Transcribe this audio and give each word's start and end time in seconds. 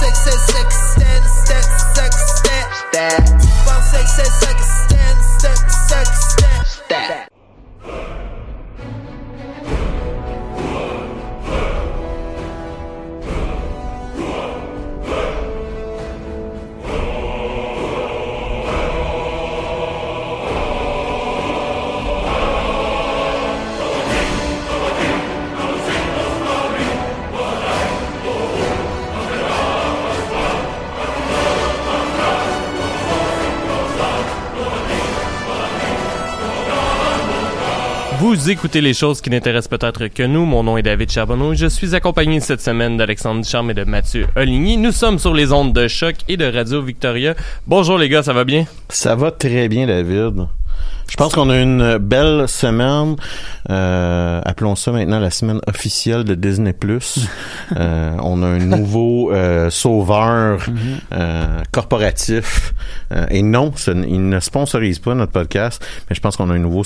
six, 0.00 0.18
six, 0.18 0.46
six, 0.46 0.74
stand, 0.94 1.24
sex, 5.44 6.10
stand, 6.34 6.66
sex. 6.88 7.29
Vous 38.30 38.48
écoutez 38.48 38.80
les 38.80 38.94
choses 38.94 39.20
qui 39.20 39.28
n'intéressent 39.28 39.76
peut-être 39.76 40.06
que 40.06 40.22
nous. 40.22 40.46
Mon 40.46 40.62
nom 40.62 40.76
est 40.76 40.82
David 40.82 41.10
Charbonneau. 41.10 41.52
Je 41.54 41.66
suis 41.66 41.96
accompagné 41.96 42.38
cette 42.38 42.60
semaine 42.60 42.96
d'Alexandre 42.96 43.42
Ducharme 43.42 43.72
et 43.72 43.74
de 43.74 43.82
Mathieu 43.82 44.28
Oligny. 44.36 44.76
Nous 44.76 44.92
sommes 44.92 45.18
sur 45.18 45.34
les 45.34 45.50
ondes 45.50 45.72
de 45.72 45.88
choc 45.88 46.14
et 46.28 46.36
de 46.36 46.44
Radio 46.44 46.80
Victoria. 46.80 47.34
Bonjour 47.66 47.98
les 47.98 48.08
gars, 48.08 48.22
ça 48.22 48.32
va 48.32 48.44
bien? 48.44 48.66
Ça 48.88 49.16
va 49.16 49.32
très 49.32 49.68
bien, 49.68 49.88
David. 49.88 50.46
Je 51.10 51.16
pense 51.16 51.34
qu'on 51.34 51.50
a 51.50 51.58
une 51.58 51.98
belle 51.98 52.48
semaine. 52.48 53.16
Euh, 53.68 54.40
appelons 54.44 54.76
ça 54.76 54.92
maintenant 54.92 55.18
la 55.18 55.30
semaine 55.30 55.60
officielle 55.66 56.22
de 56.22 56.34
Disney+. 56.34 56.74
euh, 57.76 58.16
on 58.22 58.42
a 58.42 58.46
un 58.46 58.58
nouveau 58.58 59.32
euh, 59.32 59.70
sauveur 59.70 60.64
euh, 61.12 61.62
corporatif. 61.72 62.72
Et 63.30 63.42
non, 63.42 63.72
ce 63.74 63.90
il 63.90 64.28
ne 64.28 64.38
sponsorise 64.38 65.00
pas 65.00 65.14
notre 65.14 65.32
podcast, 65.32 65.84
mais 66.08 66.14
je 66.14 66.20
pense 66.20 66.36
qu'on 66.36 66.48
a 66.48 66.54
un 66.54 66.58
nouveau 66.58 66.84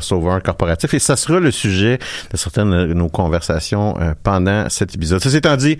sauveur 0.00 0.42
corporatif. 0.42 0.94
Et 0.94 0.98
ça 0.98 1.16
sera 1.16 1.38
le 1.38 1.50
sujet 1.50 1.98
de 2.32 2.36
certaines 2.38 2.88
de 2.88 2.94
nos 2.94 3.10
conversations 3.10 3.94
pendant 4.22 4.70
cet 4.70 4.94
épisode. 4.94 5.22
Ceci 5.22 5.36
étant 5.36 5.56
dit, 5.56 5.76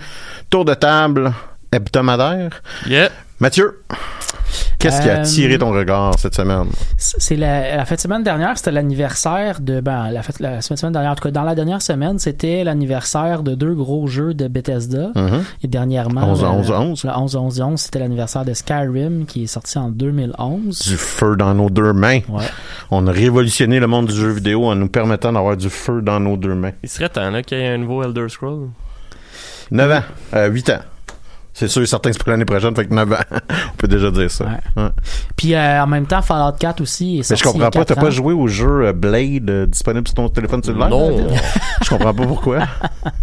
tour 0.50 0.66
de 0.66 0.74
table 0.74 1.32
hebdomadaire. 1.72 2.62
Yeah. 2.86 3.10
Mathieu, 3.40 3.82
qu'est-ce 4.80 5.00
qui 5.02 5.08
a 5.08 5.18
Euh, 5.18 5.20
attiré 5.20 5.58
ton 5.58 5.70
regard 5.72 6.18
cette 6.18 6.34
semaine? 6.34 6.66
C'est 6.96 7.36
la, 7.36 7.76
la 7.76 7.84
fête 7.84 7.98
de 7.98 8.02
semaine 8.02 8.22
dernière, 8.24 8.56
c'était 8.58 8.72
l'anniversaire 8.72 9.60
de. 9.60 9.80
Ben, 9.80 10.10
la 10.10 10.22
fête, 10.22 10.40
la 10.40 10.60
semaine 10.60 10.92
dernière, 10.92 11.12
en 11.12 11.14
tout 11.14 11.22
cas, 11.22 11.30
dans 11.30 11.44
la 11.44 11.54
dernière 11.54 11.82
semaine, 11.82 12.18
c'était 12.18 12.64
l'anniversaire 12.64 13.42
de 13.42 13.54
deux 13.54 13.74
gros 13.74 14.06
jeux 14.08 14.34
de 14.34 14.48
Bethesda. 14.48 15.10
Mhm. 15.14 15.44
Et 15.62 15.68
dernièrement. 15.68 16.22
11 16.24 16.42
le- 16.42 16.48
11 16.48 16.70
11. 16.72 17.04
Le 17.04 17.10
11 17.10 17.36
11 17.36 17.60
11, 17.60 17.80
c'était 17.80 17.98
l'anniversaire 18.00 18.44
de 18.44 18.52
Skyrim 18.54 19.26
qui 19.26 19.44
est 19.44 19.46
sorti 19.46 19.78
en 19.78 19.88
2011. 19.90 20.80
du 20.88 20.96
feu 20.96 21.36
dans 21.36 21.54
nos 21.54 21.70
deux 21.70 21.92
mains. 21.92 22.20
Ouais. 22.28 22.44
On 22.90 23.06
a 23.06 23.12
révolutionné 23.12 23.78
le 23.80 23.86
monde 23.86 24.06
du 24.08 24.14
jeu 24.14 24.30
vidéo 24.30 24.64
en 24.66 24.74
nous 24.74 24.88
permettant 24.88 25.32
d'avoir 25.32 25.56
du 25.56 25.68
feu 25.70 26.00
dans 26.02 26.18
nos 26.20 26.36
deux 26.36 26.54
mains. 26.54 26.72
Il 26.82 26.88
serait 26.88 27.08
temps 27.08 27.30
là, 27.30 27.42
qu'il 27.42 27.58
y 27.58 27.60
ait 27.60 27.68
un 27.68 27.78
nouveau 27.78 28.02
Elder 28.02 28.26
Scroll. 28.28 28.68
9 29.70 29.90
ans. 29.92 30.02
Euh, 30.34 30.48
8 30.48 30.70
ans. 30.70 30.78
C'est 31.60 31.68
sûr 31.68 31.82
et 31.82 31.86
certain 31.86 32.08
que 32.08 32.16
c'est 32.16 32.22
pour 32.22 32.30
l'année 32.30 32.46
prochaine, 32.46 32.74
fait 32.74 32.86
que 32.86 32.94
9 32.94 33.12
ans. 33.12 33.16
On 33.50 33.76
peut 33.76 33.86
déjà 33.86 34.10
dire 34.10 34.30
ça. 34.30 34.46
Ouais. 34.46 34.82
Ouais. 34.82 34.88
Puis 35.36 35.54
euh, 35.54 35.82
en 35.82 35.86
même 35.86 36.06
temps, 36.06 36.22
Fallout 36.22 36.56
4 36.58 36.80
aussi 36.80 37.18
est 37.18 37.30
Mais 37.30 37.36
je 37.36 37.42
comprends 37.42 37.68
pas, 37.68 37.84
t'as 37.84 37.96
pas 37.96 38.08
joué 38.08 38.32
au 38.32 38.48
jeu 38.48 38.86
euh, 38.86 38.92
Blade 38.94 39.50
euh, 39.50 39.66
disponible 39.66 40.08
sur 40.08 40.14
ton 40.14 40.30
téléphone 40.30 40.62
cellulaire? 40.62 40.88
Non. 40.88 41.28
Je 41.82 41.88
comprends 41.90 42.14
pas 42.14 42.26
pourquoi. 42.26 42.60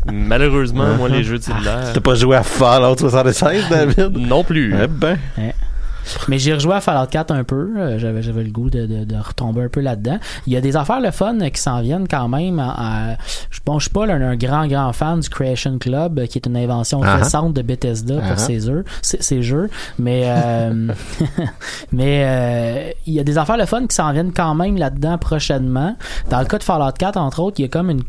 Malheureusement, 0.06 0.86
moi, 1.00 1.10
les 1.10 1.24
jeux 1.24 1.40
de 1.40 1.44
cellulaire. 1.44 1.94
T'as 1.94 2.00
pas 2.00 2.14
joué 2.14 2.36
à 2.36 2.44
Fallout 2.44 2.98
76, 3.00 3.70
David? 3.72 4.16
Non 4.16 4.44
plus. 4.44 4.76
Eh 4.84 4.86
ben. 4.86 5.18
Mais 6.28 6.40
j'ai 6.40 6.54
rejoué 6.54 6.74
à 6.76 6.82
Fallout 6.82 7.08
4 7.10 7.32
un 7.32 7.44
peu. 7.44 7.74
euh, 7.78 7.98
J'avais, 8.00 8.22
j'avais 8.22 8.44
le 8.44 8.52
goût 8.52 8.70
de, 8.70 8.86
de, 8.86 9.04
de 9.04 9.16
retomber 9.16 9.64
un 9.64 9.70
peu 9.70 9.82
là-dedans. 9.82 10.20
Il 10.46 10.54
y 10.54 10.58
a 10.58 10.62
des 10.62 10.76
affaires 10.76 11.00
le 11.02 11.12
fun 11.12 11.38
qui 11.50 11.62
s'en 11.62 11.82
viennent 11.82 12.08
quand 12.08 12.28
même. 12.28 12.60
à- 12.60 13.18
bon, 13.66 13.80
je 13.80 13.86
suis 13.86 13.94
pas 13.94 14.06
là, 14.06 14.16
un, 14.16 14.36
grand, 14.36 14.68
grand 14.68 14.94
fan 14.94 15.20
du 15.20 15.30
Creation 15.30 15.78
Club, 15.78 16.20
euh, 16.20 16.26
qui 16.26 16.38
est 16.38 16.46
une 16.46 16.58
invention 16.58 17.02
Ah 17.04 17.14
ah. 17.14 17.24
récente 17.24 17.54
de 17.54 17.62
Bethesda 17.62 18.16
Ah 18.24 18.28
pour 18.30 18.40
ses 18.40 18.60
jeux. 18.62 18.86
Ses, 19.02 19.22
ses 19.22 19.42
jeux. 19.42 19.70
Mais, 20.00 20.24
euh, 20.26 20.88
mais 21.92 22.24
euh, 22.26 22.92
il 23.06 23.14
y 23.14 23.20
a 23.20 23.24
des 23.24 23.38
affaires 23.38 23.58
le 23.58 23.66
fun 23.66 23.86
qui 23.88 23.96
s'en 23.96 24.12
viennent 24.12 24.34
quand 24.34 24.56
même 24.56 24.78
là-dedans 24.78 25.18
prochainement. 25.18 25.96
Dans 26.30 26.40
le 26.40 26.46
cas 26.46 26.58
de 26.58 26.64
Fallout 26.64 26.92
4, 26.98 27.18
entre 27.18 27.40
autres, 27.42 27.60
il 27.60 27.64
y 27.64 27.66
a 27.66 27.70
comme 27.70 27.90
une 27.90 28.04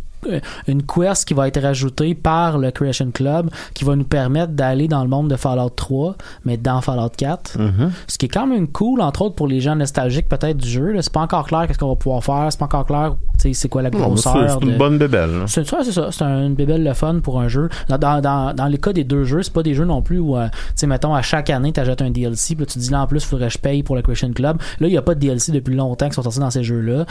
une 0.66 0.82
quest 0.82 1.26
qui 1.26 1.34
va 1.34 1.48
être 1.48 1.60
rajoutée 1.60 2.14
par 2.14 2.58
le 2.58 2.70
Creation 2.70 3.10
Club 3.12 3.50
qui 3.74 3.84
va 3.84 3.94
nous 3.96 4.04
permettre 4.04 4.52
d'aller 4.52 4.88
dans 4.88 5.02
le 5.02 5.08
monde 5.08 5.28
de 5.30 5.36
Fallout 5.36 5.70
3 5.70 6.16
mais 6.44 6.56
dans 6.56 6.80
Fallout 6.80 7.10
4 7.16 7.58
Mhm. 7.58 7.90
ce 8.06 8.18
qui 8.18 8.26
est 8.26 8.30
quand 8.30 8.46
même 8.46 8.68
cool 8.68 9.00
entre 9.00 9.22
autres 9.22 9.34
pour 9.36 9.46
les 9.48 9.60
gens 9.60 9.76
nostalgiques 9.76 10.28
peut-être 10.28 10.56
du 10.56 10.68
jeu 10.68 10.94
c'est 11.00 11.12
pas 11.12 11.20
encore 11.20 11.46
clair 11.46 11.66
qu'est-ce 11.66 11.78
qu'on 11.78 11.88
va 11.88 11.96
pouvoir 11.96 12.22
faire 12.24 12.46
c'est 12.50 12.58
pas 12.58 12.64
encore 12.66 12.86
clair 12.86 13.14
c'est 13.52 13.68
quoi 13.68 13.82
la 13.82 13.90
grosseur. 13.90 14.58
c'est 14.60 14.66
une 14.66 14.72
de- 14.72 14.76
bonne 14.78 14.98
bébelle. 14.98 15.30
c'est 15.46 15.64
ça, 15.64 15.78
c'est 15.84 15.92
ça. 15.92 16.08
C'est 16.10 16.24
un- 16.24 16.46
une 16.46 16.54
bébelle 16.56 16.82
le 16.82 16.92
fun 16.92 17.20
pour 17.22 17.38
un 17.40 17.46
jeu. 17.46 17.68
Dans, 17.88 17.96
dans, 17.96 18.52
dans, 18.52 18.66
les 18.66 18.78
cas 18.78 18.92
des 18.92 19.04
deux 19.04 19.22
jeux, 19.22 19.42
c'est 19.44 19.52
pas 19.52 19.62
des 19.62 19.74
jeux 19.74 19.84
non 19.84 20.02
plus 20.02 20.18
où, 20.18 20.36
euh, 20.36 20.48
tu 20.48 20.58
sais, 20.74 20.86
mettons, 20.88 21.14
à 21.14 21.22
chaque 21.22 21.48
année, 21.48 21.72
t'achètes 21.72 22.02
un 22.02 22.10
DLC, 22.10 22.56
puis 22.56 22.64
là, 22.64 22.66
tu 22.66 22.74
te 22.74 22.78
dis 22.80 22.90
là, 22.90 23.02
en 23.02 23.06
plus, 23.06 23.24
faudrait 23.24 23.46
que 23.46 23.52
je 23.52 23.58
paye 23.58 23.84
pour 23.84 23.94
le 23.94 24.02
Christian 24.02 24.32
Club. 24.32 24.58
Là, 24.80 24.88
il 24.88 24.92
y 24.92 24.96
a 24.96 25.02
pas 25.02 25.14
de 25.14 25.20
DLC 25.20 25.52
depuis 25.52 25.76
longtemps 25.76 26.08
qui 26.08 26.14
sont 26.16 26.22
sortis 26.22 26.40
dans 26.40 26.50
ces 26.50 26.64
jeux-là. 26.64 27.06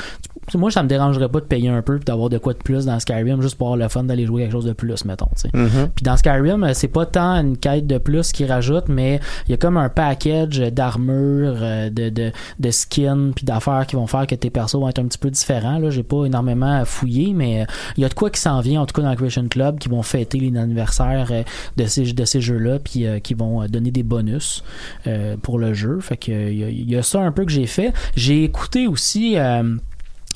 Moi, 0.53 0.69
ça 0.69 0.83
me 0.83 0.89
dérangerait 0.89 1.30
pas 1.30 1.39
de 1.39 1.45
payer 1.45 1.69
un 1.69 1.81
peu 1.81 1.95
puis 1.95 2.03
d'avoir 2.06 2.30
de 2.30 2.38
quoi 2.38 2.51
de 2.53 2.57
plus 2.57 2.86
dans 2.86 2.96
Skyrim 2.99 3.41
juste 3.41 3.55
pour 3.57 3.67
avoir 3.67 3.77
le 3.77 3.88
fun 3.89 4.03
d'aller 4.03 4.25
jouer 4.25 4.44
quelque 4.44 4.51
chose 4.51 4.65
de 4.65 4.73
plus, 4.73 5.05
mettons. 5.05 5.27
Mhm. 5.53 5.89
Puis 5.95 6.03
dans 6.03 6.17
Skyrim, 6.17 6.63
euh, 6.63 6.71
c'est 6.73 6.88
pas 6.88 7.05
tant 7.05 7.35
une 7.41 7.57
quête 7.57 7.88
de 7.88 7.97
plus 7.97 8.31
qu'ils 8.31 8.51
rajoutent, 8.51 8.89
mais 8.89 9.19
il 9.47 9.51
y 9.51 9.53
a 9.53 9.57
comme 9.57 9.77
un 9.77 9.89
package 9.89 10.59
d'armure, 10.71 11.55
euh, 11.61 11.89
de, 11.89 12.09
de, 12.09 12.31
de 12.59 12.71
skins, 12.71 13.31
puis 13.35 13.45
d'affaires 13.45 13.85
qui 13.88 13.95
vont 13.95 14.07
faire 14.07 14.25
que 14.27 14.35
tes 14.35 14.49
persos 14.49 14.75
vont 14.79 14.89
être 14.89 14.99
un 14.99 15.05
petit 15.07 15.17
peu 15.17 15.29
différents. 15.29 15.79
Là, 15.79 15.89
j'ai 15.89 16.03
pas 16.03 16.25
énormément 16.25 16.83
fouillé, 16.85 17.33
mais 17.33 17.61
euh, 17.61 17.65
il 17.97 18.01
y 18.01 18.05
a 18.05 18.09
de 18.09 18.13
quoi 18.13 18.29
qui 18.29 18.39
s'en 18.41 18.59
vient, 18.61 18.81
en 18.81 18.85
tout 18.85 18.94
cas 18.94 19.01
dans 19.01 19.09
le 19.11 19.15
Christian 19.15 19.47
Club, 19.47 19.79
qui 19.79 19.89
vont 19.89 20.01
fêter 20.03 20.39
l'anniversaire 20.51 21.31
de 21.77 21.85
ces, 21.85 22.13
de 22.13 22.25
ces 22.25 22.41
jeux-là, 22.41 22.79
puis 22.79 23.05
euh, 23.05 23.19
qui 23.19 23.33
vont 23.33 23.65
donner 23.67 23.91
des 23.91 24.03
bonus 24.03 24.63
euh, 25.07 25.35
pour 25.41 25.59
le 25.59 25.73
jeu. 25.73 26.00
Fait 26.01 26.17
que 26.17 26.31
il 26.31 26.57
y, 26.57 26.63
a- 26.63 26.69
il 26.69 26.89
y 26.89 26.95
a 26.95 27.03
ça 27.03 27.19
un 27.21 27.31
peu 27.31 27.45
que 27.45 27.51
j'ai 27.51 27.67
fait. 27.67 27.93
J'ai 28.15 28.43
écouté 28.43 28.88
aussi. 28.88 29.38
euh, 29.38 29.75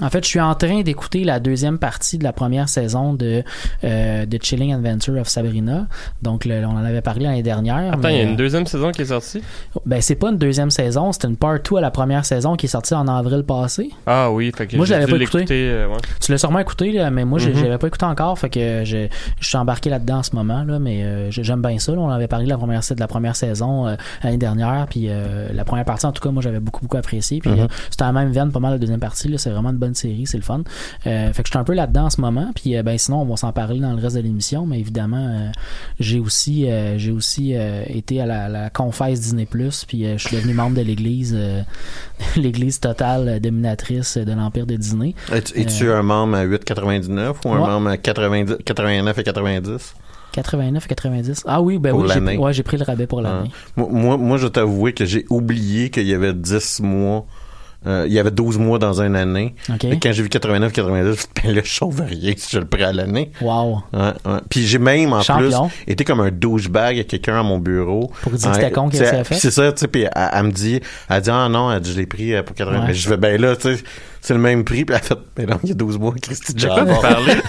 en 0.02 0.10
fait, 0.10 0.24
je 0.24 0.30
suis 0.30 0.40
en 0.40 0.56
train 0.56 0.82
d'écouter 0.82 1.24
la 1.24 1.40
deuxième 1.40 1.78
partie 1.78 2.18
de 2.18 2.24
la 2.24 2.34
première 2.34 2.68
saison 2.70 3.14
de, 3.14 3.44
euh, 3.84 4.26
de 4.26 4.40
Chilling 4.42 4.74
Adventure 4.74 5.20
of 5.20 5.28
Sabrina. 5.28 5.88
Donc, 6.22 6.46
le- 6.46 6.66
on 6.66 6.72
en 6.72 6.84
avait 6.86 7.02
parlé 7.02 7.26
l'année 7.26 7.44
dernière. 7.44 7.94
Attends, 7.94 8.10
il 8.10 8.18
y 8.18 8.20
a 8.20 8.24
une 8.24 8.36
deuxième 8.36 8.66
saison 8.66 8.92
qui 8.92 9.02
est 9.04 9.06
sortie? 9.06 9.40
euh, 9.76 9.80
Ben, 9.86 10.02
c'est 10.02 10.16
pas 10.16 10.30
une 10.30 10.38
deuxième 10.38 10.72
saison, 10.72 11.12
c'était 11.12 11.28
une 11.28 11.38
part 11.38 11.60
2 11.60 11.78
à 11.78 11.82
la 11.82 11.92
première 11.92 12.26
saison 12.26 12.56
qui 12.56 12.66
est 12.66 12.70
sortie 12.70 12.94
en 12.94 13.08
avril 13.08 13.44
passé. 13.44 13.90
Ah 14.06 14.32
oui, 14.32 14.52
fait 14.56 14.68
que 14.68 14.76
Moi, 14.78 14.86
j'ai 14.86 14.94
j'avais 14.96 15.06
dû 15.06 15.12
pas 15.28 15.40
écouté. 15.40 15.46
euh, 15.70 15.88
ouais. 15.88 15.98
Tu 16.20 16.32
l'as 16.32 16.38
sûrement 16.38 16.60
écouté, 16.60 16.92
là, 16.92 17.10
mais 17.12 17.26
moi, 17.26 17.40
j'ai- 17.40 17.54
Mhm. 17.54 17.60
j'avais 17.60 17.78
pas 17.78 17.88
écouté 17.88 18.06
encore. 18.06 18.38
Fait 18.40 18.50
que 18.50 18.84
je, 18.86 19.08
je 19.40 19.48
suis 19.48 19.58
embarqué 19.58 19.90
là-dedans 19.90 20.18
en 20.18 20.24
ce 20.24 20.36
moment, 20.36 20.64
là, 20.64 20.80
mais 20.80 21.04
euh, 21.04 21.32
j'ai- 21.32 21.44
j'aime 21.44 21.62
bien 21.62 21.78
ça. 21.80 21.92
là. 21.94 22.00
on 22.02 22.10
avait 22.10 22.28
parlé 22.28 22.46
de 22.46 22.50
la 22.50 22.58
première, 22.58 22.82
de 22.82 23.00
la 23.00 23.08
première 23.08 23.36
saison 23.36 23.88
euh, 23.88 23.96
l'année 24.24 24.38
dernière, 24.38 24.88
puis 24.90 25.06
euh, 25.10 25.50
la 25.54 25.64
première 25.66 25.86
partie, 25.86 26.06
en 26.06 26.12
tout 26.12 26.22
cas, 26.22 26.32
moi, 26.32 26.42
j'avais 26.42 26.60
beaucoup, 26.60 26.82
beaucoup 26.82 26.98
apprécié. 26.98 27.40
Puis 27.40 27.52
Mhm. 27.52 27.60
euh, 27.62 27.68
c'était 27.90 28.04
la 28.06 28.12
même 28.12 28.32
veine, 28.32 28.52
pas 28.52 28.60
mal 28.60 28.72
la 28.74 28.78
deuxième 28.78 29.00
partie. 29.00 29.32
C'est 29.38 29.50
vraiment 29.50 29.70
une 29.70 29.78
bonne 29.78 29.91
série, 29.96 30.26
c'est 30.26 30.38
le 30.38 30.44
fun. 30.44 30.62
Euh, 31.08 31.34
fait 31.34 31.44
que 31.44 31.48
je 31.48 31.52
suis 31.52 31.60
un 31.60 31.64
peu 31.64 31.74
là-dedans 31.74 32.06
en 32.06 32.10
ce 32.10 32.22
moment. 32.22 32.52
Puis 32.56 32.76
euh, 32.76 32.84
ben 32.84 32.98
sinon, 32.98 33.22
on 33.22 33.26
va 33.26 33.36
s'en 33.38 33.52
parler 33.52 33.80
dans 33.80 33.94
le 33.94 34.02
reste 34.02 34.16
de 34.16 34.22
l'émission. 34.22 34.66
Mais 34.66 34.80
évidemment, 34.80 35.28
euh, 35.28 35.50
j'ai 36.00 36.20
aussi, 36.20 36.68
j'ai 36.98 37.12
aussi 37.12 37.54
été 37.88 38.22
à 38.22 38.26
la, 38.26 38.50
la 38.50 38.70
confesse 38.70 39.20
Disney 39.22 39.46
Plus. 39.46 39.86
Puis 39.86 40.04
je 40.18 40.18
suis 40.28 40.36
devenu 40.38 40.54
membre 40.54 40.78
de 40.78 40.82
l'Église, 40.82 41.38
l'Église 42.36 42.80
totale 42.80 43.40
dominatrice 43.40 44.18
de 44.18 44.32
l'empire 44.34 44.66
de 44.66 44.76
Disney. 44.76 45.16
Es- 45.32 45.54
Es-tu 45.60 45.92
un 45.92 46.02
membre 46.04 46.36
à 46.38 46.46
8,99 46.46 47.36
ou 47.46 47.50
un 47.50 47.60
Ouais. 47.62 47.68
membre 47.68 47.90
à 47.90 47.98
90 47.98 48.58
89 48.66 49.18
et 49.18 49.24
90? 49.24 49.96
89 50.34 50.86
et 50.86 50.88
90. 50.88 51.44
Ah 51.46 51.62
oui, 51.62 51.78
ben 51.78 51.92
Pour 51.92 52.02
oui, 52.02 52.08
j'ai, 52.08 52.16
l'année. 52.22 52.38
ouais, 52.38 52.54
j'ai 52.54 52.64
pris 52.64 52.78
le 52.78 52.84
rabais 52.86 53.06
pour 53.08 53.22
l'année. 53.22 53.52
Ah. 53.54 53.58
Moi, 53.76 53.88
moi, 53.92 54.18
moi, 54.18 54.38
je 54.38 54.48
t'avouer 54.48 54.94
que 54.94 55.04
j'ai 55.06 55.26
oublié 55.30 55.90
qu'il 55.90 56.08
y 56.08 56.14
avait 56.14 56.34
10 56.34 56.80
mois. 56.82 57.26
Euh, 57.88 58.06
il 58.08 58.14
y 58.14 58.20
avait 58.20 58.32
12 58.32 58.60
mois 58.60 58.78
dans 58.78 59.02
une 59.02 59.16
année. 59.16 59.56
OK. 59.70 59.86
Et 59.86 60.00
quand 60.00 60.12
j'ai 60.12 60.22
vu 60.22 60.30
89, 60.30 60.72
90, 60.72 61.04
je 61.04 61.10
me 61.10 61.16
suis 61.16 61.26
dit, 61.26 61.42
ben 61.44 61.56
là, 61.56 61.62
je 61.64 61.72
sauve 61.72 62.02
rien 62.02 62.34
si 62.38 62.50
je 62.52 62.60
le 62.60 62.66
prends 62.66 62.86
à 62.86 62.94
l'année. 62.94 63.32
Wow. 63.42 63.82
Ouais, 63.92 64.00
ouais. 64.26 64.40
Puis 64.50 64.68
j'ai 64.68 64.78
même, 64.78 65.14
en 65.14 65.22
Champion. 65.22 65.68
plus, 65.68 65.92
été 65.92 66.04
comme 66.04 66.20
un 66.20 66.30
douchebag 66.30 67.00
à 67.00 67.04
quelqu'un 67.04 67.40
à 67.40 67.44
mon 67.44 67.58
bureau. 67.58 68.12
Pour 68.22 68.34
dire 68.34 68.50
que 68.50 68.56
c'était 68.56 68.72
con 68.72 68.90
qu'elle 68.90 69.08
s'est 69.08 69.24
fait? 69.24 69.36
C'est 69.36 69.52
ça, 69.52 69.72
tu 69.72 69.80
sais, 69.80 69.88
puis 69.88 70.04
elle, 70.04 70.30
elle 70.34 70.44
me 70.44 70.52
dit, 70.52 70.80
elle 71.10 71.22
dit, 71.22 71.30
ah 71.32 71.50
non, 71.50 71.72
elle 71.72 71.80
dit, 71.82 71.92
je 71.92 71.98
l'ai 71.98 72.06
pris 72.06 72.34
euh, 72.34 72.44
pour 72.44 72.56
80. 72.56 72.80
Ouais. 72.80 72.86
Mais 72.88 72.94
je 72.94 73.08
fais, 73.08 73.18
ben 73.18 73.42
là, 73.42 73.56
tu 73.56 73.76
sais, 73.76 73.84
c'est 74.22 74.34
le 74.34 74.40
même 74.40 74.64
prix. 74.64 74.86
Puis 74.86 74.96
elle 74.96 75.02
a 75.02 75.04
fait, 75.04 75.18
ben 75.36 75.50
non, 75.50 75.60
il 75.64 75.70
y 75.70 75.72
a 75.72 75.76
12 75.76 75.98
mois, 76.00 76.14
Christy, 76.22 76.54
vous 76.58 77.02
parlez? 77.02 77.34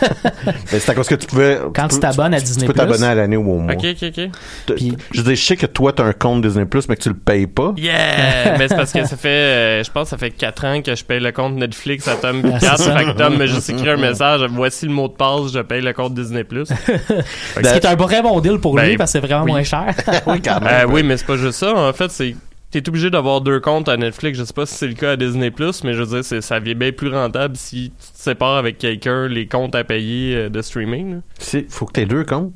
Ben, 0.45 0.81
c'est 0.81 0.91
à 0.91 0.95
cause 0.95 1.07
que 1.07 1.15
tu 1.15 1.27
pouvais. 1.29 1.59
Quand 1.75 1.87
tu 1.87 1.95
peux- 1.97 2.01
t'abonnes 2.01 2.35
à 2.35 2.41
Disney+. 2.41 2.67
Tu 2.67 2.73
peux 2.73 2.77
t'abonner 2.77 3.07
à 3.07 3.15
l'année 3.15 3.37
ou 3.37 3.49
au 3.53 3.59
mois. 3.59 3.75
ok, 3.75 3.85
ok, 4.03 4.09
ok. 4.19 4.75
Puis- 4.77 4.97
Je 5.13 5.23
dire, 5.23 5.35
je 5.37 5.41
sais 5.45 5.57
que 5.57 5.67
toi, 5.67 5.93
t'as 5.93 6.03
un 6.05 6.13
compte 6.13 6.43
Disney 6.43 6.65
Plus, 6.65 6.89
mais 6.89 6.97
que 6.97 7.03
tu 7.03 7.11
le 7.11 7.15
payes 7.15 7.47
pas. 7.47 7.73
Yeah! 7.77 8.57
Mais 8.59 8.67
c'est 8.69 8.75
parce 8.75 8.93
que 8.93 9.05
ça 9.05 9.17
fait, 9.17 9.29
euh, 9.29 9.85
je 9.85 9.91
pense 9.93 10.05
que 10.05 10.11
ça 10.11 10.19
fait 10.19 10.31
4 10.31 10.65
ans 10.65 10.83
que 10.83 10.95
je 10.97 11.05
paye 11.05 11.21
le 11.21 11.31
compte 11.31 11.55
Netflix 11.55 12.09
à 12.09 12.17
Tom 12.17 12.43
Ah, 12.45 12.57
c'est 12.61 12.67
4. 12.67 12.79
ça. 12.79 12.99
fait 12.99 13.05
que 13.05 13.11
Tom 13.19 13.37
m'a 13.37 13.47
juste 13.47 13.71
écrit 13.71 13.91
un 13.91 13.97
message. 13.97 14.41
Voici 14.51 14.87
le 14.87 14.93
mot 14.93 15.07
de 15.09 15.13
passe, 15.15 15.53
je 15.53 15.61
paye 15.61 15.81
le 15.83 15.93
compte 15.93 16.15
Disney+. 16.15 16.45
Ce 16.53 17.61
qui 17.61 17.67
est 17.69 17.85
un 17.87 17.97
très 17.97 18.23
bon 18.23 18.41
deal 18.41 18.59
pour 18.59 18.75
Ben, 18.75 18.89
lui 18.89 18.97
parce 18.97 19.13
que 19.13 19.21
c'est 19.21 19.27
vraiment 19.27 19.45
oui. 19.45 19.53
moins 19.53 19.63
cher. 19.63 19.95
oui, 20.27 20.41
quand 20.43 20.59
Euh, 20.65 20.87
oui, 20.89 21.03
mais 21.05 21.17
c'est 21.17 21.27
pas 21.27 21.37
juste 21.37 21.59
ça. 21.59 21.73
En 21.75 21.93
fait, 21.93 22.11
c'est 22.11 22.35
t'es 22.73 22.89
obligé 22.89 23.11
d'avoir 23.11 23.41
deux 23.43 23.61
comptes 23.61 23.89
à 23.89 23.97
Netflix. 23.97 24.39
Je 24.39 24.45
sais 24.45 24.53
pas 24.53 24.67
si 24.67 24.75
c'est 24.75 24.87
le 24.89 24.95
cas 24.95 25.13
à 25.13 25.17
Disney+, 25.17 25.53
mais 25.85 25.93
je 25.95 26.03
veux 26.03 26.07
dire, 26.07 26.25
c'est, 26.25 26.41
ça 26.41 26.59
devient 26.59 26.75
bien 26.75 26.91
plus 26.93 27.09
rentable 27.15 27.57
si 27.57 27.91
tu 27.91 28.13
te 28.13 28.19
sépares 28.19 28.57
avec 28.57 28.79
quelqu'un 28.79 29.29
les 29.29 29.47
comptes 29.47 29.75
à 29.75 29.85
payer 29.85 30.35
euh, 30.37 30.49
de 30.49 30.61
streaming. 30.63 31.15
là. 31.15 31.21
C'est, 31.39 31.71
faut 31.71 31.87
que 31.87 31.93
t'aies 31.93 32.07
deux 32.07 32.25
comptes? 32.25 32.53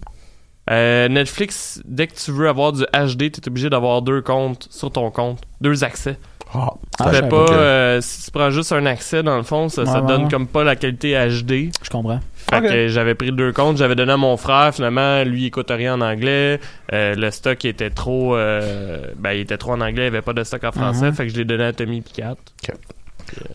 Euh, 0.70 1.08
Netflix, 1.08 1.80
dès 1.84 2.08
que 2.08 2.14
tu 2.16 2.32
veux 2.32 2.48
avoir 2.48 2.72
du 2.72 2.82
HD, 2.92 3.30
t'es 3.30 3.46
obligé 3.46 3.70
d'avoir 3.70 4.02
deux 4.02 4.20
comptes 4.20 4.66
sur 4.70 4.90
ton 4.90 5.10
compte. 5.12 5.40
Deux 5.60 5.84
accès. 5.84 6.18
Ah, 6.52 6.70
Ah, 6.98 7.10
pas, 7.22 7.44
que- 7.46 7.52
euh, 7.52 8.00
si 8.00 8.24
tu 8.24 8.30
prends 8.30 8.50
juste 8.50 8.72
un 8.72 8.86
accès, 8.86 9.22
dans 9.22 9.36
le 9.36 9.42
fond, 9.42 9.68
ça, 9.68 9.84
ça 9.84 10.00
Ouais, 10.00 10.06
donne 10.08 10.24
ouais. 10.24 10.30
comme 10.30 10.46
pas 10.46 10.64
la 10.64 10.74
qualité 10.76 11.12
HD. 11.14 11.70
Je 11.82 11.90
comprends. 11.90 12.20
Fait 12.50 12.60
que 12.62 12.88
j'avais 12.88 13.14
pris 13.14 13.32
deux 13.32 13.52
comptes, 13.52 13.76
j'avais 13.76 13.94
donné 13.96 14.12
à 14.12 14.16
mon 14.16 14.36
frère, 14.36 14.72
finalement, 14.74 15.24
lui, 15.24 15.42
il 15.42 15.46
écoute 15.46 15.70
rien 15.70 15.94
en 15.94 16.00
anglais. 16.00 16.60
Euh, 16.92 17.14
le 17.16 17.30
stock 17.32 17.64
était 17.64 17.90
trop, 17.90 18.36
euh, 18.36 19.00
ben, 19.16 19.32
il 19.32 19.40
était 19.40 19.56
trop 19.56 19.72
en 19.72 19.80
anglais, 19.80 20.04
il 20.04 20.08
avait 20.08 20.22
pas 20.22 20.32
de 20.32 20.44
stock 20.44 20.62
en 20.64 20.70
français, 20.72 21.06
Mhm. 21.06 21.14
fait 21.14 21.26
que 21.26 21.32
je 21.32 21.38
l'ai 21.38 21.44
donné 21.44 21.64
à 21.64 21.72
Tommy 21.72 22.00
Picat. 22.02 22.36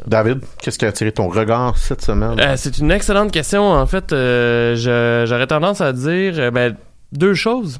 David, 0.05 0.39
qu'est-ce 0.61 0.77
qui 0.77 0.85
a 0.85 0.89
attiré 0.89 1.11
ton 1.13 1.29
regard 1.29 1.77
cette 1.77 2.01
semaine? 2.01 2.37
Euh, 2.39 2.55
c'est 2.57 2.77
une 2.79 2.91
excellente 2.91 3.31
question. 3.31 3.63
En 3.71 3.85
fait, 3.85 4.11
euh, 4.11 4.75
je- 4.75 5.25
j'aurais 5.27 5.47
tendance 5.47 5.79
à 5.79 5.93
dire 5.93 6.33
euh, 6.37 6.51
ben, 6.51 6.75
deux 7.13 7.33
choses. 7.33 7.79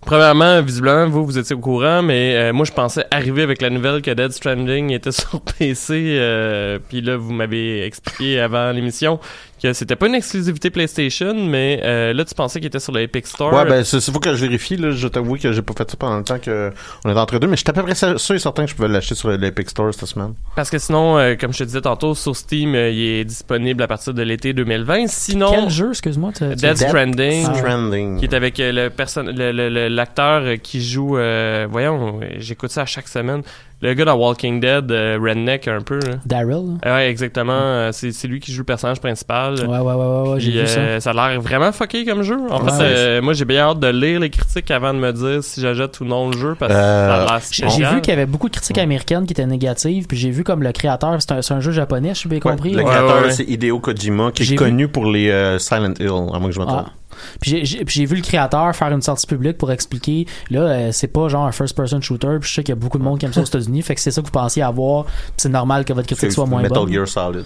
Premièrement, 0.00 0.62
visiblement, 0.62 1.08
vous, 1.08 1.26
vous 1.26 1.36
étiez 1.38 1.54
au 1.56 1.58
courant, 1.58 2.02
mais 2.02 2.34
euh, 2.36 2.52
moi, 2.52 2.64
je 2.64 2.72
pensais 2.72 3.04
arriver 3.10 3.42
avec 3.42 3.60
la 3.60 3.68
nouvelle 3.68 4.00
que 4.00 4.12
Dead 4.12 4.30
Stranding 4.32 4.90
était 4.92 5.10
sur 5.12 5.40
PC. 5.42 6.16
euh, 6.18 6.78
Puis 6.88 7.02
là, 7.02 7.16
vous 7.16 7.32
m'avez 7.32 7.84
expliqué 7.84 8.40
avant 8.40 8.70
l'émission 8.70 9.18
que 9.62 9.72
c'était 9.72 9.96
pas 9.96 10.06
une 10.06 10.14
exclusivité 10.14 10.70
PlayStation, 10.70 11.34
mais 11.34 11.80
euh, 11.84 12.12
là, 12.12 12.24
tu 12.24 12.34
pensais 12.34 12.58
qu'il 12.60 12.66
était 12.68 12.80
sur 12.80 12.92
l'Epic 12.92 13.26
Store. 13.26 13.52
Ouais, 13.52 13.64
ben, 13.64 13.84
c'est, 13.84 14.00
faut 14.12 14.20
que 14.20 14.34
je 14.34 14.44
vérifie, 14.44 14.76
là. 14.76 14.90
Je 14.90 15.08
t'avoue 15.08 15.36
que 15.36 15.52
j'ai 15.52 15.62
pas 15.62 15.74
fait 15.76 15.90
ça 15.90 15.96
pendant 15.98 16.18
le 16.18 16.24
temps 16.24 16.38
que 16.38 16.72
on 17.04 17.10
est 17.10 17.18
entre 17.18 17.38
deux, 17.38 17.46
mais 17.48 17.56
j'étais 17.56 17.70
à 17.70 17.72
peu 17.74 17.82
près 17.82 17.94
sûr 17.94 18.34
et 18.34 18.38
certain 18.38 18.64
que 18.64 18.70
je 18.70 18.74
pouvais 18.76 18.88
l'acheter 18.88 19.14
sur 19.14 19.30
l'Epic 19.30 19.70
Store 19.70 19.92
cette 19.92 20.06
semaine. 20.08 20.34
Parce 20.56 20.70
que 20.70 20.78
sinon, 20.78 21.18
euh, 21.18 21.34
comme 21.34 21.52
je 21.52 21.58
te 21.58 21.64
disais 21.64 21.80
tantôt, 21.80 22.14
sur 22.14 22.36
Steam, 22.36 22.74
euh, 22.74 22.90
il 22.90 23.00
est 23.20 23.24
disponible 23.24 23.82
à 23.82 23.86
partir 23.86 24.14
de 24.14 24.22
l'été 24.22 24.52
2020. 24.52 25.06
Sinon, 25.08 25.50
Quel 25.52 25.70
jeu, 25.70 25.90
excuse-moi? 25.90 26.32
Dead 26.40 26.76
Stranding. 26.76 27.46
Ah. 27.48 27.54
Stranding. 27.54 28.18
qui 28.18 28.24
est 28.24 28.34
avec 28.34 28.58
euh, 28.60 28.72
le 28.72 28.90
person 28.90 29.22
le- 29.24 29.52
le- 29.52 29.68
le- 29.68 29.88
l'acteur 29.88 30.42
qui 30.62 30.82
joue 30.82 31.16
euh, 31.18 31.66
voyons 31.70 32.20
j'écoute 32.38 32.70
ça 32.70 32.82
à 32.82 32.86
chaque 32.86 33.08
semaine 33.08 33.42
le 33.80 33.94
gars 33.94 34.04
dans 34.04 34.16
Walking 34.16 34.58
Dead 34.60 34.90
euh, 34.90 35.18
redneck 35.22 35.68
un 35.68 35.80
peu 35.80 35.98
là. 36.00 36.16
Daryl? 36.26 36.78
Ah 36.82 36.94
ouais 36.96 37.08
exactement 37.10 37.52
euh, 37.54 37.90
c'est 37.92 38.10
c'est 38.12 38.26
lui 38.26 38.40
qui 38.40 38.52
joue 38.52 38.62
le 38.62 38.64
personnage 38.64 39.00
principal 39.00 39.54
Ouais, 39.54 39.66
ouais, 39.66 39.78
ouais, 39.78 39.94
ouais, 39.94 40.28
ouais, 40.30 40.40
j'ai 40.40 40.50
vu 40.50 40.66
ça. 40.66 40.80
euh, 40.80 41.00
ça 41.00 41.10
a 41.10 41.12
l'air 41.30 41.40
vraiment 41.40 41.70
fucké 41.70 42.04
comme 42.04 42.22
jeu 42.22 42.36
en 42.50 42.64
Ouais, 42.64 42.70
fait 42.72 42.82
euh, 42.82 43.22
moi 43.22 43.34
j'ai 43.34 43.44
bien 43.44 43.60
hâte 43.68 43.78
de 43.80 43.88
lire 43.88 44.18
les 44.20 44.30
critiques 44.30 44.70
avant 44.70 44.92
de 44.92 44.98
me 44.98 45.12
dire 45.12 45.44
si 45.44 45.60
j'achète 45.60 46.00
ou 46.00 46.04
non 46.04 46.30
le 46.30 46.36
jeu 46.36 46.56
parce 46.58 46.72
que 46.72 46.76
Euh, 46.78 47.08
ça 47.26 47.34
a 47.34 47.38
l'air 47.38 47.70
J'ai 47.70 47.84
vu 47.94 48.00
qu'il 48.00 48.10
y 48.12 48.16
avait 48.16 48.26
beaucoup 48.26 48.48
de 48.48 48.54
critiques 48.54 48.78
américaines 48.78 49.26
qui 49.26 49.32
étaient 49.32 49.46
négatives, 49.46 50.06
puis 50.06 50.16
j'ai 50.16 50.30
vu 50.30 50.42
comme 50.44 50.62
le 50.62 50.72
créateur, 50.72 51.16
c'est 51.20 51.32
un, 51.32 51.42
c'est 51.42 51.54
un 51.54 51.60
jeu 51.60 51.70
japonais, 51.72 52.10
je 52.10 52.18
suis 52.18 52.28
bien 52.28 52.38
Ouais, 52.44 52.50
compris. 52.50 52.72
le 52.72 52.82
créateur, 52.82 53.16
ouais, 53.20 53.26
ouais. 53.26 53.30
c'est 53.30 53.44
Hideo 53.44 53.78
Kojima, 53.78 54.32
qui 54.32 54.42
est 54.42 54.46
vu- 54.46 54.56
connu 54.56 54.88
pour 54.88 55.06
les 55.06 55.30
euh, 55.30 55.58
Silent 55.58 55.94
Hill, 56.00 56.08
à 56.08 56.38
moins 56.38 56.48
que 56.48 56.52
je 56.54 56.60
me 56.60 56.64
trompe. 56.66 56.86
Ah. 56.88 56.92
Puis 57.40 57.64
j'ai- 57.64 58.04
vu 58.06 58.16
le 58.16 58.22
créateur 58.22 58.74
faire 58.74 58.88
une 58.92 59.02
sortie 59.02 59.26
publique 59.26 59.58
pour 59.58 59.70
expliquer, 59.72 60.26
là, 60.50 60.60
euh, 60.60 60.92
c'est 60.92 61.08
pas 61.08 61.28
genre 61.28 61.46
un 61.46 61.52
first-person 61.52 62.00
shooter, 62.00 62.38
puis 62.40 62.48
je 62.48 62.54
sais 62.54 62.62
qu'il 62.62 62.72
y 62.72 62.78
a 62.78 62.80
beaucoup 62.80 62.98
de 62.98 63.02
monde 63.02 63.18
qui 63.18 63.26
aime 63.26 63.32
ça 63.32 63.40
aux 63.40 63.44
États-Unis, 63.44 63.82
fait 63.82 63.94
que 63.94 64.00
c'est 64.00 64.10
ça 64.10 64.20
que 64.20 64.26
vous 64.26 64.32
pensiez 64.32 64.62
avoir, 64.62 65.04
puis 65.04 65.12
c'est 65.36 65.48
normal 65.48 65.84
que 65.84 65.92
votre 65.92 66.06
critique 66.06 66.32
soit 66.32 66.46
moins 66.46 66.62
Metal 66.62 66.78
bonne. 66.78 66.92
Gear 66.92 67.08
Solid. 67.08 67.44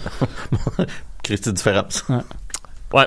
Christy 1.23 1.53
différence. 1.53 2.03
Ouais. 2.93 3.05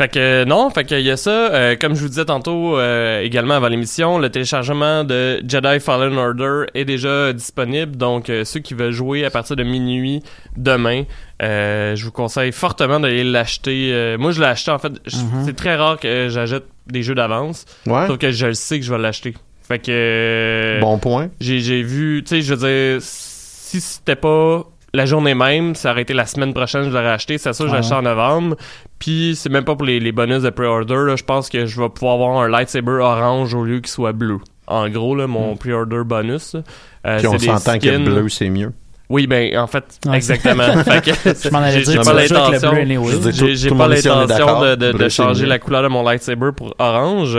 Fait 0.00 0.08
que 0.08 0.18
euh, 0.18 0.44
non, 0.46 0.70
fait 0.70 0.84
qu'il 0.84 1.00
y 1.00 1.10
a 1.10 1.18
ça. 1.18 1.52
Euh, 1.52 1.76
comme 1.78 1.94
je 1.94 2.00
vous 2.00 2.08
disais 2.08 2.24
tantôt 2.24 2.78
euh, 2.78 3.20
également 3.20 3.52
avant 3.52 3.68
l'émission, 3.68 4.18
le 4.18 4.30
téléchargement 4.30 5.04
de 5.04 5.42
Jedi 5.46 5.78
Fallen 5.78 6.16
Order 6.16 6.70
est 6.72 6.86
déjà 6.86 7.34
disponible. 7.34 7.98
Donc 7.98 8.30
euh, 8.30 8.46
ceux 8.46 8.60
qui 8.60 8.72
veulent 8.72 8.92
jouer 8.92 9.26
à 9.26 9.30
partir 9.30 9.56
de 9.56 9.62
minuit 9.62 10.22
demain, 10.56 11.02
euh, 11.42 11.94
je 11.96 12.04
vous 12.06 12.12
conseille 12.12 12.50
fortement 12.50 12.98
d'aller 12.98 13.24
l'acheter. 13.24 13.90
Euh, 13.92 14.16
moi 14.16 14.30
je 14.30 14.40
l'ai 14.40 14.46
acheté 14.46 14.70
en 14.70 14.78
fait. 14.78 14.88
Mhm. 14.88 15.44
C'est 15.44 15.54
très 15.54 15.76
rare 15.76 16.00
que 16.00 16.28
j'achète 16.30 16.64
des 16.86 17.02
jeux 17.02 17.14
d'avance. 17.14 17.66
Ouais. 17.86 18.06
Sauf 18.06 18.16
que 18.16 18.30
je 18.30 18.46
le 18.46 18.54
sais 18.54 18.78
que 18.80 18.86
je 18.86 18.94
vais 18.94 18.98
l'acheter. 18.98 19.34
Fait 19.68 19.80
que 19.80 20.78
Bon 20.80 20.96
point. 20.96 21.28
j'ai 21.42 21.60
j'ai 21.60 21.82
vu, 21.82 22.22
tu 22.24 22.36
sais, 22.36 22.40
je 22.40 22.54
veux 22.54 22.66
dire, 22.66 23.02
si 23.02 23.82
c'était 23.82 24.16
pas 24.16 24.64
la 24.92 25.06
journée 25.06 25.34
même, 25.34 25.74
ça 25.74 25.92
aurait 25.92 26.02
été 26.02 26.14
la 26.14 26.26
semaine 26.26 26.52
prochaine, 26.52 26.84
je 26.84 26.88
l'aurais 26.90 27.10
acheté. 27.10 27.38
C'est 27.38 27.52
sûr, 27.52 27.66
je 27.66 27.70
Ouais, 27.70 27.76
l'achète 27.76 27.92
en 27.92 28.02
novembre. 28.02 28.56
Puis 28.98 29.34
c'est 29.36 29.48
même 29.48 29.64
pas 29.64 29.76
pour 29.76 29.86
les, 29.86 30.00
les 30.00 30.12
bonus 30.12 30.42
de 30.42 30.50
pre-order. 30.50 31.14
Je 31.16 31.24
pense 31.24 31.48
que 31.48 31.66
je 31.66 31.80
vais 31.80 31.88
pouvoir 31.88 32.14
avoir 32.14 32.40
un 32.42 32.48
lightsaber 32.48 32.92
orange 33.00 33.54
au 33.54 33.64
lieu 33.64 33.76
qu'il 33.80 33.88
soit 33.88 34.12
bleu. 34.12 34.38
En 34.66 34.88
gros, 34.88 35.14
là, 35.16 35.26
mon 35.26 35.56
pre-order 35.56 36.02
bonus. 36.04 36.56
Euh, 37.06 37.18
Puis 37.18 37.26
on 37.26 37.38
s'entend 37.38 37.78
que 37.78 37.96
bleu, 38.04 38.28
c'est 38.28 38.50
mieux. 38.50 38.72
Oui, 39.10 39.26
ben 39.26 39.58
en 39.58 39.66
fait, 39.66 39.84
Ouais. 40.06 40.16
exactement. 40.16 40.72
Fait 40.84 41.04
que 41.04 41.10
Je 41.12 41.50
m'en 41.50 41.58
allais 41.58 41.80
j'ai- 41.80 41.82
dire 41.82 41.92
j'ai 41.92 41.98
que 41.98 42.04
pas 42.04 42.12
l'intention. 42.14 42.70
anyway. 42.70 43.12
J'ai 43.56 43.70
pas 43.70 43.88
l'intention 43.88 44.76
de, 44.76 45.08
changer 45.08 45.46
la 45.46 45.58
couleur 45.58 45.82
de 45.82 45.88
mon 45.88 46.02
lightsaber 46.04 46.50
pour 46.56 46.74
orange. 46.78 47.36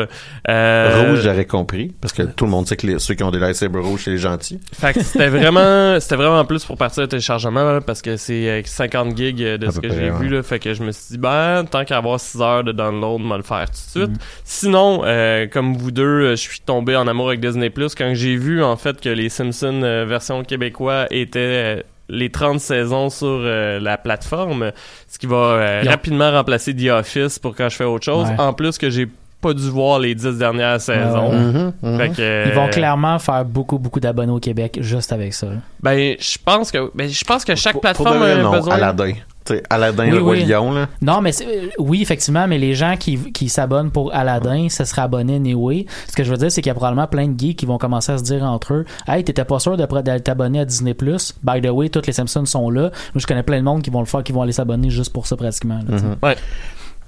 Euh, 0.50 1.06
Rouge, 1.10 1.22
j'aurais 1.24 1.46
compris, 1.46 1.94
parce 2.02 2.14
que 2.14 2.24
tout 2.24 2.46
le 2.46 2.52
monde 2.52 2.68
sait 2.68 2.76
que 2.76 2.86
les- 2.88 3.00
ceux 3.00 3.14
qui 3.14 3.24
ont 3.24 3.32
des 3.32 3.40
lightsabers 3.40 3.84
rouges, 3.84 4.02
c'est 4.06 4.12
les 4.12 4.18
gentils. 4.18 4.60
Fait 4.74 4.94
que 4.94 5.02
c'était 5.02 5.30
vraiment, 5.30 6.00
c'était 6.00 6.18
vraiment 6.18 6.44
plus 6.46 6.66
pour 6.66 6.78
partir 6.78 7.04
de 7.04 7.08
téléchargement, 7.08 7.64
là, 7.64 7.80
parce 7.82 8.02
que 8.02 8.18
c'est 8.18 8.50
euh, 8.50 8.62
50 8.66 9.16
gigs 9.16 9.38
de 9.38 9.68
À 9.68 9.72
ce 9.72 9.80
que 9.80 9.90
j'ai 9.90 10.12
ouais. 10.12 10.20
vu, 10.20 10.30
là. 10.30 10.44
Fait 10.44 10.60
que 10.60 10.74
je 10.74 10.84
me 10.84 10.92
suis 10.92 11.12
dit, 11.12 11.18
ben, 11.18 11.64
tant 11.70 11.86
qu'à 11.86 11.98
avoir 11.98 12.20
6 12.20 12.42
heures 12.42 12.64
de 12.64 12.72
download, 12.74 13.22
on 13.24 13.30
va 13.30 13.38
le 13.38 13.44
faire 13.44 13.66
tout 13.70 14.00
de 14.00 14.06
Mm. 14.06 14.08
suite. 14.10 14.22
Sinon, 14.44 15.02
euh, 15.06 15.48
comme 15.48 15.78
vous 15.78 15.92
deux, 15.92 16.04
euh, 16.04 16.30
je 16.32 16.42
suis 16.42 16.60
tombé 16.60 16.96
en 16.96 17.08
amour 17.08 17.30
avec 17.30 17.40
Disney+. 17.40 17.72
Quand 17.98 18.12
j'ai 18.14 18.36
vu, 18.36 18.62
en 18.64 18.76
fait, 18.76 19.00
que 19.00 19.10
les 19.10 19.30
Simpsons 19.30 19.82
euh, 19.84 20.06
version 20.06 20.44
québécois 20.44 21.06
étaient 21.12 21.61
euh, 21.62 21.82
les 22.10 22.30
30 22.30 22.60
saisons 22.60 23.10
sur 23.10 23.28
euh, 23.28 23.80
la 23.80 23.98
plateforme, 23.98 24.72
ce 25.08 25.18
qui 25.18 25.28
va 25.28 25.36
euh, 25.38 25.84
rapidement 25.88 26.32
remplacer 26.32 26.76
The 26.76 26.90
Office 26.90 27.40
pour 27.40 27.56
quand 27.56 27.70
je 27.70 27.76
fais 27.78 27.84
autre 27.86 28.04
chose. 28.06 28.28
Ouais. 28.28 28.36
En 28.40 28.54
plus 28.54 28.78
que 28.78 28.90
j'ai 28.90 29.08
pas 29.40 29.54
dû 29.54 29.70
voir 29.70 29.98
les 30.00 30.14
10 30.14 30.38
dernières 30.38 30.80
saisons. 30.80 31.32
Mhm, 31.34 31.74
mhm. 31.82 31.98
Fait 31.98 32.10
que, 32.10 32.48
Ils 32.50 32.54
vont 32.54 32.68
clairement 32.68 33.18
faire 33.18 33.44
beaucoup, 33.44 33.80
beaucoup 33.80 34.00
d'abonnés 34.00 34.32
au 34.32 34.40
Québec 34.40 34.78
juste 34.82 35.12
avec 35.12 35.34
ça. 35.34 35.48
Ben, 35.82 36.16
je 36.20 36.38
pense 36.44 36.72
que, 36.72 36.92
ben, 36.94 37.10
je 37.10 37.24
pense 37.24 37.44
que 37.44 37.56
chaque 37.56 37.74
Pour- 37.74 37.82
pour 37.82 37.92
plateforme 37.92 38.18
vrai, 38.20 38.34
a 38.34 38.42
non, 38.44 38.52
besoin. 38.52 38.76
Aladdin. 38.76 39.14
Sais, 39.52 39.64
Aladdin, 39.70 40.06
Oui, 40.06 40.12
le 40.12 40.22
roi 40.22 40.34
oui. 40.34 40.46
lion, 40.46 40.72
là. 40.74 40.88
Non, 41.02 41.22
mais 41.22 41.32
c'est- 41.32 41.46
euh, 41.46 41.68
oui, 41.80 42.02
effectivement, 42.02 42.48
mais 42.48 42.58
les 42.58 42.74
gens 42.76 42.96
qui, 42.98 43.18
qui 43.32 43.50
s'abonnent 43.50 43.92
pour 43.92 44.14
Aladdin, 44.14 44.68
ça 44.70 44.86
sera 44.86 45.04
abonné 45.04 45.36
anyway. 45.36 45.86
Ce 46.08 46.16
que 46.16 46.24
je 46.24 46.32
veux 46.32 46.38
dire, 46.38 46.52
c'est 46.52 46.62
qu'il 46.62 46.70
y 46.70 46.72
a 46.72 46.76
probablement 46.76 47.08
plein 47.08 47.28
de 47.28 47.40
geeks 47.40 47.58
qui 47.58 47.66
vont 47.66 47.78
commencer 47.78 48.12
à 48.12 48.18
se 48.18 48.24
dire 48.24 48.44
entre 48.44 48.74
eux 48.74 48.86
Hey, 49.08 49.24
t'étais 49.24 49.46
pas 49.46 49.60
sûr 49.60 49.78
d'aller 49.78 50.22
t'abonner 50.22 50.60
à 50.62 50.66
Disney 50.66 50.96
By 51.44 51.62
the 51.62 51.70
way, 51.70 51.90
toutes 51.90 52.08
les 52.08 52.14
Simpsons 52.14 52.46
sont 52.46 52.70
là. 52.70 52.82
Moi, 52.82 52.92
je 53.18 53.28
connais 53.28 53.44
plein 53.44 53.58
de 53.58 53.64
monde 53.64 53.82
qui 53.82 53.90
vont 53.90 54.00
le 54.00 54.06
faire, 54.06 54.24
qui 54.24 54.32
vont 54.32 54.42
aller 54.42 54.52
s'abonner 54.52 54.90
juste 54.90 55.12
pour 55.14 55.28
ça 55.28 55.36
pratiquement. 55.36 55.80
là. 55.88 55.98
Mhm. 55.98 56.36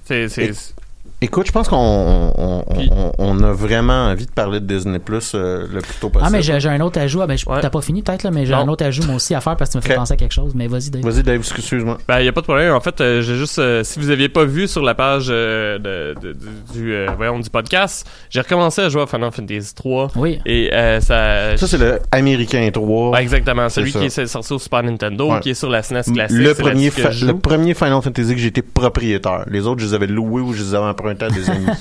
C'est, 0.04 0.28
c'est, 0.28 0.52
Écoute, 1.24 1.46
je 1.46 1.52
pense 1.52 1.68
qu'on 1.68 1.76
on, 1.76 2.64
on- 2.68 2.74
Puis- 2.74 2.90
on- 2.92 3.12
on 3.18 3.42
a 3.42 3.52
vraiment 3.52 4.08
envie 4.08 4.26
de 4.26 4.30
parler 4.30 4.60
de 4.60 4.66
Disney 4.66 4.98
Plus 4.98 5.32
euh, 5.34 5.66
le 5.72 5.80
plus 5.80 5.94
tôt 6.00 6.10
possible. 6.10 6.26
Ah, 6.26 6.30
mais 6.30 6.42
j'ai 6.42 6.68
un 6.68 6.80
autre 6.82 7.00
ajout. 7.00 7.22
Ah, 7.22 7.26
ben, 7.26 7.36
Ouais. 7.46 7.60
t'as 7.60 7.70
pas 7.70 7.80
fini 7.80 8.02
peut-être, 8.02 8.24
là, 8.24 8.30
mais 8.30 8.44
j'ai 8.44 8.52
un 8.52 8.68
autre 8.68 8.84
ajout 8.84 9.04
moi 9.06 9.16
aussi 9.16 9.34
à 9.34 9.40
faire 9.40 9.56
parce 9.56 9.70
que 9.70 9.78
tu 9.78 9.78
me 9.78 9.82
fais 9.82 9.94
penser 9.94 10.12
à 10.12 10.16
quelque 10.16 10.32
chose. 10.34 10.52
Mais 10.54 10.66
vas-y, 10.66 10.90
Dave. 10.90 11.02
Vas-y, 11.02 11.22
Dave, 11.22 11.36
excuse-moi. 11.36 11.98
ben, 12.06 12.20
y 12.20 12.28
a 12.28 12.32
pas 12.32 12.40
de 12.42 12.46
problème. 12.46 12.74
En 12.74 12.80
fait, 12.80 13.00
euh, 13.00 13.22
j'ai 13.22 13.36
juste, 13.36 13.58
euh, 13.58 13.82
si 13.84 13.98
vous 13.98 14.10
aviez 14.10 14.28
pas 14.28 14.44
vu 14.44 14.68
sur 14.68 14.82
la 14.82 14.94
page 14.94 15.28
euh, 15.30 15.78
de, 15.78 16.14
de- 16.20 16.32
du, 16.34 16.72
du, 16.74 16.94
euh, 16.94 17.06
voyons, 17.16 17.38
du 17.40 17.48
podcast, 17.48 18.06
j'ai 18.28 18.40
recommencé 18.40 18.82
à 18.82 18.88
jouer 18.90 19.02
à 19.02 19.06
Final 19.06 19.30
Fantasy 19.32 19.74
3 19.74 20.10
Oui. 20.16 20.40
et 20.44 20.70
euh, 20.74 21.00
ça. 21.00 21.56
Ça, 21.56 21.66
c'est 21.66 21.78
le 21.78 22.00
Américain 22.12 22.68
3. 22.70 23.10
Ouais, 23.10 23.22
exactement, 23.22 23.68
celui 23.70 23.92
C'est 23.92 23.98
qui 24.00 24.04
est 24.06 24.26
sorti 24.26 24.52
au 24.52 24.58
Super 24.58 24.82
Nintendo, 24.82 25.32
Ouais. 25.32 25.40
qui 25.40 25.50
est 25.50 25.54
sur 25.54 25.70
la 25.70 25.82
SNES 25.82 26.02
classique. 26.12 26.36
le 26.38 26.54
premier, 26.54 26.90
le 27.22 27.32
premier 27.38 27.72
Final 27.74 28.02
Fantasy 28.02 28.34
que 28.34 28.40
j'ai 28.40 28.48
été 28.48 28.60
propriétaire. 28.62 29.44
Les 29.48 29.66
autres, 29.66 29.80
je 29.80 29.86
les 29.86 29.94
avais 29.94 30.06
loués 30.06 30.42
ou 30.42 30.52
je 30.52 30.62
les 30.62 30.74
avais 30.74 30.84
empruntés 30.86 31.13
à 31.22 31.30
des 31.30 31.48
amis. 31.50 31.66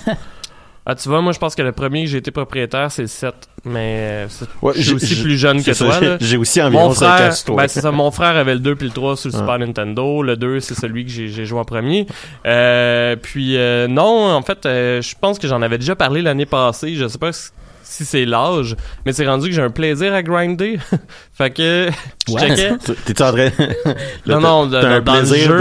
Ah, 0.85 0.95
tu 0.95 1.07
vois, 1.07 1.21
moi, 1.21 1.31
je 1.31 1.39
pense 1.39 1.55
que 1.55 1.61
le 1.61 1.71
premier 1.71 2.03
que 2.03 2.09
j'ai 2.09 2.17
été 2.17 2.29
propriétaire, 2.29 2.91
c'est 2.91 3.03
le 3.03 3.07
7. 3.07 3.33
Mais 3.63 4.25
euh, 4.25 4.27
Ouais, 4.61 4.73
je 4.75 4.81
suis 4.81 4.89
j'ai- 4.89 4.95
aussi 4.95 5.21
plus 5.21 5.37
jeune 5.37 5.63
que 5.63 5.71
toi, 5.71 5.97
j'ai- 6.19 6.35
aussi 6.35 6.61
environ 6.61 6.89
Mon 6.89 6.93
5 6.93 7.05
ans 7.05 7.15
frère, 7.15 7.33
sur 7.33 7.45
toi. 7.45 7.55
ben 7.55 7.67
c'est 7.69 7.79
ça, 7.79 7.91
mon 7.93 8.11
frère 8.11 8.35
avait 8.35 8.55
le 8.55 8.59
2 8.59 8.75
puis 8.75 8.87
le 8.87 8.91
3 8.93 9.15
sur 9.15 9.29
le 9.29 9.35
Ah. 9.35 9.39
Super 9.39 9.59
Nintendo. 9.59 10.21
Le 10.21 10.35
2, 10.35 10.59
c'est 10.59 10.73
celui 10.75 11.05
que 11.05 11.09
j'ai 11.09 11.29
j'ai 11.29 11.45
joué 11.45 11.57
en 11.57 11.63
premier. 11.63 12.05
Euh, 12.45 13.15
puis 13.15 13.55
euh, 13.55 13.87
non, 13.87 14.33
en 14.33 14.41
fait, 14.41 14.65
euh, 14.65 15.01
je 15.01 15.15
pense 15.21 15.39
que 15.39 15.47
j'en 15.47 15.61
avais 15.61 15.77
déjà 15.77 15.95
parlé 15.95 16.21
l'année 16.21 16.45
passée. 16.45 16.95
Je 16.95 17.07
sais 17.07 17.17
pas 17.17 17.31
si 17.31 17.51
si 17.93 18.05
c'est 18.05 18.25
l'âge, 18.25 18.75
mais 19.05 19.13
c'est 19.13 19.27
rendu 19.27 19.50
que 19.50 19.53
j'ai 19.55 19.62
un 19.62 19.69
plaisir 19.69 20.13
à 20.13 20.23
grinder. 20.23 20.79
fait 21.33 21.51
que 21.51 21.89
je 22.27 22.33
Ouais. 22.33 22.39
checkais. 22.55 22.71
T'es-tu 23.05 23.21
en 23.23 23.31
train... 23.31 23.50
Non, 24.25 24.39
non, 24.39 24.69
T'as 24.69 24.88
un 24.88 25.01
dans 25.01 25.13
plaisir 25.13 25.51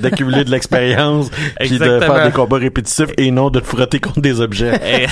d'accumuler 0.00 0.44
de 0.44 0.50
l'expérience 0.50 1.30
puis 1.60 1.78
de 1.78 1.98
faire 2.00 2.24
des 2.24 2.32
combats 2.32 2.58
répétitifs 2.58 3.10
et 3.18 3.30
non 3.30 3.50
de 3.50 3.60
te 3.60 3.66
frotter 3.66 3.98
contre 3.98 4.20
des 4.20 4.40
objets. 4.40 4.78
Eh, 4.84 5.06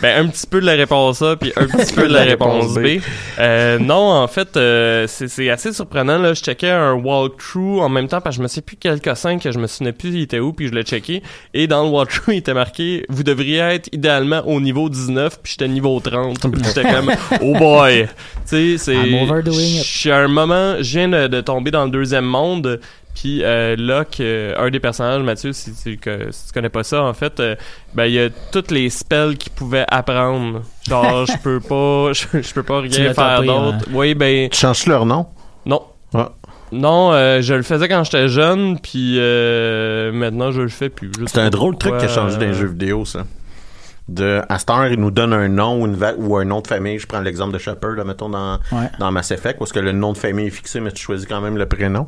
ben 0.00 0.24
un 0.24 0.28
petit 0.28 0.46
peu 0.46 0.60
de 0.60 0.66
la 0.66 0.72
réponse 0.72 1.22
A 1.22 1.36
puis 1.36 1.52
un 1.56 1.66
petit 1.66 1.92
peu 1.92 2.06
de 2.08 2.12
la 2.12 2.22
réponse 2.22 2.74
B. 2.74 3.00
Euh, 3.38 3.78
non, 3.78 4.12
en 4.12 4.28
fait, 4.28 4.56
euh, 4.56 5.06
c'est 5.08 5.28
c'est 5.28 5.50
assez 5.50 5.72
surprenant 5.72 6.18
là. 6.18 6.34
Je 6.34 6.42
checkais 6.42 6.70
un 6.70 6.92
walkthrough 6.94 7.80
en 7.80 7.88
même 7.88 8.08
temps 8.08 8.20
parce 8.20 8.36
que 8.36 8.38
je 8.38 8.42
me 8.42 8.48
sais 8.48 8.60
plus 8.62 8.76
quel 8.78 9.00
cossin 9.00 9.38
que 9.38 9.50
je 9.50 9.58
me 9.58 9.66
souvenais 9.66 9.92
plus 9.92 10.10
il 10.10 10.22
était 10.22 10.38
où 10.38 10.52
puis 10.52 10.68
je 10.68 10.72
l'ai 10.72 10.82
checké 10.84 11.22
et 11.54 11.66
dans 11.66 11.82
le 11.84 11.90
walkthrough 11.90 12.34
il 12.34 12.38
était 12.38 12.54
marqué 12.54 13.04
vous 13.08 13.22
devriez 13.24 13.58
être 13.58 13.88
idéalement 13.92 14.40
au 14.46 14.60
niveau 14.60 14.88
19 14.88 15.40
puis 15.42 15.52
j'étais 15.52 15.65
niveau 15.68 16.00
30 16.00 16.38
puis 16.52 16.62
j'étais 16.64 16.82
comme 16.82 17.12
oh 17.42 17.52
boy. 17.58 18.08
Tu 18.48 18.76
sais 18.76 18.78
c'est 18.78 18.94
I'm 18.94 19.22
overdoing 19.22 19.54
je 19.58 19.80
it. 19.80 19.84
suis 19.84 20.10
à 20.10 20.18
un 20.18 20.28
moment 20.28 20.76
je 20.80 20.98
viens 20.98 21.08
de, 21.08 21.26
de 21.26 21.40
tomber 21.40 21.70
dans 21.70 21.84
le 21.84 21.90
deuxième 21.90 22.24
monde 22.24 22.80
puis 23.14 23.42
euh, 23.42 23.76
Locke, 23.78 24.20
euh, 24.20 24.54
un 24.58 24.68
des 24.68 24.78
personnages, 24.78 25.22
Mathieu, 25.22 25.54
si 25.54 25.72
tu, 25.74 25.96
que, 25.96 26.30
si 26.30 26.48
tu 26.48 26.52
connais 26.52 26.68
pas 26.68 26.84
ça, 26.84 27.02
en 27.02 27.14
fait, 27.14 27.40
euh, 27.40 27.56
ben 27.94 28.04
il 28.04 28.12
y 28.12 28.20
a 28.20 28.28
toutes 28.52 28.70
les 28.70 28.90
spells 28.90 29.38
qu'il 29.38 29.52
pouvait 29.52 29.86
apprendre. 29.88 30.60
Genre, 30.86 31.24
je 31.24 31.32
peux 31.42 31.60
pas, 31.60 32.12
je, 32.42 32.52
peux 32.52 32.62
pas 32.62 32.80
rien 32.80 33.14
faire 33.14 33.42
d'autre. 33.42 33.86
Oui, 33.90 34.14
ben 34.14 34.50
Tu 34.50 34.58
changes 34.58 34.86
leur 34.86 35.06
nom? 35.06 35.26
non. 35.64 35.82
Ah. 36.12 36.32
Non, 36.72 37.12
euh, 37.12 37.42
je 37.42 37.54
le 37.54 37.62
faisais 37.62 37.88
quand 37.88 38.02
j'étais 38.04 38.28
jeune, 38.28 38.78
puis 38.80 39.16
euh, 39.18 40.10
maintenant 40.12 40.50
je 40.50 40.62
le 40.62 40.68
fais 40.68 40.88
plus. 40.88 41.10
C'est 41.26 41.38
un 41.38 41.44
pas 41.44 41.50
drôle 41.50 41.74
de 41.74 41.78
truc 41.78 41.98
qui 41.98 42.04
a 42.06 42.08
changé 42.08 42.36
dans 42.36 42.46
les 42.46 42.54
jeux 42.54 42.66
vidéo, 42.66 43.04
ça. 43.04 43.24
De, 44.08 44.40
à 44.48 44.58
cette 44.60 44.70
heure, 44.70 44.86
il 44.86 45.00
nous 45.00 45.10
donne 45.10 45.32
un 45.32 45.48
nom 45.48 45.82
ou, 45.82 45.86
une 45.86 45.96
va- 45.96 46.14
ou 46.16 46.36
un 46.36 46.44
nom 46.44 46.60
de 46.60 46.66
famille. 46.68 46.98
Je 46.98 47.08
prends 47.08 47.20
l'exemple 47.20 47.52
de 47.54 47.58
Shepard, 47.58 47.92
là, 47.96 48.04
mettons, 48.04 48.28
dans, 48.28 48.54
Ouais. 48.70 48.88
dans 49.00 49.10
Mass 49.10 49.32
Effect, 49.32 49.58
parce 49.58 49.72
que 49.72 49.80
le 49.80 49.90
nom 49.90 50.12
de 50.12 50.18
famille 50.18 50.46
est 50.46 50.50
fixé, 50.50 50.78
mais 50.78 50.92
tu 50.92 51.02
choisis 51.02 51.26
quand 51.26 51.40
même 51.40 51.56
le 51.56 51.66
prénom. 51.66 52.06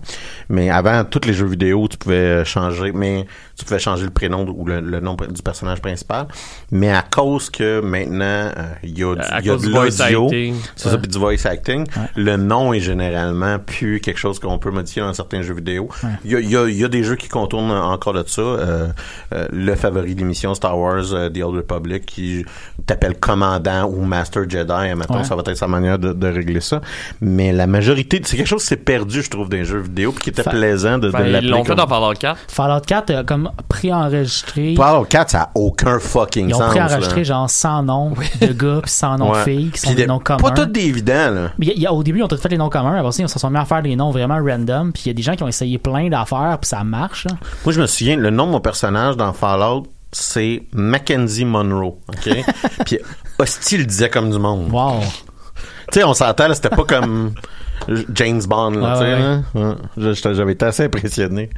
Mais 0.49 0.71
avant, 0.71 1.05
tous 1.05 1.27
les 1.27 1.33
jeux 1.33 1.47
vidéo, 1.47 1.89
tu 1.91 1.97
pouvais 1.99 2.15
euh, 2.17 2.45
changer, 2.45 2.93
mais 2.93 3.27
tu 3.57 3.65
pouvais 3.65 3.81
changer 3.81 4.05
le 4.05 4.11
prénom 4.11 4.47
ou 4.49 4.65
le, 4.65 4.81
le 4.81 5.01
nom 5.01 5.17
du 5.29 5.43
personnage 5.43 5.81
principal. 5.81 6.29
Mais 6.71 6.93
à 6.93 7.03
cause 7.03 7.51
que 7.51 7.81
maintenant, 7.81 8.25
euh, 8.25 8.53
il 8.85 8.97
y 8.97 9.03
a, 9.03 9.15
du- 9.17 9.21
À 9.21 9.41
y 9.41 9.51
a 9.51 9.57
de 9.57 9.67
l'audio, 9.67 10.29
c'est 10.77 10.89
ça, 10.91 10.99
puis 10.99 11.09
du 11.09 11.19
voice 11.19 11.47
acting, 11.47 11.85
le 12.15 12.37
nom 12.37 12.73
est 12.73 12.81
généralement 12.81 13.59
plus 13.59 13.99
quelque 14.01 14.19
chose 14.19 14.39
qu'on 14.39 14.59
peut 14.59 14.71
modifier 14.71 15.03
dans 15.03 15.13
certains 15.15 15.43
jeux 15.43 15.55
vidéo. 15.55 15.89
Il 16.25 16.31
y, 16.31 16.37
a, 16.37 16.41
il 16.41 16.49
y, 16.51 16.57
a, 16.57 16.69
il 16.69 16.77
y 16.77 16.85
a 16.85 16.89
des 16.89 17.03
jeux 17.03 17.17
qui 17.17 17.29
contournent 17.29 17.73
encore 17.73 18.13
de 18.13 18.23
ça. 18.27 18.41
Euh, 18.43 18.87
euh, 19.35 19.49
le 19.53 19.75
favori 19.75 20.15
de 20.15 20.21
l'émission 20.21 20.55
Star 20.55 20.79
Wars 20.79 21.13
euh, 21.13 21.29
The 21.29 21.39
Old 21.43 21.57
Republic 21.57 21.88
qui 21.97 22.45
t'appelle 22.87 23.19
commandant 23.19 23.85
ou 23.87 24.05
Master 24.05 24.45
Jedi, 24.49 24.95
maintenant 24.95 25.19
Ouais. 25.19 25.25
ça 25.25 25.35
va 25.35 25.43
être 25.47 25.55
sa 25.57 25.67
manière 25.69 25.99
de, 25.99 26.13
de 26.13 26.27
régler 26.29 26.61
ça. 26.61 26.81
Mais 27.21 27.53
la 27.53 27.67
majorité, 27.67 28.21
c'est 28.25 28.37
quelque 28.37 28.47
chose 28.47 28.63
qui 28.63 28.69
s'est 28.69 28.77
perdu, 28.77 29.23
je 29.23 29.31
trouve, 29.31 29.49
dans 29.49 29.57
les 29.57 29.65
jeux 29.65 29.81
vidéo, 29.81 30.13
puis 30.13 30.25
qui 30.25 30.31
était 30.31 30.43
Fa- 30.43 30.51
plaisant 30.51 30.99
de, 30.99 31.11
de 31.11 31.17
ils 31.25 31.33
l'appeler 31.33 31.49
l'ont 31.51 31.65
fait 31.65 31.69
comme- 31.69 31.77
dans 31.77 31.87
Fallout 31.89 32.15
4. 32.19 32.39
Fallout 32.49 32.81
4 32.87 33.11
a 33.15 33.25
comme 33.25 33.51
préenregistré. 33.69 34.75
Fallout 34.77 35.05
4, 35.07 35.31
ça 35.31 35.43
a 35.43 35.51
aucun 35.55 35.99
fucking 35.99 36.49
Ils 36.51 36.55
ont 36.55 36.59
sens. 36.59 36.71
préenregistré 36.71 37.17
là. 37.19 37.25
genre 37.25 37.51
100 37.51 37.83
noms 37.85 38.13
de 38.41 38.47
gars 38.53 38.81
puis 38.83 38.91
100 38.91 39.19
noms 39.19 39.33
Ouais. 39.33 39.39
de 39.39 39.45
filles 39.45 39.71
qui 39.71 39.81
sont 39.81 39.91
des 39.91 39.97
des- 39.97 40.07
noms 40.07 40.19
communs. 40.19 40.39
Pas 40.43 40.51
tous 40.51 40.67
des 40.67 40.87
évidents, 40.87 41.31
là. 41.31 41.51
Mais 41.59 41.67
il 41.67 41.69
y 41.69 41.71
a- 41.73 41.75
il 41.75 41.83
y 41.83 41.87
a- 41.87 41.93
au 41.93 42.03
début, 42.03 42.19
ils 42.19 42.23
ont 42.23 42.29
tous 42.29 42.41
fait 42.41 42.49
les 42.49 42.59
noms 42.59 42.69
communs. 42.69 42.97
Après 42.97 43.13
ça, 43.13 43.23
ils 43.23 43.29
se 43.29 43.39
sont 43.39 43.51
mis 43.51 43.59
à 43.59 43.65
faire 43.65 43.83
des 43.83 43.97
noms 43.97 44.11
vraiment 44.11 44.39
random. 44.39 44.93
Puis 44.93 45.05
il 45.07 45.09
y 45.09 45.11
a 45.11 45.15
des 45.15 45.23
gens 45.23 45.35
qui 45.37 45.43
ont 45.43 45.49
essayé 45.49 45.79
plein 45.79 46.09
d'affaires, 46.09 46.59
puis 46.61 46.69
ça 46.69 46.85
marche. 46.85 47.25
là. 47.25 47.33
Moi, 47.65 47.73
je 47.73 47.81
me 47.81 47.87
souviens, 47.87 48.17
le 48.17 48.31
nom 48.31 48.47
de 48.47 48.53
mon 48.53 48.61
personnage 48.61 49.17
dans 49.17 49.33
Fallout, 49.33 49.87
c'est 50.13 50.63
Mackenzie 50.73 51.45
Monroe. 51.45 51.99
OK? 52.09 52.31
Puis, 52.87 52.99
hostile 53.39 53.87
disait 53.87 54.09
comme 54.11 54.31
du 54.31 54.39
monde. 54.39 54.71
Wow. 54.73 55.01
Tu 55.93 56.01
sais, 56.01 56.05
on 56.05 56.15
s'entend, 56.15 56.53
c'était 56.55 56.69
pas 56.71 56.85
comme 56.85 57.35
James 58.15 58.43
Bond, 58.47 58.71
là, 58.73 59.01
ouais. 59.55 59.75
Je- 59.97 60.13
j'étais- 60.13 60.35
J'avais 60.35 60.53
été 60.53 60.67
assez 60.67 60.85
impressionné. 60.85 61.51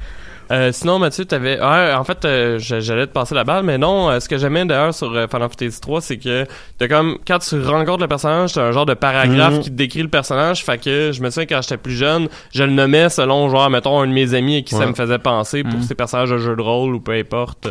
Euh, 0.52 0.72
sinon, 0.72 0.98
Mathieu, 0.98 1.24
t'avais. 1.24 1.60
Ouais, 1.60 1.94
en 1.94 2.02
fait, 2.02 2.24
euh, 2.24 2.58
j'a- 2.58 2.80
j'allais 2.80 3.06
te 3.06 3.12
passer 3.12 3.36
la 3.36 3.44
balle, 3.44 3.62
mais 3.64 3.78
non. 3.78 4.10
euh, 4.10 4.18
ce 4.18 4.28
que 4.28 4.36
j'aimais 4.36 4.64
d'ailleurs 4.64 4.92
sur 4.92 5.12
euh, 5.14 5.28
Final 5.28 5.48
Fantasy 5.48 5.80
3, 5.80 6.00
c'est 6.00 6.18
que 6.18 6.44
t'as 6.76 6.88
comme 6.88 7.18
quand 7.24 7.38
tu 7.38 7.60
rencontres 7.62 8.00
le 8.02 8.08
personnage, 8.08 8.54
t'as 8.54 8.62
un 8.64 8.72
genre 8.72 8.84
de 8.86 8.94
paragraphe 8.94 9.54
Mhm. 9.54 9.60
qui 9.60 9.70
te 9.70 9.74
décrit 9.76 10.02
le 10.02 10.08
personnage. 10.08 10.64
Fait 10.64 10.76
que 10.82 11.12
je 11.12 11.22
me 11.22 11.30
souviens 11.30 11.46
quand 11.46 11.62
j'étais 11.62 11.76
plus 11.76 11.94
jeune, 11.94 12.28
je 12.52 12.64
le 12.64 12.72
nommais 12.72 13.08
selon 13.10 13.48
genre 13.48 13.70
mettons 13.70 14.00
un 14.00 14.08
de 14.08 14.12
mes 14.12 14.34
amis 14.34 14.56
à 14.56 14.62
qui 14.62 14.74
ça 14.74 14.86
me 14.86 14.94
faisait 14.94 15.18
penser 15.20 15.62
pour 15.62 15.74
Mhm. 15.78 15.82
ces 15.84 15.94
personnages 15.94 16.30
de 16.30 16.38
jeu 16.38 16.56
de 16.56 16.62
rôle 16.62 16.96
ou 16.96 17.00
peu 17.00 17.12
importe. 17.12 17.68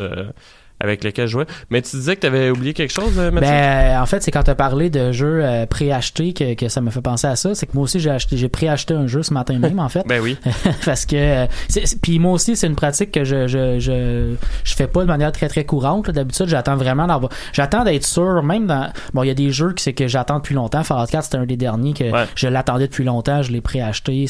Avec 0.80 1.04
lesquels 1.04 1.28
je 1.28 1.32
jouais. 1.32 1.46
Mais 1.70 1.82
tu 1.82 1.96
disais 1.98 2.16
que 2.16 2.22
t'avais 2.22 2.50
oublié 2.50 2.74
quelque 2.74 2.92
chose, 2.94 3.18
euh, 3.18 3.32
Mathieu? 3.32 3.50
Ben, 3.50 4.02
en 4.02 4.06
fait, 4.06 4.22
c'est 4.24 4.32
quand 4.32 4.44
tu 4.44 4.52
as 4.52 4.56
parlé 4.56 4.90
de 4.90 5.12
jeux 5.12 5.42
euh, 5.44 5.66
préachetés 5.66 6.34
que, 6.34 6.54
que 6.56 6.70
ça 6.70 6.82
me 6.82 6.90
fait 6.90 7.02
penser 7.02 7.28
à 7.28 7.36
ça. 7.36 7.56
C'est 7.56 7.66
que 7.66 7.72
moi 7.74 7.84
aussi, 7.84 8.00
j'ai 8.00 8.10
acheté, 8.10 8.38
j'ai 8.38 8.50
préacheté 8.50 8.94
un 8.94 9.08
jeu 9.08 9.24
ce 9.24 9.34
matin 9.34 9.58
même, 9.60 9.80
en 9.80 9.90
fait. 9.90 10.04
Ben 10.08 10.22
oui. 10.22 10.38
parce 10.86 11.06
que 11.06 11.16
euh, 11.16 11.46
puis 12.02 12.20
moi 12.20 12.32
aussi 12.34 12.56
c'est 12.56 12.68
une 12.68 12.76
pratique 12.76 13.12
que 13.12 13.24
je 13.24 13.48
je 13.48 13.80
je 13.80 14.36
je 14.64 14.76
fais 14.76 14.88
pas 14.88 15.02
de 15.02 15.08
manière 15.08 15.32
très 15.32 15.48
très 15.48 15.66
courante 15.66 16.10
d'habitude 16.10 16.48
j'attends 16.48 16.76
vraiment 16.76 17.08
d'avoir 17.08 17.32
j'attends 17.54 17.84
d'être 17.84 18.06
sûr 18.06 18.42
même 18.44 18.68
dans 18.68 18.92
bon 19.14 19.24
il 19.24 19.28
y 19.28 19.32
a 19.32 19.34
des 19.34 19.52
jeux 19.52 19.74
que 19.74 19.82
c'est 19.82 19.94
que 19.94 20.08
j'attends 20.08 20.38
depuis 20.38 20.56
longtemps 20.56 20.84
Fallout 20.84 21.08
4 21.08 21.24
c'était 21.24 21.38
un 21.38 21.46
des 21.46 21.58
derniers 21.58 21.94
que 21.94 22.04
Ouais. 22.12 22.26
je 22.36 22.48
l'attendais 22.48 22.88
depuis 22.88 23.04
longtemps 23.04 23.42
je 23.42 23.52
l'ai 23.52 23.62
préacheté 23.62 24.26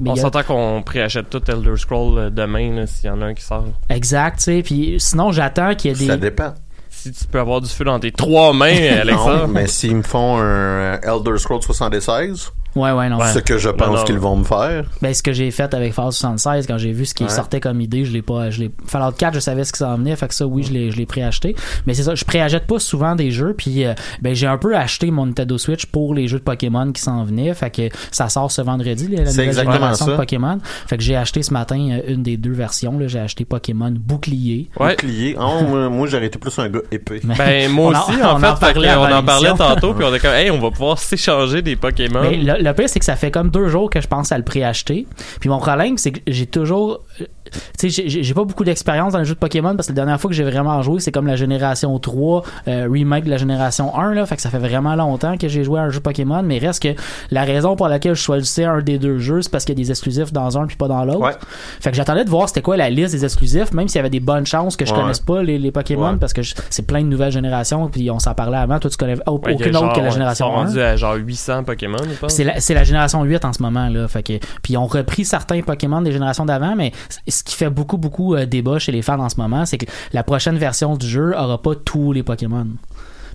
mais 0.00 0.10
On 0.10 0.14
a- 0.14 0.16
s'entend 0.16 0.42
qu'on 0.42 0.82
préachète 0.82 1.30
tout 1.30 1.42
Elder 1.50 1.76
Scroll 1.76 2.32
demain, 2.32 2.86
s'il 2.86 3.08
y 3.08 3.10
en 3.12 3.20
a 3.22 3.26
un 3.26 3.34
qui 3.34 3.42
sort. 3.44 3.64
exact 3.88 4.38
tu 4.38 4.44
sais 4.44 4.62
puis 4.62 4.96
sinon 4.98 5.32
j'attends 5.32 5.74
qu'il 5.74 5.90
y 5.90 5.93
ait 5.93 5.93
Ça 5.94 6.16
dépend. 6.16 6.54
Si 6.90 7.12
tu 7.12 7.24
peux 7.26 7.38
avoir 7.40 7.60
du 7.60 7.68
feu 7.68 7.84
dans 7.84 7.98
tes 7.98 8.12
trois 8.12 8.52
mains, 8.52 8.72
Non, 8.94 9.00
Alexa. 9.00 9.46
mais 9.48 9.66
s'ils 9.66 9.96
me 9.96 10.02
font 10.02 10.38
un 10.38 10.42
euh, 10.42 10.98
Elder 11.02 11.36
Scrolls 11.38 11.62
76, 11.62 12.50
Ouais, 12.76 12.90
ouais, 12.92 13.08
non. 13.08 13.18
Ce 13.32 13.38
que 13.38 13.58
je 13.58 13.68
pense 13.70 14.04
qu'ils 14.04 14.18
vont 14.18 14.36
me 14.36 14.44
faire. 14.44 14.84
Ben, 15.02 15.14
ce 15.14 15.22
que 15.22 15.32
j'ai 15.32 15.50
fait 15.50 15.72
avec 15.74 15.92
Fallout 15.92 16.10
76, 16.12 16.66
quand 16.66 16.78
j'ai 16.78 16.92
vu 16.92 17.06
ce 17.06 17.14
qui 17.14 17.24
Ouais. 17.24 17.28
sortait 17.30 17.60
comme 17.60 17.80
idée, 17.80 18.04
je 18.04 18.12
l'ai 18.12 18.22
pas, 18.22 18.50
je 18.50 18.60
l'ai, 18.60 18.70
Fallout 18.86 19.12
4, 19.16 19.34
je 19.34 19.40
savais 19.40 19.64
ce 19.64 19.72
qui 19.72 19.78
s'en 19.78 19.96
venait, 19.96 20.16
fait 20.16 20.28
que 20.28 20.34
ça, 20.34 20.46
oui, 20.46 20.62
je 20.64 20.72
l'ai, 20.72 20.90
je 20.90 20.96
l'ai 20.96 21.06
préacheté. 21.06 21.54
Mais 21.86 21.94
c'est 21.94 22.02
ça, 22.02 22.14
je 22.14 22.24
préachète 22.24 22.66
pas 22.66 22.78
souvent 22.78 23.14
des 23.14 23.30
jeux, 23.30 23.54
puis 23.56 23.84
euh, 23.84 23.94
ben, 24.22 24.34
j'ai 24.34 24.46
un 24.46 24.58
peu 24.58 24.76
acheté 24.76 25.10
mon 25.10 25.26
Nintendo 25.26 25.56
Switch 25.58 25.86
pour 25.86 26.14
les 26.14 26.28
jeux 26.28 26.38
de 26.38 26.44
Pokémon 26.44 26.90
qui 26.92 27.00
s'en 27.00 27.24
venaient, 27.24 27.54
fait 27.54 27.70
que 27.70 27.82
ça 28.10 28.28
sort 28.28 28.50
ce 28.50 28.62
vendredi, 28.62 29.08
la 29.08 29.24
nouvelle 29.24 29.46
exactement 29.48 29.72
génération 29.74 30.06
ça. 30.06 30.12
de 30.12 30.16
Pokémon. 30.16 30.58
Fait 30.86 30.96
que 30.96 31.02
j'ai 31.02 31.16
acheté 31.16 31.42
ce 31.42 31.52
matin 31.52 31.78
euh, 31.92 32.12
une 32.12 32.22
des 32.22 32.36
deux 32.36 32.52
versions, 32.52 32.98
là, 32.98 33.06
j'ai 33.08 33.20
acheté 33.20 33.44
Pokémon 33.44 33.92
Bouclier. 33.96 34.68
Ouais. 34.78 34.90
Bouclier. 34.96 35.36
Oh, 35.40 35.60
moi, 35.68 35.88
moi, 35.88 36.06
j'aurais 36.08 36.26
été 36.26 36.38
plus 36.38 36.58
un 36.58 36.68
gars 36.68 36.80
épais. 36.90 37.20
Ben, 37.24 37.70
moi 37.70 37.92
On 37.92 37.96
en- 37.96 38.00
aussi, 38.08 38.18
on 38.22 38.26
en 38.26 38.30
en 38.34 38.38
fait, 38.40 38.46
fait 38.66 38.72
parlait 38.72 38.88
que, 38.88 38.92
avant 38.92 39.08
on 39.08 39.18
en 39.18 39.22
parlait 39.24 39.52
tantôt, 39.56 39.94
puis 39.94 40.04
on 40.04 40.14
est 40.14 40.18
comme, 40.18 40.34
hey, 40.34 40.50
on 40.50 40.58
va 40.60 40.70
pouvoir 40.70 40.98
s'échanger 40.98 41.62
des 41.62 41.76
Pokémon. 41.76 42.20
Mais 42.22 42.38
le, 42.64 42.74
pire, 42.74 42.88
c'est 42.88 42.98
que 42.98 43.04
ça 43.04 43.16
fait 43.16 43.30
comme 43.30 43.50
deux 43.50 43.68
jours 43.68 43.90
que 43.90 44.00
je 44.00 44.08
pense 44.08 44.32
à 44.32 44.38
le 44.38 44.44
préacheter. 44.44 45.06
Puis 45.40 45.48
mon 45.48 45.58
problème, 45.58 45.98
c'est 45.98 46.12
que 46.12 46.20
j'ai 46.26 46.46
toujours. 46.46 47.02
Tu 47.78 47.90
sais, 47.90 48.08
j'ai- 48.08 48.34
pas 48.34 48.44
beaucoup 48.44 48.64
d'expérience 48.64 49.12
dans 49.12 49.18
les 49.20 49.24
jeux 49.24 49.34
de 49.34 49.38
Pokémon 49.38 49.76
parce 49.76 49.86
que 49.88 49.92
la 49.92 49.96
dernière 49.96 50.20
fois 50.20 50.28
que 50.30 50.34
j'ai 50.34 50.44
vraiment 50.44 50.80
joué, 50.82 51.00
c'est 51.00 51.12
comme 51.12 51.26
la 51.26 51.36
génération 51.36 51.96
3, 51.98 52.42
euh, 52.68 52.88
remake 52.90 53.24
de 53.24 53.30
la 53.30 53.36
génération 53.36 53.96
1, 53.96 54.14
là. 54.14 54.26
Fait 54.26 54.36
que 54.36 54.42
ça 54.42 54.50
fait 54.50 54.58
vraiment 54.58 54.94
longtemps 54.96 55.36
que 55.36 55.46
j'ai 55.48 55.62
joué 55.64 55.78
à 55.78 55.84
un 55.84 55.90
jeu 55.90 56.00
Pokémon. 56.00 56.42
Mais 56.42 56.58
reste 56.58 56.82
que 56.82 56.94
la 57.30 57.44
raison 57.44 57.76
pour 57.76 57.88
laquelle 57.88 58.14
je 58.14 58.22
choisissais 58.22 58.64
un 58.64 58.80
des 58.80 58.98
deux 58.98 59.18
jeux, 59.18 59.42
c'est 59.42 59.50
parce 59.50 59.64
qu'il 59.64 59.78
y 59.78 59.80
a 59.80 59.84
des 59.84 59.90
exclusifs 59.90 60.32
dans 60.32 60.58
un 60.58 60.66
puis 60.66 60.76
pas 60.76 60.88
dans 60.88 61.04
l'autre. 61.04 61.20
Ouais. 61.20 61.32
Fait 61.80 61.90
que 61.90 61.96
j'attendais 61.96 62.24
de 62.24 62.30
voir 62.30 62.48
c'était 62.48 62.62
quoi 62.62 62.76
la 62.76 62.90
liste 62.90 63.12
des 63.14 63.24
exclusifs, 63.24 63.72
même 63.72 63.88
s'il 63.88 63.96
y 63.96 64.00
avait 64.00 64.10
des 64.10 64.20
bonnes 64.20 64.46
chances 64.46 64.76
que 64.76 64.84
je 64.86 64.92
Ouais. 64.92 65.00
connaisse 65.00 65.20
pas 65.20 65.42
les, 65.42 65.58
les 65.58 65.70
Pokémon 65.70 66.12
Ouais. 66.12 66.16
parce 66.18 66.32
que 66.32 66.40
c'est 66.70 66.86
plein 66.86 67.02
de 67.02 67.06
nouvelles 67.08 67.32
générations 67.32 67.88
puis 67.88 68.10
on 68.10 68.18
s'en 68.18 68.34
parlait 68.34 68.56
avant. 68.58 68.78
Toi, 68.78 68.90
tu 68.90 68.96
connais 68.96 69.16
aucune 69.26 69.76
autre 69.76 69.92
que 69.92 70.00
la 70.00 70.06
Ils 70.08 70.12
génération 70.12 70.46
sont 70.46 70.52
1. 70.52 70.56
rendus 70.64 70.80
à 70.80 70.96
genre 70.96 71.14
800 71.14 71.64
Pokémon. 71.64 71.98
C'est 72.28 72.44
la, 72.44 72.60
c'est 72.60 72.74
la 72.74 72.84
génération 72.84 73.22
8 73.22 73.44
en 73.44 73.52
ce 73.52 73.62
moment 73.62 73.88
là, 73.88 74.08
fait 74.08 74.22
que 74.22 74.32
puis 74.62 74.72
ils 74.74 74.76
ont 74.78 74.86
repris 74.86 75.24
certains 75.24 75.60
Pokémon 75.62 76.00
des 76.02 76.12
générations 76.12 76.44
d'avant 76.44 76.74
mais 76.76 76.92
ce 77.44 77.50
qui 77.52 77.56
fait 77.56 77.70
beaucoup 77.70 77.98
beaucoup 77.98 78.34
euh, 78.34 78.46
débat 78.46 78.78
chez 78.78 78.92
les 78.92 79.02
fans 79.02 79.20
en 79.20 79.28
ce 79.28 79.36
moment, 79.36 79.66
c'est 79.66 79.78
que 79.78 79.86
la 80.12 80.22
prochaine 80.22 80.56
version 80.56 80.96
du 80.96 81.06
jeu 81.06 81.34
aura 81.36 81.60
pas 81.60 81.74
tous 81.74 82.12
les 82.12 82.22
Pokémon. 82.22 82.66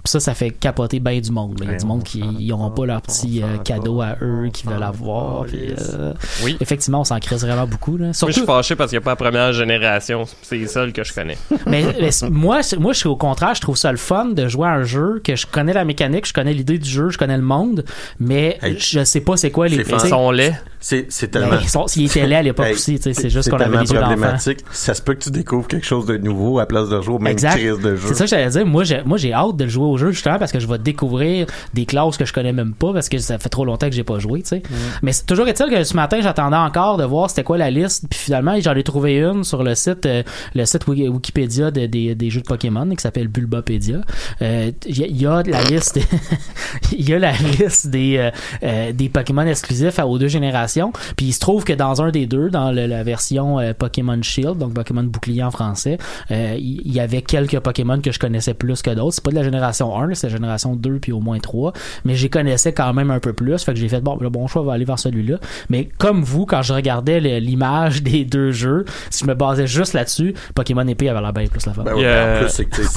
Puis 0.04 0.12
ça, 0.12 0.20
ça 0.20 0.34
fait 0.34 0.52
capoter 0.52 1.00
bien 1.00 1.20
du 1.20 1.32
monde. 1.32 1.60
Il 1.62 1.70
y 1.70 1.74
a 1.74 1.78
du 1.78 1.86
monde 1.86 2.04
qui 2.04 2.22
on 2.24 2.32
s'en 2.32 2.40
ils 2.40 2.54
auront 2.54 2.72
pas 2.72 2.86
leur 2.86 3.02
petit 3.02 3.42
euh, 3.44 3.58
cadeau 3.58 4.02
à 4.02 4.16
eux, 4.22 4.50
qui 4.54 4.66
veulent 4.66 4.82
avoir. 4.84 5.46
puis, 5.46 5.74
euh, 5.94 6.14
Oui. 6.44 6.58
Effectivement, 6.60 7.02
on 7.02 7.04
s'en 7.04 7.20
crisse 7.20 7.42
vraiment 7.42 7.68
beaucoup. 7.68 7.98
Là. 7.98 8.06
Moi, 8.06 8.14
je 8.28 8.32
suis 8.32 8.46
fâché 8.46 8.76
parce 8.76 8.90
qu'il 8.90 8.98
n'y 9.00 9.04
a 9.04 9.06
pas 9.06 9.12
la 9.12 9.16
première 9.16 9.54
génération. 9.54 10.24
C'est 10.42 10.58
les 10.58 10.68
seuls 10.68 10.94
que 10.94 11.04
je 11.04 11.14
connais. 11.14 11.38
mais, 11.68 11.84
moi, 12.30 12.62
moi, 12.80 12.94
je 12.94 12.98
suis 12.98 13.08
au 13.10 13.16
contraire, 13.16 13.56
je 13.56 13.62
trouve 13.62 13.78
ça 13.78 13.92
le 13.92 13.98
fun 13.98 14.26
de 14.26 14.48
jouer 14.48 14.68
à 14.68 14.72
un 14.72 14.84
jeu 14.84 15.22
que 15.24 15.36
je 15.36 15.46
connais 15.46 15.74
la 15.74 15.86
mécanique, 15.86 16.28
je 16.28 16.34
connais 16.34 16.54
l'idée 16.54 16.78
du 16.78 16.90
jeu, 16.90 17.10
je 17.10 17.18
connais 17.18 17.38
le 17.38 17.44
monde, 17.44 17.84
mais 18.20 18.58
Hey. 18.62 18.78
je 18.80 19.04
sais 19.04 19.22
pas 19.22 19.38
c'est 19.38 19.52
quoi 19.52 19.68
les. 19.68 19.78
Ils 19.78 20.00
sont 20.00 20.32
laids. 20.32 20.54
C'est, 20.82 21.08
c'est 21.10 21.32
ben, 21.34 21.42
tellement. 21.42 21.60
ils 21.62 21.70
sont- 21.70 21.86
étaient 21.98 22.26
là 22.26 22.38
à 22.38 22.42
l'époque 22.42 22.68
Hey, 22.68 22.74
aussi, 22.74 22.98
c'est 23.02 23.30
juste 23.30 23.50
qu'on 23.50 23.58
avait 23.58 23.82
les 23.82 23.92
yeux 23.92 24.00
problématique. 24.00 24.60
Ça 24.72 24.94
se 24.94 25.02
peut 25.02 25.14
que 25.14 25.20
tu 25.24 25.30
découvres 25.32 25.68
quelque 25.68 25.86
chose 25.86 26.06
de 26.06 26.16
nouveau 26.18 26.60
à 26.60 26.66
place 26.66 26.88
de 26.88 27.02
jouer 27.02 27.16
au 27.16 27.20
même 27.20 27.36
crise 27.36 27.80
de 27.80 27.96
jeu. 27.96 28.08
C'est 28.08 28.14
ça 28.14 28.24
que 28.24 28.30
j'allais 28.30 28.50
dire. 28.50 28.66
Moi, 28.66 28.84
j'ai, 28.86 29.02
moi, 29.04 29.18
j'ai 29.18 29.34
hâte 29.34 29.58
de 29.58 29.66
le 29.66 29.70
jouer 29.70 29.86
au 29.90 29.98
jeu 29.98 30.12
justement 30.12 30.40
parce 30.40 30.52
que 30.52 30.60
je 30.60 30.68
vais 30.68 30.78
découvrir 30.78 31.48
des 31.74 31.86
classes 31.86 32.18
que 32.18 32.26
je 32.26 32.34
connais 32.34 32.54
même 32.54 32.74
pas 32.74 32.94
parce 32.94 33.10
que 33.10 33.18
ça 33.18 33.38
fait 33.38 33.50
trop 33.50 33.66
longtemps 33.66 33.88
que 33.90 33.96
j'ai 33.96 34.04
pas 34.04 34.20
joué, 34.20 34.42
tu 34.42 34.50
sais. 34.50 34.64
Mais 35.02 35.12
c'est 35.12 35.26
toujours 35.26 35.48
est-il 35.48 35.70
que 35.70 35.84
ce 35.84 35.96
matin, 35.96 36.20
j'attendais 36.22 36.58
encore 36.58 36.98
de 36.98 37.04
voir 37.04 37.30
c'était 37.30 37.44
quoi 37.44 37.58
la 37.58 37.70
liste. 37.72 38.06
Puis 38.10 38.20
finalement, 38.20 38.60
j'en 38.60 38.74
ai 38.76 38.84
trouvé 38.84 39.18
une 39.18 39.44
sur 39.44 39.64
le 39.64 39.76
site, 39.76 40.06
euh, 40.06 40.24
le 40.56 40.66
site 40.66 40.88
Wiki- 40.88 41.08
Wikipédia 41.10 41.72
de- 41.72 41.86
des, 41.86 42.16
des 42.16 42.30
jeux 42.30 42.42
de 42.42 42.46
Pokémon 42.48 42.88
qui 42.90 43.02
s'appelle 43.02 43.28
Bulbapédia. 43.28 44.02
Euh, 44.42 44.72
Il 44.86 44.98
y, 45.00 45.04
a- 45.26 45.40
y 45.40 45.52
la 45.52 45.64
liste, 45.64 46.00
il 46.92 47.08
y 47.10 47.14
a 47.14 47.20
la 47.20 47.32
liste 47.32 47.88
des 47.88 48.30
euh, 48.64 48.92
des 48.94 49.10
Pokémon 49.10 49.46
exclusifs 49.46 50.00
à- 50.00 50.08
aux 50.08 50.18
deux 50.18 50.28
générations. 50.28 50.92
Puis 51.16 51.28
il 51.28 51.34
se 51.34 51.40
trouve 51.40 51.64
que 51.64 51.74
dans 51.74 52.02
un 52.02 52.12
des 52.12 52.26
deux, 52.26 52.50
dans 52.50 52.72
le- 52.72 52.86
la 52.88 53.04
version 53.04 53.58
Pokémon 53.78 54.22
Shield, 54.22 54.58
donc 54.58 54.74
Pokémon 54.74 55.04
bouclier 55.04 55.44
en 55.44 55.52
français, 55.52 55.98
il 56.30 56.82
il 56.90 56.94
y 56.96 57.00
avait 57.00 57.22
quelques 57.22 57.60
Pokémon 57.60 58.00
que 58.02 58.12
je 58.12 58.20
connaissais 58.20 58.54
plus 58.54 58.82
que 58.82 58.90
d'autres. 58.92 59.14
C'est 59.16 59.24
pas 59.24 59.32
de 59.32 59.36
la 59.36 59.44
génération 59.44 59.79
1, 59.86 60.08
là, 60.08 60.16
c'est 60.16 60.28
la 60.28 60.34
génération 60.34 60.76
2 60.76 61.00
puis 61.00 61.12
au 61.12 61.20
moins 61.20 61.40
3. 61.40 61.74
Mais 62.06 62.16
j'y 62.16 62.30
connaissais 62.30 62.74
quand 62.74 62.94
même 62.94 63.12
un 63.12 63.20
peu 63.20 63.34
plus. 63.34 63.64
Fait 63.64 63.74
que 63.74 63.80
j'ai 63.80 63.90
fait, 63.90 64.02
bon, 64.02 64.18
le 64.22 64.30
bon 64.30 64.48
choix 64.48 64.62
va 64.64 64.74
aller 64.74 64.86
vers 64.86 65.00
celui-là. 65.00 65.38
Mais 65.70 65.90
comme 65.98 66.22
vous, 66.24 66.46
quand 66.46 66.62
je 66.62 66.74
regardais 66.74 67.20
l'image 67.40 68.04
des 68.04 68.26
deux 68.26 68.52
jeux, 68.52 68.86
si 69.10 69.24
je 69.24 69.30
me 69.30 69.36
basais 69.36 69.68
juste 69.68 69.94
là-dessus, 69.94 70.34
Pokémon 70.56 70.88
épée 70.88 71.10
avait 71.10 71.22
l'air 71.22 71.34
bien 71.34 71.48
plus 71.48 71.66
la 71.66 71.74
fun. 71.74 71.84
Ben 71.84 71.94
ouais, 71.94 72.00
Il 72.02 72.04
y 72.04 72.08
a- 72.08 72.36
En 72.36 72.40
plus, 72.42 72.50
c'est 72.50 72.66
que 72.66 72.82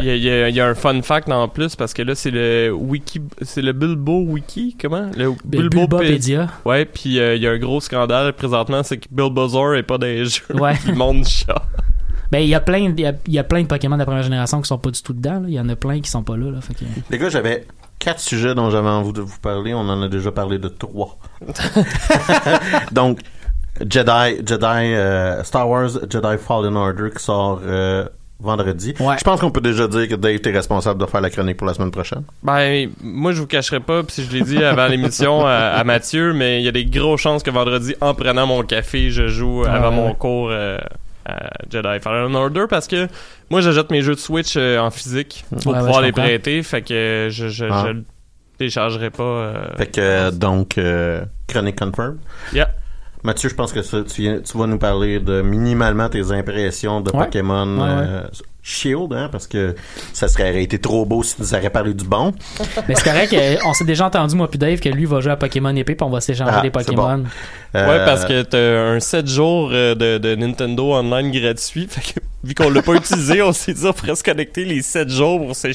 Il 0.00 0.04
y, 0.06 0.10
a, 0.10 0.14
il 0.14 0.22
y 0.22 0.30
a- 0.30 0.48
il 0.48 0.54
y 0.54 0.60
a 0.60 0.66
un 0.68 0.74
fun 0.76 1.02
fact 1.02 1.28
en 1.28 1.48
plus 1.48 1.74
parce 1.74 1.92
que 1.92 2.02
là, 2.02 2.14
c'est 2.14 2.30
le 2.30 2.70
wiki, 2.72 3.20
c'est 3.42 3.62
le 3.62 3.72
Bilbo 3.72 4.20
Wiki, 4.20 4.76
comment? 4.80 5.10
Le 5.16 5.32
Bulbapédia. 5.44 6.46
Ouais, 6.64 6.84
puis 6.84 7.18
euh, 7.18 7.34
il 7.34 7.42
y 7.42 7.48
a 7.48 7.50
un 7.50 7.58
gros 7.58 7.80
scandale 7.80 8.32
présentement, 8.34 8.84
c'est 8.84 8.98
que 8.98 9.06
Bulbasaur 9.10 9.74
est 9.74 9.82
pas 9.82 9.98
dans 9.98 10.06
les 10.06 10.24
jeux. 10.26 10.42
Ouais. 10.54 10.74
Chat. 11.24 11.62
Ben, 12.30 12.40
il 12.40 12.48
y 12.48 12.54
a 12.54 12.60
plein, 12.60 12.78
il 12.78 13.00
y 13.00 13.06
a, 13.06 13.12
il 13.26 13.32
y 13.32 13.38
a 13.38 13.44
plein 13.44 13.62
de 13.62 13.66
Pokémon 13.66 13.96
de 13.96 14.00
la 14.00 14.04
première 14.06 14.22
génération 14.22 14.60
qui 14.60 14.68
sont 14.68 14.78
pas 14.78 14.90
du 14.90 15.02
tout 15.02 15.12
dedans. 15.14 15.42
Il 15.46 15.54
y 15.54 15.60
en 15.60 15.68
a 15.68 15.76
plein 15.76 16.00
qui 16.00 16.10
sont 16.10 16.22
pas 16.22 16.36
là. 16.36 16.50
là. 16.50 16.60
Fait 16.60 16.74
que- 16.74 16.84
Les 17.10 17.18
gars, 17.18 17.30
j'avais 17.30 17.66
quatre 17.98 18.20
sujets 18.20 18.54
dont 18.54 18.68
j'avais 18.70 18.88
envie 18.88 19.12
de 19.12 19.20
vous 19.22 19.38
parler. 19.40 19.72
On 19.74 19.80
en 19.80 20.02
a 20.02 20.08
déjà 20.08 20.30
parlé 20.30 20.58
de 20.58 20.68
trois. 20.68 21.16
Donc, 22.92 23.20
Jedi, 23.80 24.42
Jedi, 24.46 24.64
euh, 24.94 25.42
Star 25.44 25.68
Wars 25.68 25.90
Jedi 26.10 26.36
Fallen 26.38 26.76
Order 26.76 27.10
qui 27.16 27.22
sort 27.22 27.60
euh, 27.64 28.04
vendredi. 28.40 28.94
Ouais. 29.00 29.16
Je 29.18 29.24
pense 29.24 29.40
qu'on 29.40 29.50
peut 29.50 29.60
déjà 29.60 29.86
dire 29.86 30.08
que 30.08 30.14
Dave 30.16 30.40
est 30.44 30.50
responsable 30.50 31.00
de 31.00 31.06
faire 31.06 31.20
la 31.20 31.30
chronique 31.30 31.56
pour 31.56 31.66
la 31.66 31.74
semaine 31.74 31.90
prochaine. 31.92 32.22
Ben, 32.42 32.90
moi, 33.02 33.32
je 33.32 33.40
vous 33.40 33.46
cacherai 33.46 33.80
pas, 33.80 34.02
puis 34.02 34.14
si 34.14 34.24
je 34.24 34.32
l'ai 34.32 34.42
dit 34.42 34.62
avant 34.62 34.86
l'émission 34.88 35.46
à, 35.46 35.52
à 35.54 35.84
Mathieu, 35.84 36.32
mais 36.34 36.60
il 36.60 36.64
y 36.64 36.68
a 36.68 36.72
des 36.72 36.84
grosses 36.86 37.20
chances 37.20 37.42
que 37.42 37.50
vendredi, 37.50 37.94
en 38.00 38.14
prenant 38.14 38.46
mon 38.46 38.62
café, 38.62 39.10
je 39.10 39.28
joue 39.28 39.62
Ah, 39.66 39.74
avant 39.74 39.90
ouais, 39.90 39.96
mon 39.96 40.14
cours 40.14 40.48
euh, 40.50 40.78
à 41.28 41.50
Jedi 41.70 42.00
Fallen 42.00 42.34
Order 42.34 42.64
parce 42.68 42.86
que 42.88 43.06
moi, 43.50 43.60
j'achète 43.60 43.90
mes 43.90 44.00
jeux 44.02 44.14
de 44.14 44.20
Switch 44.20 44.54
euh, 44.56 44.78
en 44.78 44.90
physique 44.90 45.44
pour 45.62 45.72
Ouais, 45.72 45.78
pouvoir 45.80 46.00
les 46.02 46.08
comprends. 46.10 46.22
prêter, 46.28 46.62
fait 46.62 46.82
que 46.82 47.28
je, 47.30 47.48
je, 47.48 47.64
Ah. 47.70 47.84
je 47.86 47.92
le 47.92 48.04
téléchargerai 48.58 49.10
pas. 49.10 49.22
euh, 49.22 49.76
Fait 49.76 49.86
que, 49.86 50.00
euh, 50.00 50.30
donc, 50.30 50.78
euh, 50.78 51.22
chronique 51.46 51.78
confirm. 51.78 52.18
Yeah. 52.52 52.70
Mathieu, 53.24 53.48
je 53.48 53.54
pense 53.54 53.72
que 53.72 53.82
ça, 53.82 54.02
tu, 54.02 54.22
viens- 54.22 54.40
tu 54.40 54.56
vas 54.56 54.66
nous 54.66 54.78
parler 54.78 55.18
de 55.20 55.42
minimalement 55.42 56.08
tes 56.08 56.30
impressions 56.32 57.00
de 57.00 57.10
Ouais. 57.10 57.24
Pokémon 57.24 57.66
Ouais, 57.78 57.82
ouais. 57.82 58.06
euh, 58.08 58.22
Shield, 58.68 59.12
hein, 59.12 59.28
parce 59.32 59.46
que 59.46 59.74
ça 60.12 60.28
serait 60.28 60.50
aurait 60.50 60.62
été 60.62 60.78
trop 60.78 61.04
beau 61.06 61.22
si 61.22 61.36
tu 61.36 61.42
nous 61.42 61.54
aurais 61.54 61.70
parlé 61.70 61.94
du 61.94 62.04
bon. 62.04 62.32
Mais 62.88 62.94
c'est 62.94 63.04
correct, 63.04 63.32
euh, 63.32 63.56
on 63.64 63.72
s'est 63.74 63.84
déjà 63.84 64.06
entendu, 64.06 64.36
moi 64.36 64.48
puis 64.48 64.58
Dave, 64.58 64.78
que 64.80 64.88
lui 64.88 65.04
va 65.06 65.20
jouer 65.20 65.32
à 65.32 65.36
Pokémon 65.36 65.74
épée 65.74 65.94
puis 65.94 66.04
on 66.06 66.10
va 66.10 66.20
s'échanger 66.20 66.52
Ah, 66.54 66.60
des 66.60 66.70
Pokémon. 66.70 67.18
bon. 67.18 67.24
Ouais, 67.74 67.80
Euh, 67.80 68.04
parce 68.06 68.24
que 68.24 68.42
t'as 68.42 68.58
un 68.94 69.00
7 69.00 69.26
jours 69.28 69.70
euh, 69.72 69.94
de, 69.94 70.16
de 70.18 70.34
Nintendo 70.34 70.94
Online 70.94 71.30
gratuit. 71.30 71.86
Fait 71.90 72.14
que, 72.14 72.20
vu 72.42 72.54
qu'on 72.54 72.70
l'a 72.70 72.80
pas 72.82 72.94
utilisé, 72.94 73.42
on 73.42 73.52
s'est 73.52 73.74
dit 73.74 73.84
on 73.86 73.92
pourrait 73.92 74.14
se 74.16 74.22
connecter 74.24 74.64
les 74.64 74.80
7 74.80 75.08
jours 75.10 75.38
pour 75.46 75.54
se 75.56 75.66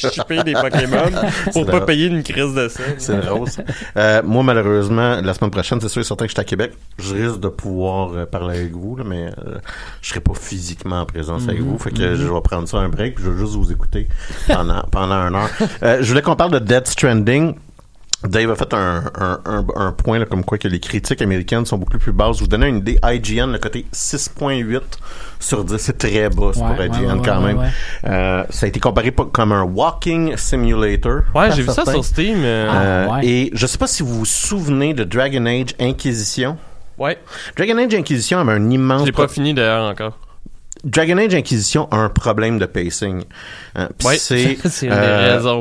des 0.44 0.54
Pokémon 0.54 1.12
pour 1.54 1.66
pas 1.66 1.72
drôle. 1.72 1.86
payer 1.86 2.08
une 2.08 2.24
crise 2.24 2.54
de 2.56 2.68
ça. 2.68 2.84
C'est 2.98 3.20
drôle. 3.22 3.48
ça. 3.50 3.62
Euh, 3.98 4.22
moi, 4.24 4.42
malheureusement, 4.44 5.22
la 5.22 5.34
semaine 5.34 5.52
prochaine, 5.52 5.80
c'est 5.82 5.90
sûr 5.90 6.02
et 6.02 6.04
certain 6.04 6.26
que 6.26 6.30
je 6.32 6.36
suis 6.36 6.42
à 6.42 6.46
Québec. 6.46 6.72
Je 6.98 7.14
risque 7.14 7.40
de 7.40 7.50
pouvoir 7.50 8.26
parler 8.28 8.60
avec 8.60 8.72
vous, 8.72 8.96
là, 8.96 9.04
mais 9.06 9.28
euh, 9.28 9.58
je 10.02 10.10
serai 10.10 10.20
pas 10.20 10.34
physiquement 10.34 11.02
en 11.02 11.06
présence 11.06 11.44
avec 11.44 11.62
vous. 11.62 11.78
Fait 11.78 11.92
que 11.92 12.16
je 12.16 12.24
vais 12.28 12.42
prendre 12.42 12.68
ça 12.68 12.80
un 12.84 12.90
break, 12.90 13.16
puis 13.16 13.24
je 13.26 13.30
vais 13.32 13.40
juste 13.40 13.56
vous 13.56 13.72
écouter 13.72 14.08
pendant, 14.48 14.82
pendant 14.92 15.16
un 15.16 15.34
heure. 15.34 15.50
Euh, 15.84 15.98
je 16.02 16.08
voulais 16.10 16.22
qu'on 16.22 16.36
parle 16.36 16.52
de 16.52 16.60
Dead 16.60 16.86
Stranding. 16.88 17.56
Dave 18.26 18.52
a 18.52 18.56
fait 18.56 18.74
un, 18.74 19.04
un, 19.20 19.40
un, 19.46 19.66
un 19.76 19.92
point 19.92 20.18
là, 20.18 20.26
comme 20.26 20.46
quoi 20.46 20.58
que 20.58 20.70
les 20.70 20.80
critiques 20.80 21.22
américaines 21.22 21.66
sont 21.66 21.78
beaucoup 21.78 21.98
plus 21.98 22.14
basses. 22.14 22.38
Je 22.38 22.44
vous 22.44 22.48
donner 22.48 22.68
une 22.70 22.78
idée. 22.78 22.98
IGN, 23.04 23.52
le 23.52 23.58
côté 23.58 23.86
6.8 23.94 24.80
sur 25.42 25.66
10, 25.66 25.78
c'est 25.78 25.98
très 25.98 26.30
bas 26.30 26.46
Ouais, 26.46 26.52
pour 26.54 26.82
IGN 26.82 27.18
ouais, 27.18 27.22
quand 27.26 27.40
ouais, 27.42 27.48
même. 27.48 27.58
ouais. 27.58 27.68
Euh, 28.06 28.44
ça 28.50 28.66
a 28.66 28.70
été 28.70 28.80
comparé 28.80 29.12
pas- 29.12 29.26
comme 29.26 29.52
un 29.52 29.64
walking 29.64 30.38
simulator. 30.38 31.24
Ouais, 31.36 31.52
j'ai 31.52 31.64
vu 31.64 31.70
ça 31.72 31.86
sur 31.86 32.06
Steam. 32.06 32.38
euh, 32.44 33.08
Ah, 33.10 33.16
ouais. 33.18 33.26
Et 33.28 33.52
je 33.54 33.68
sais 33.68 33.78
pas 33.78 33.88
si 33.88 34.04
vous 34.04 34.20
vous 34.20 34.26
souvenez 34.26 34.94
de 34.94 35.04
Dragon 35.04 35.46
Age 35.46 35.76
Inquisition. 35.82 36.56
Ouais, 36.98 37.18
Dragon 37.58 37.78
Age 37.80 37.94
Inquisition 37.94 38.40
avait 38.40 38.54
un 38.54 38.70
immense. 38.70 39.02
je 39.02 39.06
l'ai 39.08 39.12
pas 39.12 39.28
fini 39.28 39.54
d'ailleurs 39.54 39.90
encore. 39.90 40.18
Dragon 40.84 41.18
Age 41.18 41.34
Inquisition 41.34 41.88
a 41.92 41.98
un 41.98 42.10
problème 42.10 42.60
de 42.60 42.66
pacing. 42.66 43.24
Euh, 43.78 43.88
puis 43.98 44.08
Ouais, 44.08 44.18
c'est, 44.18 44.58
des 44.82 44.90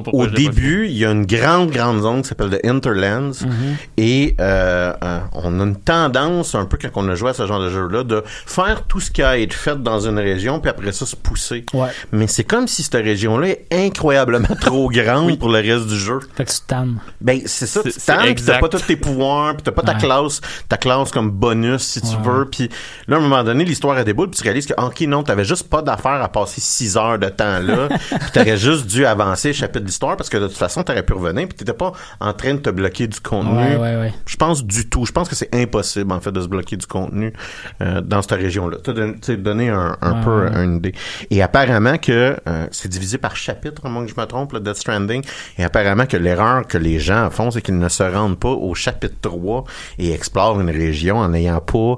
pourquoi 0.02 0.12
Au 0.12 0.26
début, 0.26 0.86
il 0.88 0.96
y 0.96 1.04
a 1.04 1.10
une 1.12 1.26
grande, 1.26 1.70
grande 1.70 2.02
zone 2.02 2.22
qui 2.22 2.28
s'appelle 2.28 2.50
The 2.50 2.66
Interlands. 2.66 3.44
Mhm. 3.44 3.76
Et 3.98 4.34
euh, 4.40 4.92
euh, 5.02 5.20
on 5.34 5.60
a 5.60 5.62
une 5.62 5.76
tendance, 5.76 6.54
un 6.56 6.64
peu 6.64 6.76
quand 6.76 6.88
on 6.96 7.08
a 7.08 7.14
joué 7.14 7.30
à 7.30 7.34
ce 7.34 7.46
genre 7.46 7.60
de 7.60 7.70
jeu-là, 7.70 8.02
de 8.02 8.24
faire 8.26 8.82
tout 8.86 8.98
ce 9.00 9.10
qui 9.10 9.22
a 9.22 9.38
être 9.38 9.54
fait 9.54 9.80
dans 9.80 10.00
une 10.00 10.18
région, 10.18 10.58
puis 10.58 10.70
après 10.70 10.92
ça, 10.92 11.06
se 11.06 11.14
pousser. 11.14 11.64
Ouais. 11.72 11.90
Mais 12.10 12.26
c'est 12.26 12.44
comme 12.44 12.66
si 12.66 12.82
cette 12.82 12.94
région-là 12.94 13.48
est 13.48 13.66
incroyablement 13.70 14.54
trop 14.60 14.88
grande 14.90 15.38
pour 15.38 15.50
le 15.50 15.60
reste 15.60 15.86
du 15.86 15.96
jeu. 15.96 16.18
Fait 16.34 16.44
que 16.44 16.50
tu 16.50 16.60
tannes. 16.66 16.98
Ben, 17.20 17.40
c'est 17.46 17.66
ça, 17.66 17.80
tu 17.82 17.92
tannes, 17.92 18.34
t'as 18.34 18.58
pas 18.58 18.68
tous 18.68 18.86
tes 18.86 18.96
pouvoirs, 18.96 19.56
pis 19.56 19.62
t'as 19.62 19.72
pas 19.72 19.82
ta 19.82 19.92
Ouais. 19.92 19.98
classe, 19.98 20.40
ta 20.68 20.78
classe 20.78 21.10
comme 21.10 21.30
bonus, 21.30 21.82
si 21.82 22.00
tu 22.00 22.16
veux, 22.24 22.46
puis 22.46 22.70
là, 23.06 23.16
à 23.16 23.18
un 23.18 23.22
moment 23.22 23.44
donné, 23.44 23.64
l'histoire 23.64 23.96
a 23.96 24.04
déboule, 24.04 24.30
puis 24.30 24.38
tu 24.38 24.44
réalises 24.44 24.66
que, 24.66 24.74
ok, 24.80 25.01
non, 25.06 25.22
t'avais 25.22 25.44
juste 25.44 25.68
pas 25.68 25.82
d'affaire 25.82 26.22
à 26.22 26.28
passer 26.28 26.60
six 26.60 26.96
heures 26.96 27.18
de 27.18 27.28
temps 27.28 27.58
là, 27.60 27.88
puis 28.10 28.30
t'aurais 28.32 28.56
juste 28.56 28.86
dû 28.86 29.04
avancer 29.06 29.48
le 29.48 29.54
chapitre 29.54 29.84
d'histoire 29.84 30.16
parce 30.16 30.28
que 30.30 30.36
de 30.38 30.46
toute 30.48 30.56
façon, 30.56 30.82
t'aurais 30.82 31.02
pu 31.02 31.12
revenir, 31.12 31.46
puis 31.48 31.56
t'étais 31.56 31.72
pas 31.72 31.92
en 32.20 32.32
train 32.32 32.54
de 32.54 32.60
te 32.60 32.70
bloquer 32.70 33.06
du 33.06 33.20
contenu. 33.20 33.56
Ouais, 33.56 33.76
ouais, 33.76 33.96
ouais. 33.96 34.14
Je 34.26 34.36
pense 34.36 34.64
du 34.64 34.88
tout. 34.88 35.04
Je 35.06 35.12
pense 35.12 35.28
que 35.28 35.34
c'est 35.34 35.54
impossible, 35.54 36.12
en 36.12 36.20
fait, 36.20 36.32
de 36.32 36.40
se 36.40 36.48
bloquer 36.48 36.76
du 36.76 36.86
contenu 36.86 37.32
euh, 37.80 38.00
dans 38.00 38.22
cette 38.22 38.32
région-là. 38.38 38.78
Tu 38.84 38.92
sais, 39.22 39.36
donner 39.36 39.68
un, 39.68 39.96
un 40.00 40.12
Ouais, 40.12 40.24
peu 40.24 40.44
ouais. 40.46 40.64
une 40.64 40.76
idée. 40.76 40.94
Et 41.30 41.42
apparemment 41.42 41.98
que 41.98 42.36
euh, 42.48 42.66
c'est 42.70 42.88
divisé 42.88 43.18
par 43.18 43.36
chapitre, 43.36 43.86
à 43.86 43.88
moins 43.88 44.04
que 44.04 44.10
je 44.14 44.20
me 44.20 44.26
trompe, 44.26 44.52
le 44.52 44.60
Death 44.60 44.76
Stranding. 44.76 45.22
Et 45.58 45.64
apparemment 45.64 46.06
que 46.06 46.16
l'erreur 46.16 46.66
que 46.66 46.78
les 46.78 46.98
gens 46.98 47.28
font, 47.30 47.50
c'est 47.50 47.62
qu'ils 47.62 47.78
ne 47.78 47.88
se 47.88 48.02
rendent 48.02 48.38
pas 48.38 48.50
au 48.50 48.74
chapitre 48.74 49.14
3 49.22 49.64
et 49.98 50.12
explorent 50.12 50.60
une 50.60 50.70
région 50.70 51.18
en 51.18 51.28
n'ayant 51.28 51.60
pas 51.60 51.96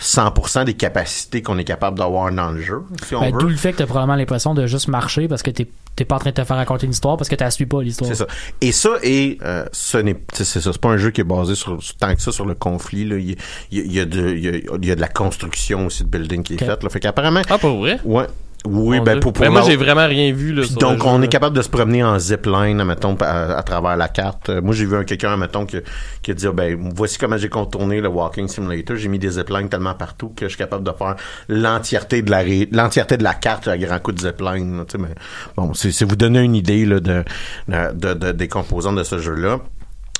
100% 0.00 0.64
des 0.64 0.74
capacités 0.74 1.42
qu'on 1.42 1.56
est 1.58 1.64
capable 1.64 1.98
d'avoir 1.98 2.30
dans 2.32 2.50
le 2.50 2.60
jeu, 2.60 2.82
si 3.06 3.14
on 3.14 3.20
Ben, 3.20 3.32
veut. 3.32 3.38
D'où 3.40 3.48
le 3.48 3.56
fait 3.56 3.72
que 3.72 3.78
t'as 3.78 3.86
probablement 3.86 4.16
l'impression 4.16 4.54
de 4.54 4.66
juste 4.66 4.88
marcher 4.88 5.28
parce 5.28 5.42
que 5.42 5.50
t'es 5.50 5.68
t'es 5.96 6.04
pas 6.04 6.16
en 6.16 6.18
train 6.18 6.30
de 6.30 6.34
te 6.34 6.42
faire 6.42 6.56
raconter 6.56 6.86
une 6.86 6.92
histoire 6.92 7.16
parce 7.16 7.28
que 7.28 7.36
t'as 7.36 7.50
suis 7.52 7.66
pas 7.66 7.80
l'histoire. 7.80 8.08
C'est 8.10 8.16
ça. 8.16 8.26
Et 8.60 8.72
ça, 8.72 8.90
et 9.04 9.38
euh, 9.44 9.64
ce 9.70 9.96
n'est, 9.98 10.16
c'est 10.32 10.42
c'est 10.42 10.60
ça. 10.60 10.72
C'est 10.72 10.80
pas 10.80 10.88
un 10.88 10.96
jeu 10.96 11.12
qui 11.12 11.20
est 11.20 11.24
basé 11.24 11.54
sur, 11.54 11.78
tant 12.00 12.12
que 12.16 12.20
ça 12.20 12.32
sur 12.32 12.46
le 12.46 12.54
conflit. 12.56 13.04
Là. 13.04 13.16
Il, 13.16 13.30
y 13.70 13.80
a- 13.80 13.82
y 13.84 14.00
y 14.00 14.06
de, 14.06 14.28
il 14.34 14.44
y 14.44 14.48
a, 14.48 14.52
il 14.56 14.84
y 14.86 14.90
a 14.90 14.96
de 14.96 15.00
la 15.00 15.06
construction 15.06 15.86
aussi 15.86 16.02
de 16.02 16.08
building 16.08 16.42
qui 16.42 16.54
est 16.54 16.58
faite. 16.58 16.82
Là. 16.82 16.88
Fait 16.90 16.98
qu'apparemment, 16.98 17.42
Ah, 17.48 17.58
pour 17.58 17.78
vrai? 17.78 18.00
ouais. 18.04 18.26
Oui, 18.66 18.98
ben 19.00 19.20
pour, 19.20 19.32
pour 19.34 19.44
Ben, 19.44 19.50
moi, 19.50 19.60
j'ai 19.62 19.76
vraiment 19.76 20.06
rien 20.06 20.32
vu, 20.32 20.52
là. 20.54 20.62
Sur 20.64 20.78
donc, 20.78 21.02
jeu, 21.02 21.08
on 21.08 21.18
là. 21.18 21.24
est 21.26 21.28
capable 21.28 21.54
de 21.54 21.60
se 21.60 21.68
promener 21.68 22.02
en 22.02 22.18
zipline, 22.18 22.82
mettons, 22.84 23.14
à, 23.20 23.58
à 23.58 23.62
travers 23.62 23.94
la 23.96 24.08
carte. 24.08 24.48
Euh, 24.48 24.62
Moi, 24.62 24.74
j'ai 24.74 24.86
vu 24.86 24.96
un 24.96 25.04
quelqu'un, 25.04 25.36
mettons, 25.36 25.66
qui, 25.66 25.76
qui 26.22 26.30
a 26.30 26.34
dit, 26.34 26.46
ben, 26.54 26.90
voici 26.96 27.18
comment 27.18 27.36
j'ai 27.36 27.50
contourné 27.50 28.00
le 28.00 28.08
Walking 28.08 28.48
Simulator. 28.48 28.96
J'ai 28.96 29.08
mis 29.08 29.18
des 29.18 29.30
ziplines 29.32 29.68
tellement 29.68 29.92
partout 29.94 30.30
que 30.34 30.46
je 30.46 30.50
suis 30.50 30.58
capable 30.58 30.82
de 30.84 30.92
faire 30.96 31.16
l'entièreté 31.48 32.22
de 32.22 32.30
la 32.30 32.42
l'entièreté 32.72 33.18
de 33.18 33.22
la 33.22 33.34
carte 33.34 33.68
à 33.68 33.76
grand 33.76 33.98
coup 33.98 34.12
de 34.12 34.20
zipline. 34.20 34.78
là, 34.78 34.84
tu 34.86 34.92
sais, 34.92 34.98
mais 34.98 35.14
bon, 35.56 35.74
c'est 35.74 35.92
c'est 35.92 36.06
vous 36.06 36.16
donner 36.16 36.40
une 36.40 36.54
idée 36.56 36.86
là, 36.86 37.00
de, 37.00 37.22
de, 37.68 38.14
de- 38.14 38.32
des 38.32 38.48
composantes 38.48 38.96
de 38.96 39.04
ce 39.04 39.18
jeu-là. 39.18 39.60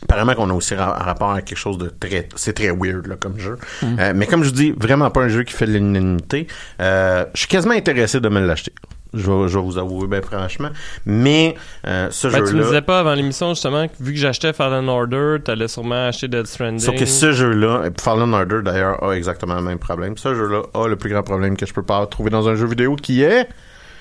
Apparemment 0.05 0.35
qu'on 0.35 0.51
a 0.51 0.55
aussi 0.55 0.75
ra- 0.75 0.93
rapport 0.93 1.31
à 1.33 1.43
quelque 1.43 1.59
chose 1.59 1.79
de 1.79 1.88
très... 1.88 2.29
C'est 2.37 2.53
très 2.53 2.71
weird 2.71 3.07
là, 3.07 3.17
comme 3.19 3.38
jeu. 3.38 3.59
Euh, 3.83 4.12
mais 4.14 4.27
comme 4.27 4.43
je 4.45 4.51
vous 4.51 4.55
dis, 4.55 4.73
vraiment 4.79 5.11
pas 5.11 5.23
un 5.23 5.29
jeu 5.29 5.43
qui 5.45 5.53
fait 5.55 5.67
de 5.67 5.73
l'unanimité. 5.73 6.47
Euh, 6.81 7.25
je 7.35 7.40
suis 7.40 7.49
quasiment 7.49 7.75
intéressé 7.75 8.21
de 8.21 8.29
me 8.29 8.40
l'acheter. 8.40 8.73
Je 9.17 9.31
vais, 9.31 9.47
je 9.49 9.57
vais 9.57 9.64
vous 9.64 9.79
avouer, 9.79 10.09
ben 10.09 10.21
franchement. 10.23 10.71
Mais 11.07 11.55
euh, 11.87 12.09
ce 12.11 12.27
Ben, 12.27 12.38
tu 12.38 12.40
me 12.43 12.47
jeu-là... 12.49 12.64
disais 12.64 12.83
pas 12.83 12.99
avant 12.99 13.14
l'émission, 13.14 13.51
justement, 13.51 13.87
que 13.87 13.93
vu 14.01 14.12
que 14.12 14.19
j'achetais 14.19 14.53
Fallen 14.53 14.88
Order, 14.88 15.37
t'allais 15.45 15.69
sûrement 15.69 16.09
acheter 16.09 16.27
Dead 16.27 16.47
Stranding. 16.49 16.81
Sauf 16.81 16.97
que 16.99 17.07
ce 17.07 17.31
jeu-là, 17.33 17.85
et 17.87 17.90
Fallen 18.03 18.35
Order 18.35 18.61
d'ailleurs 18.64 19.03
a 19.05 19.12
exactement 19.12 19.55
le 19.55 19.62
même 19.62 19.79
problème. 19.79 20.17
Ce 20.19 20.35
jeu-là 20.35 20.62
a 20.75 20.88
le 20.88 20.97
plus 20.97 21.11
grand 21.11 21.23
problème 21.23 21.57
que 21.57 21.64
je 21.64 21.73
peux 21.73 21.85
pas 21.85 22.05
trouver 22.07 22.31
dans 22.31 22.49
un 22.49 22.57
jeu 22.57 22.67
vidéo 22.67 22.97
qui 22.97 23.23
est 23.23 23.45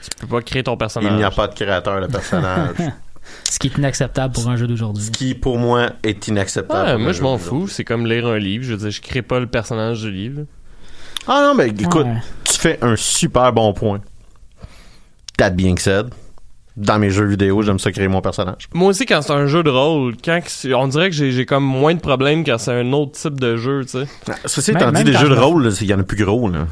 Tu 0.02 0.10
peux 0.22 0.28
pas 0.28 0.42
créer 0.42 0.63
ton 0.63 0.78
personnage. 0.78 1.12
il 1.12 1.18
n'y 1.18 1.24
a 1.24 1.30
pas 1.32 1.48
de 1.48 1.54
créateur 1.54 2.02
de 2.02 2.08
personnage. 2.08 2.76
Ce 3.49 3.59
qui 3.59 3.67
est 3.67 3.77
inacceptable 3.77 4.33
pour 4.33 4.47
un 4.49 4.55
jeu 4.57 4.67
d'aujourd'hui. 4.67 5.03
ce 5.05 5.12
qui 5.12 5.33
pour 5.36 5.57
moi 5.57 5.91
est 6.03 6.27
inacceptable. 6.27 6.89
Ouais, 6.89 6.97
moi, 6.97 7.12
je 7.13 7.21
m'en 7.21 7.38
fous. 7.38 7.67
C'est 7.67 7.83
comme 7.83 8.05
lire 8.05 8.27
un 8.27 8.38
livre. 8.38 8.63
Je 8.63 8.71
veux 8.73 8.77
dire, 8.77 8.91
je 8.91 9.01
crée 9.01 9.21
pas 9.21 9.39
le 9.39 9.47
personnage 9.47 10.01
du 10.01 10.12
livre. 10.12 10.45
Ah 11.27 11.41
non, 11.47 11.55
mais 11.55 11.69
écoute, 11.69 12.05
Ouais. 12.05 12.17
tu 12.43 12.59
fais 12.59 12.77
un 12.83 12.95
super 12.95 13.53
bon 13.53 13.73
point. 13.73 14.01
That 15.38 15.51
being 15.51 15.77
said, 15.79 16.09
dans 16.75 16.97
mes 16.97 17.09
jeux 17.12 17.25
vidéo, 17.25 17.62
j'aime 17.62 17.77
ça 17.79 17.91
créer 17.91 18.07
mon 18.07 18.21
personnage. 18.21 18.67
Moi 18.73 18.89
aussi, 18.89 19.05
quand 19.05 19.21
c'est 19.21 19.31
un 19.33 19.45
jeu 19.45 19.62
de 19.63 19.69
rôle, 19.69 20.15
quand 20.23 20.39
on 20.75 20.88
dirait 20.88 21.09
que 21.12 21.15
j'ai 21.15 21.45
comme 21.45 21.63
moins 21.63 21.93
de 21.93 21.99
problèmes 21.99 22.43
quand 22.43 22.57
c'est 22.57 22.71
un 22.73 22.91
autre 22.93 23.12
type 23.12 23.39
de 23.39 23.57
jeu, 23.57 23.81
tu 23.86 23.99
sais. 23.99 24.05
Ceci 24.45 24.71
Même- 24.71 24.81
étant 24.81 24.91
dit, 24.91 25.03
même 25.03 25.13
des 25.13 25.13
jeux 25.13 25.29
de 25.29 25.36
rôle, 25.36 25.69
il 25.81 25.88
y 25.88 25.93
en 25.93 25.99
a 25.99 26.03
plus 26.03 26.23
gros. 26.23 26.49
Là. 26.49 26.65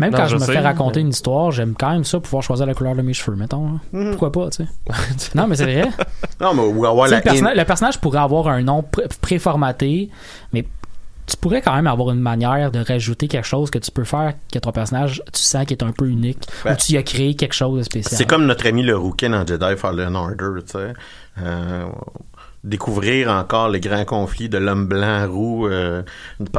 Même 0.00 0.10
Non, 0.10 0.18
quand 0.18 0.24
je 0.24 0.30
je 0.30 0.34
me 0.36 0.40
sais, 0.40 0.52
fais 0.54 0.58
raconter 0.58 0.98
une 1.00 1.10
histoire, 1.10 1.52
j'aime 1.52 1.74
quand 1.78 1.92
même 1.92 2.02
ça 2.02 2.18
pouvoir 2.18 2.42
choisir 2.42 2.66
la 2.66 2.74
couleur 2.74 2.96
de 2.96 3.02
mes 3.02 3.12
cheveux, 3.14 3.36
mettons. 3.36 3.78
hein. 3.92 4.06
Pourquoi 4.10 4.32
pas, 4.32 4.50
tu 4.50 4.64
sais. 4.64 4.68
non, 5.36 5.46
mais 5.46 5.54
c'est 5.54 5.64
vrai. 5.64 5.88
Non, 6.40 6.52
mais 6.52 6.86
avoir 6.88 7.06
la 7.06 7.18
le, 7.18 7.22
personna- 7.22 7.50
in- 7.50 7.54
le 7.54 7.64
personnage 7.64 8.00
pourrait 8.00 8.18
avoir 8.18 8.48
un 8.48 8.60
nom 8.62 8.82
pré- 8.82 9.04
préformaté, 9.20 10.10
mais 10.52 10.64
tu 11.26 11.36
pourrais 11.36 11.62
quand 11.62 11.74
même 11.74 11.86
avoir 11.86 12.10
une 12.10 12.20
manière 12.20 12.70
de 12.70 12.80
rajouter 12.80 13.28
quelque 13.28 13.46
chose 13.46 13.70
que 13.70 13.78
tu 13.78 13.90
peux 13.90 14.04
faire 14.04 14.34
que 14.52 14.58
ton 14.58 14.72
personnage, 14.72 15.22
tu 15.32 15.40
sens 15.40 15.64
qu'il 15.64 15.76
est 15.76 15.82
un 15.82 15.92
peu 15.92 16.06
unique, 16.06 16.46
Ben, 16.64 16.72
ou 16.72 16.76
tu 16.76 16.92
y 16.92 16.96
as 16.96 17.02
créé 17.02 17.34
quelque 17.34 17.54
chose 17.54 17.78
de 17.78 17.82
spécial. 17.82 18.16
C'est 18.16 18.26
comme 18.26 18.46
notre 18.46 18.66
ami 18.66 18.82
le 18.82 18.96
Rouquin 18.96 19.30
dans 19.30 19.46
Jedi 19.46 19.76
Fallen 19.76 20.14
Order, 20.16 20.62
tu 20.66 20.72
sais. 20.72 20.92
Euh, 21.42 21.86
découvrir 22.64 23.28
encore 23.30 23.68
les 23.68 23.78
grands 23.78 24.04
conflits 24.04 24.48
de 24.48 24.56
l'homme 24.58 24.86
blanc 24.86 25.26
roux 25.30 25.66
euh, 25.68 26.02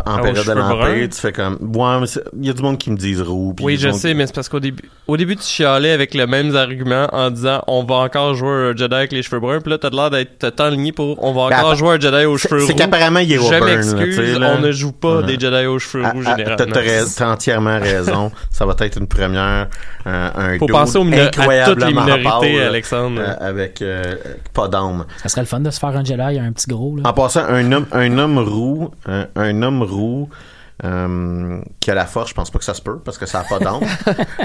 en 0.06 0.16
Ah, 0.18 0.22
période 0.22 0.46
de 0.46 0.52
l'Empire. 0.52 1.10
Tu 1.10 1.20
fais 1.20 1.32
comme... 1.34 1.58
Ouais, 1.62 2.06
il 2.40 2.46
y 2.46 2.50
a 2.50 2.54
du 2.54 2.62
monde 2.62 2.78
qui 2.78 2.92
me 2.92 2.98
disent 2.98 3.22
roux. 3.22 3.56
Oui, 3.62 3.78
je 3.78 3.90
sais, 3.90 4.10
qui- 4.10 4.16
mais 4.16 4.28
c'est 4.28 4.36
parce 4.36 4.48
qu'au 4.48 4.60
début, 4.60 4.84
au 5.08 5.18
début, 5.18 5.36
tu 5.36 5.44
chialais 5.44 5.92
avec 5.92 6.14
les 6.14 6.28
mêmes 6.28 6.56
arguments 6.56 7.08
en 7.12 7.32
disant 7.32 7.64
on 7.68 7.84
va 7.84 7.96
encore 7.96 8.36
jouer 8.36 8.50
un 8.72 8.76
Jedi 8.76 8.94
avec 8.96 9.12
les 9.12 9.24
cheveux 9.24 9.40
bruns, 9.40 9.60
puis 9.62 9.72
là, 9.72 9.78
t'as 9.80 9.90
l'air 9.90 10.10
d'être 10.12 10.38
t'as 10.40 10.52
tant 10.52 10.70
ligné 10.70 10.92
pour 10.92 11.24
on 11.24 11.34
va 11.34 11.50
Ben, 11.50 11.58
encore 11.60 11.76
jouer 11.76 11.96
un 11.96 12.00
Jedi 12.00 12.26
aux 12.26 12.38
cheveux 12.38 12.62
roux. 12.62 12.68
c'est 12.68 12.76
qu'apparemment, 12.76 13.20
il 13.20 13.32
est 13.34 13.36
Je 13.38 13.64
m'excuse, 13.64 14.40
on 14.42 14.60
ne 14.60 14.72
joue 14.72 14.92
pas 14.92 15.24
des 15.24 15.40
Jedi 15.40 15.66
aux 15.66 15.80
cheveux 15.80 16.04
Ah, 16.06 16.12
roux 16.12 16.22
ah, 16.26 16.36
généralement. 16.38 16.56
T'as 16.58 16.66
t'as 16.66 16.80
rais- 16.82 17.06
t'as 17.18 17.32
entièrement 17.32 17.80
raison. 17.80 18.32
Ça 18.52 18.66
va 18.66 18.76
être 18.80 18.98
une 19.00 19.08
première. 19.08 19.68
euh, 20.08 20.30
un 20.36 20.60
Faut 20.60 20.68
penser 20.68 20.98
aux 21.00 21.02
à 21.02 21.66
toutes 21.66 21.84
les 21.84 21.88
minorités, 21.94 22.24
pâle, 22.58 22.68
Alexandre. 22.68 23.22
euh, 23.22 23.34
avec 23.40 23.82
euh, 23.82 24.16
pas 24.54 24.68
d'âme. 24.68 25.06
Ça 25.24 25.30
serait 25.30 25.42
le 25.42 25.48
fun 25.48 25.60
de 25.60 25.70
se 25.72 25.80
faire 25.80 25.95
Jedi, 26.04 26.24
il 26.30 26.36
y 26.36 26.40
a 26.40 26.44
un 26.44 26.52
petit 26.52 26.68
gros. 26.68 26.96
Là. 26.96 27.04
En 27.06 27.14
passant, 27.14 27.46
un 27.46 27.72
homme, 27.72 27.86
un 27.92 28.18
homme 28.18 28.38
roux, 28.40 28.92
un, 29.06 29.28
un 29.36 29.62
homme 29.62 29.84
roux 29.84 30.30
euh, 30.84 31.62
qui 31.80 31.90
a 31.90 31.96
la 31.96 32.06
force, 32.06 32.30
je 32.30 32.34
pense 32.34 32.52
pas 32.52 32.60
que 32.60 32.66
ça 32.66 32.74
se 32.74 32.82
peut 32.82 33.00
parce 33.00 33.18
que 33.18 33.26
ça 33.26 33.40
a 33.40 33.44
pas 33.44 33.60
d'âme. 33.60 33.80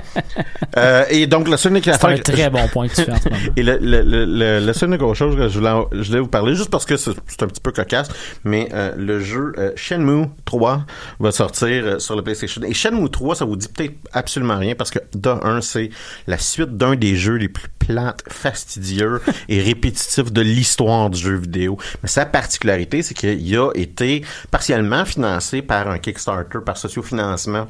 euh, 0.77 1.05
et 1.11 1.27
donc 1.27 1.49
le 1.49 1.57
seul 1.57 1.81
C'est 1.83 2.05
un 2.05 2.17
très 2.19 2.51
bon 2.51 2.69
point 2.69 2.87
que 2.87 2.95
tu 2.95 3.03
fais 3.03 3.11
en 3.11 3.17
ce 3.17 3.29
moment. 3.29 3.41
Et 3.57 3.63
le, 3.63 3.79
le, 3.79 4.03
le, 4.03 4.61
le, 4.65 4.73
seul 4.73 4.97
chose 5.15 5.35
que 5.35 5.49
je 5.49 5.59
voulais, 5.59 5.73
je 5.93 6.09
voulais 6.09 6.21
vous 6.21 6.29
parler, 6.29 6.55
juste 6.55 6.71
parce 6.71 6.85
que 6.85 6.97
c'est 6.97 7.43
un 7.43 7.47
petit 7.47 7.61
peu 7.61 7.73
cocasse, 7.73 8.09
mais 8.45 8.69
euh, 8.73 8.93
le 8.97 9.19
jeu 9.19 9.53
euh, 9.59 9.73
Shenmue 9.75 10.27
3 10.45 10.85
va 11.19 11.33
sortir 11.33 11.85
euh, 11.85 11.99
sur 11.99 12.15
le 12.15 12.23
PlayStation. 12.23 12.63
Et 12.63 12.75
Shenmue 12.75 13.11
3, 13.11 13.35
ça 13.35 13.45
vous 13.45 13.57
dit 13.57 13.69
peut-être 13.69 13.97
absolument 14.13 14.59
rien 14.59 14.75
parce 14.77 14.91
que 14.91 15.01
de 15.15 15.31
un, 15.31 15.61
c'est 15.61 15.91
la 16.29 16.39
suite 16.39 16.77
d'un 16.77 16.95
des 16.95 17.17
jeux 17.17 17.37
les 17.37 17.49
plus 17.49 17.69
plates, 17.81 18.23
fastidieux 18.29 19.21
et 19.49 19.61
répétitifs 19.61 20.33
de 20.33 20.41
l'histoire 20.41 21.11
du 21.11 21.19
jeu 21.19 21.37
vidéo. 21.37 21.79
Mais 22.03 22.09
sa 22.09 22.27
particularité, 22.27 23.03
c'est 23.03 23.15
qu'il 23.15 23.57
a 23.57 23.71
été 23.75 24.25
partiellement 24.51 25.05
financé 25.05 25.63
par 25.63 25.89
un 25.89 25.99
Kickstarter, 25.99 26.59
par 26.65 26.77
sociofinancement. 26.77 27.67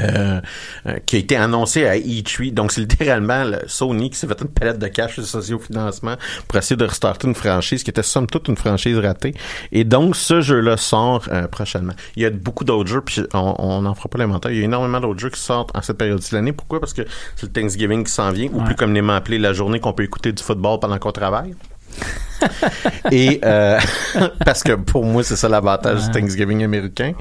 Euh, 0.00 0.40
euh, 0.86 0.98
qui 1.04 1.16
a 1.16 1.18
été 1.18 1.36
annoncé 1.36 1.86
à 1.86 1.96
E3. 1.96 2.54
Donc, 2.54 2.72
c'est 2.72 2.80
littéralement 2.80 3.44
le 3.44 3.58
Sony 3.66 4.10
qui 4.10 4.16
s'est 4.16 4.26
fait 4.26 4.40
une 4.40 4.48
palette 4.48 4.78
de 4.78 4.88
cash 4.88 5.18
de 5.18 5.22
socio-financement 5.22 6.16
pour 6.48 6.58
essayer 6.58 6.76
de 6.76 6.84
restarter 6.84 7.28
une 7.28 7.34
franchise 7.34 7.82
qui 7.82 7.90
était 7.90 8.02
somme 8.02 8.26
toute 8.26 8.48
une 8.48 8.56
franchise 8.56 8.96
ratée. 8.98 9.34
Et 9.70 9.84
donc, 9.84 10.16
ce 10.16 10.40
jeu-là 10.40 10.76
sort 10.76 11.24
euh, 11.30 11.46
prochainement. 11.46 11.92
Il 12.16 12.22
y 12.22 12.26
a 12.26 12.30
beaucoup 12.30 12.64
d'autres 12.64 12.88
jeux, 12.88 13.02
puis 13.02 13.22
on 13.34 13.82
n'en 13.82 13.94
fera 13.94 14.08
pas 14.08 14.18
l'inventaire. 14.18 14.50
Il 14.50 14.58
y 14.58 14.62
a 14.62 14.64
énormément 14.64 15.00
d'autres 15.00 15.20
jeux 15.20 15.30
qui 15.30 15.40
sortent 15.40 15.76
en 15.76 15.82
cette 15.82 15.98
période 15.98 16.20
de 16.20 16.34
l'année. 16.34 16.52
Pourquoi? 16.52 16.80
Parce 16.80 16.94
que 16.94 17.02
c'est 17.36 17.46
le 17.46 17.52
Thanksgiving 17.52 18.04
qui 18.04 18.12
s'en 18.12 18.30
vient, 18.30 18.48
ou 18.52 18.62
plus 18.62 18.74
communément 18.74 19.14
appelé 19.14 19.38
la 19.38 19.52
journée 19.52 19.78
qu'on 19.78 19.92
peut 19.92 20.04
écouter 20.04 20.32
du 20.32 20.42
football 20.42 20.80
pendant 20.80 20.98
qu'on 20.98 21.12
travaille. 21.12 21.54
Et 23.10 23.40
euh, 23.44 23.78
parce 24.44 24.62
que 24.62 24.72
pour 24.72 25.04
moi, 25.04 25.22
c'est 25.22 25.36
ça 25.36 25.48
l'avantage 25.48 26.06
du 26.06 26.10
Thanksgiving 26.10 26.64
américain. 26.64 27.12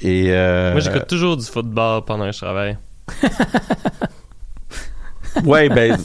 Et 0.00 0.26
euh, 0.28 0.72
Moi, 0.72 0.80
j'écoute 0.80 1.06
toujours 1.06 1.36
du 1.36 1.44
football 1.44 2.02
pendant 2.04 2.26
que 2.26 2.32
je 2.32 2.38
travaille. 2.38 2.78
Ouais, 5.44 5.68
ben, 5.68 5.96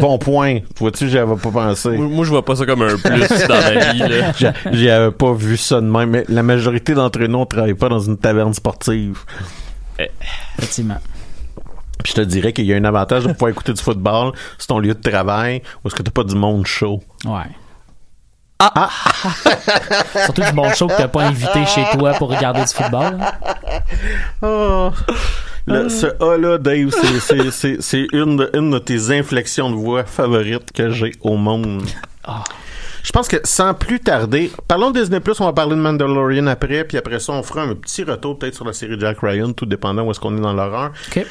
bon 0.00 0.18
point. 0.18 0.60
Vois-tu, 0.78 1.08
j'y 1.08 1.18
avais 1.18 1.36
pas 1.36 1.50
pensé. 1.50 1.90
Moi, 1.90 2.06
moi, 2.06 2.24
je 2.24 2.30
vois 2.30 2.44
pas 2.44 2.56
ça 2.56 2.64
comme 2.64 2.80
un 2.82 2.96
plus 2.96 3.46
dans 3.46 3.60
ma 3.60 3.92
vie. 3.92 4.02
J'y 4.72 4.88
avais 4.88 5.10
pas 5.10 5.32
vu 5.34 5.56
ça 5.56 5.80
de 5.80 5.86
même, 5.86 6.08
mais 6.10 6.24
la 6.28 6.42
majorité 6.42 6.94
d'entre 6.94 7.20
nous, 7.24 7.38
on 7.38 7.44
travaille 7.44 7.74
pas 7.74 7.88
dans 7.90 8.00
une 8.00 8.16
taverne 8.16 8.54
sportive. 8.54 9.18
Effectivement. 10.58 10.98
Puis 12.02 12.12
je 12.12 12.14
te 12.14 12.20
dirais 12.20 12.52
qu'il 12.52 12.64
y 12.66 12.72
a 12.72 12.76
un 12.76 12.84
avantage 12.84 13.24
de 13.24 13.32
pouvoir 13.32 13.50
écouter 13.50 13.72
du 13.72 13.82
football 13.82 14.32
sur 14.58 14.66
ton 14.68 14.78
lieu 14.78 14.94
de 14.94 15.10
travail 15.10 15.62
où 15.84 15.88
est-ce 15.88 15.94
que 15.96 16.02
t'as 16.02 16.10
pas 16.10 16.24
du 16.24 16.34
monde 16.34 16.66
chaud. 16.66 17.02
Ouais. 17.24 17.42
Ah! 18.60 18.90
Surtout 20.24 20.42
du 20.42 20.52
bon 20.52 20.72
show 20.72 20.88
que 20.88 20.96
t'as 20.96 21.06
pas 21.08 21.22
invité 21.24 21.64
chez 21.66 21.84
toi 21.96 22.12
pour 22.14 22.28
regarder 22.34 22.60
du 22.62 22.66
football. 22.72 23.16
hein. 23.20 23.80
Oh. 24.42 24.90
Le- 25.66 25.88
ce 25.88 26.06
A-là, 26.22 26.58
Dave, 26.58 26.90
c'est- 27.80 28.06
une, 28.12 28.36
de- 28.36 28.50
une 28.54 28.70
de 28.70 28.78
tes 28.78 29.16
inflexions 29.16 29.70
de 29.70 29.76
voix 29.76 30.04
favorites 30.04 30.72
que 30.72 30.90
j'ai 30.90 31.12
au 31.20 31.36
monde. 31.36 31.82
Je 33.04 33.12
pense 33.12 33.28
que 33.28 33.36
sans 33.44 33.74
plus 33.74 34.00
tarder, 34.00 34.50
parlons 34.66 34.90
de 34.90 34.98
Disney+, 35.00 35.20
on 35.40 35.44
va 35.44 35.52
parler 35.52 35.76
de 35.76 35.80
Mandalorian 35.80 36.46
après, 36.48 36.84
puis 36.84 36.98
après 36.98 37.20
ça, 37.20 37.32
on 37.32 37.42
fera 37.42 37.62
un 37.62 37.74
petit 37.74 38.02
retour 38.02 38.38
peut-être 38.38 38.54
sur 38.54 38.64
la 38.64 38.72
série 38.72 38.98
Jack 38.98 39.18
Ryan, 39.22 39.52
tout 39.52 39.66
dépendant 39.66 40.02
où 40.02 40.10
est-ce 40.10 40.20
qu'on 40.20 40.36
est 40.36 40.40
dans 40.40 40.52
l'horreur. 40.52 40.90
OK. 41.14 41.24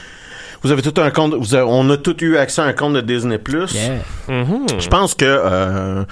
Vous 0.64 0.72
avez 0.72 0.82
tout 0.82 1.00
un 1.02 1.10
compte, 1.12 1.34
vous 1.36 1.56
avez- 1.56 1.66
on 1.68 1.90
a 1.90 1.98
tous 1.98 2.16
eu 2.22 2.38
accès 2.38 2.62
à 2.62 2.66
un 2.66 2.74
compte 2.74 2.94
de 2.94 3.02
Disney+. 3.02 3.40
Yeah. 3.48 3.98
Mhm. 4.28 4.66
Je 4.80 4.88
pense 4.88 5.14
que 5.14 5.26
euh, 5.26 6.04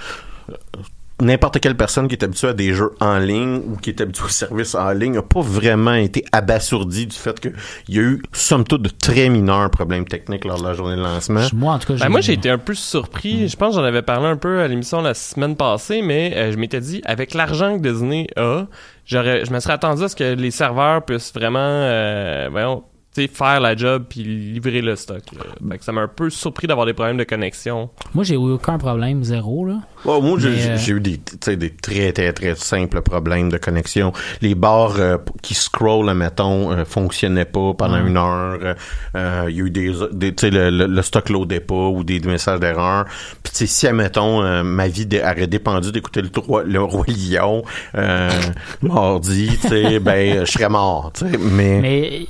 n'importe 1.22 1.60
quelle 1.62 1.78
personne 1.78 2.10
qui 2.10 2.16
est 2.16 2.24
habituée 2.24 2.50
à 2.50 2.54
des 2.54 2.74
jeux 2.74 2.92
en 3.00 3.18
ligne 3.20 3.62
ou 3.66 3.78
qui 3.78 3.90
est 3.90 4.02
habituée 4.02 4.26
au 4.26 4.30
service 4.30 4.76
en 4.76 4.92
ligne 4.92 5.14
n'a 5.14 5.22
pas 5.22 5.40
vraiment 5.40 5.94
été 5.94 6.26
abasourdi 6.34 7.08
du 7.08 7.16
fait 7.16 7.40
qu'il 7.40 7.54
y 7.88 8.00
a 8.00 8.02
eu, 8.02 8.22
somme 8.34 8.66
toute, 8.66 8.82
de 8.82 8.90
très 8.90 9.30
mineurs 9.30 9.70
problèmes 9.70 10.06
techniques 10.06 10.44
lors 10.44 10.62
de 10.62 10.68
la 10.68 10.74
journée 10.74 10.98
de 10.98 11.02
lancement. 11.02 11.42
Moi, 11.54 11.74
en 11.74 11.80
tout 11.80 11.94
cas, 11.94 12.00
Ben, 12.00 12.10
moi, 12.10 12.20
j'ai 12.22 12.34
été 12.34 12.50
un 12.50 12.58
peu 12.58 12.74
surpris. 12.74 13.48
Je 13.48 13.56
pense 13.56 13.76
que 13.76 13.82
j'en 13.82 13.88
avais 13.88 14.02
parlé 14.02 14.28
un 14.28 14.36
peu 14.36 14.60
à 14.62 14.68
l'émission 14.68 15.02
la 15.02 15.14
semaine 15.14 15.56
passée, 15.56 16.02
mais 16.02 16.34
euh, 16.36 16.52
je 16.52 16.58
m'étais 16.58 16.82
dit, 16.82 17.02
avec 17.06 17.34
l'argent 17.34 17.78
que 17.80 17.88
Disney 17.88 18.28
a, 18.36 18.66
j'aurais, 19.06 19.46
je 19.46 19.52
me 19.54 19.60
serais 19.62 19.74
attendu 19.74 20.04
à 20.04 20.10
ce 20.10 20.16
que 20.18 20.34
les 20.36 20.52
serveurs 20.52 21.04
puissent 21.06 21.32
vraiment, 21.34 21.60
euh, 21.62 22.50
voyons, 22.52 22.84
faire 23.34 23.60
la 23.60 23.76
job 23.76 24.06
puis 24.10 24.24
livrer 24.24 24.82
le 24.82 24.96
stock. 24.96 25.22
là. 25.38 25.44
Fait 25.72 25.78
que 25.78 25.84
ça 25.84 25.92
m'a 25.92 26.02
un 26.02 26.08
peu 26.08 26.30
surpris 26.30 26.68
d'avoir 26.68 26.86
des 26.86 26.94
problèmes 26.94 27.18
de 27.18 27.24
connexion. 27.24 27.90
Moi, 28.14 28.24
j'ai 28.24 28.36
eu 28.36 28.38
aucun 28.38 28.78
problème, 28.78 29.24
zéro, 29.24 29.66
là. 29.66 29.80
Ouais, 30.04 30.22
moi, 30.22 30.38
j'ai 30.40 30.50
euh, 30.50 30.78
j'ai 30.78 30.92
eu 30.94 31.00
des, 31.00 31.18
tu 31.18 31.36
sais, 31.44 31.56
des 31.58 31.72
très, 31.72 32.12
très, 32.14 32.32
très 32.34 32.54
simples 32.56 33.02
problèmes 33.02 33.50
de 33.50 33.58
connexion. 33.58 34.14
Les 34.42 34.54
barres 34.54 34.98
euh, 35.00 35.18
qui 35.42 35.54
scrollent, 35.56 36.14
mettons, 36.14 36.72
euh, 36.72 36.86
fonctionnaient 36.86 37.46
pas 37.46 37.74
pendant 37.74 38.06
une 38.06 38.18
heure. 38.18 38.60
Euh, 38.62 38.74
euh, 39.16 39.46
Il 39.50 39.56
y 39.58 39.62
a 39.62 39.64
eu 39.64 39.70
des, 39.72 39.92
des 40.12 40.36
tu 40.36 40.42
sais, 40.48 40.52
le, 40.52 40.70
le, 40.70 40.86
le 40.86 41.02
stock 41.02 41.30
loadait 41.30 41.60
pas 41.60 41.88
ou 41.88 42.04
des, 42.04 42.20
messages 42.20 42.60
d'erreur. 42.60 43.06
Puis, 43.44 43.52
tu 43.52 43.58
sais, 43.60 43.66
si, 43.68 43.88
admettons, 43.88 44.44
euh, 44.44 44.62
ma 44.64 44.88
vie 44.88 45.08
aurait 45.24 45.48
dépendu 45.48 45.92
d'écouter 45.92 46.22
le, 46.22 46.30
roi- 46.40 46.64
le 46.64 46.82
Roi 46.82 47.06
Lion 47.08 47.64
euh, 47.96 48.30
mardi, 48.82 49.58
tu 49.62 49.68
sais, 49.70 50.00
ben, 50.00 50.46
je 50.46 50.52
serais 50.52 50.70
mort, 50.70 51.12
tu 51.14 51.26
sais. 51.30 51.38
Mais, 51.38 51.80
Mais 51.82 52.28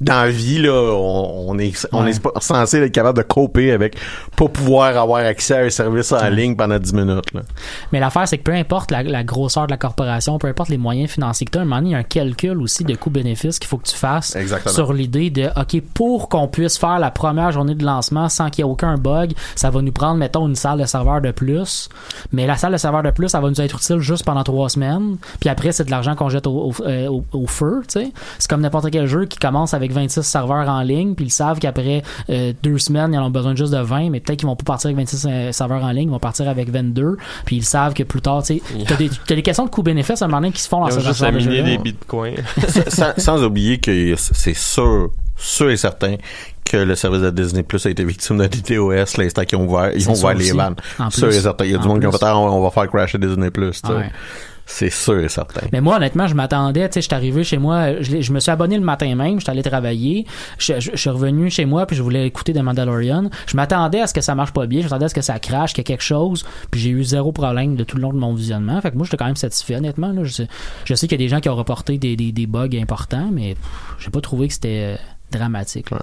dans 0.00 0.22
la 0.22 0.30
vie, 0.30 0.58
là, 0.58 0.72
on, 0.72 1.46
on 1.50 1.58
est, 1.58 1.86
on 1.92 2.04
Ouais. 2.04 2.10
est 2.10 2.22
pas 2.22 2.32
censé 2.40 2.78
être 2.78 2.92
capable 2.92 3.18
de 3.18 3.22
coper 3.24 3.72
avec 3.72 3.96
pas 4.36 4.48
pouvoir 4.48 4.96
avoir 4.96 5.24
accès 5.24 5.56
à 5.56 5.60
un 5.64 5.70
service 5.70 6.12
en 6.12 6.28
ligne 6.28 6.54
pendant 6.56 6.78
10 6.78 6.92
minutes, 6.94 7.32
là. 7.34 7.40
Mais 7.92 7.98
l'affaire, 8.00 8.28
c'est 8.28 8.38
que 8.38 8.44
peu 8.44 8.52
importe 8.54 8.90
la, 8.90 9.02
la 9.02 9.24
grosseur 9.24 9.66
de 9.66 9.72
la 9.72 9.76
corporation, 9.76 10.38
peu 10.38 10.46
importe 10.46 10.68
les 10.68 10.78
moyens 10.78 11.10
financiers 11.10 11.46
que 11.46 11.52
tu 11.52 11.58
as, 11.58 11.62
un 11.62 11.64
moment 11.64 11.76
donné, 11.76 11.88
il 11.90 11.92
y 11.92 11.94
a 11.96 11.98
un 11.98 12.02
calcul 12.04 12.60
aussi 12.62 12.84
de 12.84 12.94
coût-bénéfice 12.94 13.58
qu'il 13.58 13.68
faut 13.68 13.78
que 13.78 13.88
tu 13.88 13.96
fasses 13.96 14.36
Exactement. 14.36 14.74
sur 14.74 14.92
l'idée 14.92 15.30
de, 15.30 15.48
OK, 15.56 15.82
pour 15.94 16.28
qu'on 16.28 16.46
puisse 16.48 16.78
faire 16.78 16.98
la 16.98 17.10
première 17.10 17.50
journée 17.52 17.74
de 17.74 17.84
lancement 17.84 18.28
sans 18.28 18.50
qu'il 18.50 18.64
y 18.64 18.68
ait 18.68 18.70
aucun 18.70 18.96
bug, 18.96 19.32
ça 19.56 19.70
va 19.70 19.82
nous 19.82 19.92
prendre, 19.92 20.16
mettons, 20.18 20.46
une 20.46 20.54
salle 20.54 20.78
de 20.80 20.84
serveur 20.86 21.20
de 21.20 21.30
plus. 21.32 21.88
Mais 22.32 22.46
la 22.46 22.56
salle 22.56 22.72
de 22.72 22.76
serveur 22.78 23.02
de 23.02 23.10
plus, 23.10 23.28
ça 23.28 23.40
va 23.40 23.48
nous 23.48 23.60
être 23.60 23.76
utile 23.76 23.98
juste 23.98 24.24
pendant 24.24 24.44
trois 24.44 24.68
semaines. 24.68 25.16
Puis 25.40 25.48
après, 25.48 25.72
c'est 25.72 25.84
de 25.84 25.90
l'argent 25.90 26.14
qu'on 26.14 26.28
jette 26.28 26.46
au, 26.46 26.70
au- 26.70 26.84
euh, 26.86 27.08
au- 27.08 27.24
au 27.32 27.46
feu, 27.46 27.82
tu 27.88 28.00
sais. 28.00 28.12
C'est 28.38 28.48
comme 28.48 28.60
n'importe 28.60 28.90
quel 28.90 29.06
jeu 29.06 29.24
qui 29.26 29.38
commence 29.38 29.74
avec 29.74 29.87
26 29.92 30.22
serveurs 30.22 30.68
en 30.68 30.82
ligne, 30.82 31.14
puis 31.14 31.26
ils 31.26 31.30
savent 31.30 31.58
qu'après 31.58 32.02
euh, 32.30 32.52
deux 32.62 32.78
semaines, 32.78 33.12
ils 33.12 33.18
en 33.18 33.26
ont 33.26 33.30
besoin 33.30 33.54
juste 33.54 33.72
de 33.72 33.78
20, 33.78 34.10
mais 34.10 34.20
peut-être 34.20 34.38
qu'ils 34.38 34.48
vont 34.48 34.56
pas 34.56 34.64
partir 34.64 34.88
avec 34.88 34.96
26 34.98 35.26
euh, 35.28 35.52
serveurs 35.52 35.84
en 35.84 35.90
ligne, 35.90 36.08
ils 36.08 36.12
vont 36.12 36.18
partir 36.18 36.48
avec 36.48 36.70
22, 36.70 37.16
puis 37.44 37.56
ils 37.56 37.64
savent 37.64 37.94
que 37.94 38.02
plus 38.02 38.20
tard, 38.20 38.42
tu 38.42 38.58
sais, 38.58 38.62
t'as 38.86 38.96
des, 38.96 39.10
t'as 39.26 39.34
des 39.34 39.42
questions 39.42 39.64
de 39.64 39.70
coût-bénéfice 39.70 40.22
à 40.22 40.24
un 40.24 40.28
moment 40.28 40.40
donné 40.40 40.52
qui 40.52 40.62
se 40.62 40.68
font 40.68 40.80
dans 40.80 40.88
Ils 40.88 40.92
ce 40.92 40.98
ont 40.98 41.02
juste 41.02 41.18
genre 41.18 41.28
à 41.28 41.32
de 41.32 41.36
miner 41.38 41.62
des 41.62 41.78
bitcoins. 41.78 42.36
sans, 42.88 43.12
sans 43.16 43.44
oublier 43.44 43.78
que 43.78 44.14
c'est 44.16 44.54
sûr, 44.54 45.10
sûr 45.36 45.70
et 45.70 45.76
certain 45.76 46.16
que 46.64 46.76
le 46.76 46.94
service 46.94 47.22
de 47.22 47.30
Disney 47.30 47.62
Plus 47.62 47.86
a 47.86 47.90
été 47.90 48.04
victime 48.04 48.38
d'un 48.38 48.46
DDoS 48.46 49.16
l'instant 49.16 49.44
qu'ils 49.44 49.58
ont 49.58 49.66
ouvert, 49.66 49.90
ils 49.94 50.02
C'est 50.02 50.10
ont 50.10 50.14
ouvert 50.14 50.34
les 50.34 50.52
vannes. 50.52 50.76
En 50.98 51.10
Sûr 51.10 51.28
et 51.28 51.40
certain. 51.40 51.64
Il 51.64 51.72
y 51.72 51.74
a 51.74 51.78
du 51.78 51.88
monde 51.88 52.04
qui 52.04 52.10
fait, 52.10 52.24
Ah, 52.24 52.36
on 52.38 52.58
on 52.58 52.62
va 52.62 52.70
faire 52.70 52.88
crasher 52.88 53.18
Disney 53.18 53.50
Plus, 53.50 53.80
tu 53.80 53.88
sais. 53.88 53.94
Ouais. 53.94 54.10
C'est 54.70 54.90
sûr 54.90 55.18
et 55.18 55.30
certain. 55.30 55.66
Mais 55.72 55.80
moi, 55.80 55.96
honnêtement, 55.96 56.26
je 56.26 56.34
m'attendais, 56.34 56.86
tu 56.90 56.94
sais, 56.94 57.00
je 57.00 57.06
suis 57.06 57.14
arrivé 57.14 57.42
chez 57.42 57.56
moi, 57.56 58.02
je, 58.02 58.32
me 58.32 58.38
suis 58.38 58.50
abonné 58.50 58.76
le 58.76 58.84
matin 58.84 59.14
même, 59.14 59.40
je 59.40 59.44
suis 59.44 59.50
allé 59.50 59.62
travailler, 59.62 60.26
je, 60.58 60.78
suis 60.78 61.10
revenu 61.10 61.50
chez 61.50 61.64
moi, 61.64 61.86
puis 61.86 61.96
je 61.96 62.02
voulais 62.02 62.26
écouter 62.26 62.52
The 62.52 62.58
Mandalorian. 62.58 63.30
Je 63.46 63.56
m'attendais 63.56 64.02
à 64.02 64.06
ce 64.06 64.12
que 64.12 64.20
ça 64.20 64.34
marche 64.34 64.52
pas 64.52 64.66
bien, 64.66 64.80
je 64.80 64.84
m'attendais 64.84 65.06
à 65.06 65.08
ce 65.08 65.14
que 65.14 65.22
ça 65.22 65.38
crache, 65.38 65.72
qu'il 65.72 65.80
y 65.80 65.82
ait 65.82 65.84
quelque 65.84 66.04
chose, 66.04 66.44
puis 66.70 66.82
j'ai 66.82 66.90
eu 66.90 67.02
zéro 67.02 67.32
problème 67.32 67.76
de 67.76 67.82
tout 67.82 67.96
le 67.96 68.02
long 68.02 68.12
de 68.12 68.18
mon 68.18 68.34
visionnement. 68.34 68.78
Fait 68.82 68.90
que 68.90 68.96
moi, 68.96 69.06
j'étais 69.06 69.16
quand 69.16 69.24
même 69.24 69.36
satisfait, 69.36 69.76
honnêtement. 69.76 70.12
Là. 70.12 70.22
Je, 70.24 70.94
sais, 70.94 71.08
qu'il 71.08 71.12
y 71.12 71.14
a 71.14 71.24
des 71.24 71.28
gens 71.28 71.40
qui 71.40 71.48
ont 71.48 71.56
reporté 71.56 71.96
des, 71.96 72.14
des, 72.14 72.46
bugs 72.46 72.68
importants, 72.78 73.30
mais 73.32 73.56
j'ai 73.98 74.10
pas 74.10 74.20
trouvé 74.20 74.48
que 74.48 74.54
c'était 74.54 74.98
dramatique. 75.30 75.90
là. 75.90 75.98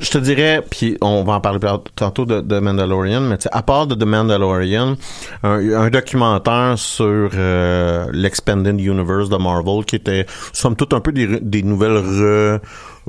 Je 0.00 0.10
te 0.10 0.18
dirais, 0.18 0.62
puis 0.68 0.96
on 1.00 1.24
va 1.24 1.34
en 1.34 1.40
parler 1.40 1.58
tantôt 1.96 2.24
de, 2.24 2.40
de 2.40 2.58
Mandalorian, 2.58 3.20
mais 3.20 3.36
à 3.50 3.62
part 3.62 3.86
de 3.86 3.94
The 3.94 4.04
Mandalorian, 4.06 4.96
un, 5.42 5.72
un 5.74 5.90
documentaire 5.90 6.74
sur 6.76 7.30
euh, 7.34 8.06
l'Expanded 8.12 8.80
Universe 8.80 9.28
de 9.28 9.36
Marvel 9.36 9.84
qui 9.84 9.96
était, 9.96 10.26
somme 10.52 10.76
toute, 10.76 10.94
un 10.94 11.00
peu 11.00 11.12
des, 11.12 11.40
des 11.40 11.62
nouvelles 11.62 11.98
re, 11.98 12.60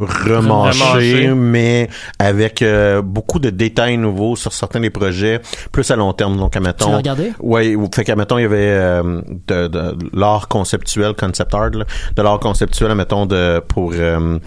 Remâchées. 0.06 1.28
mais 1.36 1.90
avec 2.20 2.62
euh, 2.62 3.02
beaucoup 3.02 3.40
de 3.40 3.50
détails 3.50 3.98
nouveaux 3.98 4.36
sur 4.36 4.54
certains 4.54 4.80
des 4.80 4.90
projets, 4.90 5.42
plus 5.72 5.90
à 5.92 5.96
long 5.96 6.14
terme. 6.14 6.38
Donc, 6.38 6.56
admettons... 6.56 6.86
Tu 6.86 6.92
l'as 6.92 6.98
regardé? 6.98 7.32
Oui, 7.40 7.78
fait 7.94 8.04
qu'à 8.04 8.16
mettons 8.16 8.38
il 8.38 8.44
y 8.44 8.46
avait 8.46 8.58
euh, 8.60 9.22
de, 9.48 9.68
de 9.68 9.96
l'art 10.14 10.48
conceptuel, 10.48 11.14
concept 11.14 11.54
art, 11.54 11.70
là, 11.72 11.86
de 12.16 12.22
l'art 12.22 12.40
conceptuel, 12.40 12.94
mettons 12.96 13.26
de 13.26 13.60
pour 13.68 13.94
euh, 13.96 14.38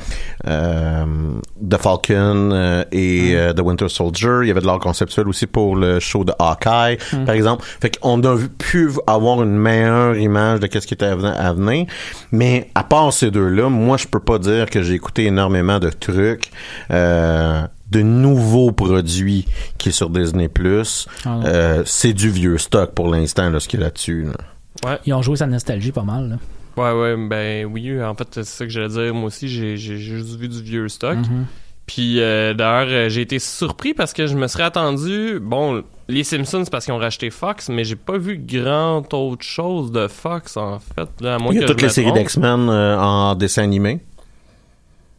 The 0.46 1.76
Falcon 1.78 2.84
et 2.92 3.34
Mm. 3.34 3.54
The 3.54 3.60
Winter 3.60 3.88
Soldier. 3.88 4.38
Il 4.42 4.48
y 4.48 4.50
avait 4.50 4.60
de 4.60 4.66
l'art 4.66 4.78
conceptuel 4.78 5.28
aussi 5.28 5.46
pour 5.46 5.76
le 5.76 5.98
show 6.00 6.24
de 6.24 6.32
Hawkeye, 6.38 6.98
Mm. 7.12 7.24
par 7.24 7.34
exemple. 7.34 7.64
Fait 7.80 7.96
qu'on 7.98 8.22
a 8.24 8.36
pu 8.58 8.90
avoir 9.06 9.42
une 9.42 9.56
meilleure 9.56 10.16
image 10.16 10.60
de 10.60 10.66
qu'est-ce 10.66 10.86
qui 10.86 10.94
était 10.94 11.06
à 11.06 11.16
venir, 11.16 11.34
à 11.38 11.52
venir. 11.52 11.86
Mais 12.32 12.70
à 12.74 12.84
part 12.84 13.12
ces 13.12 13.30
deux-là, 13.30 13.68
moi 13.68 13.96
je 13.96 14.06
peux 14.06 14.20
pas 14.20 14.38
dire 14.38 14.68
que 14.70 14.82
j'ai 14.82 14.94
écouté 14.94 15.24
énormément 15.26 15.43
de 15.50 15.90
trucs. 15.90 16.50
Euh, 16.90 17.62
de 17.90 18.02
nouveaux 18.02 18.72
produits 18.72 19.46
qui 19.78 19.90
est 19.90 19.92
sur 19.92 20.10
Disney 20.10 20.48
Plus. 20.48 21.06
Ah. 21.24 21.40
Euh, 21.44 21.82
c'est 21.86 22.12
du 22.12 22.30
vieux 22.30 22.58
stock 22.58 22.92
pour 22.92 23.08
l'instant, 23.08 23.50
là, 23.50 23.60
ce 23.60 23.68
qu'il 23.68 23.80
y 23.80 23.82
a 23.82 23.86
là-dessus. 23.86 24.24
là. 24.24 24.98
Ils 25.06 25.14
ont 25.14 25.22
joué 25.22 25.36
sa 25.36 25.46
nostalgie 25.46 25.92
pas 25.92 26.02
mal. 26.02 26.30
Là. 26.30 26.36
Ouais, 26.76 27.00
ouais, 27.00 27.28
ben 27.28 27.66
oui, 27.66 28.02
en 28.02 28.14
fait, 28.14 28.28
c'est 28.32 28.44
ça 28.44 28.64
que 28.64 28.70
j'allais 28.70 28.88
dire. 28.88 29.14
Moi 29.14 29.26
aussi, 29.26 29.48
j'ai 29.48 29.76
j'ai 29.76 29.96
juste 29.96 30.36
vu 30.36 30.48
du 30.48 30.60
vieux 30.60 30.88
stock. 30.88 31.16
Mhm. 31.16 31.46
Puis 31.86 32.20
euh, 32.20 32.54
d'ailleurs, 32.54 32.88
euh, 32.88 33.08
j'ai 33.08 33.20
été 33.20 33.38
surpris 33.38 33.92
parce 33.92 34.12
que 34.12 34.26
je 34.26 34.34
me 34.34 34.46
serais 34.46 34.62
attendu. 34.62 35.38
Bon, 35.40 35.82
les 36.08 36.24
Simpsons, 36.24 36.62
c'est 36.64 36.70
parce 36.70 36.86
qu'ils 36.86 36.94
ont 36.94 36.98
racheté 36.98 37.30
Fox, 37.30 37.68
mais 37.68 37.84
j'ai 37.84 37.96
pas 37.96 38.16
vu 38.16 38.38
grand 38.38 39.12
autre 39.12 39.44
chose 39.44 39.92
de 39.92 40.08
Fox, 40.08 40.56
en 40.56 40.78
fait. 40.78 41.08
Là, 41.20 41.34
à 41.34 41.38
moins 41.38 41.52
Il 41.52 41.56
y 41.56 41.58
a 41.58 41.62
que 41.62 41.72
toutes 41.72 41.82
les 41.82 41.90
séries 41.90 42.12
d'X-Men 42.12 42.68
euh, 42.70 42.98
en 42.98 43.34
dessin 43.34 43.62
animé. 43.62 44.00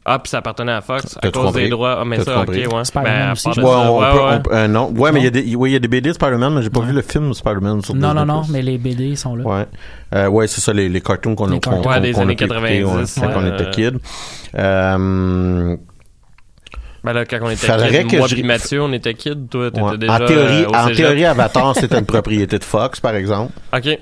Ah, 0.07 0.19
puis 0.19 0.29
ça 0.29 0.37
appartenait 0.37 0.71
à 0.71 0.81
Fox 0.81 1.17
à 1.19 1.31
cause 1.31 1.45
compris. 1.45 1.63
des 1.63 1.69
droits. 1.69 1.97
Ah, 2.01 2.05
mais 2.05 2.17
T'as 2.17 2.23
ça, 2.25 2.41
ok, 2.41 2.47
ouais. 2.49 2.63
Spider-Man 2.83 3.03
Ben, 3.03 3.29
à 3.29 3.31
aussi, 3.31 3.47
Ouais, 3.47 3.53
ça, 3.55 3.61
on 3.63 3.99
ouais, 3.99 4.11
peut, 4.11 4.17
ouais. 4.19 4.23
on 4.35 4.41
peut- 4.41 4.53
euh, 4.53 4.67
non. 4.67 4.91
Ouais, 4.95 5.11
mais 5.11 5.19
il 5.19 5.23
y 5.23 5.27
a 5.27 5.29
des, 5.31 5.55
oui, 5.55 5.71
y 5.71 5.75
a 5.75 5.79
des 5.79 5.87
BD 5.87 6.09
de 6.09 6.13
Spider-Man, 6.13 6.53
mais 6.53 6.61
j'ai 6.61 6.69
pas 6.69 6.81
Ouais. 6.81 6.85
vu 6.85 6.93
le 6.93 7.01
film 7.01 7.29
de 7.29 7.33
Spider-Man 7.33 7.81
sur 7.81 7.95
Non, 7.95 8.13
non, 8.13 8.23
non, 8.25 8.43
mais 8.51 8.61
les 8.61 8.77
BD 8.77 9.15
sont 9.15 9.35
là. 9.35 9.43
Ouais. 9.43 9.65
Euh, 10.13 10.27
ouais, 10.27 10.45
c'est 10.47 10.61
ça, 10.61 10.73
les, 10.73 10.89
les 10.89 11.01
cartoons 11.01 11.33
qu'on 11.33 11.51
a, 11.51 11.57
cartoons. 11.59 11.79
Ouais, 11.89 11.95
qu'on- 11.95 12.01
des 12.01 12.19
années 12.19 12.35
pu 12.35 12.43
écouter, 12.43 12.59
90, 12.61 13.17
ouais, 13.17 13.27
quand 13.33 13.39
on 13.39 13.43
ouais. 13.43 13.49
était 13.55 13.69
kid. 13.71 13.97
Euh, 14.57 15.75
Ben 17.03 17.13
là, 17.13 17.23
quand 17.25 17.37
on 17.41 17.49
était 17.49 17.67
Faudrait 17.67 18.01
kid, 18.03 18.11
que 18.11 18.17
moi 18.17 18.27
je- 18.27 18.41
Mathieu, 18.43 18.81
on 18.81 18.91
était 18.93 19.13
kid. 19.13 19.47
Toi, 19.49 19.69
t'étais 19.69 19.81
ouais. 19.83 19.97
déjà 19.97 20.13
en 20.15 20.25
théorie, 20.25 20.63
euh, 20.63 20.69
en 20.69 20.87
théorie, 20.87 21.25
Avatar, 21.25 21.75
c'était 21.75 21.99
une 21.99 22.05
propriété 22.05 22.57
de 22.57 22.63
Fox, 22.63 22.99
par 22.99 23.13
exemple. 23.15 23.53
Ok. 23.75 23.99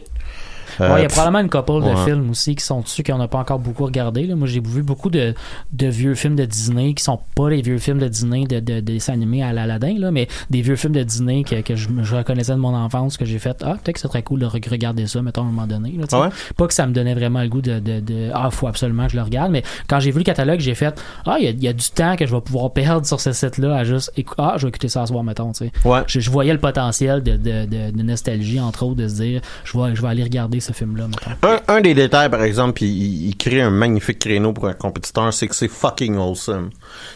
Euh, 0.82 0.94
Ouais, 0.94 1.00
il 1.00 1.04
y 1.04 1.06
a 1.06 1.10
probablement 1.10 1.40
une 1.40 1.50
couple 1.50 1.84
de 1.84 1.96
films 2.06 2.30
aussi 2.30 2.56
qui 2.56 2.64
sont 2.64 2.82
dessus 2.82 3.04
qu'on 3.04 3.18
n'a 3.18 3.28
pas 3.28 3.40
encore 3.40 3.60
beaucoup 3.60 3.86
regardé. 3.86 4.26
Là. 4.26 4.36
Moi, 4.36 4.48
j'ai 4.48 4.60
vu 4.62 4.84
beaucoup 4.84 5.10
de, 5.10 5.34
de 5.72 5.88
vieux 5.88 6.16
films 6.16 6.36
de 6.36 6.46
Disney 6.46 6.94
qui 6.94 7.04
sont 7.04 7.20
pas 7.36 7.50
les 7.50 7.62
vieux 7.62 7.78
films 7.78 8.00
de 8.00 8.08
Disney 8.08 8.46
de, 8.46 8.60
de, 8.60 8.76
de 8.76 8.80
dessins 8.80 9.14
animés 9.14 9.44
à 9.44 9.54
l'Aladin, 9.54 9.96
là, 9.98 10.12
mais 10.12 10.28
des 10.50 10.62
vieux 10.62 10.76
films 10.76 10.94
de 10.94 11.04
Disney 11.04 11.44
que, 11.44 11.62
que 11.62 11.76
je, 11.76 11.88
reconnaissais 12.16 12.54
de 12.54 12.58
mon 12.60 12.76
enfance, 12.76 13.18
que 13.18 13.26
j'ai 13.26 13.40
fait 13.40 13.58
Ah, 13.64 13.74
peut-être 13.74 13.94
que 13.94 14.00
c'est 14.00 14.08
très 14.08 14.24
cool 14.24 14.40
de 14.40 14.46
re- 14.46 14.70
regarder 14.70 15.08
ça, 15.08 15.22
mettons, 15.22 15.42
à 15.42 15.46
un 15.46 15.52
moment 15.52 15.68
donné. 15.68 15.94
Là. 15.98 16.06
Ah 16.12 16.22
ouais? 16.22 16.28
Pas 16.58 16.68
que 16.68 16.74
ça 16.74 16.86
me 16.88 16.94
donnait 16.94 17.14
vraiment 17.16 17.42
le 17.42 17.50
goût 17.50 17.62
de, 17.62 17.80
de, 17.80 18.30
Ah, 18.34 18.50
faut 18.52 18.68
absolument 18.68 19.06
que 19.06 19.12
je 19.14 19.18
le 19.18 19.24
regarde, 19.24 19.52
mais 19.52 19.64
quand 19.88 20.00
j'ai 20.00 20.12
vu 20.12 20.20
le 20.20 20.24
catalogue, 20.24 20.60
j'ai 20.60 20.76
fait 20.76 21.00
Ah, 21.26 21.36
il 21.40 21.46
y 21.46 21.48
a, 21.48 21.52
il 21.52 21.64
y 21.64 21.68
a 21.68 21.74
du 21.74 21.90
temps 21.90 22.16
que 22.16 22.26
je 22.26 22.34
vais 22.36 22.42
pouvoir 22.42 22.72
perdre 22.72 23.06
sur 23.06 23.20
ce 23.20 23.32
site-là 23.32 23.76
à 23.78 23.84
juste 23.84 24.12
Ah, 24.38 24.56
je 24.58 24.64
vais 24.64 24.70
écouter 24.70 24.90
ça 24.90 25.02
ce 25.06 25.12
soir, 25.12 25.24
mettons. 25.24 25.52
Ouais. 25.86 26.02
Je, 26.08 26.20
je 26.20 26.30
voyais 26.30 26.54
le 26.54 26.60
potentiel 26.60 27.22
de 27.24 28.02
nostalgie, 28.04 28.60
entre 28.60 28.84
autres, 28.84 28.96
de 28.96 29.08
se 29.08 29.16
dire 29.16 29.42
je 29.64 29.78
vais, 29.78 29.96
je 29.96 30.02
vais 30.02 30.08
aller 30.08 30.24
regarder 30.24 30.60
ce 30.64 30.74
film-là. 30.74 31.08
Un, 31.44 31.60
un 31.68 31.82
des 31.82 31.94
détails, 31.94 32.30
par 32.30 32.44
exemple, 32.44 32.74
puis 32.74 32.86
il, 32.86 33.28
il 33.30 33.38
crée 33.38 33.62
un 33.62 33.70
magnifique 33.70 34.20
créneau 34.20 34.54
pour 34.54 34.68
un 34.68 34.74
compétiteur, 34.74 35.34
c'est 35.34 35.48
que 35.48 35.56
c'est 35.56 35.68
fucking 35.68 36.16
awesome. 36.18 36.70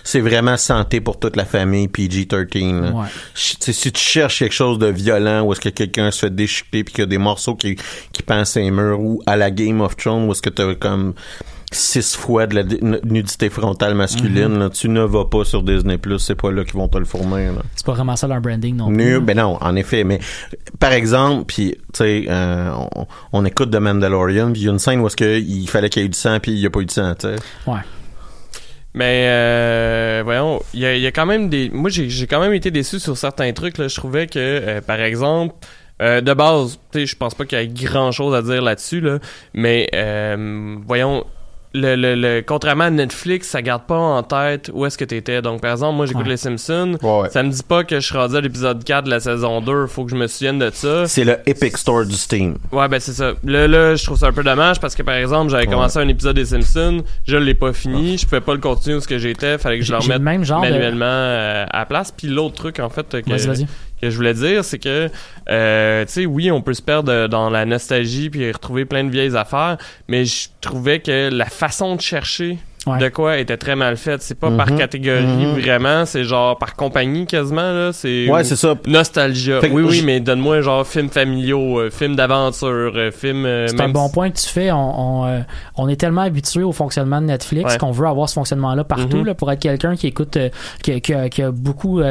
C'est 0.04 0.20
vraiment 0.20 0.58
santé 0.58 1.02
pour 1.02 1.20
toute 1.20 1.36
la 1.36 1.46
famille, 1.46 1.88
PG-13. 1.88 2.82
là. 2.82 2.92
Ouais. 2.92 3.06
Ch- 3.34 3.58
tu 3.60 3.66
sais, 3.66 3.74
si 3.74 3.92
tu 3.92 4.02
cherches 4.02 4.40
quelque 4.40 4.54
chose 4.54 4.78
de 4.80 4.88
violent, 4.88 5.44
où 5.44 5.52
est-ce 5.54 5.62
que 5.62 5.70
quelqu'un 5.70 6.12
se 6.12 6.20
fait 6.20 6.36
déchiqueter, 6.36 6.84
puis 6.84 6.94
qu'il 6.94 7.02
y 7.02 7.08
a 7.08 7.08
des 7.08 7.18
morceaux 7.18 7.56
qui, 7.56 7.76
qui 8.12 8.24
pensent 8.24 8.58
un 8.58 8.70
mur, 8.72 9.00
ou 9.00 9.22
à 9.26 9.36
la 9.38 9.50
Game 9.52 9.82
of 9.82 9.96
Thrones, 9.98 10.28
où 10.28 10.32
est-ce 10.32 10.42
que 10.42 10.50
t'as 10.50 10.76
comme 10.76 11.14
six 11.72 12.16
fois 12.16 12.48
de 12.48 12.56
la 12.56 12.64
di- 12.64 12.80
nudité 13.04 13.50
frontale 13.50 13.94
masculine, 13.94 14.58
là, 14.58 14.70
tu 14.70 14.88
ne 14.88 15.02
vas 15.02 15.26
pas 15.26 15.44
sur 15.44 15.64
Disney+, 15.64 15.98
c'est 16.18 16.36
pas 16.36 16.52
là 16.52 16.64
qu'ils 16.64 16.76
vont 16.76 16.88
te 16.88 16.98
le 16.98 17.06
fournir. 17.06 17.52
C'est 17.76 17.86
pas 17.86 17.94
vraiment 17.94 18.16
ça 18.16 18.28
leur 18.28 18.40
branding 18.40 18.76
non 18.78 18.88
plus. 18.88 18.96
Nu, 18.96 19.20
ben 19.20 19.36
non, 19.38 19.58
en 19.60 19.76
effet, 19.76 20.04
mais 20.06 20.20
par 20.80 20.94
exemple, 20.94 21.44
puis 21.46 21.72
tu 21.72 21.80
sais, 21.96 22.26
euh, 22.30 22.72
on, 22.96 23.06
on 23.34 23.46
écoute 23.46 23.70
The 23.72 23.76
Mandalorian, 23.82 24.52
puis 24.54 24.62
il 24.62 24.66
y 24.66 24.70
a 24.70 24.72
une 24.72 24.80
scène 24.80 25.02
où 25.02 25.08
est-ce 25.08 25.18
que 25.18 25.40
il 25.40 25.68
fallait 25.70 25.90
qu'il 25.90 26.02
y 26.02 26.06
ait 26.06 26.08
eu 26.08 26.10
du 26.10 26.18
sang, 26.18 26.40
puis 26.40 26.54
il 26.54 26.60
y 26.60 26.66
a 26.66 26.70
pas 26.70 26.80
eu 26.80 26.86
de 26.86 26.92
sang, 26.92 27.14
tu 27.16 27.28
sais. 27.28 27.36
Ouais. 27.66 27.80
Mais 28.94 29.26
euh, 29.28 30.22
voyons, 30.24 30.60
il 30.74 30.80
y 30.80 30.86
a, 30.86 30.96
il 30.96 31.02
y 31.02 31.08
a 31.08 31.12
quand 31.12 31.26
même 31.28 31.50
des. 31.50 31.70
Moi, 31.72 31.90
j'ai 31.90 32.10
j'ai 32.10 32.26
quand 32.26 32.40
même 32.40 32.54
été 32.54 32.72
déçu 32.72 33.00
sur 33.00 33.16
certains 33.18 33.52
trucs. 33.54 33.78
Là. 33.78 33.88
Je 33.88 33.96
trouvais 33.96 34.26
que, 34.28 34.40
euh, 34.40 34.82
par 34.82 35.00
exemple, 35.02 35.56
Euh, 36.00 36.22
de 36.22 36.32
base, 36.36 36.78
tu 36.92 37.00
sais, 37.00 37.06
je 37.08 37.16
pense 37.16 37.34
pas 37.34 37.44
qu'il 37.46 37.58
y 37.58 37.62
ait 37.64 37.68
grand 37.68 38.12
chose 38.12 38.36
à 38.36 38.44
dire 38.44 38.62
là-dessus, 38.62 39.02
là, 39.02 39.18
mais 39.56 39.90
euh, 39.96 40.76
voyons, 40.86 41.26
le, 41.80 41.96
le, 41.96 42.16
le- 42.16 42.42
contrairement 42.42 42.86
à 42.86 42.90
Netflix, 42.90 43.48
ça 43.50 43.62
garde 43.62 43.84
pas 43.84 43.98
en 43.98 44.24
tête 44.24 44.70
où 44.74 44.86
est-ce 44.86 44.98
que 44.98 45.06
t'étais. 45.06 45.42
Donc, 45.42 45.62
par 45.62 45.72
exemple, 45.72 45.96
moi, 45.96 46.06
j'écoute 46.06 46.24
Ouais. 46.24 46.30
Les 46.32 46.38
Simpsons, 46.38 46.98
Ouais, 47.02 47.20
ouais. 47.22 47.30
ça 47.30 47.44
me 47.44 47.50
dit 47.52 47.64
pas 47.64 47.84
que 47.84 48.00
je 48.00 48.06
suis 48.06 48.18
rendu 48.18 48.36
à 48.36 48.42
l'épisode 48.42 48.84
4 48.84 49.06
de 49.06 49.10
la 49.10 49.20
saison 49.20 49.62
2, 49.62 49.88
faut 49.88 50.04
que 50.06 50.12
je 50.12 50.16
me 50.16 50.28
souvienne 50.28 50.60
de 50.60 50.70
ça. 50.74 51.06
C'est 51.08 51.24
le 51.24 51.38
Epic 51.46 51.78
Store 51.78 52.06
du 52.06 52.16
Steam. 52.16 52.58
Ouais, 52.72 52.88
ben 52.88 53.00
c'est 53.00 53.14
ça. 53.14 53.34
Là, 53.44 53.68
là, 53.68 53.96
je 53.96 54.04
trouve 54.06 54.18
ça 54.18 54.28
un 54.28 54.34
peu 54.34 54.44
dommage 54.44 54.80
parce 54.80 54.96
que, 54.96 55.04
par 55.04 55.16
exemple, 55.16 55.52
j'avais 55.52 55.68
commencé 55.68 56.00
un 56.00 56.08
épisode 56.08 56.36
des 56.36 56.46
Simpsons, 56.46 57.04
je 57.28 57.38
l'ai 57.38 57.54
pas 57.54 57.74
fini, 57.74 58.18
je 58.18 58.26
pouvais 58.26 58.42
pas 58.42 58.54
le 58.54 58.60
continuer 58.60 58.98
où 58.98 59.00
ce 59.00 59.08
que 59.08 59.18
j'étais, 59.18 59.58
fallait 59.58 59.80
que 59.80 59.86
je 59.86 59.92
le 59.92 60.00
remette 60.00 60.22
même 60.22 60.44
genre 60.44 60.62
de- 60.62 60.70
manuellement 60.70 61.06
euh, 61.06 61.66
à 61.70 61.80
la 61.80 61.86
place. 61.86 62.12
Puis 62.12 62.28
l'autre 62.28 62.56
truc, 62.56 62.80
en 62.80 62.90
fait, 62.90 63.08
que, 63.22 63.30
Vas-y, 63.30 63.48
vas-y. 63.48 63.68
Que 64.02 64.10
je 64.10 64.16
voulais 64.16 64.34
dire, 64.34 64.64
c'est 64.64 64.80
que, 64.80 65.10
euh, 65.50 66.06
tu 66.06 66.12
sais, 66.12 66.26
oui, 66.26 66.52
on 66.52 66.62
peut 66.62 66.74
se 66.74 66.82
perdre 66.82 67.12
euh, 67.12 67.28
dans 67.28 67.50
la 67.50 67.66
nostalgie 67.66 68.30
puis 68.30 68.52
retrouver 68.52 68.86
plein 68.86 69.04
de 69.04 69.10
vieilles 69.10 69.36
affaires, 69.36 69.78
mais 70.08 70.26
je 70.26 70.50
trouvais 70.62 71.00
que 71.00 71.30
la 71.32 71.46
façon 71.46 71.96
de 71.96 72.02
chercher 72.02 72.58
Ouais. 72.88 72.98
de 73.00 73.10
quoi 73.10 73.38
était 73.38 73.58
très 73.58 73.76
mal 73.76 73.98
faite. 73.98 74.22
C'est 74.22 74.40
pas 74.40 74.52
par 74.52 74.72
Mhm. 74.72 74.78
catégorie 74.78 75.26
Mhm. 75.26 75.60
vraiment, 75.60 76.06
c'est 76.06 76.24
genre 76.24 76.58
par 76.58 76.76
compagnie 76.76 77.26
quasiment 77.26 77.72
là. 77.74 77.92
C'est 77.94 78.30
Ouais, 78.30 78.44
c'est 78.44 78.56
ça. 78.56 78.76
nostalgia. 78.88 79.60
Oui, 79.72 79.82
oui, 79.84 80.02
mais 80.06 80.20
donne-moi 80.20 80.62
genre 80.62 80.86
films 80.86 81.10
familiaux, 81.10 81.80
euh, 81.80 81.90
films 81.90 82.16
d'aventure, 82.16 82.94
euh, 82.96 83.12
films. 83.12 83.46
euh, 83.46 83.68
C'est 83.68 83.82
un 83.82 83.90
bon 83.90 84.10
point 84.10 84.30
que 84.32 84.38
tu 84.38 84.48
fais. 84.48 84.72
On, 84.72 85.24
on, 85.26 85.44
on 85.78 85.88
est 85.88 85.96
tellement 86.00 86.22
habitué 86.22 86.64
au 86.64 86.72
fonctionnement 86.72 87.22
de 87.22 87.28
Netflix 87.28 87.74
Ouais. 87.74 87.78
qu'on 87.78 87.92
veut 87.92 88.08
avoir 88.08 88.30
ce 88.30 88.34
fonctionnement-là 88.36 88.84
partout. 88.84 89.18
Mhm. 89.18 89.26
là, 89.26 89.34
pour 89.36 89.52
être 89.52 89.60
quelqu'un 89.60 89.96
qui 89.96 90.08
écoute, 90.08 90.38
qui, 90.84 91.02
qui 91.02 91.14
a, 91.14 91.30
qui 91.30 91.42
a 91.44 91.52
beaucoup 91.52 92.02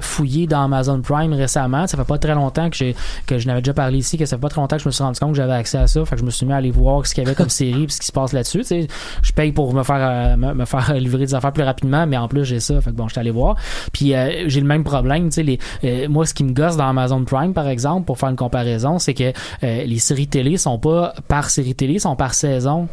fouillé 0.00 0.46
dans 0.46 0.64
Amazon 0.64 1.00
Prime 1.00 1.32
récemment, 1.32 1.86
ça 1.86 1.96
fait 1.96 2.04
pas 2.04 2.18
très 2.18 2.34
longtemps 2.34 2.70
que 2.70 2.76
j'ai 2.76 2.94
que 3.26 3.38
je 3.38 3.46
n'avais 3.46 3.60
déjà 3.62 3.74
parlé 3.74 3.98
ici, 3.98 4.18
que 4.18 4.26
ça 4.26 4.36
fait 4.36 4.40
pas 4.40 4.48
très 4.48 4.60
longtemps 4.60 4.76
que 4.76 4.82
je 4.82 4.88
me 4.88 4.92
suis 4.92 5.02
rendu 5.04 5.18
compte 5.18 5.30
que 5.30 5.36
j'avais 5.36 5.52
accès 5.54 5.78
à 5.78 5.86
ça. 5.86 6.04
Fait 6.04 6.16
que 6.16 6.20
je 6.20 6.26
me 6.26 6.30
suis 6.30 6.46
mis 6.46 6.52
à 6.52 6.56
aller 6.56 6.70
voir 6.70 7.06
ce 7.06 7.14
qu'il 7.14 7.24
y 7.24 7.26
avait 7.26 7.34
comme 7.36 7.48
série 7.50 7.86
ce 7.88 8.00
qui 8.00 8.06
se 8.06 8.12
passe 8.12 8.32
là-dessus. 8.32 8.58
Tu 8.60 8.64
sais, 8.64 8.86
je 9.22 9.32
paye 9.32 9.52
pour 9.52 9.72
me 9.74 9.82
faire 9.82 9.96
me, 10.34 10.54
me 10.54 10.64
faire 10.64 10.94
livrer 10.98 11.26
des 11.26 11.34
affaires 11.34 11.52
plus 11.52 11.62
rapidement, 11.62 12.06
mais 12.06 12.16
en 12.16 12.26
plus 12.26 12.44
j'ai 12.44 12.58
ça. 12.58 12.80
Fait 12.80 12.90
que 12.90 12.96
bon, 12.96 13.06
je 13.06 13.12
suis 13.12 13.20
allé 13.20 13.30
voir. 13.30 13.56
Puis 13.92 14.14
euh, 14.14 14.44
j'ai 14.48 14.60
le 14.60 14.66
même 14.66 14.82
problème. 14.82 15.24
Tu 15.28 15.34
sais, 15.34 15.42
les, 15.42 15.58
euh, 15.84 16.08
moi, 16.08 16.24
ce 16.26 16.32
qui 16.34 16.42
me 16.42 16.52
gosse 16.52 16.76
dans 16.76 16.88
Amazon 16.88 17.22
Prime, 17.24 17.52
par 17.52 17.68
exemple, 17.68 18.06
pour 18.06 18.18
faire 18.18 18.30
une 18.30 18.36
comparaison, 18.36 18.98
c'est 18.98 19.14
que 19.14 19.32
euh, 19.62 19.84
les 19.84 19.98
séries 19.98 20.26
télé 20.26 20.56
sont 20.56 20.78
pas 20.78 21.12
par 21.28 21.50
série 21.50 21.74
télé, 21.74 21.98
sont 21.98 22.16
par 22.16 22.34
saison. 22.34 22.88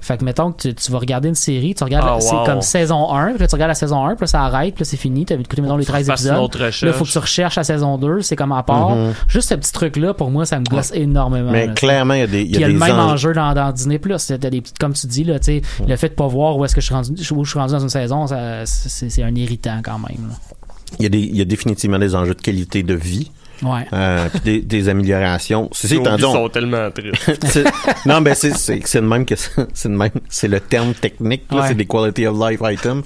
Fait 0.00 0.16
que 0.16 0.24
mettons 0.24 0.52
que 0.52 0.68
tu, 0.68 0.74
tu 0.74 0.92
vas 0.92 0.98
regarder 0.98 1.28
une 1.28 1.34
série, 1.34 1.74
tu 1.74 1.82
regardes, 1.82 2.06
la- 2.06 2.20
c'est 2.20 2.32
wow. 2.34 2.44
comme 2.44 2.62
saison 2.62 3.12
1, 3.12 3.30
puis 3.30 3.38
là 3.40 3.48
tu 3.48 3.54
regardes 3.56 3.70
la 3.70 3.74
saison 3.74 4.06
1, 4.06 4.10
puis 4.10 4.20
là 4.22 4.26
ça 4.28 4.42
arrête, 4.44 4.74
puis 4.76 4.84
là 4.84 4.88
c'est 4.88 4.96
fini, 4.96 5.24
t'as 5.24 5.34
écouté 5.34 5.60
mettons 5.60 5.76
les 5.76 5.84
13 5.84 6.06
fasses 6.06 6.20
une 6.20 6.26
épisodes. 6.28 6.40
Là, 6.86 6.92
faut 6.92 7.04
que 7.04 7.10
tu 7.10 7.18
recherches 7.18 7.56
la 7.56 7.64
saison 7.64 7.98
2, 7.98 8.20
c'est 8.20 8.36
comme 8.36 8.52
à 8.52 8.62
part. 8.62 8.90
Mhm. 8.94 9.12
Juste 9.26 9.48
ce 9.48 9.54
petit 9.56 9.72
truc-là, 9.72 10.14
pour 10.14 10.30
moi, 10.30 10.46
ça 10.46 10.60
me 10.60 10.64
gosse 10.64 10.92
énormément. 10.94 11.50
Mais 11.50 11.66
là, 11.66 11.72
clairement, 11.72 12.14
il 12.14 12.20
y 12.20 12.22
a 12.22 12.26
des, 12.28 12.42
il 12.42 12.60
y 12.60 12.62
a 12.62 12.68
le 12.68 12.74
même 12.74 12.96
enjeu 12.96 13.32
dans, 13.32 13.52
dans 13.54 13.72
Disney 13.72 13.98
Plus. 13.98 14.30
Des 14.30 14.38
petites- 14.60 14.78
Comme 14.78 14.92
tu 14.92 15.08
dis, 15.08 15.24
là, 15.24 15.40
tu 15.40 15.46
sais, 15.60 15.62
le 15.86 15.96
fait 15.96 16.10
de 16.10 16.14
pas 16.14 16.28
voir 16.28 16.56
où 16.58 16.64
est-ce 16.64 16.74
que 16.74 16.80
je 16.80 16.86
suis 16.86 16.94
rendu, 16.94 17.12
où 17.12 17.44
je 17.44 17.50
suis 17.50 17.58
rendu 17.58 17.72
dans 17.72 17.80
une 17.80 17.88
saison, 17.88 18.26
c'est 18.66 19.22
un 19.22 19.34
irritant 19.34 19.80
quand 19.82 19.98
même. 19.98 20.34
il 20.98 21.36
y 21.36 21.40
a 21.40 21.44
définitivement 21.44 21.98
des 21.98 22.14
enjeux 22.14 22.34
de 22.34 22.42
qualité 22.42 22.82
de 22.82 22.94
vie. 22.94 23.30
Ouais. 23.62 23.86
Euh, 23.92 24.28
puis 24.30 24.40
des, 24.40 24.60
des 24.60 24.88
améliorations. 24.88 25.68
Ceci 25.72 25.96
étant 25.96 26.16
dit, 26.16 26.22
sont 26.22 26.48
tellement 26.48 26.90
tristes. 26.90 27.44
c'est- 27.46 27.64
non, 28.06 28.20
ben 28.20 28.34
c'est 28.34 28.54
c'est 28.56 28.80
c'est 28.86 29.00
de 29.00 29.06
même 29.06 29.24
que 29.24 29.34
c'est 29.36 29.88
de 29.88 29.94
même. 29.94 30.10
C'est 30.28 30.48
le 30.48 30.60
terme 30.60 30.94
technique. 30.94 31.42
là, 31.50 31.58
Ouais. 31.62 31.68
C'est 31.68 31.74
des 31.74 31.86
quality 31.86 32.26
of 32.26 32.36
life 32.38 32.60
items. 32.62 33.02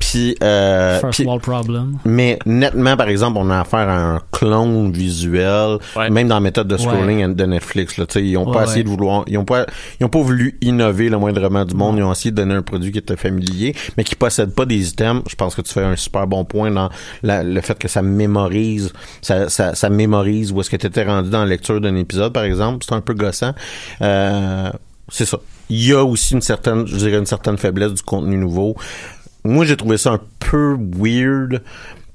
Puis, 0.00 0.36
euh, 0.42 0.98
First 1.00 1.18
puis- 1.18 1.24
world 1.26 1.42
problem. 1.42 1.98
mais 2.04 2.38
nettement, 2.46 2.96
par 2.96 3.08
exemple, 3.08 3.38
on 3.40 3.48
a 3.50 3.60
affaire 3.60 3.88
à 3.88 3.96
un 4.16 4.20
clone 4.32 4.90
visuel, 4.92 5.78
Ouais. 5.96 6.10
même 6.10 6.28
dans 6.28 6.34
la 6.36 6.40
méthode 6.40 6.68
de 6.68 6.76
scrolling 6.76 7.34
de 7.34 7.44
Netflix. 7.44 7.96
Là, 7.98 8.06
Tu 8.06 8.14
sais, 8.14 8.24
ils 8.26 8.36
ont 8.36 8.46
Ouais, 8.46 8.52
pas 8.54 8.64
essayé 8.64 8.78
ouais. 8.78 8.84
de 8.84 8.88
vouloir, 8.88 9.24
ils 9.26 9.38
ont 9.38 9.44
pas, 9.44 9.66
ils 10.00 10.04
ont 10.04 10.08
pas 10.08 10.20
voulu 10.20 10.58
innover 10.60 11.08
le 11.08 11.18
moindrement 11.18 11.64
du 11.64 11.74
monde. 11.74 11.96
Ils 11.98 12.02
ont 12.02 12.12
essayé 12.12 12.30
de 12.30 12.36
donner 12.36 12.54
un 12.54 12.62
produit 12.62 12.90
qui 12.92 12.98
était 12.98 13.16
familier, 13.16 13.74
mais 13.96 14.04
qui 14.04 14.14
possède 14.16 14.54
pas 14.54 14.64
des 14.66 14.88
items. 14.90 15.22
Je 15.28 15.34
pense 15.36 15.54
que 15.54 15.62
tu 15.62 15.72
fais 15.72 15.82
un 15.84 15.96
super 15.96 16.26
bon 16.26 16.44
point 16.44 16.70
dans 16.70 16.90
la- 17.22 17.42
le 17.42 17.60
fait 17.60 17.78
que 17.78 17.88
ça 17.88 18.02
mémorise, 18.02 18.92
ça, 19.20 19.48
ça, 19.48 19.74
ça 19.74 19.88
mémorise 19.92 20.52
où 20.52 20.60
est-ce 20.60 20.70
que 20.70 20.76
tu 20.76 20.86
étais 20.86 21.04
rendu 21.04 21.30
dans 21.30 21.40
la 21.40 21.46
lecture 21.46 21.80
d'un 21.80 21.96
épisode, 21.96 22.32
par 22.32 22.44
exemple. 22.44 22.84
C'est 22.88 22.94
un 22.94 23.00
peu 23.00 23.14
gossant. 23.14 23.54
Euh, 24.00 24.70
c'est 25.08 25.24
ça. 25.26 25.38
Il 25.70 25.86
y 25.86 25.92
a 25.92 26.04
aussi 26.04 26.34
une 26.34 26.42
certaine, 26.42 26.86
je 26.86 26.96
dirais 26.96 27.18
une 27.18 27.26
certaine 27.26 27.56
faiblesse 27.58 27.92
du 27.94 28.02
contenu 28.02 28.36
nouveau. 28.36 28.76
Moi, 29.44 29.64
j'ai 29.64 29.76
trouvé 29.76 29.96
ça 29.98 30.10
un 30.12 30.20
peu 30.38 30.76
weird 30.96 31.62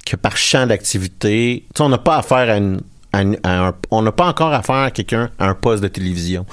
que 0.05 0.15
par 0.15 0.37
champ 0.37 0.65
d'activité, 0.67 1.65
on 1.79 1.89
n'a 1.89 1.97
pas 1.97 2.17
affaire 2.17 2.49
à 2.49 2.57
une 2.57 2.81
à 3.13 3.21
une- 3.21 3.39
à 3.43 3.67
un- 3.69 3.73
on 3.89 4.01
n'a 4.01 4.11
pas 4.11 4.27
encore 4.27 4.53
affaire 4.53 4.75
à 4.75 4.91
quelqu'un 4.91 5.29
à 5.39 5.47
un 5.47 5.53
poste 5.53 5.81
de 5.81 5.87
télévision. 5.87 6.45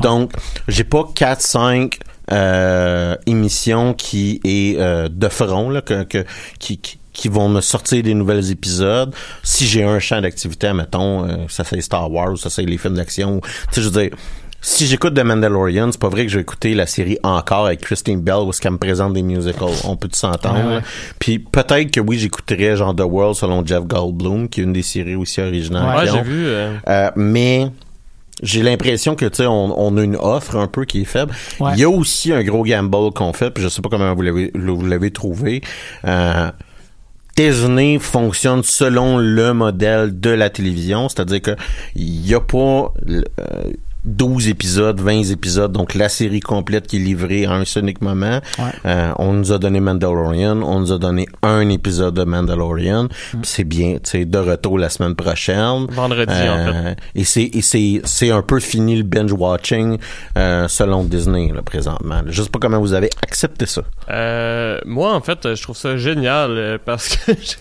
Donc, 0.00 0.32
j'ai 0.68 0.84
pas 0.84 1.04
4 1.14 1.40
5 1.40 1.98
euh, 2.32 3.16
émissions 3.26 3.94
qui 3.94 4.40
est 4.44 4.78
euh, 4.78 5.08
de 5.10 5.28
front 5.28 5.70
là 5.70 5.80
que, 5.80 6.02
que 6.04 6.24
qui, 6.58 6.78
qui 6.78 6.98
qui 7.12 7.28
vont 7.28 7.48
me 7.48 7.60
sortir 7.60 8.02
des 8.02 8.14
nouvelles 8.14 8.50
épisodes. 8.50 9.14
Si 9.42 9.66
j'ai 9.66 9.82
un 9.84 9.98
champ 9.98 10.20
d'activité, 10.20 10.72
mettons, 10.72 11.24
euh, 11.28 11.36
ça 11.48 11.64
c'est 11.64 11.80
Star 11.80 12.10
Wars, 12.10 12.36
ça 12.38 12.50
c'est 12.50 12.62
les 12.62 12.78
films 12.78 12.94
d'action. 12.94 13.40
Tu 13.40 13.48
sais, 13.74 13.80
je 13.82 13.88
veux 13.88 14.02
dire, 14.02 14.10
si 14.62 14.86
j'écoute 14.86 15.14
The 15.14 15.20
Mandalorian, 15.24 15.90
c'est 15.90 16.00
pas 16.00 16.10
vrai 16.10 16.24
que 16.26 16.30
je 16.30 16.36
vais 16.36 16.42
écouter 16.42 16.74
la 16.74 16.86
série 16.86 17.18
encore 17.22 17.66
avec 17.66 17.80
Christine 17.80 18.20
Bell 18.20 18.36
où 18.44 18.50
est-ce 18.50 18.60
qu'elle 18.60 18.72
me 18.72 18.78
présente 18.78 19.14
des 19.14 19.22
musicals. 19.22 19.68
On 19.84 19.96
peut 19.96 20.08
s'entendre. 20.12 20.58
Ouais, 20.58 20.64
ouais. 20.66 20.74
là. 20.76 20.82
Puis 21.18 21.38
peut-être 21.38 21.90
que 21.90 22.00
oui, 22.00 22.18
j'écouterais 22.18 22.76
genre 22.76 22.94
The 22.94 23.00
World 23.00 23.36
selon 23.36 23.64
Jeff 23.64 23.84
Goldblum, 23.84 24.48
qui 24.50 24.60
est 24.60 24.64
une 24.64 24.74
des 24.74 24.82
séries 24.82 25.14
aussi 25.16 25.40
originales. 25.40 25.96
Ouais, 25.96 26.12
j'ai 26.12 26.22
vu. 26.22 26.44
euh, 26.46 26.74
Euh, 26.88 27.10
mais 27.16 27.68
j'ai 28.42 28.62
l'impression 28.62 29.14
que 29.16 29.24
tu 29.26 29.36
sais 29.36 29.46
on, 29.46 29.78
on 29.80 29.96
a 29.96 30.02
une 30.02 30.16
offre 30.16 30.56
un 30.56 30.66
peu 30.66 30.84
qui 30.84 31.02
est 31.02 31.04
faible. 31.06 31.32
Ouais. 31.58 31.72
Il 31.74 31.80
y 31.80 31.84
a 31.84 31.88
aussi 31.90 32.30
un 32.32 32.42
gros 32.42 32.62
gamble 32.62 33.12
qu'on 33.14 33.32
fait, 33.32 33.50
puis 33.50 33.62
je 33.64 33.68
sais 33.68 33.80
pas 33.80 33.88
comment 33.88 34.14
vous 34.14 34.22
l'avez 34.22 34.50
vous 34.54 34.84
l'avez 34.86 35.10
trouvé. 35.10 35.62
Euh, 36.06 36.50
Disney 37.36 37.98
fonctionne 37.98 38.62
selon 38.62 39.18
le 39.18 39.52
modèle 39.52 40.18
de 40.18 40.30
la 40.30 40.50
télévision, 40.50 41.08
c'est-à-dire 41.08 41.42
que 41.42 41.56
il 41.94 42.26
y 42.26 42.34
a 42.34 42.40
pas 42.40 42.92
euh, 43.08 43.22
12 44.04 44.48
épisodes, 44.48 45.00
20 45.00 45.30
épisodes, 45.30 45.72
donc 45.72 45.94
la 45.94 46.08
série 46.08 46.40
complète 46.40 46.86
qui 46.86 46.96
est 46.96 47.00
livrée 47.00 47.44
à 47.46 47.52
un 47.52 47.64
seul 47.64 47.84
unique 47.84 48.00
moment. 48.00 48.40
Ouais. 48.58 48.64
Euh, 48.86 49.12
on 49.18 49.32
nous 49.32 49.52
a 49.52 49.58
donné 49.58 49.80
Mandalorian, 49.80 50.62
on 50.62 50.80
nous 50.80 50.92
a 50.92 50.98
donné 50.98 51.26
un 51.42 51.68
épisode 51.68 52.14
de 52.14 52.24
Mandalorian, 52.24 53.08
puis 53.08 53.40
c'est 53.42 53.64
bien, 53.64 53.98
sais, 54.02 54.24
de 54.24 54.38
retour 54.38 54.78
la 54.78 54.88
semaine 54.88 55.14
prochaine. 55.14 55.86
Vendredi, 55.90 56.32
en 56.32 56.34
fait. 56.36 56.72
Euh, 56.74 56.94
Et 57.14 57.24
c'est 57.24 57.42
et 57.42 57.62
c'est 57.62 58.00
c'est 58.04 58.30
un 58.30 58.42
peu 58.42 58.60
fini 58.60 58.96
le 58.96 59.02
binge 59.02 59.32
watching 59.32 59.98
euh, 60.36 60.68
selon 60.68 61.04
Disney 61.04 61.52
là 61.54 61.62
présentement. 61.62 62.22
Je 62.26 62.42
sais 62.42 62.48
pas 62.48 62.58
comment 62.58 62.80
vous 62.80 62.94
avez 62.94 63.10
accepté 63.22 63.66
ça. 63.66 63.82
Euh, 64.10 64.78
moi, 64.84 65.14
en 65.14 65.20
fait, 65.20 65.54
je 65.54 65.62
trouve 65.62 65.76
ça 65.76 65.96
génial 65.96 66.50
euh, 66.52 66.78
parce 66.84 67.16
que 67.16 67.32
je, 67.40 67.54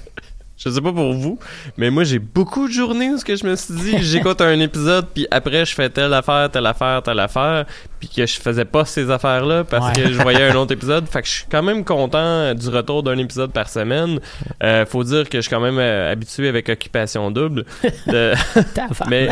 je 0.64 0.70
sais 0.70 0.82
pas 0.82 0.92
pour 0.92 1.14
vous, 1.14 1.40
mais 1.78 1.90
moi, 1.90 2.04
j'ai 2.04 2.20
beaucoup 2.20 2.68
de 2.68 2.74
journées 2.74 3.10
où 3.12 3.18
ce 3.18 3.24
que 3.24 3.36
je 3.36 3.46
me 3.48 3.56
suis 3.56 3.74
dit, 3.74 3.96
j'écoute 4.02 4.42
un 4.42 4.60
épisode, 4.60 5.08
puis 5.14 5.26
après, 5.32 5.66
je 5.66 5.74
fais 5.74 5.90
telle 5.90 6.14
affaire, 6.14 6.50
telle 6.52 6.66
affaire, 6.66 7.02
telle 7.02 7.20
affaire, 7.20 7.66
puis 8.00 8.10
que 8.10 8.26
je 8.26 8.40
faisais 8.40 8.66
pas 8.66 8.84
ces 8.86 9.10
affaires-là 9.10 9.64
parce 9.64 9.88
Ouais. 9.98 10.04
que 10.04 10.12
je 10.12 10.22
voyais 10.22 10.50
un 10.50 10.56
autre 10.58 10.74
épisode. 10.74 11.08
Fait 11.08 11.22
que 11.22 11.28
je 11.28 11.32
suis 11.34 11.46
quand 11.50 11.64
même 11.64 11.84
content 11.86 12.54
du 12.54 12.68
retour 12.70 13.04
d'un 13.04 13.18
épisode 13.18 13.52
par 13.52 13.70
semaine. 13.70 14.20
Euh, 14.62 14.86
faut 14.86 15.04
dire 15.04 15.28
que 15.30 15.38
je 15.38 15.42
suis 15.44 15.50
quand 15.50 15.60
même 15.62 15.80
euh, 15.80 16.12
habitué 16.12 16.50
avec 16.50 16.68
Occupation 16.70 17.32
Double. 17.32 17.66
De- 18.08 18.34
mais 19.10 19.30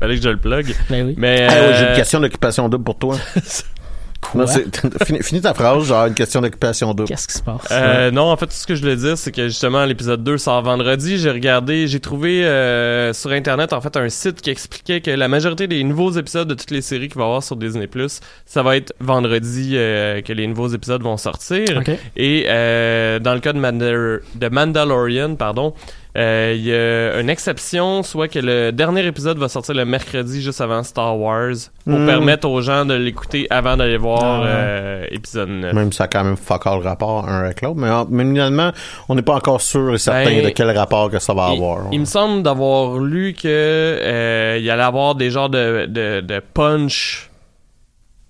fallait 0.00 0.16
que 0.16 0.22
je 0.22 0.28
le 0.28 0.36
plug. 0.36 0.74
Ben 0.90 1.06
oui. 1.06 1.14
Mais 1.16 1.46
ouais, 1.48 1.74
j'ai 1.78 1.84
euh, 1.84 1.90
une 1.90 1.96
question 1.96 2.20
d'occupation 2.20 2.68
double 2.68 2.84
pour 2.84 2.98
toi. 2.98 3.16
Non, 4.34 4.46
c'est- 4.46 4.64
finis, 5.04 5.22
finis 5.22 5.40
ta 5.40 5.54
phrase, 5.54 5.84
genre 5.84 6.06
une 6.06 6.14
question 6.14 6.40
d'occupation 6.40 6.92
double. 6.94 7.08
Qu'est-ce 7.08 7.28
qui 7.28 7.34
se 7.34 7.42
passe? 7.42 7.66
Euh, 7.70 8.10
non, 8.10 8.30
en 8.30 8.36
fait, 8.36 8.46
tout 8.46 8.52
ce 8.54 8.66
que 8.66 8.74
je 8.74 8.80
voulais 8.80 8.96
dire, 8.96 9.16
c'est 9.18 9.32
que 9.32 9.48
justement, 9.48 9.84
l'épisode 9.84 10.22
2 10.24 10.38
sort 10.38 10.62
vendredi. 10.62 11.18
J'ai 11.18 11.30
regardé, 11.30 11.86
j'ai 11.86 12.00
trouvé 12.00 12.44
euh, 12.44 13.12
sur 13.12 13.30
Internet, 13.30 13.72
en 13.72 13.80
fait, 13.80 13.96
un 13.96 14.08
site 14.08 14.40
qui 14.40 14.50
expliquait 14.50 15.00
que 15.00 15.10
la 15.10 15.28
majorité 15.28 15.66
des 15.66 15.82
nouveaux 15.84 16.10
épisodes 16.12 16.48
de 16.48 16.54
toutes 16.54 16.70
les 16.70 16.82
séries 16.82 17.08
qu'il 17.08 17.18
va 17.18 17.24
y 17.24 17.26
avoir 17.26 17.42
sur 17.42 17.56
Disney+, 17.56 17.88
ça 18.46 18.62
va 18.62 18.76
être 18.76 18.92
vendredi 19.00 19.72
euh, 19.74 20.20
que 20.22 20.32
les 20.32 20.46
nouveaux 20.46 20.68
épisodes 20.68 21.02
vont 21.02 21.16
sortir. 21.16 21.64
Ok. 21.78 21.90
Et 22.16 22.46
euh, 22.48 23.18
dans 23.18 23.34
le 23.34 23.40
cas 23.40 23.52
de, 23.52 23.58
Mandal- 23.60 24.20
de 24.34 24.48
Mandalorian, 24.48 25.36
pardon, 25.36 25.74
il 26.16 26.60
y 26.62 26.72
a 26.72 27.18
une 27.20 27.28
exception, 27.28 28.02
soit 28.04 28.28
que 28.28 28.38
le 28.38 28.70
dernier 28.70 29.04
épisode 29.04 29.36
va 29.38 29.48
sortir 29.48 29.74
le 29.74 29.84
mercredi 29.84 30.40
juste 30.42 30.60
avant 30.60 30.82
Star 30.84 31.18
Wars, 31.18 31.54
pour 31.84 31.98
Mm. 31.98 32.06
permettre 32.06 32.48
aux 32.48 32.60
gens 32.62 32.84
de 32.84 32.94
l'écouter 32.94 33.46
avant 33.50 33.76
d'aller 33.76 33.96
voir 33.96 34.22
Ah 34.22 34.40
ouais. 34.40 34.46
euh, 34.48 35.06
épisode 35.10 35.48
9. 35.48 35.72
Même 35.72 35.90
si 35.92 35.98
ça 35.98 36.04
a 36.04 36.08
quand 36.08 36.22
même 36.24 36.36
fuck 36.36 36.66
all 36.66 36.78
rapport 36.80 37.28
un 37.28 37.44
avec 37.44 37.62
l'autre. 37.62 37.76
Mais, 37.78 37.88
mais 38.10 38.24
finalement, 38.24 38.70
on 39.08 39.14
n'est 39.16 39.22
pas 39.22 39.34
encore 39.34 39.60
sûr 39.60 39.94
et 39.94 39.98
certain 39.98 40.24
Ben, 40.24 40.44
de 40.44 40.50
quel 40.50 40.70
rapport 40.70 41.10
que 41.10 41.18
ça 41.18 41.34
va 41.34 41.48
Il- 41.50 41.56
avoir. 41.56 41.86
Il, 41.92 42.00
me 42.00 42.04
semble 42.04 42.42
d'avoir 42.42 42.98
lu 42.98 43.34
que 43.34 43.46
euh, 43.48 44.58
il 44.60 44.70
allait 44.70 44.82
avoir 44.82 45.14
des 45.16 45.30
genres 45.30 45.50
de, 45.50 45.86
de, 45.86 46.20
de 46.20 46.40
punch 46.54 47.28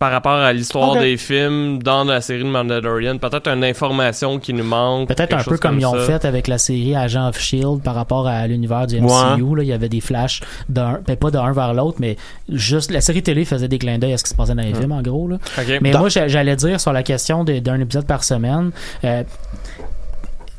par 0.05 0.13
rapport 0.13 0.33
à 0.37 0.53
l'histoire 0.53 0.97
des 0.99 1.17
films 1.17 1.83
dans 1.83 2.05
la 2.05 2.21
série 2.21 2.41
de 2.45 2.49
Mandalorian. 2.49 3.17
Peut-être 3.17 3.49
une 3.49 3.65
information 3.65 4.39
qui 4.39 4.53
nous 4.53 4.63
manque. 4.63 5.09
Peut-être 5.09 5.35
un 5.35 5.43
peu 5.43 5.57
comme 5.57 5.81
ils 5.81 5.87
ont 5.87 5.95
fait 5.95 6.27
avec 6.27 6.47
la 6.47 6.59
série 6.59 6.95
Agent 6.95 7.27
of 7.31 7.41
Shield 7.41 7.81
par 7.83 7.95
rapport 7.95 8.29
à 8.29 8.47
l'univers 8.47 8.87
du 8.87 9.01
MCU. 9.01 9.07
Ouais. 9.43 9.57
Là, 9.57 9.63
il 9.63 9.69
y 9.69 9.73
avait 9.73 9.89
des 9.89 10.03
flashs 10.03 10.43
d'un, 10.69 11.01
ben, 11.07 11.17
pas 11.17 11.31
d'un 11.31 11.51
vers 11.53 11.73
l'autre, 11.73 11.97
mais 12.01 12.17
juste 12.51 12.91
la 12.91 13.01
série 13.01 13.23
télé 13.23 13.47
faisait 13.47 13.67
des 13.67 13.79
clins 13.79 13.97
d'œil 13.99 14.13
à 14.13 14.19
ce 14.19 14.25
qui 14.25 14.31
se 14.31 14.35
passait 14.35 14.55
dans 14.55 14.63
les 14.63 14.75
films, 14.75 14.93
en 14.93 15.01
gros. 15.01 15.27
Là. 15.27 15.39
Mais 15.81 15.91
Dans- 15.91 16.01
moi, 16.01 16.11
j'a- 16.11 16.29
j'allais 16.29 16.57
dire 16.57 16.79
sur 16.79 16.93
la 16.93 17.03
question 17.03 17.43
de- 17.45 17.61
d'un 17.61 17.81
épisode 17.81 18.07
par 18.07 18.25
semaine. 18.25 18.73
euh, 19.05 19.23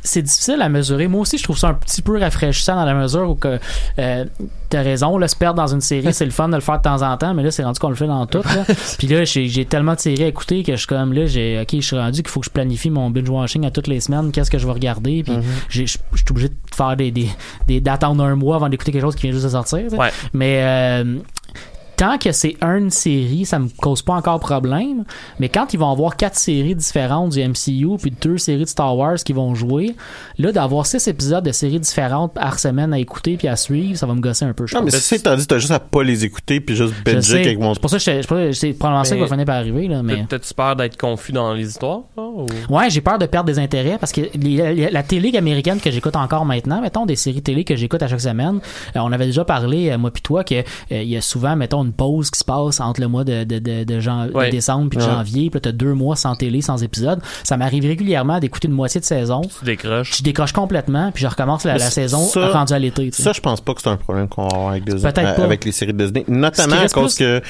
c'est 0.06 0.22
difficile 0.22 0.62
à 0.62 0.70
mesurer. 0.70 1.08
Moi 1.08 1.22
aussi, 1.22 1.38
je 1.38 1.44
trouve 1.44 1.58
ça 1.58 1.68
un 1.70 1.74
petit 1.74 2.02
peu 2.02 2.18
rafraîchissant 2.20 2.76
dans 2.76 2.86
la 2.86 2.94
mesure 2.94 3.30
où 3.30 3.36
que 3.36 3.60
euh, 4.00 4.26
t'as 4.70 4.82
raison, 4.82 5.18
là, 5.18 5.28
se 5.28 5.36
perdre 5.36 5.58
dans 5.62 5.68
une 5.68 5.82
série, 5.82 6.14
c'est 6.14 6.26
le 6.26 6.32
fun 6.32 6.48
de 6.48 6.56
le 6.56 6.62
faire 6.62 6.78
de 6.78 6.84
temps 6.84 7.02
en 7.02 7.18
temps, 7.18 7.34
mais 7.34 7.44
là, 7.44 7.52
c'est 7.52 7.64
rendu 7.64 7.80
qu'on 7.80 7.90
le 7.90 7.96
fait 7.96 8.08
dans 8.08 8.26
tout. 8.26 8.42
Là. 8.44 8.64
Puis 8.98 9.08
là, 9.08 9.24
j'ai 9.26 9.66
tellement 9.66 9.96
de 9.96 10.00
séries 10.00 10.24
à 10.24 10.28
écouter 10.28 10.64
que 10.64 10.72
je 10.74 10.78
suis 10.78 10.88
comme 10.88 11.12
là, 11.12 11.26
j'ai 11.26 11.60
ok, 11.62 11.70
je 11.74 11.80
suis 11.86 11.98
rendu 11.98 12.22
qu'il 12.24 12.30
faut 12.32 12.40
que 12.40 12.46
je 12.46 12.52
planifie 12.52 12.90
mon 12.90 13.10
binge 13.10 13.30
watching 13.30 13.66
à 13.66 13.72
toutes 13.72 13.88
les 13.88 14.00
semaines. 14.00 14.32
Qu'est-ce 14.32 14.52
que 14.52 14.58
je 14.58 14.66
vais 14.66 14.74
regarder 14.74 15.24
Puis 15.24 15.34
j'ai- 15.70 15.86
je 15.88 15.98
je 16.14 16.18
suis 16.18 16.26
obligé 16.32 16.50
de 16.50 16.56
faire 16.74 16.96
des 16.96 17.12
des 17.12 17.28
des- 17.68 17.82
d'attendre 17.82 18.24
un 18.24 18.36
mois 18.36 18.56
avant 18.56 18.70
d'écouter 18.70 18.92
quelque 18.92 19.02
chose 19.04 19.16
qui 19.16 19.24
vient 19.24 19.32
juste 19.32 19.46
de 19.46 19.50
sortir. 19.50 19.92
Ouais. 19.94 20.12
Mais 20.34 20.60
euh, 20.64 21.18
tant 21.98 22.18
que 22.18 22.32
c'est 22.32 22.56
une 22.62 22.90
série, 22.90 23.46
ça 23.46 23.60
me 23.60 23.70
cause 23.82 24.02
pas 24.02 24.14
encore 24.14 24.40
problème. 24.40 25.04
Mais 25.40 25.50
quand 25.50 25.74
ils 25.74 25.80
vont 25.80 25.92
avoir 25.92 26.16
quatre 26.18 26.36
séries 26.36 26.76
différentes 26.76 27.32
du 27.32 27.40
MCU 27.48 27.98
puis 28.02 28.12
deux 28.22 28.38
séries 28.38 28.64
de 28.64 28.70
Star 28.70 28.96
Wars 28.98 29.16
qui 29.16 29.34
vont 29.34 29.56
jouer, 29.56 29.96
là 30.38 30.52
d'avoir 30.52 30.86
six 30.86 31.08
épisodes 31.08 31.44
de 31.44 31.52
séries 31.52 31.80
différentes 31.80 32.34
par 32.34 32.60
semaine 32.60 32.94
à 32.94 33.00
écouter 33.00 33.38
puis 33.38 33.48
à 33.48 33.56
suivre, 33.56 33.98
ça 33.98 34.06
va 34.06 34.14
me 34.14 34.22
gosser 34.22 34.46
un 34.46 34.54
peu. 34.54 34.66
je 34.68 34.76
Non, 34.76 34.84
mais 34.84 34.92
si 34.92 35.22
t'as 35.22 35.36
dit, 35.36 35.48
t'as 35.48 35.58
juste 35.60 35.72
à 35.72 35.80
pas 35.80 36.04
les 36.04 36.26
écouter 36.26 36.60
puis 36.62 36.76
juste 36.76 36.94
sais. 37.22 37.42
avec 37.42 37.60
mon 37.60 37.74
C'est 37.74 37.80
pour 37.80 37.90
ça 37.90 37.98
que 37.98 38.04
je- 38.04 38.22
c'est 38.22 38.54
c'est 38.54 38.74
probablement 38.74 39.04
ça 39.04 39.16
qui 39.16 39.22
va 39.22 39.28
finir 39.28 39.46
par 39.46 39.56
arriver 39.56 39.88
là, 39.88 40.02
mais. 40.04 40.26
T'as-tu 40.28 40.54
peur 40.54 40.76
d'être 40.76 40.98
confus 40.98 41.32
dans 41.32 41.54
les 41.54 41.68
histoires? 41.68 42.02
là, 42.18 42.25
ou- 42.44 42.74
Ouais, 42.76 42.90
j'ai 42.90 43.02
peur 43.02 43.18
de 43.18 43.26
perdre 43.26 43.48
des 43.48 43.60
intérêts 43.60 43.98
parce 44.00 44.12
que 44.12 44.22
les- 44.36 44.90
la 44.92 45.04
télé 45.04 45.36
américaine 45.38 45.80
que 45.80 45.92
j'écoute 45.92 46.16
encore 46.16 46.46
maintenant, 46.46 46.82
mettons 46.82 47.06
des 47.06 47.16
séries 47.16 47.42
télé 47.42 47.64
que 47.64 47.76
j'écoute 47.76 48.02
à 48.04 48.08
chaque 48.08 48.22
semaine, 48.22 48.60
euh, 48.96 49.00
on 49.00 49.12
avait 49.12 49.26
déjà 49.26 49.46
parlé 49.46 49.90
euh, 49.92 49.98
moi 49.98 50.12
puis 50.12 50.22
toi 50.22 50.44
que 50.44 50.56
euh, 50.56 50.64
il 50.92 51.08
y 51.10 51.18
a 51.18 51.22
souvent 51.22 51.56
mettons 51.56 51.84
une 51.84 51.94
pause 51.94 52.30
qui 52.32 52.40
se 52.40 52.44
passe 52.46 52.80
entre 52.80 53.02
le 53.02 53.08
mois 53.08 53.24
de 53.24 53.44
de, 53.44 53.60
de, 53.60 53.84
de, 53.84 54.00
jan- 54.00 54.28
de 54.28 54.32
Ouais. 54.34 54.50
décembre 54.50 54.90
puis 54.90 54.98
de 55.00 55.04
Ouais. 55.04 55.10
janvier, 55.10 55.50
puis 55.50 55.58
là 55.58 55.62
t'as 55.62 55.72
deux 55.72 55.94
mois 55.94 56.16
sans 56.16 56.36
télé, 56.36 56.62
sans 56.62 56.82
épisode. 56.84 57.20
Ça 57.44 57.58
m'arrive 57.58 57.86
régulièrement 57.86 58.40
d'écouter 58.40 58.68
une 58.68 58.74
moitié 58.74 59.00
de 59.02 59.06
saison, 59.06 59.42
Tu 59.60 59.66
décroches. 59.66 60.18
je 60.18 60.24
décroche 60.24 60.52
complètement 60.52 61.12
puis 61.14 61.24
je 61.24 61.28
recommence 61.28 61.64
la, 61.64 61.78
saison 61.80 62.20
ça- 62.20 62.48
rendue 62.50 62.74
à 62.74 62.80
l'été. 62.80 63.10
tu 63.10 63.18
sais. 63.18 63.24
Ça, 63.24 63.34
je 63.34 63.42
pense 63.42 63.62
pas 63.62 63.74
que 63.74 63.82
c'est 63.82 63.90
un 63.90 63.98
problème 63.98 64.28
qu'on 64.28 64.48
va 64.48 64.56
avoir 64.56 64.70
avec, 64.72 64.84
Disney- 64.86 65.02
Peut-être 65.12 65.28
euh, 65.30 65.36
pas. 65.36 65.44
avec 65.44 65.66
les 65.66 65.72
séries 65.72 65.94
de 65.94 66.04
Disney. 66.04 66.26
Notamment 66.28 66.76
à 66.78 66.88
cause 66.90 67.16
plus- 67.16 67.26
que 67.26 67.42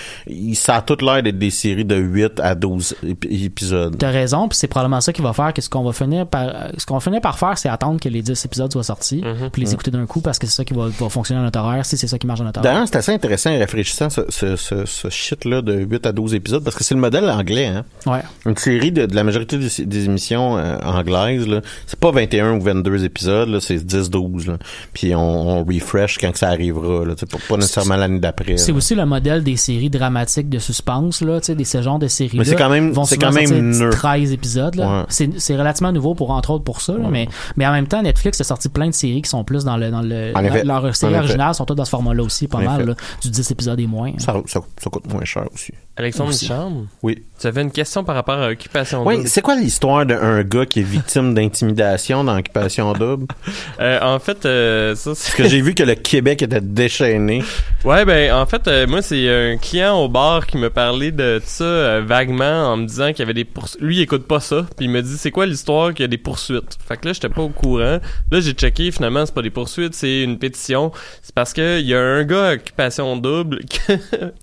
ça 0.53 0.75
a 0.77 0.81
tout 0.81 0.97
l'air 1.01 1.23
d'être 1.23 1.37
des 1.37 1.49
séries 1.49 1.85
de 1.85 1.95
8 1.95 2.39
à 2.39 2.55
12 2.55 2.95
ép- 3.05 3.27
épisodes. 3.45 3.95
T'as 3.97 4.09
raison, 4.11 4.47
puis 4.47 4.57
c'est 4.57 4.67
probablement 4.75 4.99
ça 5.01 5.13
qui 5.13 5.21
va 5.21 5.31
faire 5.33 5.53
que 5.53 5.61
ce 5.61 5.69
qu'on 5.69 5.83
va 5.83 5.93
finir 5.93 6.27
par 6.27 6.43
euh, 6.43 6.69
ce 6.77 6.85
qu'on 6.85 6.95
va 6.95 6.99
finir 6.99 7.21
par 7.21 7.39
faire, 7.39 7.57
c'est 7.57 7.69
attendre 7.69 7.99
que 7.99 8.09
les 8.09 8.21
10 8.21 8.43
épisodes 8.45 8.71
soient 8.71 8.83
sortis, 8.83 9.21
Mhm. 9.23 9.49
puis 9.51 9.61
les 9.61 9.73
écouter 9.73 9.89
d'un 9.91 10.05
coup 10.05 10.19
parce 10.21 10.37
que 10.37 10.47
c'est 10.47 10.55
ça 10.55 10.65
qui 10.65 10.73
va, 10.73 10.87
va 10.87 11.09
fonctionner 11.09 11.39
dans 11.39 11.45
notre 11.45 11.59
horaire, 11.59 11.85
si 11.85 11.95
c'est 11.97 12.07
ça 12.07 12.17
qui 12.17 12.27
marche 12.27 12.39
dans 12.39 12.45
notre 12.45 12.59
horaire. 12.59 12.73
D'ailleurs, 12.73 12.87
c'est 12.87 12.97
assez 12.97 13.13
intéressant 13.13 13.51
et 13.51 13.59
rafraîchissant 13.59 14.09
ce, 14.09 14.21
ce, 14.29 14.55
ce, 14.57 14.85
ce 14.85 15.09
shit-là 15.09 15.61
de 15.61 15.73
8 15.73 16.05
à 16.05 16.11
12 16.11 16.33
épisodes 16.35 16.63
parce 16.63 16.75
que 16.75 16.83
c'est 16.83 16.93
le 16.95 16.99
modèle 17.01 17.29
anglais. 17.29 17.67
Hein? 17.67 17.85
Ouais. 18.05 18.21
Une 18.45 18.57
série 18.57 18.91
de, 18.91 19.05
de 19.05 19.15
la 19.15 19.23
majorité 19.23 19.57
des, 19.57 19.85
des 19.85 20.05
émissions 20.05 20.57
euh, 20.57 20.77
anglaises, 20.83 21.47
là, 21.47 21.61
c'est 21.87 21.99
pas 21.99 22.11
21 22.11 22.53
ou 22.57 22.61
22 22.61 23.03
épisodes, 23.05 23.47
là, 23.49 23.59
c'est 23.61 23.77
10-12. 23.77 24.47
là. 24.47 24.57
Puis 24.93 25.15
on, 25.15 25.19
on 25.59 25.63
refresh 25.63 26.17
quand 26.17 26.31
que 26.31 26.39
ça 26.39 26.49
arrivera. 26.49 27.05
Là, 27.05 27.13
pas, 27.15 27.37
pas 27.47 27.55
nécessairement 27.57 27.95
l'année 27.95 28.19
d'après. 28.19 28.57
C'est 28.57 28.71
là. 28.71 28.77
aussi 28.77 28.95
le 28.95 29.05
modèle 29.05 29.43
des 29.43 29.55
séries 29.57 29.89
dramatiques 29.89 30.49
de 30.49 30.59
suspense, 30.59 31.21
là, 31.21 31.39
tu 31.39 31.45
sais, 31.47 31.55
des 31.55 31.63
ce 31.63 31.81
genre 31.81 31.99
de 31.99 32.07
séries. 32.07 32.37
Mais 32.37 32.45
c'est 32.45 32.55
quand 32.55 32.69
même- 32.69 32.93
c'est 33.05 33.17
quand 33.17 33.31
même 33.31 33.71
neuf. 33.77 33.91
13 33.95 34.31
épisodes, 34.31 34.64
Ouais. 34.73 35.03
C'est, 35.37 35.55
relativement 35.55 35.91
nouveau 35.91 36.15
pour, 36.15 36.31
entre 36.31 36.51
autres, 36.51 36.63
pour 36.63 36.81
ça, 36.81 36.93
là, 36.93 37.07
mais, 37.09 37.27
mais 37.55 37.65
en 37.67 37.71
même 37.71 37.87
temps, 37.87 38.01
Netflix 38.01 38.39
a 38.41 38.43
sorti 38.43 38.69
plein 38.69 38.87
de 38.87 38.93
séries 38.93 39.21
qui 39.21 39.29
sont 39.29 39.43
plus 39.43 39.63
dans 39.63 39.77
le, 39.77 39.91
dans 39.91 40.01
le, 40.01 40.31
En 40.35 40.43
effet. 40.43 40.63
séries 40.63 40.69
En 40.71 40.85
effet. 40.85 41.17
originales 41.19 41.55
sont 41.55 41.65
toutes 41.65 41.77
dans 41.77 41.85
ce 41.85 41.89
format-là 41.89 42.23
aussi, 42.23 42.47
pas 42.47 42.57
En 42.59 42.63
mal, 42.63 42.85
là, 42.85 42.95
du 43.21 43.29
10 43.29 43.51
épisodes 43.51 43.79
et 43.79 43.87
moins. 43.87 44.11
Ça, 44.17 44.35
ça, 44.45 44.61
ça 44.77 44.89
coûte 44.89 45.11
moins 45.11 45.25
cher 45.25 45.45
aussi. 45.53 45.71
Alexandre 45.97 46.31
Aussi. 46.31 46.47
Charme, 46.47 46.87
Oui. 47.03 47.23
tu 47.39 47.47
avais 47.47 47.61
une 47.61 47.71
question 47.71 48.03
par 48.03 48.15
rapport 48.15 48.37
à 48.37 48.49
Occupation 48.49 49.05
Oui, 49.07 49.15
Double. 49.15 49.29
c'est 49.29 49.41
quoi 49.41 49.55
l'histoire 49.55 50.05
d'un 50.05 50.43
gars 50.43 50.65
qui 50.65 50.81
est 50.81 50.83
victime 50.83 51.33
d'intimidation 51.33 52.25
dans 52.25 52.37
Occupation 52.37 52.91
Double? 52.93 53.27
Euh, 53.79 53.99
en 54.01 54.19
fait, 54.19 54.45
euh, 54.45 54.95
ça, 54.95 55.13
c'est... 55.15 55.25
Parce 55.31 55.35
que 55.35 55.47
j'ai 55.49 55.61
vu 55.61 55.73
que 55.73 55.83
le 55.83 55.95
Québec 55.95 56.41
était 56.41 56.61
déchaîné. 56.61 57.43
Ouais, 57.83 58.05
ben 58.05 58.33
en 58.33 58.45
fait, 58.45 58.67
euh, 58.67 58.87
moi 58.87 59.01
c'est 59.01 59.27
un 59.53 59.57
client 59.57 59.99
au 59.99 60.07
bar 60.07 60.47
qui 60.47 60.57
me 60.57 60.69
parlait 60.69 61.11
de 61.11 61.41
ça 61.43 61.63
euh, 61.63 62.01
vaguement 62.05 62.71
en 62.73 62.77
me 62.77 62.85
disant 62.85 63.09
qu'il 63.09 63.19
y 63.19 63.21
avait 63.23 63.33
des 63.33 63.43
poursuites. 63.43 63.81
Lui, 63.81 63.97
il 63.97 64.01
écoute 64.01 64.27
pas 64.27 64.39
ça, 64.39 64.54
puis 64.63 64.85
il 64.85 64.89
me 64.89 65.01
dit 65.01 65.17
c'est 65.17 65.31
quoi 65.31 65.45
l'histoire 65.45 65.93
qu'il 65.93 66.03
y 66.03 66.05
a 66.05 66.07
des 66.07 66.17
poursuites? 66.17 66.77
Fait 66.87 66.97
que 66.97 67.07
là, 67.07 67.13
j'étais 67.13 67.29
pas 67.29 67.41
au 67.41 67.49
courant. 67.49 67.99
Là, 68.31 68.39
j'ai 68.39 68.53
checké, 68.53 68.91
finalement, 68.91 69.25
c'est 69.25 69.35
pas 69.35 69.41
des 69.41 69.49
poursuites, 69.49 69.93
c'est 69.93 70.21
une 70.21 70.37
pétition. 70.37 70.91
C'est 71.21 71.33
parce 71.33 71.53
que 71.53 71.79
il 71.79 71.87
y 71.87 71.93
a 71.93 71.99
un 71.99 72.23
gars 72.23 72.49
à 72.49 72.53
occupation 72.53 73.17
double 73.17 73.59
que 73.87 73.93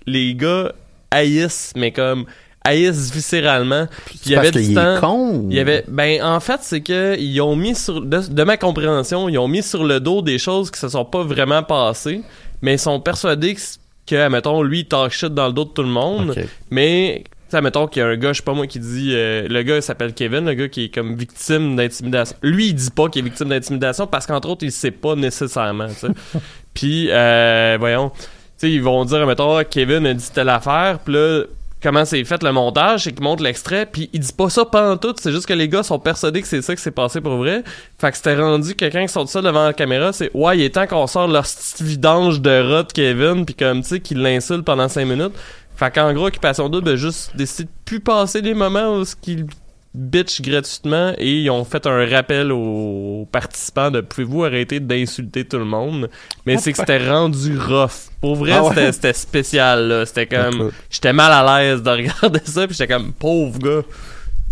les 0.07 0.35
gars 0.35 0.73
haïssent, 1.11 1.73
mais 1.77 1.93
comme 1.93 2.27
haïssent 2.65 3.13
viscéralement. 3.13 3.87
Puis 4.07 4.21
il 4.27 4.33
y 4.33 4.35
parce 4.35 4.49
avait 4.49 4.63
du 4.63 4.75
temps. 4.75 5.01
con. 5.01 5.47
Il 5.51 5.57
y 5.57 5.61
avait, 5.61 5.85
ben, 5.89 6.23
en 6.23 6.41
fait, 6.41 6.61
c'est 6.63 6.81
que 6.81 7.19
ils 7.19 7.41
ont 7.41 7.57
mis 7.57 7.75
sur, 7.75 8.01
de, 8.01 8.19
de 8.19 8.43
ma 8.45 8.57
compréhension, 8.57 9.29
ils 9.29 9.39
ont 9.39 9.49
mis 9.49 9.63
sur 9.63 9.85
le 9.85 10.01
dos 10.01 10.23
des 10.23 10.39
choses 10.39 10.71
qui 10.71 10.81
se 10.81 10.89
sont 10.89 11.05
pas 11.05 11.23
vraiment 11.23 11.63
passées, 11.63 12.23
mais 12.61 12.75
ils 12.75 12.79
sont 12.79 13.01
persuadés 13.01 13.55
que, 13.55 13.61
que 14.07 14.29
mettons, 14.29 14.63
lui, 14.63 14.81
il 14.81 14.87
talk 14.87 15.13
shit 15.13 15.33
dans 15.33 15.49
le 15.49 15.53
dos 15.53 15.65
de 15.65 15.71
tout 15.71 15.83
le 15.83 15.89
monde, 15.89 16.35
mais, 16.71 17.25
sais, 17.53 17.61
mettons 17.61 17.87
qu'il 17.87 18.01
y 18.01 18.05
a 18.05 18.09
un 18.09 18.17
gars, 18.17 18.33
je 18.33 18.39
sais 18.39 18.45
pas 18.45 18.55
moi, 18.55 18.67
qui 18.67 18.79
dit, 18.79 19.13
euh, 19.13 19.47
le 19.49 19.63
gars 19.63 19.77
il 19.77 19.83
s'appelle 19.83 20.15
Kevin, 20.15 20.45
le 20.47 20.55
gars 20.55 20.69
qui 20.69 20.85
est 20.85 20.95
comme 20.95 21.15
victime 21.15 21.77
d'intimidation. 21.77 22.37
Lui, 22.43 22.69
il 22.69 22.75
dit 22.75 22.91
pas 22.91 23.09
qu'il 23.09 23.21
est 23.21 23.29
victime 23.29 23.49
d'intimidation 23.49 24.07
parce 24.07 24.27
qu'entre 24.27 24.49
autres, 24.49 24.65
il 24.65 24.73
sait 24.73 24.91
pas 24.91 25.15
nécessairement, 25.15 25.89
tu 25.89 25.95
sais. 25.95 26.09
Puis, 26.75 27.09
euh, 27.11 27.77
voyons, 27.79 28.11
tu 28.11 28.25
sais, 28.57 28.71
ils 28.73 28.83
vont 28.83 29.05
dire, 29.05 29.27
mettons, 29.27 29.57
ah, 29.57 29.65
Kevin 29.65 30.07
a 30.07 30.15
dit 30.15 30.31
telle 30.33 30.49
affaire, 30.49 31.01
puis 31.01 31.13
là, 31.13 31.45
comment 31.83 32.05
c'est 32.05 32.25
fait 32.25 32.43
le 32.43 32.53
montage, 32.53 33.05
c'est 33.05 33.13
qu'ils 33.13 33.23
montrent 33.23 33.43
l'extrait, 33.43 33.85
puis 33.85 34.09
ils 34.13 34.21
disent 34.21 34.33
pas 34.33 34.49
ça 34.49 34.65
pendant 34.65 34.97
tout, 34.97 35.15
c'est 35.21 35.33
juste 35.33 35.47
que 35.47 35.53
les 35.53 35.69
gars 35.69 35.83
sont 35.83 35.99
persuadés 35.99 36.41
que 36.41 36.49
c'est 36.49 36.63
ça 36.63 36.75
qui 36.75 36.81
s'est 36.81 36.93
passé 36.93 37.21
pour 37.21 37.37
vrai. 37.37 37.65
Fait 37.99 38.11
que 38.11 38.17
c'était 38.17 38.37
rendu 38.37 38.75
quelqu'un 38.75 39.03
qui 39.05 39.13
sort 39.13 39.25
de 39.25 39.29
ça 39.29 39.43
devant 39.43 39.67
la 39.67 39.73
caméra, 39.73 40.13
c'est 40.13 40.31
ouais, 40.33 40.59
il 40.59 40.65
est 40.65 40.71
temps 40.71 40.87
qu'on 40.87 41.07
sort 41.07 41.29
leur 41.29 41.43
petite 41.43 41.83
vidange 41.83 42.41
de 42.41 42.73
rat 42.73 42.85
de 42.85 42.93
Kevin, 42.93 43.45
puis 43.45 43.55
comme 43.55 43.83
tu 43.83 43.89
sais, 43.89 44.01
qu'ils 44.01 44.23
l'insultent 44.23 44.65
pendant 44.65 44.89
5 44.89 45.05
minutes. 45.05 45.35
Fait 45.77 45.93
qu'en 45.93 46.13
gros, 46.13 46.27
Occupation 46.27 46.69
Double 46.69 46.91
a 46.91 46.97
juste 46.97 47.37
décidé 47.37 47.65
de 47.65 47.69
plus 47.85 48.01
passer 48.01 48.41
les 48.41 48.55
moments 48.55 48.97
où 48.97 49.05
ce 49.05 49.17
qu'ils 49.17 49.47
bitch 49.95 50.41
gratuitement 50.41 51.13
et 51.19 51.43
ils 51.43 51.51
ont 51.51 51.65
fait 51.65 51.87
un 51.87 52.07
rappel 52.09 52.51
aux 52.51 53.29
participants 53.31 53.91
de 53.91 54.01
pouvez-vous 54.01 54.45
arrêter 54.45 54.81
d'insulter 54.81 55.45
tout 55.45 55.59
le 55.59 55.65
monde? 55.67 56.09
Mais 56.47 56.57
c'est 56.57 56.73
que 56.73 56.79
c'était 56.79 57.11
rendu 57.11 57.59
rough. 57.59 58.09
Pour 58.21 58.37
vrai 58.37 58.53
Ah 58.53 58.65
ouais? 58.65 58.93
c'était 58.93 59.13
spécial 59.13 59.89
là. 59.89 60.07
C'était 60.07 60.27
comme 60.27 60.71
j'étais 60.91 61.13
mal 61.13 61.33
à 61.33 61.61
l'aise 61.61 61.83
de 61.83 61.91
regarder 61.91 62.41
ça 62.45 62.67
puis 62.67 62.75
j'étais 62.77 62.93
comme 62.93 63.13
pauvre 63.13 63.59
gars 63.59 63.83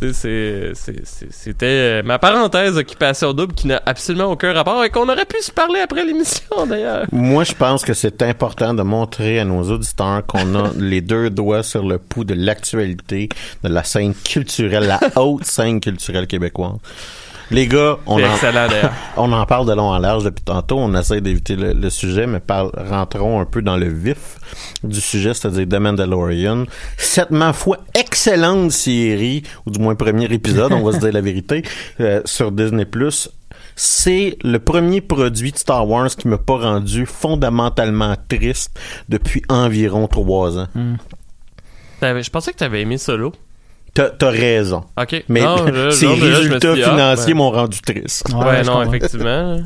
C'était 0.01 1.67
euh, 1.67 2.03
ma 2.03 2.19
parenthèse 2.19 2.77
occupation 2.77 3.35
double 3.35 3.53
qui 3.53 3.67
n'a 3.67 3.83
absolument 3.85 4.33
aucun 4.33 4.53
rapport 4.53 4.83
et 4.83 4.89
qu'on 4.91 5.09
aurait 5.09 5.27
pu 5.27 5.43
se 5.43 5.53
parler 5.53 5.81
après 5.81 6.05
l'émission 6.05 6.67
d'ailleurs 6.67 7.05
Moi, 7.13 7.45
je 7.45 7.53
pense 7.53 7.85
que 7.85 7.93
c'est 7.93 8.23
important 8.23 8.73
de 8.73 8.83
montrer 8.83 9.41
à 9.41 9.45
nos 9.45 9.63
auditeurs 9.71 10.25
qu'on 10.27 10.55
a 10.55 10.71
les 10.79 11.03
deux 11.03 11.29
doigts 11.29 11.63
sur 11.63 11.87
le 11.87 11.99
pouls 11.99 12.25
de 12.25 12.35
l'actualité 12.35 13.29
de 13.63 13.69
la 13.69 13.85
scène 13.85 14.15
culturelle, 14.15 14.87
la 14.87 15.01
haute 15.17 15.45
scène 15.45 15.81
culturelle 15.81 16.27
québécoise. 16.27 16.79
Les 17.51 17.67
gars, 17.67 17.99
on 18.07 18.19
en, 18.29 18.37
on 19.17 19.45
parle 19.47 19.67
de 19.67 19.73
long 19.73 19.89
en 19.91 19.99
large 19.99 20.25
depuis 20.25 20.45
tantôt. 20.45 20.79
On 20.79 20.95
essaie 20.95 21.21
d'éviter 21.21 21.57
le, 21.57 21.73
le 21.73 21.91
sujet, 21.91 22.27
mais 22.27 22.39
parle, 22.41 22.71
rentrons 22.77 23.41
un 23.41 23.45
peu 23.45 23.61
dans 23.63 23.77
le 23.77 23.89
vif 23.89 24.37
du 24.85 25.01
sujet, 25.01 25.35
c'est-à-dire 25.35 25.67
The 25.69 25.81
Mandalorian. 25.83 26.65
Cette, 26.97 27.31
ma 27.33 27.53
foi, 27.53 27.79
excellente 27.95 28.71
série, 28.71 29.43
ou 29.67 29.71
du 29.71 29.81
moins 29.81 29.95
premier 29.97 30.27
épisode, 30.33 30.73
on 30.73 30.85
va 30.85 30.93
se 30.93 30.99
dire 30.99 31.13
la 31.13 31.21
vérité, 31.21 31.63
euh, 32.01 32.21
sur 32.25 32.53
Disney+. 32.53 32.87
C'est 33.77 34.37
le 34.45 34.59
premier 34.59 35.01
produit 35.01 35.53
de 35.53 35.59
Star 35.59 35.89
Wars 35.89 36.09
qui 36.11 36.29
m'a 36.29 36.39
pas 36.39 36.59
rendu 36.59 37.07
fondamentalement 37.07 38.15
triste 38.29 38.79
depuis 39.09 39.43
environ 39.49 40.07
trois 40.07 40.59
ans. 40.59 40.69
T'avais- 41.99 42.23
je 42.23 42.31
pensais 42.31 42.53
que 42.53 42.59
t'avais 42.59 42.83
aimé 42.83 42.99
Solo 42.99 43.33
T'as, 43.95 44.31
raison. 44.31 44.85
ok 45.01 45.25
Mais 45.29 45.41
Non, 45.43 45.57
je- 45.67 45.91
ces 45.91 46.07
non, 46.07 46.17
mais 46.17 46.29
là, 46.29 46.35
je 46.43 46.49
me 46.49 46.55
résultats 46.55 46.75
dit, 46.75 46.83
ah, 46.85 46.91
financiers 46.91 47.33
ben. 47.35 47.39
m'ont 47.39 47.51
rendu 47.51 47.81
triste. 47.81 48.25
ouais, 48.33 48.63
non 48.63 48.73
comprends. 48.75 48.83
effectivement 48.93 49.59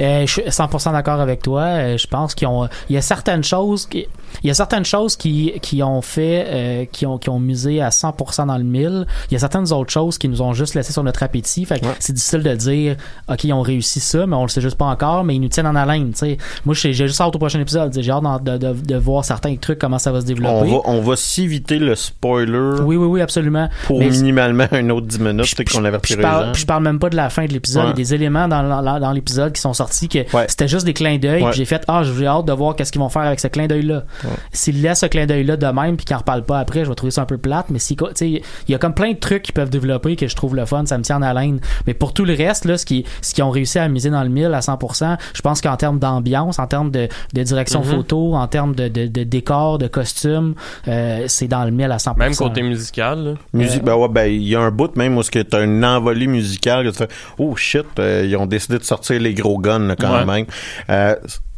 Euh, 0.00 0.26
je 0.26 0.30
suis 0.30 0.42
100% 0.42 0.92
d'accord 0.92 1.20
avec 1.20 1.42
toi. 1.42 1.62
Euh, 1.62 1.96
je 1.96 2.06
pense 2.06 2.34
qu'ils 2.34 2.48
ont, 2.48 2.68
il 2.88 2.94
y 2.94 2.98
a 2.98 3.02
certaines 3.02 3.44
choses 3.44 3.86
qui, 3.86 4.06
il 4.42 4.48
y 4.48 4.50
a 4.50 4.54
certaines 4.54 4.84
choses 4.84 5.16
qui, 5.16 5.52
qui 5.62 5.82
ont 5.82 6.02
fait, 6.02 6.44
euh, 6.48 6.84
qui 6.90 7.06
ont, 7.06 7.18
qui 7.18 7.28
ont 7.30 7.38
misé 7.40 7.80
à 7.80 7.88
100% 7.90 8.46
dans 8.46 8.58
le 8.58 8.64
mille. 8.64 9.06
Il 9.30 9.34
y 9.34 9.36
a 9.36 9.40
certaines 9.40 9.72
autres 9.72 9.90
choses 9.92 10.18
qui 10.18 10.28
nous 10.28 10.42
ont 10.42 10.52
juste 10.52 10.74
laissé 10.74 10.92
sur 10.92 11.02
notre 11.02 11.22
appétit. 11.22 11.64
Fait 11.64 11.80
que 11.80 11.86
c'est 11.98 12.12
difficile 12.12 12.42
de 12.42 12.54
dire, 12.54 12.96
OK, 13.28 13.44
ils 13.44 13.52
ont 13.52 13.62
réussi 13.62 14.00
ça, 14.00 14.26
mais 14.26 14.36
on 14.36 14.42
le 14.42 14.48
sait 14.48 14.60
juste 14.60 14.76
pas 14.76 14.86
encore, 14.86 15.24
mais 15.24 15.34
ils 15.36 15.40
nous 15.40 15.48
tiennent 15.48 15.66
en 15.66 15.76
haleine, 15.76 16.12
tu 16.12 16.18
sais. 16.18 16.38
Moi, 16.64 16.74
j'ai 16.74 16.92
juste 16.92 17.20
hâte 17.20 17.34
au 17.34 17.38
prochain 17.38 17.60
épisode. 17.60 17.92
J'ai 17.98 18.10
hâte 18.10 18.44
de, 18.44 18.56
de, 18.58 18.72
de 18.72 18.96
voir 18.96 19.24
certains 19.24 19.56
trucs, 19.56 19.78
comment 19.78 19.98
ça 19.98 20.12
va 20.12 20.20
se 20.20 20.24
On 20.24 20.28
développer. 20.28 20.70
va, 20.70 20.76
on 20.84 21.00
va 21.00 21.16
s'éviter 21.16 21.78
le 21.78 21.94
spoiler 21.94 22.80
Oui, 22.82 22.96
oui, 22.96 23.06
oui, 23.06 23.20
absolument. 23.20 23.68
pour 23.86 23.98
Mais- 23.98 24.08
minimalement 24.10 24.66
un 24.72 24.90
autre 24.90 25.06
10 25.06 25.18
minutes, 25.20 25.54
qu'on 25.72 25.84
avertirait 25.84 26.22
je 26.22 26.22
parle, 26.22 26.54
je 26.54 26.66
parle 26.66 26.82
même 26.82 26.98
pas 26.98 27.10
de 27.10 27.16
la 27.16 27.30
fin 27.30 27.44
de 27.46 27.52
l'épisode. 27.52 27.84
Ouais. 27.84 27.90
Il 27.90 27.98
y 27.98 28.02
a 28.02 28.04
des 28.04 28.14
éléments 28.14 28.48
dans, 28.48 28.62
dans, 28.82 29.00
dans 29.00 29.12
l'épisode 29.12 29.52
qui 29.52 29.60
sont 29.60 29.72
sortis 29.74 30.08
que 30.08 30.18
Ouais. 30.36 30.46
c'était 30.48 30.68
juste 30.68 30.86
des 30.86 30.94
clins 30.94 31.18
d'œil. 31.18 31.44
J'ai 31.52 31.64
fait 31.64 31.82
ah 31.88 32.02
j'ai 32.04 32.26
hâte 32.26 32.44
de 32.46 32.52
voir 32.52 32.76
qu'est-ce 32.76 32.92
qu'ils 32.92 33.00
vont 33.00 33.08
faire 33.08 33.22
avec 33.22 33.40
ce 33.40 33.48
clin 33.48 33.66
d'œil 33.66 33.82
là. 34.24 34.30
S'ils 34.52 34.80
laissent 34.82 35.00
ce 35.00 35.06
clin 35.06 35.26
d'œil 35.26 35.44
là 35.44 35.56
de 35.56 35.66
même 35.66 35.96
puis 35.96 36.04
qu'ils 36.06 36.16
en 36.16 36.20
reparlent 36.20 36.44
pas 36.44 36.58
après, 36.58 36.84
je 36.84 36.88
vais 36.88 36.94
trouver 36.94 37.10
ça 37.10 37.22
un 37.22 37.26
peu 37.26 37.38
plate. 37.38 37.66
Mais 37.70 37.78
si 37.78 37.96
tu 37.96 38.04
sais 38.14 38.28
il 38.28 38.42
y 38.68 38.74
a 38.74 38.78
comme 38.78 38.94
plein 38.94 39.12
de 39.12 39.18
trucs 39.18 39.42
qu'ils 39.42 39.54
peuvent 39.54 39.70
développer 39.70 40.16
que 40.16 40.26
je 40.28 40.36
trouve 40.36 40.54
le 40.56 40.64
fun, 40.64 40.84
ça 40.86 40.98
me 40.98 41.02
tient 41.02 41.16
en 41.16 41.22
haleine. 41.22 41.60
Mais 41.86 41.94
pour 41.94 42.12
tout 42.14 42.24
le 42.24 42.34
reste 42.34 42.64
là, 42.64 42.78
ce 42.78 42.86
qui 42.86 43.04
ce 43.20 43.34
qu'ils 43.34 43.44
ont 43.44 43.50
réussi 43.50 43.78
à 43.78 43.88
miser 43.88 44.10
dans 44.10 44.22
le 44.22 44.28
mille 44.28 44.52
à 44.54 44.60
100%, 44.60 45.16
je 45.34 45.40
pense 45.42 45.60
qu'en 45.60 45.76
termes 45.76 45.98
d'ambiance, 45.98 46.58
en 46.58 46.66
termes 46.66 46.90
de, 46.90 47.08
de 47.34 47.42
direction 47.42 47.80
Mhm. 47.80 47.90
photo, 47.90 48.34
en 48.34 48.46
termes 48.48 48.74
de, 48.74 48.88
de, 48.88 49.06
de 49.06 49.22
décor, 49.24 49.78
de 49.78 49.86
costume, 49.88 50.54
euh, 50.88 51.24
c'est 51.28 51.48
dans 51.48 51.64
le 51.64 51.70
mille 51.70 51.90
à 51.90 51.96
100%. 51.98 52.16
Même 52.18 52.34
côté 52.36 52.62
musical. 52.62 53.24
là. 53.24 53.34
Musique, 53.52 53.82
ben 53.82 53.94
ouais, 53.96 54.08
ben 54.08 54.26
il 54.26 54.42
y 54.46 54.54
a 54.56 54.60
un 54.60 54.70
bout 54.70 54.94
même 54.96 55.16
où 55.16 55.22
ce 55.22 55.30
que 55.30 55.40
t'as 55.40 55.64
une 55.64 55.84
envolée 55.84 56.26
musicale 56.26 56.84
que 56.84 56.90
tu 56.90 56.98
fais 56.98 57.08
oh 57.38 57.54
shit, 57.56 57.86
euh, 57.98 58.24
ils 58.28 58.36
ont 58.36 58.46
décidé 58.46 58.78
de 58.78 58.84
sortir 58.84 59.20
les 59.20 59.34
gros 59.34 59.58
guns 59.58 59.78
là, 59.80 59.96
quand 59.96 60.12
Ouais. 60.12 60.24
même. 60.24 60.46
Euh, 60.90 61.14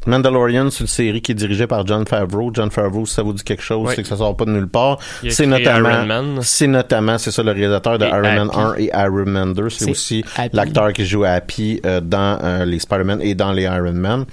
Mandalorian, 0.07 0.71
c'est 0.71 0.81
une 0.81 0.87
série 0.87 1.23
qui 1.23 1.33
est 1.33 1.35
dirigée 1.35 1.67
par 1.67 1.87
John 1.87 2.07
Favreau. 2.07 2.51
John 2.53 2.71
Favreau, 2.71 3.07
si 3.07 3.15
ça 3.15 3.23
vous 3.23 3.33
dit 3.33 3.43
quelque 3.43 3.63
chose, 3.63 3.91
c'est 3.95 4.03
que 4.03 4.09
ça 4.09 4.17
sort 4.17 4.37
pas 4.37 4.45
de 4.45 4.51
nulle 4.51 4.69
part. 4.69 4.99
C'est 5.29 5.47
notamment, 5.47 6.41
c'est 6.43 6.67
notamment, 6.67 7.19
c'est 7.19 7.31
ça 7.31 7.43
le 7.43 7.53
réalisateur 7.53 7.99
de 7.99 8.05
Et 8.05 8.09
Iron 8.09 8.23
Man 8.23 8.51
Happy. 8.53 8.59
1 8.59 8.75
et 8.79 8.91
Iron 8.95 9.27
Man 9.27 9.53
2. 9.55 9.71
C'est 9.71 9.91
aussi 9.91 10.25
l'acteur 10.53 10.93
qui 10.93 11.05
joue 11.07 11.25
Happy 11.25 11.81
euh, 11.85 12.01
dans 12.01 12.39
euh, 12.43 12.65
les 12.65 12.79
Spider-Man 12.79 13.21
et 13.23 13.35
dans 13.35 13.53
les 13.53 13.63
Iron 13.65 13.93
Man. 13.93 14.25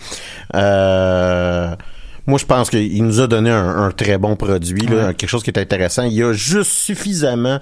Euh, 0.56 1.76
moi, 2.28 2.38
je 2.38 2.46
pense 2.46 2.70
qu'il 2.70 3.04
nous 3.04 3.20
a 3.20 3.28
donné 3.28 3.50
un, 3.50 3.84
un 3.84 3.92
très 3.92 4.18
bon 4.18 4.36
produit, 4.36 4.86
là, 4.88 5.14
quelque 5.14 5.30
chose 5.30 5.44
qui 5.44 5.50
est 5.50 5.60
intéressant. 5.60 6.04
Il 6.04 6.14
y 6.14 6.24
a 6.24 6.34
juste 6.34 6.72
suffisamment 6.72 7.60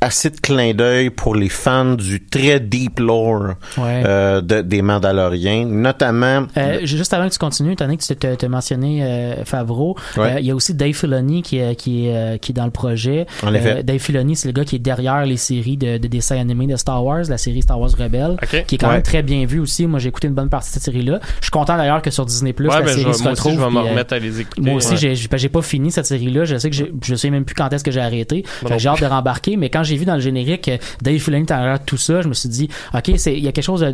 assez 0.00 0.30
de 0.30 0.36
clin 0.40 0.72
d'œil 0.72 1.10
pour 1.10 1.34
les 1.34 1.48
fans 1.48 1.94
du 1.94 2.24
très 2.24 2.58
deep 2.60 3.00
lore 3.00 3.54
Ouais. 3.76 4.02
euh, 4.06 4.40
de- 4.40 4.62
des 4.62 4.82
Mandaloriens, 4.82 5.66
notamment 5.66 6.46
Euh, 6.56 6.78
juste 6.84 7.12
avant 7.12 7.28
que 7.28 7.32
tu 7.32 7.38
continues, 7.38 7.72
étant 7.72 7.84
donné 7.84 7.96
que 7.96 8.02
tu 8.04 8.14
t'as 8.16 8.48
mentionné 8.48 9.02
euh, 9.04 9.44
Favreau, 9.44 9.96
Ouais. 10.16 10.34
euh, 10.36 10.40
il 10.40 10.46
y 10.46 10.50
a 10.50 10.54
aussi 10.54 10.74
Dave 10.74 10.92
Filoni 10.94 11.42
qui 11.42 11.58
est, 11.58 11.74
qui 11.76 12.06
est, 12.06 12.16
euh, 12.16 12.36
qui 12.38 12.52
est 12.52 12.54
dans 12.54 12.64
le 12.64 12.70
projet. 12.70 13.26
En 13.42 13.52
effet. 13.54 13.78
Euh, 13.78 13.82
Dave 13.82 13.98
Filoni, 13.98 14.36
c'est 14.36 14.48
le 14.48 14.52
gars 14.52 14.64
qui 14.64 14.76
est 14.76 14.80
derrière 14.80 15.24
les 15.26 15.36
séries 15.36 15.76
de, 15.76 15.98
de 15.98 16.08
dessins 16.08 16.38
animés 16.38 16.66
de 16.66 16.76
Star 16.76 17.04
Wars, 17.04 17.24
la 17.28 17.38
série 17.38 17.62
Star 17.62 17.78
Wars 17.78 17.90
Rebelle, 17.98 18.36
qui 18.66 18.74
est 18.74 18.78
quand 18.78 18.88
Ouais. 18.88 18.94
même 18.94 19.02
très 19.02 19.22
bien 19.22 19.44
vue 19.46 19.58
aussi. 19.60 19.86
Moi, 19.86 19.98
j'ai 20.00 20.08
écouté 20.08 20.28
une 20.28 20.34
bonne 20.34 20.48
partie 20.48 20.68
de 20.70 20.74
cette 20.74 20.82
série-là. 20.84 21.20
Je 21.40 21.44
suis 21.46 21.50
content 21.50 21.76
d'ailleurs 21.76 22.02
que 22.02 22.10
sur 22.10 22.24
Disney 22.26 22.52
Plus, 22.52 22.68
Ouais, 22.68 22.74
la 22.76 22.80
ben, 22.82 22.88
je 22.88 22.92
série 22.94 23.04
vais- 23.06 23.12
se 23.12 23.22
moi 23.22 23.32
aussi, 23.32 23.40
retrouve. 23.42 23.60
je 23.60 23.64
vais 23.66 23.70
me 23.70 23.80
remettre 23.88 24.14
à 24.14 24.18
les 24.18 24.40
écouter. 24.40 24.60
moi 24.62 24.74
aussi, 24.74 24.90
Ouais. 24.92 24.96
j'ai, 24.96 25.14
j'ai, 25.14 25.28
ben, 25.28 25.36
j'ai 25.36 25.48
pas 25.48 25.62
fini 25.62 25.90
cette 25.90 26.06
série-là. 26.06 26.44
Je 26.44 26.56
sais 26.56 26.70
que 26.70 26.76
je 26.76 27.14
sais 27.14 27.30
même 27.30 27.44
plus 27.44 27.54
quand 27.54 27.72
est-ce 27.72 27.84
que 27.84 27.90
j'ai 27.90 28.00
arrêté. 28.00 28.44
J'ai 28.78 28.88
hâte 28.88 29.00
de 29.00 29.06
rembarquer. 29.06 29.56
Mais 29.56 29.68
quand 29.70 29.82
j'ai 29.90 29.96
vu 29.96 30.04
dans 30.04 30.14
le 30.14 30.20
générique 30.20 30.68
euh, 30.68 30.78
Dave 31.02 31.18
Filoni 31.18 31.44
derrière 31.44 31.78
tout 31.84 31.96
ça, 31.98 32.22
je 32.22 32.28
me 32.28 32.34
suis 32.34 32.48
dit, 32.48 32.68
ok, 32.94 33.12
c'est, 33.16 33.34
il 33.36 33.44
y 33.44 33.48
a 33.48 33.52
quelque 33.52 33.64
chose, 33.64 33.84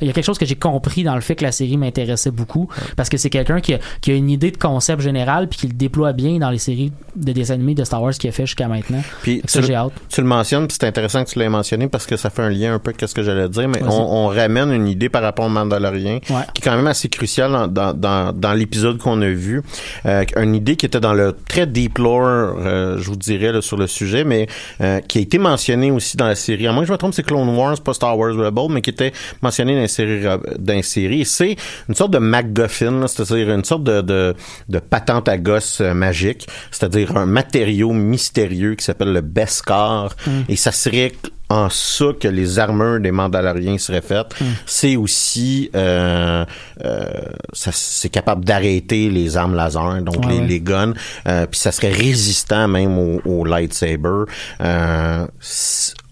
il 0.00 0.06
y 0.06 0.10
a 0.10 0.12
quelque 0.12 0.24
chose 0.24 0.38
que 0.38 0.46
j'ai 0.46 0.54
compris 0.56 1.04
dans 1.04 1.14
le 1.14 1.20
fait 1.20 1.34
que 1.36 1.44
la 1.44 1.52
série 1.52 1.76
m'intéressait 1.76 2.30
beaucoup 2.30 2.68
parce 2.96 3.08
que 3.08 3.16
c'est 3.16 3.30
quelqu'un 3.30 3.60
qui 3.60 3.74
a, 3.74 3.78
qui 4.00 4.10
a 4.10 4.14
une 4.14 4.30
idée 4.30 4.50
de 4.50 4.56
concept 4.56 5.00
général 5.02 5.48
puis 5.48 5.58
qui 5.60 5.66
le 5.68 5.72
déploie 5.74 6.12
bien 6.12 6.38
dans 6.38 6.50
les 6.50 6.58
séries 6.58 6.92
de 7.16 7.32
dessins 7.32 7.54
animés 7.54 7.74
de 7.74 7.84
Star 7.84 8.02
Wars 8.02 8.12
qu'il 8.12 8.28
a 8.28 8.32
fait 8.32 8.46
jusqu'à 8.46 8.68
maintenant. 8.68 9.02
Puis 9.22 9.42
ça, 9.46 9.60
j'ai 9.62 9.74
hâte. 9.74 9.92
tu 10.08 10.20
le 10.20 10.26
mentionnes, 10.26 10.66
puis 10.66 10.76
c'est 10.80 10.86
intéressant 10.86 11.24
que 11.24 11.30
tu 11.30 11.38
l'aies 11.38 11.48
mentionné 11.48 11.88
parce 11.88 12.06
que 12.06 12.16
ça 12.16 12.30
fait 12.30 12.42
un 12.42 12.50
lien 12.50 12.74
un 12.74 12.78
peu 12.78 12.90
avec 12.90 13.08
ce 13.08 13.14
que 13.14 13.22
j'allais 13.22 13.48
dire, 13.48 13.68
mais 13.68 13.82
on, 13.82 13.88
on 14.24 14.26
ramène 14.28 14.72
une 14.72 14.88
idée 14.88 15.08
par 15.08 15.22
rapport 15.22 15.46
au 15.46 15.48
Mandalorien 15.48 16.18
Ouais. 16.30 16.42
qui 16.54 16.60
est 16.60 16.64
quand 16.64 16.76
même 16.76 16.86
assez 16.86 17.08
cruciale 17.08 17.52
dans, 17.52 17.66
dans, 17.68 17.92
dans, 17.94 18.32
dans 18.32 18.52
l'épisode 18.54 18.98
qu'on 18.98 19.20
a 19.22 19.28
vu. 19.28 19.62
Euh, 20.06 20.24
une 20.36 20.54
idée 20.54 20.76
qui 20.76 20.86
était 20.86 21.00
dans 21.00 21.14
le 21.14 21.34
très 21.48 21.66
deep 21.66 21.98
lore, 21.98 22.56
euh, 22.58 22.98
je 22.98 23.04
vous 23.08 23.16
dirais, 23.16 23.52
là, 23.52 23.60
sur 23.62 23.76
le 23.76 23.86
sujet, 23.86 24.24
mais 24.24 24.46
euh, 24.80 25.00
qui 25.00 25.18
a 25.18 25.20
été 25.28 25.38
mentionnée 25.38 25.90
aussi 25.90 26.16
dans 26.16 26.26
la 26.26 26.34
série. 26.34 26.66
À 26.66 26.72
moins 26.72 26.82
que 26.82 26.88
je 26.88 26.92
me 26.92 26.98
trompe, 26.98 27.14
c'est 27.14 27.22
Clone 27.22 27.54
Wars, 27.56 27.80
pas 27.80 27.92
Star 27.92 28.18
Wars 28.18 28.34
Rebel, 28.34 28.66
mais 28.70 28.80
qui 28.80 28.90
était 28.90 29.12
mentionné 29.42 29.74
dans 29.74 29.82
la 29.82 29.88
série. 29.88 30.22
Dans 30.22 30.74
la 30.74 30.82
série. 30.82 31.20
Et 31.20 31.24
C'est 31.24 31.56
une 31.88 31.94
sorte 31.94 32.12
de 32.12 32.18
MacGuffin, 32.18 33.06
c'est-à-dire 33.06 33.50
une 33.54 33.64
sorte 33.64 33.84
de, 33.84 34.00
de, 34.00 34.34
de 34.68 34.78
patente 34.78 35.28
à 35.28 35.36
gosse 35.36 35.80
euh, 35.80 35.92
magique, 35.94 36.48
c'est-à-dire 36.70 37.16
un 37.16 37.26
matériau 37.26 37.92
mystérieux 37.92 38.74
qui 38.74 38.84
s'appelle 38.84 39.12
le 39.12 39.20
Beskar. 39.20 40.16
Et 40.48 40.56
ça 40.56 40.72
serait 40.72 41.12
en 41.50 41.68
ça 41.70 42.06
que 42.20 42.28
les 42.28 42.58
armures 42.58 43.00
des 43.00 43.10
Mandaloriens 43.10 43.78
seraient 43.78 44.02
faites. 44.02 44.34
C'est 44.66 44.96
aussi 44.96 45.70
euh, 45.74 46.44
euh, 46.84 47.06
ça- 47.52 47.70
c'est 47.72 48.10
capable 48.10 48.44
d'arrêter 48.44 49.08
les 49.08 49.36
armes 49.36 49.54
laser, 49.56 50.02
donc 50.02 50.24
Ouais, 50.26 50.32
les, 50.32 50.38
ouais. 50.40 50.46
les 50.46 50.60
guns. 50.60 50.92
Euh, 51.26 51.46
puis 51.46 51.58
ça 51.58 51.72
serait 51.72 51.92
résistant 51.92 52.68
même 52.68 52.98
au, 52.98 53.20
au 53.24 53.44
lightsaber. 53.44 54.24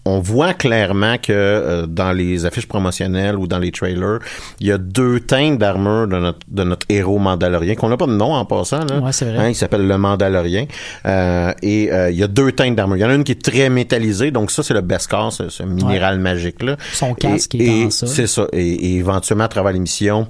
On 0.09 0.19
voit 0.21 0.53
clairement 0.53 1.17
que 1.17 1.33
euh, 1.33 1.85
dans 1.85 2.11
les 2.13 2.45
affiches 2.45 2.67
promotionnelles 2.67 3.35
ou 3.35 3.45
dans 3.45 3.59
les 3.59 3.71
trailers, 3.71 4.19
il 4.61 4.67
y 4.67 4.71
a 4.71 4.77
deux 4.77 5.19
teintes 5.19 5.57
d'armure 5.57 6.07
de 6.07 6.17
notre, 6.17 6.39
de 6.47 6.63
notre 6.63 6.85
héros 6.89 7.19
mandalorien, 7.19 7.75
qu'on 7.75 7.89
n'a 7.89 7.97
pas 7.97 8.05
de 8.07 8.13
nom 8.13 8.33
en 8.33 8.45
passant. 8.45 8.85
Là. 8.85 8.99
Ouais, 8.99 9.11
c'est 9.11 9.25
vrai. 9.25 9.37
Hein, 9.37 9.49
il 9.49 9.55
s'appelle 9.55 9.85
le 9.85 9.97
Mandalorien. 9.97 10.65
Euh, 11.05 11.51
et 11.61 11.91
euh, 11.91 12.09
il 12.09 12.17
y 12.17 12.23
a 12.23 12.27
deux 12.27 12.51
teintes 12.53 12.75
d'armure. 12.75 12.97
Il 12.97 13.01
y 13.01 13.05
en 13.05 13.09
a 13.09 13.15
une 13.15 13.23
qui 13.25 13.33
est 13.33 13.41
très 13.41 13.69
métallisée, 13.69 14.31
donc 14.31 14.49
ça, 14.51 14.63
c'est 14.63 14.73
le 14.73 14.81
Beskar, 14.81 15.31
ce, 15.33 15.49
ce 15.49 15.63
minéral 15.63 16.19
magique-là. 16.19 16.77
Son 16.93 17.13
casque 17.13 17.55
Et- 17.55 17.65
est 17.65 17.81
et 17.81 17.85
en 17.85 17.89
ça. 17.89 18.07
C'est 18.07 18.27
ça. 18.27 18.47
Et, 18.53 18.65
et 18.65 18.95
éventuellement, 18.97 19.43
à 19.45 19.49
travers 19.49 19.73
l'émission, 19.73 20.27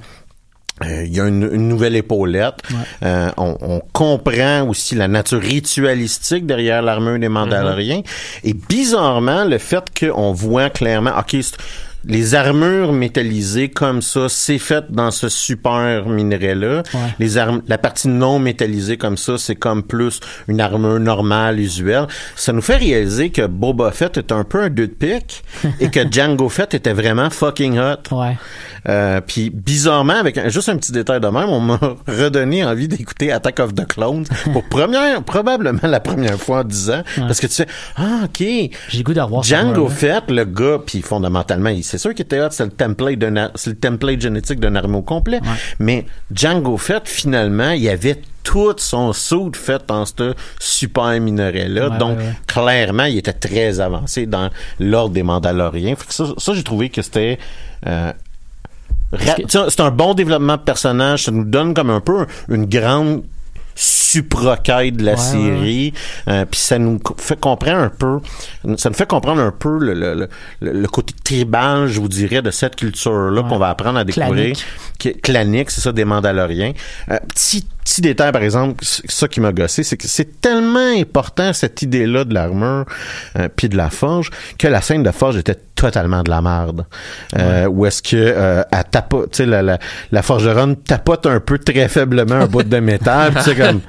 il 0.83 1.15
y 1.15 1.19
a 1.19 1.27
une, 1.27 1.49
une 1.51 1.67
nouvelle 1.67 1.95
épaulette. 1.95 2.55
Euh, 3.03 3.29
on, 3.37 3.57
on 3.61 3.81
comprend 3.93 4.67
aussi 4.67 4.93
la 4.95 5.07
nature 5.07 5.41
ritualistique 5.41 6.45
derrière 6.45 6.81
l'armure 6.81 7.17
des 7.19 7.29
Mandaloriens. 7.29 8.01
Et 8.43 8.53
bizarrement, 8.53 9.45
le 9.45 9.57
fait 9.57 9.83
qu'on 9.99 10.33
voit 10.33 10.69
clairement, 10.69 11.11
ok, 11.17 11.37
les 12.07 12.35
armures 12.35 12.93
métallisées 12.93 13.69
comme 13.69 14.01
ça, 14.01 14.27
c'est 14.29 14.57
fait 14.57 14.85
dans 14.89 15.11
ce 15.11 15.29
super 15.29 16.07
minerai-là. 16.07 16.83
Ouais. 16.93 16.99
Les 17.19 17.37
armes, 17.37 17.61
la 17.67 17.77
partie 17.77 18.07
non 18.07 18.39
métallisée 18.39 18.97
comme 18.97 19.17
ça, 19.17 19.37
c'est 19.37 19.55
comme 19.55 19.83
plus 19.83 20.19
une 20.47 20.61
armure 20.61 20.99
normale, 20.99 21.59
usuelle. 21.59 22.07
Ça 22.35 22.53
nous 22.53 22.61
fait 22.61 22.77
réaliser 22.77 23.29
que 23.29 23.45
Boba 23.45 23.91
Fett 23.91 24.17
est 24.17 24.31
un 24.31 24.43
peu 24.43 24.63
un 24.63 24.69
deux 24.69 24.87
de 24.87 24.93
pique 24.93 25.43
et 25.79 25.89
que 25.89 25.99
Django 26.09 26.49
Fett 26.49 26.73
était 26.73 26.93
vraiment 26.93 27.29
fucking 27.29 27.77
hot. 27.79 28.15
Ouais. 28.15 28.37
Euh, 28.89 29.19
puis 29.19 29.49
bizarrement, 29.49 30.13
avec 30.13 30.37
un- 30.37 30.47
juste 30.49 30.69
un 30.69 30.77
petit 30.77 30.93
détail 30.93 31.19
de 31.19 31.27
même, 31.27 31.49
on 31.49 31.59
m'a 31.59 31.79
redonné 32.07 32.63
envie 32.63 32.87
d'écouter 32.87 33.31
Attack 33.33 33.59
of 33.59 33.73
the 33.75 33.85
Clones 33.85 34.23
pour 34.53 34.63
première, 34.63 35.21
probablement 35.23 35.79
la 35.83 35.99
première 35.99 36.37
fois 36.39 36.59
en 36.59 36.63
10 36.63 36.89
ans, 36.91 37.01
parce 37.17 37.39
que 37.41 37.47
tu 37.47 37.53
sais, 37.53 37.67
ah 37.97 38.21
ok, 38.25 38.45
J'ai 38.87 39.03
goût 39.03 39.13
ce 39.13 39.47
Django. 39.49 39.89
Fett, 39.89 40.23
le 40.29 40.45
gars, 40.45 40.79
puis 40.85 41.01
fondamentalement, 41.01 41.69
il- 41.69 41.83
c'est 41.97 42.03
sûr 42.03 42.13
qu'il 42.13 42.25
était 42.25 42.39
hot, 42.41 42.47
c'est 42.51 42.65
le 42.65 42.71
template 42.71 43.19
d'un, 43.19 43.35
ar- 43.35 43.51
c'est 43.55 43.71
le 43.71 43.75
template 43.77 44.21
génétique 44.21 44.59
d'un 44.59 44.75
armée 44.75 44.97
au 44.97 45.01
complet, 45.01 45.39
mais 45.79 46.05
Django 46.33 46.77
Fett, 46.77 47.07
finalement, 47.07 47.71
il 47.71 47.87
avait 47.89 48.21
tout 48.43 48.73
son 48.77 49.11
saut 49.11 49.51
fait 49.53 49.81
dans 49.87 50.05
ce 50.05 50.33
super 50.59 51.19
minerai-là. 51.19 51.89
Ouais, 51.89 51.97
Donc, 51.97 52.17
ouais, 52.17 52.23
ouais. 52.23 52.33
clairement, 52.47 53.03
il 53.03 53.17
était 53.17 53.33
très 53.33 53.79
avancé 53.81 54.25
dans 54.25 54.49
l'ordre 54.79 55.13
des 55.13 55.23
Mandaloriens. 55.23 55.95
Que 55.95 56.13
ça, 56.13 56.25
ça 56.37 56.53
j'ai 56.53 56.63
trouvé 56.63 56.89
que 56.89 57.01
c'était... 57.01 57.39
euh, 57.85 58.13
que- 59.11 59.69
c'est 59.69 59.81
un 59.81 59.91
bon 59.91 60.13
développement 60.13 60.55
de 60.57 60.61
personnage. 60.61 61.23
Ça 61.25 61.31
nous 61.31 61.43
donne 61.45 61.73
comme 61.73 61.89
un 61.89 61.99
peu 62.01 62.25
une 62.49 62.65
grande 62.65 63.23
supra-quête 63.77 64.97
de 64.97 65.05
la 65.05 65.11
Ouais, 65.13 65.17
série. 65.17 65.93
Euh, 66.27 66.45
Puis 66.49 66.59
ça 66.59 66.77
nous 66.79 66.99
fait 67.17 67.39
comprendre 67.39 67.79
un 67.83 67.89
peu... 67.89 68.19
Ça 68.77 68.89
nous 68.89 68.95
fait 68.95 69.07
comprendre 69.07 69.41
un 69.41 69.51
peu 69.51 69.77
le, 69.79 69.93
le, 69.93 70.27
le, 70.61 70.71
le 70.73 70.87
côté 70.87 71.13
tribal, 71.23 71.87
je 71.87 71.99
vous 71.99 72.07
dirais, 72.09 72.41
de 72.41 72.51
cette 72.51 72.75
culture-là 72.75 73.41
Ouais. 73.41 73.47
qu'on 73.49 73.57
va 73.59 73.69
apprendre 73.69 73.99
à 73.99 74.03
découvrir 74.03 74.55
Clanique. 74.99 75.21
clanique, 75.21 75.71
c'est 75.71 75.81
ça, 75.81 75.91
des 75.91 76.05
Mandaloriens. 76.05 76.73
Euh, 77.11 77.19
petit, 77.29 77.67
petit 77.87 78.01
détail, 78.01 78.33
par 78.33 78.43
exemple, 78.43 78.83
ça 78.83 79.27
qui 79.29 79.39
m'a 79.39 79.53
gossé, 79.53 79.81
c'est 79.83 79.95
que 79.95 80.07
c'est 80.07 80.41
tellement 80.41 80.91
important, 80.99 81.53
cette 81.53 81.81
idée-là 81.81 82.25
de 82.25 82.33
l'armure 82.33 82.83
euh, 83.37 83.47
puis 83.55 83.69
de 83.69 83.77
la 83.77 83.89
forge, 83.89 84.29
que 84.57 84.67
la 84.67 84.81
scène 84.81 85.03
de 85.03 85.11
forge 85.11 85.37
était 85.37 85.55
totalement 85.73 86.21
de 86.23 86.29
la 86.29 86.41
merde. 86.41 86.85
Euh, 87.37 87.67
Où 87.67 87.85
est-ce 87.85 88.01
que 88.01 88.15
euh, 88.17 88.63
elle 88.71 88.83
tapote, 88.91 89.31
tu 89.31 89.37
sais, 89.37 89.45
la, 89.45 89.61
la, 89.61 89.79
la 90.11 90.21
forgeronne 90.21 90.75
tapote 90.75 91.27
un 91.27 91.39
peu 91.39 91.59
très 91.59 91.87
faiblement 91.87 92.35
un 92.35 92.47
bout 92.47 92.63
de 92.63 92.79
métal, 92.79 93.31
puis 93.33 93.43
c'est 93.45 93.55
comme... 93.63 93.79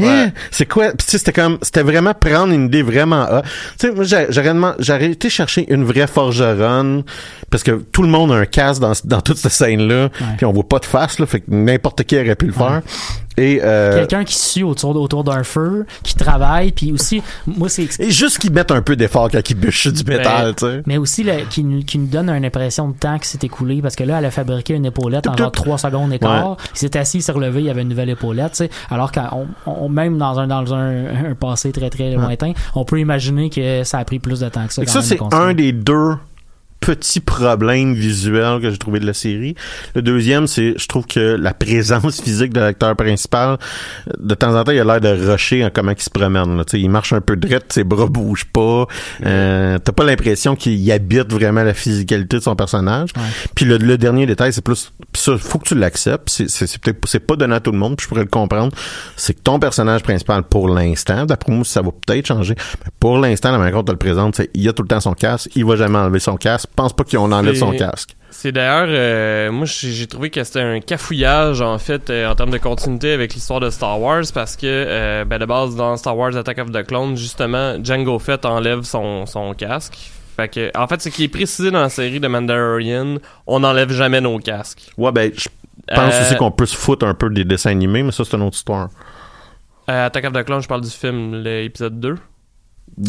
Hein? 0.00 0.30
C'est 0.50 0.64
quoi? 0.66 0.92
Sais, 1.04 1.18
c'était 1.18 1.32
comme... 1.34 1.58
C'était 1.60 1.82
vraiment 1.82 2.14
prendre 2.14 2.54
une 2.54 2.66
idée 2.66 2.82
vraiment... 2.82 3.26
ah. 3.28 3.42
Tu 3.78 3.88
sais, 3.88 3.92
moi, 3.92 4.04
j'aurais 4.04 4.54
demandé- 4.54 4.76
j'aurais 4.78 5.10
été 5.10 5.28
chercher 5.28 5.70
une 5.70 5.84
vraie 5.84 6.06
forgeronne, 6.06 7.02
parce 7.50 7.62
que 7.62 7.72
tout 7.72 8.02
le 8.02 8.08
monde 8.08 8.32
a 8.32 8.36
un 8.36 8.46
casque 8.46 8.80
dans, 8.80 8.92
dans 9.04 9.20
toute 9.20 9.36
cette 9.36 9.52
scène-là, 9.52 10.08
puis 10.38 10.46
on 10.46 10.52
voit 10.52 10.66
pas 10.68 10.78
de 10.78 10.86
face, 10.86 11.18
là, 11.18 11.26
fait 11.26 11.40
que 11.40 11.46
n'importe 11.50 12.04
qui 12.04 12.16
aurait 12.16 12.36
pu 12.36 12.46
le 12.46 12.52
faire. 12.52 12.80
Et, 13.36 13.60
euh, 13.62 13.94
Quelqu'un 13.98 14.24
qui 14.24 14.34
sue 14.36 14.62
autour, 14.62 14.94
autour 14.96 15.24
d'un 15.24 15.42
feu, 15.44 15.86
qui 16.02 16.14
travaille, 16.14 16.72
puis 16.72 16.92
aussi, 16.92 17.22
moi, 17.46 17.68
c'est 17.68 17.88
et 18.00 18.10
juste 18.10 18.38
qu'ils 18.38 18.52
mettent 18.52 18.70
un 18.70 18.82
peu 18.82 18.96
d'effort 18.96 19.30
quand 19.30 19.48
ils 19.48 19.54
bûchent 19.54 19.86
du 19.88 20.04
métal, 20.04 20.54
tu 20.54 20.66
sais. 20.66 20.82
Mais 20.86 20.98
aussi, 20.98 21.26
qui, 21.50 21.64
nous, 21.64 21.82
qui 21.82 21.98
nous 21.98 22.06
donne 22.08 22.28
une 22.30 22.44
impression 22.44 22.88
de 22.88 22.94
temps 22.96 23.18
qui 23.18 23.28
s'est 23.28 23.38
écoulé 23.42 23.80
parce 23.82 23.96
que 23.96 24.04
là, 24.04 24.18
elle 24.18 24.24
a 24.26 24.30
fabriqué 24.30 24.74
une 24.74 24.86
épaulette 24.86 25.26
en 25.26 25.36
genre. 25.36 25.50
3 25.52 25.78
secondes 25.78 26.12
et 26.12 26.18
quart. 26.18 26.50
Ouais. 26.50 26.56
Il 26.74 26.78
s'est 26.78 26.96
assis, 26.96 27.18
il 27.18 27.22
s'est 27.22 27.32
relevé, 27.32 27.60
il 27.60 27.66
y 27.66 27.70
avait 27.70 27.82
une 27.82 27.88
nouvelle 27.88 28.10
épaulette, 28.10 28.52
tu 28.52 28.56
sais. 28.58 28.70
Alors 28.90 29.12
qu'on, 29.12 29.46
on- 29.66 29.88
même 29.88 30.18
dans 30.18 30.38
un, 30.38 30.46
dans 30.46 30.72
un, 30.74 31.30
un 31.30 31.34
passé 31.34 31.72
très 31.72 31.90
très 31.90 32.12
lointain, 32.14 32.52
on 32.74 32.84
peut 32.84 33.00
imaginer 33.00 33.50
que 33.50 33.84
ça 33.84 33.98
a 33.98 34.04
pris 34.04 34.18
plus 34.18 34.40
de 34.40 34.48
temps 34.48 34.66
que 34.66 34.72
ça. 34.72 34.84
Quand 34.84 34.90
ça, 34.92 35.02
c'est 35.02 35.18
un 35.32 35.54
des 35.54 35.72
deux 35.72 36.14
petits 36.82 37.20
problèmes 37.20 37.94
visuels 37.94 38.60
que 38.60 38.70
j'ai 38.70 38.76
trouvé 38.76 38.98
de 38.98 39.06
la 39.06 39.14
série. 39.14 39.54
Le 39.94 40.02
deuxième, 40.02 40.46
c'est, 40.48 40.74
je 40.76 40.86
trouve 40.88 41.06
que 41.06 41.36
la 41.36 41.54
présence 41.54 42.20
physique 42.20 42.52
de 42.52 42.60
l'acteur 42.60 42.96
principal, 42.96 43.56
de 44.18 44.34
temps 44.34 44.54
en 44.58 44.64
temps, 44.64 44.72
il 44.72 44.80
a 44.80 44.84
l'air 44.84 45.00
de 45.00 45.30
rusher 45.30 45.64
en 45.64 45.70
comment 45.70 45.92
il 45.92 46.02
se 46.02 46.10
promène. 46.10 46.56
Là. 46.56 46.64
Il 46.72 46.90
marche 46.90 47.12
un 47.12 47.20
peu 47.20 47.36
drette, 47.36 47.72
ses 47.72 47.84
bras 47.84 48.06
bougent 48.06 48.46
pas. 48.52 48.86
Euh, 49.24 49.78
T'as 49.78 49.92
pas 49.92 50.04
l'impression 50.04 50.56
qu'il 50.56 50.90
habite 50.90 51.32
vraiment 51.32 51.62
la 51.62 51.72
physicalité 51.72 52.38
de 52.38 52.42
son 52.42 52.56
personnage. 52.56 53.10
Puis 53.54 53.64
le, 53.64 53.76
le 53.76 53.96
dernier 53.96 54.26
détail, 54.26 54.52
c'est 54.52 54.64
plus, 54.64 54.92
ça, 55.14 55.38
faut 55.38 55.58
que 55.58 55.68
tu 55.68 55.74
l'acceptes. 55.76 56.28
C'est 56.28 56.78
peut-être, 56.78 56.98
c'est 57.06 57.20
pas 57.20 57.36
donné 57.36 57.54
à 57.54 57.60
tout 57.60 57.72
le 57.72 57.78
monde. 57.78 57.96
Puis 57.96 58.04
je 58.04 58.08
pourrais 58.08 58.24
le 58.24 58.28
comprendre. 58.28 58.72
C'est 59.16 59.34
que 59.34 59.40
ton 59.40 59.60
personnage 59.60 60.02
principal, 60.02 60.42
pour 60.42 60.68
l'instant, 60.68 61.26
d'après 61.26 61.52
moi, 61.52 61.64
ça 61.64 61.80
va 61.80 61.90
peut-être 62.04 62.26
changer. 62.26 62.56
Mais 62.84 62.90
pour 62.98 63.18
l'instant, 63.18 63.52
la 63.52 63.58
manière 63.58 63.74
dont 63.74 63.84
tu 63.84 63.92
le 63.92 63.98
présentes, 63.98 64.36
c'est 64.36 64.50
il 64.54 64.68
a 64.68 64.72
tout 64.72 64.82
le 64.82 64.88
temps 64.88 65.00
son 65.00 65.14
casque. 65.14 65.50
Il 65.54 65.64
va 65.64 65.76
jamais 65.76 65.98
enlever 65.98 66.18
son 66.18 66.36
casque. 66.36 66.68
Pense 66.76 66.92
pas 66.94 67.04
qu'on 67.04 67.30
enlève 67.32 67.54
son 67.54 67.72
casque. 67.72 68.16
C'est 68.30 68.50
d'ailleurs, 68.50 68.86
euh, 68.88 69.52
moi 69.52 69.66
j'ai 69.66 70.06
trouvé 70.06 70.30
que 70.30 70.42
c'était 70.42 70.60
un 70.62 70.80
cafouillage 70.80 71.60
en 71.60 71.76
fait 71.78 72.08
euh, 72.08 72.30
en 72.30 72.34
termes 72.34 72.50
de 72.50 72.56
continuité 72.58 73.12
avec 73.12 73.34
l'histoire 73.34 73.60
de 73.60 73.68
Star 73.68 74.00
Wars 74.00 74.22
parce 74.32 74.56
que 74.56 74.66
euh, 74.66 75.24
ben, 75.26 75.38
de 75.38 75.44
base 75.44 75.76
dans 75.76 75.96
Star 75.98 76.16
Wars 76.16 76.34
Attack 76.34 76.58
of 76.58 76.72
the 76.72 76.82
Clones 76.82 77.16
justement 77.16 77.76
Django 77.84 78.18
Fett 78.18 78.46
enlève 78.46 78.82
son, 78.84 79.26
son 79.26 79.52
casque. 79.52 79.98
Fait 80.36 80.48
que 80.48 80.70
en 80.74 80.88
fait 80.88 81.02
ce 81.02 81.10
qui 81.10 81.24
est 81.24 81.28
précisé 81.28 81.70
dans 81.70 81.82
la 81.82 81.90
série 81.90 82.20
de 82.20 82.26
Mandalorian, 82.26 83.18
on 83.46 83.60
n'enlève 83.60 83.92
jamais 83.92 84.22
nos 84.22 84.38
casques. 84.38 84.90
Ouais, 84.96 85.12
ben, 85.12 85.30
je 85.36 85.48
pense 85.94 86.14
Euh, 86.14 86.22
aussi 86.26 86.36
qu'on 86.36 86.50
peut 86.50 86.64
se 86.66 86.76
foutre 86.76 87.04
un 87.06 87.12
peu 87.14 87.28
des 87.28 87.44
dessins 87.44 87.70
animés, 87.70 88.02
mais 88.02 88.12
ça, 88.12 88.24
c'est 88.24 88.34
une 88.36 88.42
autre 88.44 88.56
histoire. 88.56 88.88
Attack 89.86 90.24
of 90.24 90.32
the 90.32 90.42
Clones, 90.44 90.62
je 90.62 90.68
parle 90.68 90.80
du 90.80 90.88
film 90.90 91.34
l'épisode 91.42 92.00
2. 92.00 92.14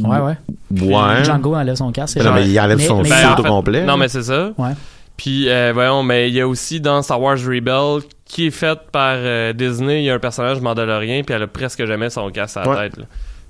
Ouais, 0.04 0.18
ouais. 0.20 0.38
Ouais. 0.82 1.24
Django 1.24 1.56
enlève 1.56 1.76
son 1.76 1.92
casque. 1.92 2.18
Non, 2.18 2.24
genre- 2.24 2.34
mais 2.36 2.48
il 2.50 2.60
enlève 2.60 2.80
son 2.80 2.98
mais- 3.00 3.04
suit 3.10 3.14
Ben, 3.22 3.30
en 3.30 3.34
au 3.40 3.44
fait, 3.44 3.50
complet. 3.50 3.84
Non 3.86 3.98
mais 3.98 4.08
c'est 4.08 4.24
ça. 4.24 4.52
Ouais. 4.58 4.72
Puis, 5.18 5.48
euh, 5.48 5.72
voyons, 5.74 6.02
mais 6.04 6.30
il 6.30 6.34
y 6.36 6.42
a 6.42 6.48
aussi 6.48 6.82
dans 6.82 7.02
Star 7.04 7.22
Wars 7.22 7.38
Rebel, 7.38 8.02
qui 8.26 8.48
est 8.48 8.52
fait 8.52 8.78
par 8.92 9.16
euh, 9.18 9.54
Disney, 9.54 10.02
il 10.02 10.06
y 10.06 10.10
a 10.10 10.16
un 10.16 10.20
personnage 10.20 10.60
mandalorien, 10.60 11.22
puis 11.24 11.36
elle 11.36 11.44
a 11.44 11.48
presque 11.48 11.86
jamais 11.86 12.10
son 12.10 12.30
casque 12.32 12.58
à 12.58 12.62
la 12.64 12.70
Ouais. 12.70 12.90
tête. 12.90 12.98
là. 12.98 13.04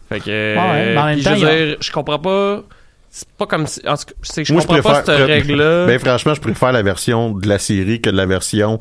Fait 0.10 0.20
que, 0.20 0.30
Ouais, 0.30 0.58
ouais, 0.60 0.94
mais 0.94 0.98
en 0.98 1.06
même 1.06 1.16
puis 1.16 1.24
temps, 1.24 1.36
je 1.36 1.46
a- 1.46 1.66
dire, 1.66 1.78
je 1.80 1.92
comprends 1.92 2.20
pas. 2.20 2.62
C'est 3.10 3.30
pas 3.30 3.46
comme 3.46 3.68
si. 3.68 3.80
En 3.88 3.96
tout 3.96 4.06
cas, 4.06 4.14
c'est 4.24 4.42
que 4.42 4.48
je 4.48 4.54
Moi, 4.54 4.62
je 4.64 4.68
comprends 4.68 4.82
pas 4.92 5.02
préfère- 5.04 5.18
cette 5.20 5.28
règle-là. 5.28 5.86
Ben, 5.86 6.00
franchement, 6.00 6.34
je 6.34 6.42
préfère 6.42 6.72
la 6.72 6.82
version 6.82 7.32
de 7.32 7.48
la 7.48 7.60
série 7.60 8.02
que 8.02 8.10
de 8.10 8.18
la 8.18 8.26
version. 8.26 8.80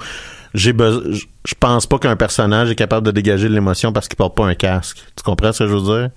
J'ai 0.54 0.72
besoin. 0.72 1.02
Je 1.44 1.54
pense 1.58 1.86
pas 1.86 1.98
qu'un 1.98 2.14
personnage 2.14 2.70
est 2.70 2.74
capable 2.76 3.04
de 3.04 3.10
dégager 3.10 3.48
de 3.48 3.54
l'émotion 3.54 3.92
parce 3.92 4.06
qu'il 4.06 4.16
porte 4.16 4.36
pas 4.36 4.44
un 4.46 4.54
casque. 4.54 4.98
Tu 5.16 5.22
comprends 5.24 5.52
ce 5.52 5.64
que 5.64 5.68
je 5.70 5.74
veux 5.74 5.98
dire? 6.00 6.10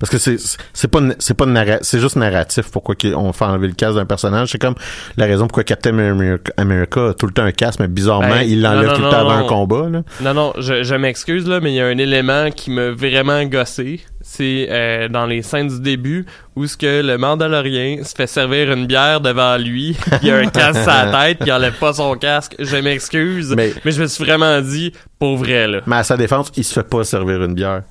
Parce 0.00 0.10
que 0.10 0.18
c'est 0.18 0.36
c'est 0.72 0.88
pas 0.88 0.98
c'est 1.20 1.34
pas 1.34 1.46
c'est 1.82 2.00
juste 2.00 2.16
narratif 2.16 2.70
pourquoi 2.72 2.96
on 3.14 3.32
fait 3.32 3.44
enlever 3.44 3.68
le 3.68 3.74
casque 3.74 3.94
d'un 3.94 4.06
personnage. 4.06 4.48
C'est 4.50 4.58
comme 4.60 4.74
la 5.16 5.26
raison 5.26 5.46
pourquoi 5.46 5.62
Captain 5.62 5.96
America, 5.96 6.52
America 6.56 7.10
a 7.10 7.14
tout 7.14 7.26
le 7.26 7.32
temps 7.32 7.44
un 7.44 7.52
casque, 7.52 7.78
mais 7.78 7.86
bizarrement 7.88 8.28
Ben, 8.28 8.42
il 8.42 8.60
l'enlève 8.60 8.94
tout 8.94 9.02
le 9.02 9.08
temps 9.10 9.20
avant 9.20 9.44
un 9.44 9.46
combat. 9.46 9.88
Là. 9.88 10.02
Non, 10.20 10.34
non, 10.34 10.52
je, 10.58 10.82
je 10.82 10.94
m'excuse, 10.96 11.46
là, 11.46 11.60
mais 11.60 11.72
il 11.72 11.76
y 11.76 11.80
a 11.80 11.86
un 11.86 11.98
élément 11.98 12.50
qui 12.50 12.70
m'a 12.70 12.90
vraiment 12.90 13.44
gossé. 13.44 14.00
C'est 14.24 14.68
euh, 14.70 15.08
dans 15.08 15.26
les 15.26 15.42
scènes 15.42 15.66
du 15.66 15.80
début 15.80 16.26
où 16.54 16.66
ce 16.66 16.76
que 16.76 17.02
le 17.02 17.18
Mandalorien 17.18 18.04
se 18.04 18.14
fait 18.14 18.28
servir 18.28 18.70
une 18.72 18.86
bière 18.86 19.20
devant 19.20 19.56
lui, 19.56 19.96
il 20.22 20.30
a 20.30 20.36
un 20.36 20.46
casque 20.46 20.86
à 20.86 21.06
la 21.06 21.12
tête, 21.26 21.38
puis 21.38 21.48
il 21.48 21.52
enlève 21.52 21.74
pas 21.78 21.92
son 21.94 22.14
casque. 22.14 22.54
Je 22.58 22.76
m'excuse, 22.76 23.52
Mais- 23.56 23.72
mais... 23.84 23.90
je 23.90 24.00
me 24.00 24.06
suis 24.06 24.24
vraiment 24.24 24.60
dit, 24.60 24.71
pour 25.18 25.36
vrai, 25.36 25.66
là. 25.68 25.80
Mais 25.86 25.96
à 25.96 26.04
sa 26.04 26.16
défense, 26.16 26.50
il 26.56 26.64
se 26.64 26.72
fait 26.74 26.88
pas 26.88 27.04
servir 27.04 27.42
une 27.42 27.54
bière. 27.54 27.82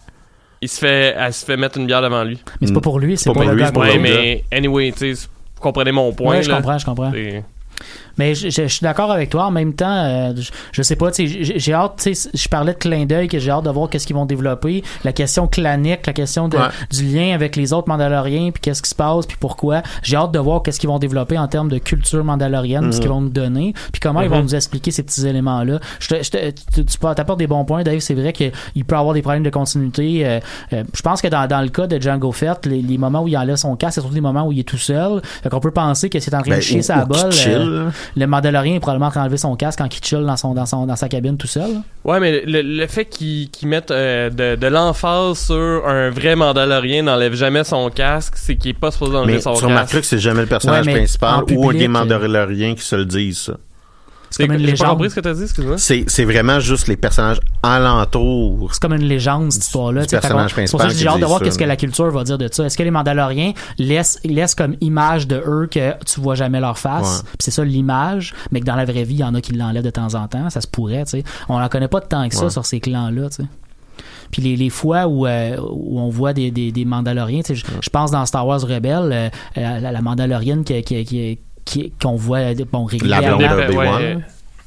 Il 0.61 0.69
se 0.69 0.79
fait, 0.79 1.15
elle 1.17 1.33
se 1.33 1.43
fait 1.45 1.57
mettre 1.57 1.77
une 1.79 1.87
bière 1.87 2.01
devant 2.01 2.23
lui. 2.23 2.39
Mais 2.59 2.67
c'est 2.67 2.73
pas 2.73 2.81
pour 2.81 2.99
lui, 2.99 3.17
c'est 3.17 3.29
Pas 3.29 3.33
pour, 3.33 3.43
pour 3.43 3.51
lui, 3.51 3.59
gars. 3.61 3.67
c'est 3.67 3.73
pour 3.73 3.81
Ouais, 3.81 3.87
l'autre 3.97 4.01
mais 4.01 4.43
anyway, 4.51 4.91
tu 4.91 5.15
sais, 5.15 5.27
vous 5.55 5.61
comprenez 5.61 5.91
mon 5.91 6.13
point. 6.13 6.35
Ouais, 6.37 6.43
je 6.43 6.49
là. 6.49 6.57
comprends, 6.57 6.77
je 6.77 6.85
comprends. 6.85 7.11
Mais 8.17 8.35
je, 8.35 8.49
je- 8.49 8.63
je 8.63 8.67
suis 8.67 8.83
d'accord 8.83 9.11
avec 9.11 9.29
toi. 9.29 9.45
En 9.45 9.51
même 9.51 9.73
temps, 9.73 9.85
euh, 10.05 10.33
je, 10.35 10.51
je 10.71 10.81
sais 10.81 10.95
pas, 10.95 11.09
j'ai 11.15 11.73
hâte, 11.73 12.07
je 12.33 12.47
parlais 12.49 12.73
de 12.73 12.77
clin 12.77 13.05
d'œil, 13.05 13.27
que 13.27 13.39
j'ai 13.39 13.51
hâte 13.51 13.63
de 13.65 13.69
voir 13.69 13.89
qu'est-ce 13.89 14.05
qu'ils 14.07 14.15
vont 14.15 14.25
développer. 14.25 14.83
La 15.03 15.13
question 15.13 15.47
clanique, 15.47 16.05
la 16.07 16.13
question 16.13 16.47
de- 16.47 16.57
Ouais. 16.57 16.67
du 16.91 17.03
lien 17.05 17.33
avec 17.33 17.55
les 17.55 17.73
autres 17.73 17.87
Mandaloriens, 17.87 18.51
puis 18.51 18.61
qu'est-ce 18.61 18.81
qui 18.81 18.89
se 18.89 18.95
passe, 18.95 19.25
puis 19.25 19.37
pourquoi. 19.39 19.81
J'ai 20.03 20.15
hâte 20.17 20.31
de 20.31 20.39
voir 20.39 20.61
qu'est-ce 20.63 20.79
qu'ils 20.79 20.89
vont 20.89 20.99
développer 20.99 21.37
en 21.37 21.47
termes 21.47 21.69
de 21.69 21.77
culture 21.77 22.23
mandalorienne, 22.23 22.91
ce 22.91 22.99
qu'ils 22.99 23.09
vont 23.09 23.21
nous 23.21 23.29
donner, 23.29 23.73
puis 23.91 23.99
comment 23.99 24.21
ils 24.21 24.29
vont 24.29 24.41
nous 24.43 24.55
expliquer 24.55 24.91
ces 24.91 25.03
petits 25.03 25.25
éléments-là. 25.27 25.79
Tu, 25.99 26.15
tu 26.85 27.05
apportes 27.05 27.39
des 27.39 27.47
bons 27.47 27.65
points, 27.65 27.83
Dave. 27.83 27.99
C'est 27.99 28.13
vrai 28.13 28.33
qu'il 28.33 28.51
peut 28.85 28.95
avoir 28.95 29.13
des 29.13 29.21
problèmes 29.21 29.43
de 29.43 29.49
continuité. 29.49 30.25
Euh, 30.25 30.39
euh, 30.73 30.83
je 30.93 31.01
pense 31.01 31.21
que 31.21 31.27
dans, 31.27 31.47
dans 31.47 31.61
le 31.61 31.69
cas 31.69 31.87
de 31.87 31.99
Django 32.01 32.31
Fett, 32.31 32.65
les, 32.65 32.81
les 32.81 32.97
moments 32.97 33.23
où 33.23 33.27
il 33.27 33.37
enlève 33.37 33.55
son 33.55 33.75
casque, 33.75 33.95
c'est 33.95 34.01
surtout 34.01 34.13
des 34.15 34.21
moments 34.21 34.45
où 34.45 34.51
il 34.51 34.59
est 34.59 34.63
tout 34.67 34.77
seul. 34.77 35.21
Fait 35.43 35.49
qu'on 35.49 35.59
peut 35.59 35.71
penser 35.71 36.09
que 36.09 36.19
c'est 36.19 36.33
en 36.33 36.41
train 36.41 36.51
Ben, 36.51 36.55
de 36.57 36.61
chier 36.61 36.81
sa 36.81 37.03
ou 37.03 37.07
qu'il 37.07 37.21
bolle. 37.23 37.91
Le 38.15 38.25
Mandalorien 38.27 38.75
est 38.75 38.79
probablement 38.79 39.07
en 39.07 39.11
train 39.11 39.21
d'enlever 39.21 39.37
son 39.37 39.55
casque 39.55 39.79
quand 39.79 39.87
il 39.95 40.03
chill 40.03 40.25
dans, 40.25 40.37
son, 40.37 40.53
dans, 40.53 40.65
son, 40.65 40.85
dans 40.85 40.95
sa 40.95 41.09
cabine 41.09 41.37
tout 41.37 41.47
seul. 41.47 41.69
Ouais, 42.03 42.19
mais 42.19 42.41
le, 42.45 42.61
le 42.61 42.87
fait 42.87 43.05
qu'ils 43.05 43.49
qu'ils 43.49 43.67
mettent 43.67 43.91
euh, 43.91 44.29
de, 44.29 44.55
de 44.55 44.67
l'emphase 44.67 45.37
sur 45.39 45.83
un 45.87 46.09
vrai 46.09 46.35
Mandalorien 46.35 47.03
n'enlève 47.03 47.33
jamais 47.33 47.63
son 47.63 47.89
casque, 47.89 48.33
c'est 48.37 48.55
qu'il 48.55 48.71
est 48.71 48.79
pas 48.79 48.91
supposé 48.91 49.15
enlever 49.17 49.33
Mais 49.33 49.41
son 49.41 49.53
tu 49.53 49.65
casque. 49.67 49.99
que 49.99 50.01
c'est 50.05 50.19
jamais 50.19 50.41
le 50.41 50.47
personnage 50.47 50.85
Ouais, 50.85 50.93
principal 50.93 51.43
ou 51.55 51.69
un 51.69 51.73
des 51.73 51.85
euh, 51.85 51.89
Mandaloriens 51.89 52.75
qui 52.75 52.83
se 52.83 52.95
le 52.95 53.05
disent, 53.05 53.39
ça. 53.39 53.53
C'est 54.31 54.47
comme 54.47 54.55
une 54.55 54.59
J'ai 54.61 54.65
pas 54.65 54.71
légende. 54.71 54.89
compris 54.91 55.09
ce 55.09 55.15
que 55.15 55.19
t'as 55.19 55.33
dit, 55.33 55.43
excuse-moi. 55.43 55.77
C'est, 55.77 56.05
c'est 56.07 56.23
vraiment 56.25 56.59
juste 56.59 56.87
les 56.87 56.95
personnages 56.97 57.39
alentours. 57.61 58.69
C'est 58.73 58.81
comme 58.81 58.93
une 58.93 59.03
légende, 59.03 59.51
cette 59.51 59.63
histoire-là. 59.65 60.03
C'est 60.07 60.19
pour 60.71 60.81
ça 60.81 60.87
que 60.87 60.93
j'ai 60.93 61.07
hâte 61.07 61.19
de 61.19 61.25
voir 61.25 61.39
ça, 61.39 61.45
qu'est-ce 61.45 61.57
que 61.59 61.63
la 61.65 61.75
culture 61.75 62.09
va 62.11 62.23
dire 62.23 62.37
de 62.37 62.47
ça. 62.51 62.65
Est-ce 62.65 62.77
que 62.77 62.83
les 62.83 62.91
Mandaloriens 62.91 63.51
laissent, 63.77 64.19
laissent 64.23 64.55
comme 64.55 64.75
image 64.81 65.27
de 65.27 65.35
eux 65.45 65.67
que 65.69 65.93
tu 66.05 66.19
vois 66.21 66.35
jamais 66.35 66.59
leur 66.59 66.77
face? 66.77 67.17
Ouais. 67.19 67.29
Puis 67.31 67.37
c'est 67.41 67.51
ça 67.51 67.63
l'image, 67.65 68.33
mais 68.51 68.59
que 68.61 68.65
dans 68.65 68.75
la 68.75 68.85
vraie 68.85 69.03
vie, 69.03 69.15
il 69.15 69.19
y 69.19 69.23
en 69.23 69.35
a 69.35 69.41
qui 69.41 69.53
l'enlèvent 69.53 69.83
de 69.83 69.89
temps 69.89 70.15
en 70.15 70.27
temps. 70.27 70.49
Ça 70.49 70.61
se 70.61 70.67
pourrait, 70.67 71.03
tu 71.03 71.11
sais. 71.11 71.23
On 71.49 71.59
n'en 71.59 71.67
connaît 71.69 71.87
pas 71.87 71.99
de 71.99 72.05
tant 72.05 72.27
que 72.29 72.35
ça 72.35 72.45
Ouais. 72.45 72.49
sur 72.49 72.65
ces 72.65 72.79
clans-là, 72.79 73.29
tu 73.29 73.35
sais. 73.43 73.49
Puis 74.31 74.41
les, 74.41 74.55
les 74.55 74.69
fois 74.69 75.07
où, 75.07 75.27
euh, 75.27 75.57
où 75.59 75.99
on 75.99 76.09
voit 76.09 76.31
des, 76.31 76.51
des, 76.51 76.71
des 76.71 76.85
Mandaloriens, 76.85 77.41
tu 77.41 77.47
sais, 77.47 77.55
je, 77.55 77.65
je 77.81 77.89
pense 77.89 78.11
dans 78.11 78.25
Star 78.25 78.47
Wars 78.47 78.61
Rebelle, 78.61 79.11
euh, 79.11 79.29
euh, 79.57 79.79
la, 79.79 79.91
la 79.91 80.01
Mandalorienne 80.01 80.63
qui, 80.63 80.81
qui, 80.83 81.03
qui, 81.03 81.05
qui- 81.05 81.39
qu'on 82.01 82.15
voit 82.15 82.53
bon, 82.71 82.85
La 83.03 83.19
régulièrement. 83.19 83.37
blonde 83.37 83.75
ouais. 83.77 84.17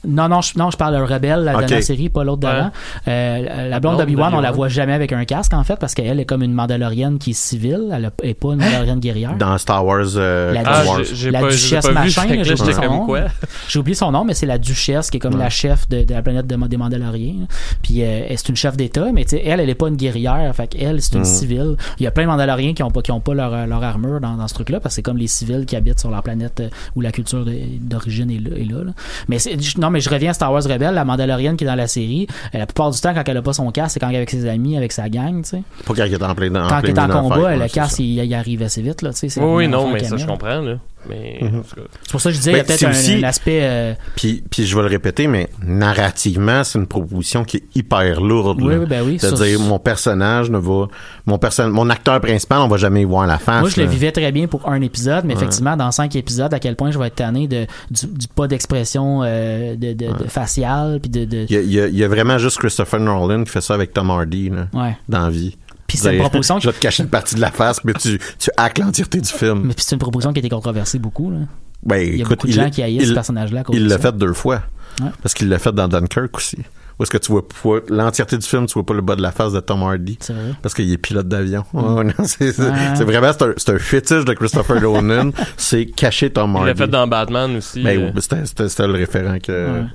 Non, 0.06 0.28
non, 0.28 0.40
je, 0.40 0.58
non, 0.58 0.70
je 0.70 0.76
parle 0.76 0.96
de 0.96 1.00
Rebelle, 1.02 1.40
la 1.44 1.54
Ok. 1.54 1.60
dernière 1.60 1.82
série, 1.82 2.08
pas 2.08 2.24
l'autre 2.24 2.40
d'avant. 2.40 2.70
Euh, 3.08 3.68
la 3.68 3.80
blonde 3.80 3.98
d'Obi-Wan, 3.98 4.32
on 4.34 4.40
la 4.40 4.50
voit 4.50 4.68
jamais 4.68 4.92
avec 4.92 5.12
un 5.12 5.24
casque, 5.24 5.52
en 5.54 5.64
fait, 5.64 5.76
parce 5.76 5.94
qu'elle 5.94 6.20
est 6.20 6.24
comme 6.24 6.42
une 6.42 6.52
Mandalorienne 6.52 7.18
qui 7.18 7.30
est 7.30 7.34
civile. 7.34 7.90
Elle 7.92 8.10
est 8.22 8.34
pas 8.34 8.48
une 8.48 8.58
Mandalorienne 8.60 9.00
guerrière. 9.00 9.36
Dans 9.36 9.56
Star 9.58 9.84
Wars, 9.84 10.04
euh, 10.16 10.52
La- 10.52 10.62
Ah, 10.64 10.84
Wars. 10.84 11.00
La 11.30 11.40
pas, 11.40 11.48
duchesse 11.50 11.90
machin, 11.92 12.22
j'ai 12.42 12.52
oublié 12.54 12.72
son 12.74 12.82
nom. 12.82 13.06
quoi. 13.06 13.20
J'ai 13.68 13.78
oublié 13.78 13.94
son 13.94 14.10
nom, 14.12 14.24
mais 14.24 14.34
c'est 14.34 14.46
la 14.46 14.58
duchesse 14.58 15.10
qui 15.10 15.16
est 15.16 15.20
comme 15.20 15.34
Ouais. 15.34 15.40
la 15.40 15.50
chef 15.50 15.88
de, 15.88 16.04
de 16.04 16.12
la 16.14 16.22
planète 16.22 16.46
de- 16.46 16.54
des 16.68 16.76
Mandaloriens. 16.76 17.46
Puis 17.82 18.02
euh, 18.02 18.26
elle, 18.28 18.38
c'est 18.38 18.48
une 18.48 18.56
chef 18.56 18.76
d'État, 18.76 19.06
mais 19.12 19.24
tu 19.24 19.30
sais, 19.30 19.42
elle, 19.44 19.60
elle 19.60 19.68
est 19.70 19.74
pas 19.74 19.88
une 19.88 19.96
guerrière. 19.96 20.54
Fait 20.54 20.66
qu'elle, 20.68 21.00
c'est 21.02 21.14
une 21.14 21.20
Mm. 21.22 21.24
civile. 21.24 21.76
Il 21.98 22.04
y 22.04 22.06
a 22.06 22.10
plein 22.10 22.24
de 22.24 22.28
Mandaloriens 22.28 22.74
qui 22.74 22.82
ont 22.82 22.90
pas, 22.90 23.02
qui 23.02 23.10
ont 23.12 23.20
pas 23.20 23.34
leur, 23.34 23.66
leur 23.66 23.82
armure 23.82 24.20
dans, 24.20 24.34
dans 24.36 24.48
ce 24.48 24.54
truc-là, 24.54 24.80
parce 24.80 24.94
que 24.94 24.96
c'est 24.96 25.02
comme 25.02 25.18
les 25.18 25.26
civils 25.26 25.64
qui 25.66 25.76
habitent 25.76 26.00
sur 26.00 26.10
leur 26.10 26.22
planète 26.22 26.60
euh, 26.60 26.68
où 26.96 27.00
la 27.00 27.12
culture 27.12 27.44
de- 27.44 27.54
d'origine 27.80 28.30
est 28.30 28.38
là. 28.40 28.56
est 28.56 28.64
là, 28.70 28.84
là. 28.84 28.92
Mais 29.28 29.38
c'est- 29.38 29.56
non, 29.78 29.90
mais 29.94 30.00
je 30.00 30.10
reviens 30.10 30.30
à 30.30 30.34
Star 30.34 30.52
Wars 30.52 30.62
Rebelle, 30.62 30.94
la 30.94 31.04
Mandalorienne 31.06 31.56
qui 31.56 31.64
est 31.64 31.66
dans 31.66 31.74
la 31.74 31.86
série. 31.86 32.26
euh, 32.54 32.58
la 32.58 32.66
plupart 32.66 32.90
du 32.90 33.00
temps, 33.00 33.14
quand 33.14 33.22
elle 33.26 33.36
a 33.38 33.42
pas 33.42 33.52
son 33.54 33.70
casque, 33.70 33.94
c'est 33.94 34.00
quand 34.00 34.08
elle 34.08 34.14
est 34.16 34.18
avec 34.18 34.30
ses 34.30 34.46
amis, 34.46 34.76
avec 34.76 34.92
sa 34.92 35.08
gang, 35.08 35.42
tu 35.42 35.48
sais. 35.50 35.62
Pas 35.86 35.94
quand 35.94 36.04
il 36.04 36.12
est 36.12 36.22
en 36.22 36.34
plein 36.34 36.54
en 36.54 36.68
Quand 36.68 36.80
plein 36.80 36.90
elle 36.90 37.10
est 37.10 37.14
en 37.14 37.22
combat, 37.22 37.50
fight, 37.50 37.62
le 37.62 37.68
casque, 37.68 37.98
il, 38.00 38.22
il 38.24 38.34
arrive 38.34 38.62
assez 38.62 38.82
vite, 38.82 39.00
là, 39.02 39.10
tu 39.12 39.16
sais. 39.20 39.28
c'est 39.30 39.40
Oui, 39.40 39.46
oui, 39.54 39.68
non, 39.68 39.88
mais 39.90 40.04
ça, 40.04 40.16
je 40.16 40.26
comprends, 40.26 40.60
là. 40.60 40.78
Mais, 41.08 41.38
Mhm. 41.42 41.62
C'est 42.02 42.10
pour 42.10 42.20
ça 42.20 42.30
que 42.30 42.34
je 42.34 42.38
disais, 42.40 42.52
il 42.52 42.56
y 42.56 42.60
a 42.60 42.64
peut-être 42.64 42.84
un, 42.84 42.90
aussi- 42.90 43.14
un 43.14 43.22
aspect. 43.24 43.60
euh, 43.62 43.94
Puis, 44.16 44.42
puis 44.50 44.64
je 44.66 44.74
vais 44.76 44.82
le 44.82 44.88
répéter, 44.88 45.26
mais 45.26 45.48
narrativement, 45.62 46.64
c'est 46.64 46.78
une 46.78 46.86
proposition 46.86 47.44
qui 47.44 47.58
est 47.58 47.64
hyper 47.74 48.20
lourde. 48.20 48.60
Oui, 48.62 48.72
là. 48.72 48.78
oui, 48.80 48.86
ben 48.86 49.02
oui, 49.04 49.18
ça, 49.18 49.28
C'est-à-dire, 49.28 49.58
c'est- 49.58 49.64
mon 49.68 49.78
personnage 49.78 50.50
ne 50.50 50.58
va, 50.58 50.86
mon 51.26 51.38
person, 51.38 51.68
mon 51.70 51.88
acteur 51.90 52.20
principal, 52.20 52.58
on 52.60 52.68
va 52.68 52.76
jamais 52.76 53.02
y 53.02 53.04
voir 53.04 53.26
la 53.26 53.38
face. 53.38 53.60
Moi, 53.60 53.70
je 53.70 53.80
le 53.80 53.86
vivais 53.86 54.12
très 54.12 54.32
bien 54.32 54.46
pour 54.46 54.68
un 54.68 54.80
épisode, 54.80 55.24
mais 55.24 55.34
effectivement, 55.34 55.76
dans 55.76 55.90
cinq 55.90 56.16
épisodes, 56.16 56.52
à 56.52 56.58
quel 56.58 56.76
point 56.76 56.90
je 56.90 56.98
vais 56.98 57.06
être 57.08 57.16
tanné 57.16 57.46
de, 57.48 57.66
du, 57.90 58.06
du 58.06 58.28
pas 58.28 58.46
d'expression 58.48 59.20
euh, 59.22 59.76
de, 59.76 59.92
de, 59.92 60.06
de 60.22 60.28
faciale, 60.28 60.98
puis 61.00 61.10
de, 61.10 61.24
de- 61.24 61.46
Il 61.48 61.54
y, 61.54 61.58
a, 61.58 61.60
il 61.60 61.72
y 61.72 61.80
a- 61.80 61.86
il 61.86 61.96
y 61.96 62.04
a 62.04 62.08
vraiment 62.08 62.38
juste 62.38 62.58
Christopher 62.58 63.00
Nolan 63.00 63.44
qui 63.44 63.50
fait 63.50 63.60
ça 63.60 63.74
avec 63.74 63.92
Tom 63.92 64.10
Hardy, 64.10 64.50
là, 64.50 64.66
Ouais. 64.72 64.96
dans 65.08 65.20
la 65.20 65.30
vie. 65.30 65.56
Puis 65.86 65.98
c'est 65.98 66.14
une 66.14 66.20
proposition 66.20 66.58
Je 66.60 66.66
vais 66.68 66.72
te 66.72 66.80
cacher 66.80 67.02
une 67.02 67.08
partie 67.10 67.34
de 67.34 67.40
la 67.40 67.50
face, 67.50 67.82
mais 67.84 67.92
tu, 67.94 68.18
tu 68.38 68.50
hackes 68.56 68.78
l'entièreté 68.78 69.20
du 69.20 69.28
film. 69.28 69.62
Mais 69.64 69.74
puis 69.74 69.84
c'est 69.86 69.94
une 69.94 70.00
proposition 70.00 70.32
qui 70.32 70.38
a 70.38 70.40
été 70.40 70.48
controversée 70.48 70.98
beaucoup. 70.98 71.30
Là. 71.30 71.38
Ben, 71.82 71.96
Il 71.98 72.08
y 72.08 72.12
a 72.12 72.14
écoute, 72.20 72.30
beaucoup 72.30 72.46
de 72.46 72.52
il- 72.52 72.54
gens 72.56 72.70
qui 72.70 72.82
haïssent 72.82 73.02
il- 73.02 73.08
ce 73.08 73.12
personnage-là. 73.14 73.62
Il 73.72 73.86
l'a 73.88 73.98
fait 73.98 74.16
deux 74.16 74.32
fois. 74.32 74.62
Ouais. 75.00 75.08
Parce 75.22 75.34
qu'il 75.34 75.48
l'a 75.48 75.58
fait 75.58 75.72
dans 75.72 75.88
Dunkirk 75.88 76.36
aussi. 76.36 76.58
où 76.96 77.02
est-ce 77.02 77.10
que 77.10 77.18
tu 77.18 77.32
vois 77.32 77.42
pas 77.48 77.80
l'entièreté 77.88 78.38
du 78.38 78.46
film, 78.46 78.66
tu 78.66 78.74
vois 78.74 78.86
pas 78.86 78.94
le 78.94 79.02
bas 79.02 79.16
de 79.16 79.22
la 79.22 79.32
face 79.32 79.52
de 79.52 79.58
Tom 79.58 79.82
Hardy. 79.82 80.16
C'est 80.20 80.32
vrai. 80.32 80.52
Parce 80.62 80.72
qu'il 80.74 80.90
est 80.92 80.96
pilote 80.96 81.26
d'avion. 81.26 81.64
Non, 81.74 82.04
c'est 82.24 82.52
c'est- 82.52 82.62
Ouais. 82.62 82.70
c'est 82.94 83.02
vraiment, 83.04 83.32
c'est 83.32 83.42
un, 83.42 83.52
c'est 83.56 83.70
un 83.74 83.78
fétiche 83.78 84.24
de 84.24 84.32
Christopher 84.32 84.80
Nolan. 84.80 85.30
c'est 85.56 85.86
cacher 85.86 86.30
Tom 86.30 86.52
Il 86.52 86.56
Hardy. 86.58 86.68
l'a 86.68 86.74
fait 86.76 86.86
dans 86.88 87.06
Batman 87.08 87.56
aussi. 87.56 87.82
Ben, 87.82 87.98
euh. 87.98 88.10
oui, 88.14 88.22
c'était, 88.22 88.46
c'était, 88.46 88.68
c'était 88.68 88.86
le 88.86 88.92
référent 88.94 89.38
que, 89.42 89.52
Ouais. 89.80 89.86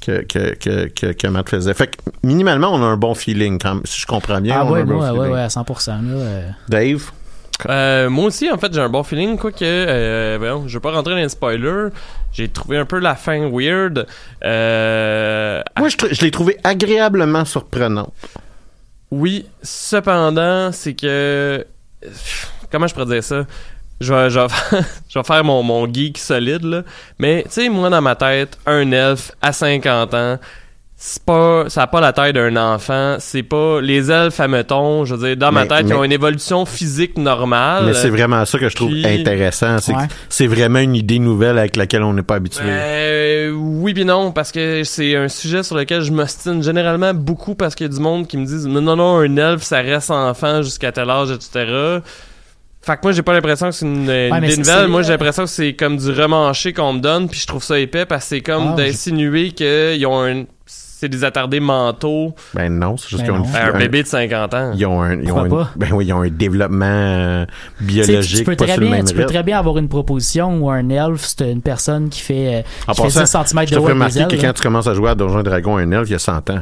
Que, 0.00 0.22
que, 0.22 0.54
que, 0.54 0.86
que, 0.88 1.06
que 1.12 1.26
Matt 1.28 1.48
faisait. 1.48 1.74
Fait 1.74 1.88
que, 1.88 1.96
minimalement, 2.22 2.72
on 2.72 2.82
a 2.82 2.86
un 2.86 2.96
bon 2.96 3.14
feeling, 3.14 3.58
quand, 3.58 3.80
si 3.84 4.00
je 4.00 4.06
comprends 4.06 4.40
bien. 4.40 4.56
Ah 4.58 4.64
on 4.64 4.68
a 4.68 4.72
ouais, 4.72 4.80
un 4.80 4.84
bon 4.84 4.94
moi, 4.96 5.12
ouais, 5.12 5.28
ouais, 5.28 5.40
à 5.40 5.48
100%. 5.48 5.88
Là, 5.88 5.96
euh. 6.14 6.50
Dave? 6.68 7.10
Euh, 7.68 8.08
moi 8.08 8.24
aussi, 8.26 8.50
en 8.50 8.56
fait, 8.56 8.72
j'ai 8.72 8.80
un 8.80 8.88
bon 8.88 9.02
feeling, 9.02 9.36
quoique, 9.36 9.58
euh, 9.62 10.38
bon, 10.38 10.66
je 10.66 10.78
vais 10.78 10.80
pas 10.80 10.92
rentrer 10.92 11.12
dans 11.12 11.20
les 11.20 11.28
spoilers. 11.28 11.88
J'ai 12.32 12.48
trouvé 12.48 12.78
un 12.78 12.86
peu 12.86 12.98
la 12.98 13.14
fin 13.14 13.50
weird. 13.50 14.06
Euh, 14.44 15.60
Moi, 15.78 15.88
je, 15.88 15.96
je 16.10 16.22
l'ai 16.22 16.30
trouvé 16.30 16.56
agréablement 16.64 17.44
surprenant. 17.44 18.12
oui, 19.10 19.46
cependant, 19.62 20.72
c'est 20.72 20.94
que... 20.94 21.66
Comment 22.72 22.86
je 22.86 22.94
pourrais 22.94 23.06
dire 23.06 23.24
ça? 23.24 23.44
Je 24.00 24.14
vais, 24.14 24.30
je 24.30 24.40
vais, 24.40 24.46
je 25.08 25.18
vais 25.18 25.24
faire 25.24 25.44
mon, 25.44 25.62
mon 25.62 25.86
geek 25.92 26.16
solide, 26.18 26.64
là. 26.64 26.82
Mais, 27.18 27.42
tu 27.44 27.50
sais, 27.62 27.68
moi, 27.68 27.90
dans 27.90 28.00
ma 28.00 28.14
tête, 28.16 28.58
un 28.66 28.90
elfe 28.92 29.32
à 29.42 29.52
50 29.52 30.14
ans, 30.14 30.38
c'est 31.02 31.22
pas, 31.24 31.64
ça 31.68 31.82
a 31.84 31.86
pas 31.86 32.00
la 32.02 32.12
taille 32.12 32.34
d'un 32.34 32.56
enfant. 32.56 33.16
C'est 33.20 33.42
pas, 33.42 33.80
les 33.80 34.10
elfes, 34.10 34.38
admettons, 34.38 35.06
je 35.06 35.14
veux 35.14 35.28
dire, 35.28 35.36
dans 35.36 35.50
ma 35.50 35.62
Mais- 35.62 35.68
tête, 35.68 35.86
ils 35.88 35.94
ont 35.94 36.04
une 36.04 36.12
évolution 36.12 36.66
physique 36.66 37.16
normale. 37.16 37.84
Mais 37.86 37.94
c'est 37.94 38.10
vraiment 38.10 38.44
ça 38.44 38.58
que 38.58 38.68
je 38.68 38.76
trouve 38.76 38.90
Puis- 38.90 39.06
intéressant. 39.06 39.78
C'est, 39.78 39.94
Ouais. 39.94 40.08
c'est 40.28 40.46
vraiment 40.46 40.78
une 40.78 40.94
idée 40.94 41.18
nouvelle 41.18 41.58
avec 41.58 41.76
laquelle 41.76 42.02
on 42.02 42.12
n'est 42.12 42.22
pas 42.22 42.34
habitué. 42.34 42.64
Euh, 42.66 43.50
oui 43.50 43.94
puis 43.94 44.04
non 44.04 44.30
parce 44.32 44.52
que 44.52 44.84
c'est 44.84 45.16
un 45.16 45.28
sujet 45.28 45.62
sur 45.62 45.74
lequel 45.76 46.02
je 46.02 46.12
m'ostine 46.12 46.62
généralement 46.62 47.14
beaucoup 47.14 47.54
parce 47.54 47.74
qu'il 47.74 47.86
y 47.86 47.90
a 47.90 47.92
du 47.92 48.00
monde 48.00 48.26
qui 48.28 48.36
me 48.36 48.44
disent 48.44 48.66
non 48.66 48.82
non 48.82 48.96
non 48.96 49.16
un 49.20 49.36
elfe 49.38 49.62
ça 49.62 49.78
reste 49.80 50.10
enfant 50.10 50.60
jusqu'à 50.62 50.92
tel 50.92 51.08
âge 51.08 51.30
etc. 51.30 52.00
Fait 52.82 52.94
que 52.96 53.00
moi 53.02 53.12
j'ai 53.12 53.22
pas 53.22 53.34
l'impression 53.34 53.66
que 53.66 53.72
c'est 53.74 53.84
une, 53.86 54.08
une 54.10 54.34
idée 54.36 54.50
c'est- 54.52 54.56
nouvelle. 54.58 54.88
Moi 54.88 55.02
j'ai 55.02 55.10
l'impression 55.12 55.42
que 55.44 55.50
c'est 55.50 55.74
comme 55.74 55.96
du 55.98 56.10
remanché 56.12 56.72
qu'on 56.72 56.94
me 56.94 57.00
donne 57.00 57.28
puis 57.28 57.38
je 57.40 57.46
trouve 57.46 57.62
ça 57.62 57.78
épais 57.78 58.06
parce 58.06 58.24
que 58.24 58.28
c'est 58.36 58.40
comme 58.40 58.70
Ah, 58.72 58.76
d'insinuer 58.76 59.52
qu'ils 59.52 60.06
ont 60.06 60.22
un 60.24 60.44
c'est 60.66 61.08
des 61.08 61.24
attardés 61.24 61.60
mentaux. 61.60 62.34
Ben 62.52 62.68
non, 62.78 62.98
c'est 62.98 63.08
juste 63.08 63.22
Ben 63.22 63.32
qu'ils 63.32 63.40
ont 63.40 63.44
une- 63.44 63.56
un 63.56 63.74
un- 63.74 63.78
bébé 63.78 64.02
de 64.02 64.06
50 64.08 64.52
ans. 64.52 64.72
Ils 64.76 64.84
ont 64.84 65.00
un, 65.00 65.14
ils 65.14 65.32
ont 65.32 65.36
Pourquoi 65.36 65.60
un- 65.62 65.64
pas? 65.64 65.70
ben 65.76 65.88
oui, 65.94 66.04
ils 66.06 66.12
ont 66.12 66.20
un 66.20 66.28
développement 66.28 66.84
euh, 66.86 67.46
Tu 67.46 67.52
sais, 67.52 68.02
tu- 68.02 68.06
biologique 68.06 68.36
tu 68.40 68.44
peux 68.44 68.56
pas 68.56 68.64
très 68.64 68.72
sur 68.74 68.80
le 68.82 68.86
bien, 68.88 68.96
même 68.96 69.06
tu 69.06 69.14
peux 69.14 69.24
très 69.24 69.42
bien 69.42 69.58
avoir 69.58 69.78
une 69.78 69.88
proposition 69.88 70.58
où 70.58 70.70
un 70.70 70.90
elfe, 70.90 71.24
c'est 71.24 71.50
une 71.50 71.62
personne 71.62 72.10
qui 72.10 72.20
fait, 72.20 72.54
euh, 72.56 72.62
En 72.86 72.92
qui 72.92 73.00
fait 73.10 73.18
passant, 73.20 73.42
10 73.42 73.48
cm 73.48 73.60
je 73.66 73.70
de 73.70 73.76
te 73.76 73.80
haut 73.80 73.84
avec 73.86 73.86
des 73.86 73.92
remarquer 74.20 74.36
que 74.36 74.42
quand 74.42 74.52
tu 74.52 74.62
commences 74.62 74.86
à 74.88 74.92
jouer 74.94 75.08
à 75.08 75.14
Donjons 75.14 75.40
et 75.40 75.42
Dragons, 75.42 75.78
un 75.78 75.90
elfe, 75.90 76.08
il 76.08 76.12
y 76.12 76.16
a 76.16 76.18
100 76.18 76.50
ans. 76.50 76.60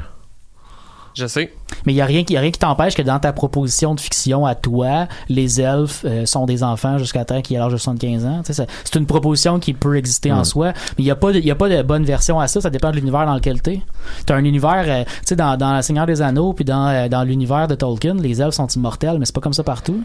Je 1.19 1.27
sais. 1.27 1.53
Mais 1.85 1.93
il 1.93 1.97
n'y 1.97 2.01
a 2.01 2.07
rien 2.07 2.23
qui, 2.23 2.35
y 2.35 2.37
a 2.37 2.41
rien 2.41 2.51
qui 2.53 2.59
t'empêche 2.61 2.95
que 2.95 3.03
dans 3.03 3.19
ta 3.19 3.33
proposition 3.33 3.95
de 3.95 4.01
fiction 4.01 4.47
à 4.47 4.55
toi, 4.55 5.09
les 5.29 5.61
elfes 5.61 6.03
euh, 6.05 6.27
sont 6.27 6.47
des 6.47 6.63
enfants 6.63 6.97
jusqu'à 6.99 7.25
temps 7.25 7.43
qu'ils 7.43 7.57
aient 7.57 7.61
l'âge 7.61 7.73
de 7.73 7.77
75 7.77 8.25
ans. 8.25 8.39
Tu 8.39 8.47
sais, 8.47 8.53
ça- 8.53 8.67
C'est 8.85 8.95
une 8.99 9.07
proposition 9.07 9.59
qui 9.59 9.73
peut 9.75 9.97
exister 9.97 10.31
en 10.33 10.45
soi. 10.45 10.69
Mais 10.69 10.75
il 10.99 11.05
n'y 11.05 11.11
a, 11.11 11.17
pas 11.17 11.33
de- 11.33 11.41
y 11.41 11.51
a 11.51 11.55
pas 11.57 11.69
de 11.69 11.83
bonne 11.83 12.05
version 12.05 12.39
à 12.39 12.47
ça. 12.47 12.61
Ça 12.61 12.71
dépend 12.71 12.91
de 12.93 12.97
l'univers 12.97 13.27
dans 13.27 13.35
lequel 13.35 13.61
tu 13.61 13.71
es. 13.71 13.83
Tu 14.27 14.33
as 14.33 14.37
un 14.37 14.45
univers, 14.45 14.85
euh, 14.87 15.05
tu 15.05 15.11
sais, 15.25 15.37
dans, 15.37 15.57
dans 15.57 15.73
La 15.73 15.83
Seigneur 15.83 16.07
des 16.07 16.23
Anneaux, 16.23 16.53
puis 16.53 16.65
dans, 16.65 16.87
euh, 16.89 17.09
dans 17.09 17.25
l'univers 17.25 17.67
de 17.69 17.75
Tolkien, 17.75 18.15
les 18.15 18.41
elfes 18.41 18.55
sont 18.55 18.69
immortels, 18.69 19.17
mais 19.19 19.25
c'est 19.27 19.35
pas 19.35 19.41
comme 19.41 19.53
ça 19.53 19.65
partout. 19.65 20.03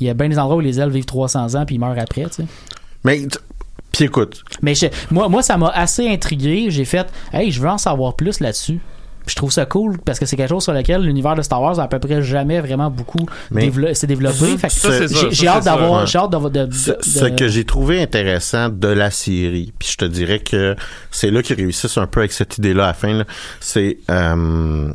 Il 0.00 0.06
y 0.06 0.10
a 0.10 0.14
bien 0.14 0.28
des 0.28 0.38
endroits 0.38 0.56
où 0.56 0.60
les 0.60 0.78
elfes 0.80 0.92
vivent 0.94 1.04
300 1.06 1.54
ans 1.56 1.64
puis 1.66 1.74
ils 1.74 1.78
meurent 1.80 1.98
après. 1.98 2.22
tu 2.24 2.30
sais. 2.42 2.44
Mais, 3.04 3.18
t- 3.26 3.38
puis 3.90 4.04
écoute, 4.04 4.42
Mais 4.62 4.74
je- 4.74 4.86
moi, 5.10 5.28
moi, 5.28 5.42
ça 5.42 5.56
m'a 5.56 5.68
assez 5.70 6.08
intrigué. 6.08 6.66
J'ai 6.70 6.84
fait, 6.84 7.06
hey, 7.32 7.50
je 7.50 7.60
veux 7.60 7.68
en 7.68 7.78
savoir 7.78 8.14
plus 8.14 8.38
là-dessus. 8.40 8.80
Je 9.26 9.34
trouve 9.34 9.52
ça 9.52 9.66
cool 9.66 9.98
parce 9.98 10.18
que 10.18 10.26
c'est 10.26 10.36
quelque 10.36 10.48
chose 10.48 10.64
sur 10.64 10.72
lequel 10.72 11.02
l'univers 11.02 11.34
de 11.34 11.42
Star 11.42 11.62
Wars 11.62 11.78
a 11.78 11.84
à 11.84 11.88
peu 11.88 11.98
près 11.98 12.22
jamais 12.22 12.60
vraiment 12.60 12.90
beaucoup 12.90 13.24
s'est 13.94 14.06
développé. 14.06 14.36
J'ai 15.30 15.46
hâte 15.48 15.64
d'avoir, 15.64 16.06
j'ai 16.06 16.18
hâte 16.18 16.30
de, 16.32 16.66
de- 16.66 16.72
ce, 16.72 16.90
de- 17.30 17.36
que 17.36 17.48
j'ai 17.48 17.64
trouvé 17.64 18.02
intéressant 18.02 18.68
de 18.68 18.88
la 18.88 19.10
série, 19.10 19.72
puis 19.78 19.88
je 19.92 19.96
te 19.96 20.04
dirais 20.04 20.40
que 20.40 20.74
c'est 21.10 21.30
là 21.30 21.42
qu'ils 21.42 21.56
réussissent 21.56 21.98
un 21.98 22.06
peu 22.06 22.20
avec 22.20 22.32
cette 22.32 22.58
idée-là 22.58 22.84
à 22.84 22.86
la 22.88 22.94
fin, 22.94 23.22
c'est... 23.60 23.98
euh, 24.10 24.92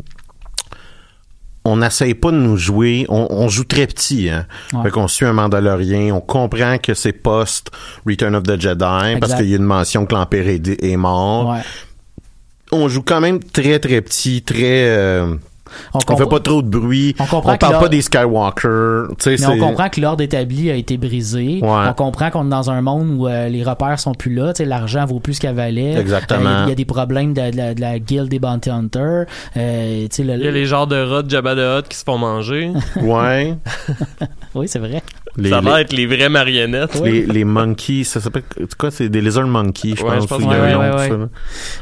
on 1.70 1.76
n'essaye 1.78 2.14
pas 2.14 2.32
de 2.32 2.38
nous 2.38 2.56
jouer, 2.56 3.06
on, 3.10 3.28
on 3.30 3.50
joue 3.50 3.66
très 3.66 3.88
petit, 3.88 4.30
hein. 4.30 4.46
Ouais. 4.72 4.84
Fait 4.84 4.90
qu'on 4.92 5.10
suit 5.10 5.26
un 5.26 5.34
Mandalorien, 5.34 6.14
on 6.16 6.22
comprend 6.22 6.78
que 6.78 6.94
c'est 6.94 7.12
post 7.12 7.72
Return 8.06 8.36
of 8.36 8.44
the 8.44 8.60
Jedi, 8.60 9.20
parce 9.20 9.34
qu'il 9.42 9.50
y 9.50 9.54
a 9.54 9.58
une 9.58 9.64
mention 9.64 10.06
que 10.06 10.16
l'Empire 10.16 10.48
est, 10.48 10.82
est 10.84 10.96
mort. 10.96 11.50
Ouais. 11.50 11.60
On 12.72 12.88
joue 12.90 13.02
quand 13.04 13.22
même 13.22 13.40
très 13.42 13.80
très 13.80 14.02
petit, 14.02 14.42
très... 14.42 14.88
euh, 14.90 15.36
On, 15.94 16.00
on 16.10 16.18
fait 16.18 16.26
pas 16.26 16.40
trop 16.40 16.62
de 16.62 16.68
bruit. 16.70 17.14
On 17.20 17.26
comprend 17.26 17.54
que 17.54 17.60
parle 17.60 17.80
pas 17.80 17.90
des 17.90 18.02
Skywalker. 18.02 19.04
Mais 19.26 19.46
on 19.46 19.58
comprend 19.60 19.90
que 19.90 20.00
l'ordre 20.02 20.24
établi 20.24 20.70
a 20.72 20.76
été 20.76 20.98
brisé. 20.98 21.60
Ouais. 21.62 21.70
On 21.90 21.94
comprend 21.94 22.30
qu'on 22.30 22.46
est 22.48 22.50
dans 22.50 22.70
un 22.72 22.82
monde 22.82 23.10
où 23.18 23.28
euh, 23.28 23.48
les 23.50 23.64
repères 23.64 24.00
sont 24.00 24.14
plus 24.14 24.34
là. 24.34 24.54
Tu 24.54 24.60
sais, 24.64 24.66
L'argent 24.66 25.06
vaut 25.06 25.20
plus 25.20 25.36
ce 25.36 25.42
qu'elle 25.42 25.56
valait. 25.56 25.94
Exactement. 26.00 26.50
Euh, 26.50 26.64
Il 26.68 26.70
y 26.70 26.72
a 26.72 26.76
des 26.76 26.86
problèmes 26.86 27.34
de, 27.34 27.52
de 27.52 27.58
la, 27.58 27.74
de 27.74 27.82
la 27.82 28.00
guilde 28.00 28.30
des 28.30 28.40
bounty 28.40 28.70
hunters. 28.70 29.26
Euh, 29.58 30.08
Il 30.18 30.26
y 30.26 30.32
a 30.48 30.52
les 30.52 30.66
genres 30.66 30.88
de 30.88 30.96
rats 30.96 31.24
de 31.24 31.30
Jabba 31.30 31.56
the 31.56 31.60
Hutt 31.80 31.88
qui 31.90 31.98
se 31.98 32.04
font 32.04 32.18
manger. 32.18 32.72
Ouais. 33.02 33.56
Oui, 34.56 34.68
c'est 34.68 34.80
vrai. 34.80 35.04
Les, 35.38 35.50
ça 35.50 35.58
a 35.58 35.62
les- 35.62 35.66
l'air 35.68 35.78
être 35.78 35.94
les 35.94 36.06
vraies 36.08 36.30
marionnettes. 36.30 37.00
les, 37.04 37.26
les 37.26 37.44
monkeys, 37.44 38.04
ça 38.04 38.20
s'appelle 38.20 38.44
c'est 38.58 38.76
quoi 38.76 38.92
c'est 38.92 39.10
des 39.10 39.22
lizard 39.22 39.48
monkeys, 39.48 39.96
je 39.98 40.04
Ouais, 40.04 40.18
pense. 40.18 40.28
je 40.30 40.46
Ouais, 40.48 40.76
ouais, 40.96 41.10
ça. 41.10 41.16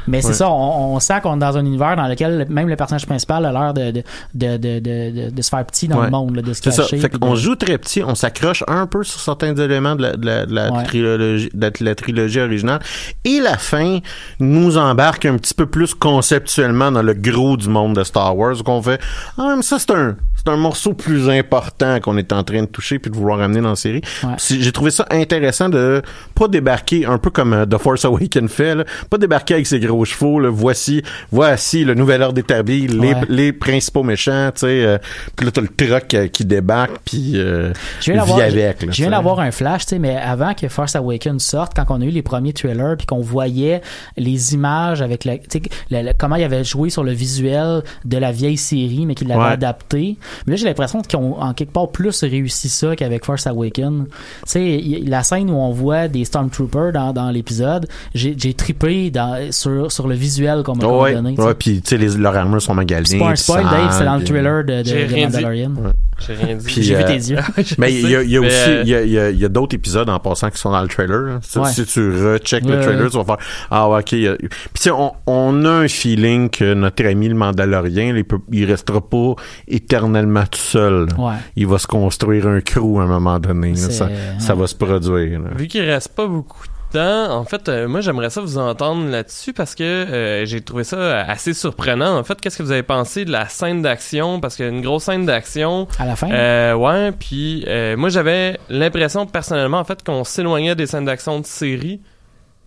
Mais 0.06 0.20
c'est 0.22 0.34
ça, 0.34 0.50
on, 0.50 0.94
on 0.94 1.00
sent 1.00 1.20
qu'on 1.22 1.36
est 1.36 1.40
dans 1.40 1.56
un 1.56 1.64
univers 1.64 1.96
dans 1.96 2.06
lequel 2.08 2.46
même 2.50 2.68
le 2.68 2.76
personnage 2.76 3.06
principal 3.06 3.44
a 3.46 3.52
l'air 3.52 3.74
de, 3.74 3.90
de, 3.90 4.02
de, 4.34 4.56
de, 4.56 4.78
de, 4.80 5.30
de 5.30 5.42
se 5.42 5.48
faire 5.48 5.64
petit 5.64 5.88
dans 5.88 5.98
Ouais. 5.98 6.04
le 6.06 6.10
monde, 6.10 6.36
là, 6.36 6.42
de 6.42 6.52
se 6.52 6.62
C'est 6.62 6.70
ça. 6.70 6.82
cacher. 6.82 6.98
Fait 6.98 7.08
qu'on 7.18 7.30
de- 7.32 7.36
joue 7.36 7.54
très 7.56 7.78
petit, 7.78 8.02
on 8.02 8.14
s'accroche 8.14 8.62
un 8.68 8.86
peu 8.86 9.02
sur 9.04 9.20
certains 9.20 9.54
éléments 9.54 9.96
de 9.96 10.02
la, 10.02 10.16
de 10.16 10.26
la, 10.26 10.46
de 10.46 10.54
la 10.54 10.72
Ouais. 10.72 10.84
trilogie, 10.84 11.48
de 11.54 11.72
la 11.84 11.94
trilogie 11.94 12.40
originale. 12.40 12.80
Et 13.24 13.40
la 13.40 13.56
fin 13.56 14.00
nous 14.40 14.76
embarque 14.76 15.24
un 15.24 15.36
petit 15.38 15.54
peu 15.54 15.66
plus 15.66 15.94
conceptuellement 15.94 16.90
dans 16.92 17.02
le 17.02 17.14
gros 17.14 17.56
du 17.56 17.68
monde 17.68 17.96
de 17.96 18.04
Star 18.04 18.36
Wars, 18.36 18.56
qu'on 18.64 18.82
fait, 18.82 19.00
ah, 19.38 19.54
mais 19.56 19.62
ça, 19.62 19.78
c'est 19.78 19.90
un, 19.92 20.16
c'est 20.34 20.48
un 20.50 20.56
morceau 20.56 20.92
plus 20.92 21.28
important 21.30 22.00
qu'on 22.00 22.16
est 22.16 22.32
en 22.32 22.42
train 22.42 22.60
de 22.62 22.66
toucher 22.66 22.98
puis 22.98 23.10
de 23.10 23.16
vouloir 23.16 23.40
amener 23.46 23.60
dans 23.62 23.70
la 23.70 23.76
série. 23.76 24.02
Ouais. 24.22 24.30
J'ai 24.38 24.72
trouvé 24.72 24.90
ça 24.90 25.06
intéressant 25.10 25.68
de 25.68 26.02
pas 26.34 26.48
débarquer 26.48 27.06
un 27.06 27.18
peu 27.18 27.30
comme 27.30 27.52
euh, 27.52 27.66
The 27.66 27.78
Force 27.78 28.04
Awakens 28.04 28.50
fait, 28.50 28.74
là, 28.74 28.84
pas 29.10 29.18
débarquer 29.18 29.54
avec 29.54 29.66
ses 29.66 29.80
gros 29.80 30.04
chevaux, 30.04 30.38
là, 30.40 30.50
voici, 30.50 31.02
voici 31.32 31.84
le 31.84 31.94
nouvel 31.94 32.22
ordre 32.22 32.38
établi, 32.38 32.86
les, 32.86 32.98
Ouais. 33.06 33.14
les 33.28 33.52
principaux 33.52 34.02
méchants, 34.02 34.50
tu 34.54 34.60
sais, 34.60 34.66
euh, 34.84 34.98
puis 35.36 35.46
là 35.46 35.52
t'as 35.52 35.60
le 35.62 35.68
truck 35.68 36.12
euh, 36.14 36.28
qui 36.28 36.44
débarque 36.44 36.96
puis 37.04 37.32
euh, 37.36 37.72
Je 38.00 38.12
viens 38.12 38.22
vit 38.24 38.28
d'avoir, 38.30 38.46
avec. 38.46 38.82
là, 38.82 38.92
je 38.92 39.02
viens 39.02 39.10
d'avoir 39.10 39.40
un 39.40 39.50
flash, 39.50 39.86
tu 39.86 39.90
sais, 39.90 39.98
mais 39.98 40.16
avant 40.16 40.54
que 40.54 40.68
Force 40.68 40.96
Awakens 40.96 41.42
sorte, 41.42 41.72
quand 41.74 41.84
on 41.90 42.00
a 42.00 42.04
eu 42.04 42.10
les 42.10 42.22
premiers 42.22 42.52
trailers, 42.52 42.96
puis 42.98 43.06
qu'on 43.06 43.20
voyait 43.20 43.80
les 44.16 44.54
images 44.54 45.02
avec 45.02 45.24
le- 45.24 46.12
comment 46.18 46.36
il 46.36 46.44
avait 46.44 46.64
joué 46.64 46.90
sur 46.90 47.04
le 47.04 47.12
visuel 47.12 47.82
de 48.04 48.18
la 48.18 48.32
vieille 48.32 48.56
série, 48.56 49.06
mais 49.06 49.14
qu'il 49.14 49.28
l'avait 49.28 49.40
Ouais. 49.40 49.46
adapté. 49.50 50.16
Mais 50.46 50.52
là, 50.52 50.56
j'ai 50.56 50.64
l'impression 50.64 51.02
qu'ils 51.02 51.18
ont 51.18 51.40
en 51.40 51.52
quelque 51.54 51.72
part 51.72 51.88
plus 51.90 52.22
réussi 52.24 52.68
ça 52.68 52.96
qu'avec 52.96 53.24
Force 53.24 53.35
Awakens. 53.46 54.04
Tu 54.08 54.12
sais, 54.46 54.84
la 55.06 55.22
scène 55.22 55.50
où 55.50 55.54
on 55.54 55.72
voit 55.72 56.08
des 56.08 56.24
Stormtroopers 56.24 56.92
dans, 56.92 57.12
dans 57.12 57.30
l'épisode, 57.30 57.86
j'ai, 58.14 58.36
trippé 58.54 59.10
dans, 59.10 59.50
sur, 59.52 59.90
sur 59.90 60.06
le 60.08 60.14
visuel 60.14 60.62
qu'on 60.62 60.76
m'a 60.76 60.86
m'a 60.86 60.92
ouais, 60.92 61.14
donné. 61.14 61.34
ouais, 61.38 61.54
puis 61.54 61.82
tu 61.82 61.98
sais 61.98 62.18
leurs 62.18 62.36
armures 62.36 62.62
sont 62.62 62.74
maganées. 62.74 63.04
C'est 63.06 63.18
pas 63.18 63.30
un 63.30 63.36
spoil, 63.36 63.64
Dave, 63.64 63.94
c'est 63.98 64.04
dans 64.04 64.16
le 64.16 64.24
trailer 64.24 64.64
de, 64.64 64.82
de. 64.82 65.20
Mandalorian. 65.20 65.72
J'ai 66.18 66.32
rien 66.34 66.54
dit. 66.56 66.82
J'ai 66.82 66.94
euh, 66.94 66.98
vu 67.00 67.04
tes 67.04 67.12
yeux. 67.30 67.38
Mais 67.78 67.92
il 67.92 68.08
y 68.08 68.16
a, 68.16 68.22
y 68.22 68.38
aussi, 68.38 68.70
il 68.84 68.88
y 68.88 68.94
a, 68.94 69.02
il 69.02 69.10
y 69.10 69.18
a- 69.18 69.30
il 69.30 69.38
y 69.38 69.44
a 69.44 69.48
d'autres 69.48 69.74
épisodes 69.74 70.08
en 70.08 70.18
passant 70.18 70.48
qui 70.48 70.58
sont 70.58 70.70
dans 70.70 70.80
le 70.80 70.88
trailer. 70.88 71.38
Si, 71.42 71.58
Ouais. 71.58 71.70
si 71.70 71.84
tu 71.84 72.10
recheck 72.10 72.64
le 72.64 72.80
trailer, 72.80 73.10
tu 73.10 73.18
vas 73.18 73.24
faire 73.24 73.36
ah 73.70 73.88
ouais, 73.90 73.98
ok. 73.98 74.04
Puis 74.08 74.38
tu 74.38 74.48
sais, 74.80 74.90
on, 74.90 75.12
on 75.26 75.64
a 75.66 75.70
un 75.70 75.88
feeling 75.88 76.48
que 76.48 76.72
notre 76.72 77.04
ami 77.04 77.28
le 77.28 77.34
Mandalorien, 77.34 78.14
il, 78.16 78.24
peut, 78.24 78.38
il 78.50 78.64
restera 78.64 79.00
pas 79.06 79.34
éternellement 79.68 80.44
tout 80.50 80.58
seul. 80.58 81.06
Ouais. 81.18 81.34
Il 81.56 81.66
va 81.66 81.78
se 81.78 81.86
construire 81.86 82.46
un 82.46 82.60
crew 82.60 82.98
à 82.98 83.02
un 83.02 83.06
moment 83.06 83.25
donné. 83.38 83.70
là. 83.70 83.76
C'est- 83.76 83.92
Ça, 83.92 84.08
ça 84.38 84.54
va 84.54 84.66
se 84.66 84.74
produire. 84.74 85.40
là. 85.40 85.50
Vu 85.56 85.66
qu'il 85.66 85.82
reste 85.82 86.14
pas 86.14 86.26
beaucoup 86.26 86.62
de 86.66 86.72
temps, 86.98 87.32
en 87.36 87.44
fait, 87.44 87.68
euh, 87.68 87.88
moi 87.88 88.00
j'aimerais 88.00 88.30
ça 88.30 88.40
vous 88.40 88.58
entendre 88.58 89.10
là-dessus 89.10 89.52
parce 89.52 89.74
que 89.74 89.82
euh, 89.82 90.46
j'ai 90.46 90.60
trouvé 90.60 90.84
ça 90.84 91.22
assez 91.22 91.52
surprenant. 91.52 92.16
En 92.18 92.22
fait, 92.24 92.40
qu'est-ce 92.40 92.56
que 92.58 92.62
vous 92.62 92.70
avez 92.70 92.84
pensé 92.84 93.24
de 93.24 93.32
la 93.32 93.48
scène 93.48 93.82
d'action? 93.82 94.38
Parce 94.40 94.54
qu'il 94.56 94.64
y 94.64 94.68
a 94.68 94.70
une 94.70 94.82
grosse 94.82 95.04
scène 95.04 95.26
d'action. 95.26 95.88
À 95.98 96.06
la 96.06 96.14
fin? 96.16 96.30
Euh, 96.30 96.74
ouais, 96.74 97.10
puis 97.12 97.64
euh, 97.66 97.96
moi 97.96 98.08
j'avais 98.08 98.58
l'impression 98.68 99.26
personnellement 99.26 99.78
en 99.80 99.84
fait 99.84 100.02
qu'on 100.04 100.22
s'éloignait 100.24 100.74
des 100.76 100.86
scènes 100.86 101.04
d'action 101.06 101.40
de 101.40 101.46
série. 101.46 102.00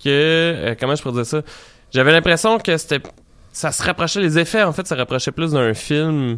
Que 0.03 0.09
euh, 0.09 0.75
comment 0.79 0.95
je 0.95 1.01
pourrais 1.01 1.15
dire 1.15 1.25
ça? 1.25 1.41
J'avais 1.91 2.11
l'impression 2.11 2.57
que 2.59 2.75
c'était 2.77 3.01
ça 3.51 3.71
se 3.71 3.81
rapprochait 3.83 4.19
les 4.21 4.37
effets 4.37 4.63
en 4.63 4.73
fait, 4.73 4.85
ça 4.85 4.95
rapprochait 4.95 5.31
plus 5.31 5.53
d'un 5.53 5.73
film. 5.73 6.37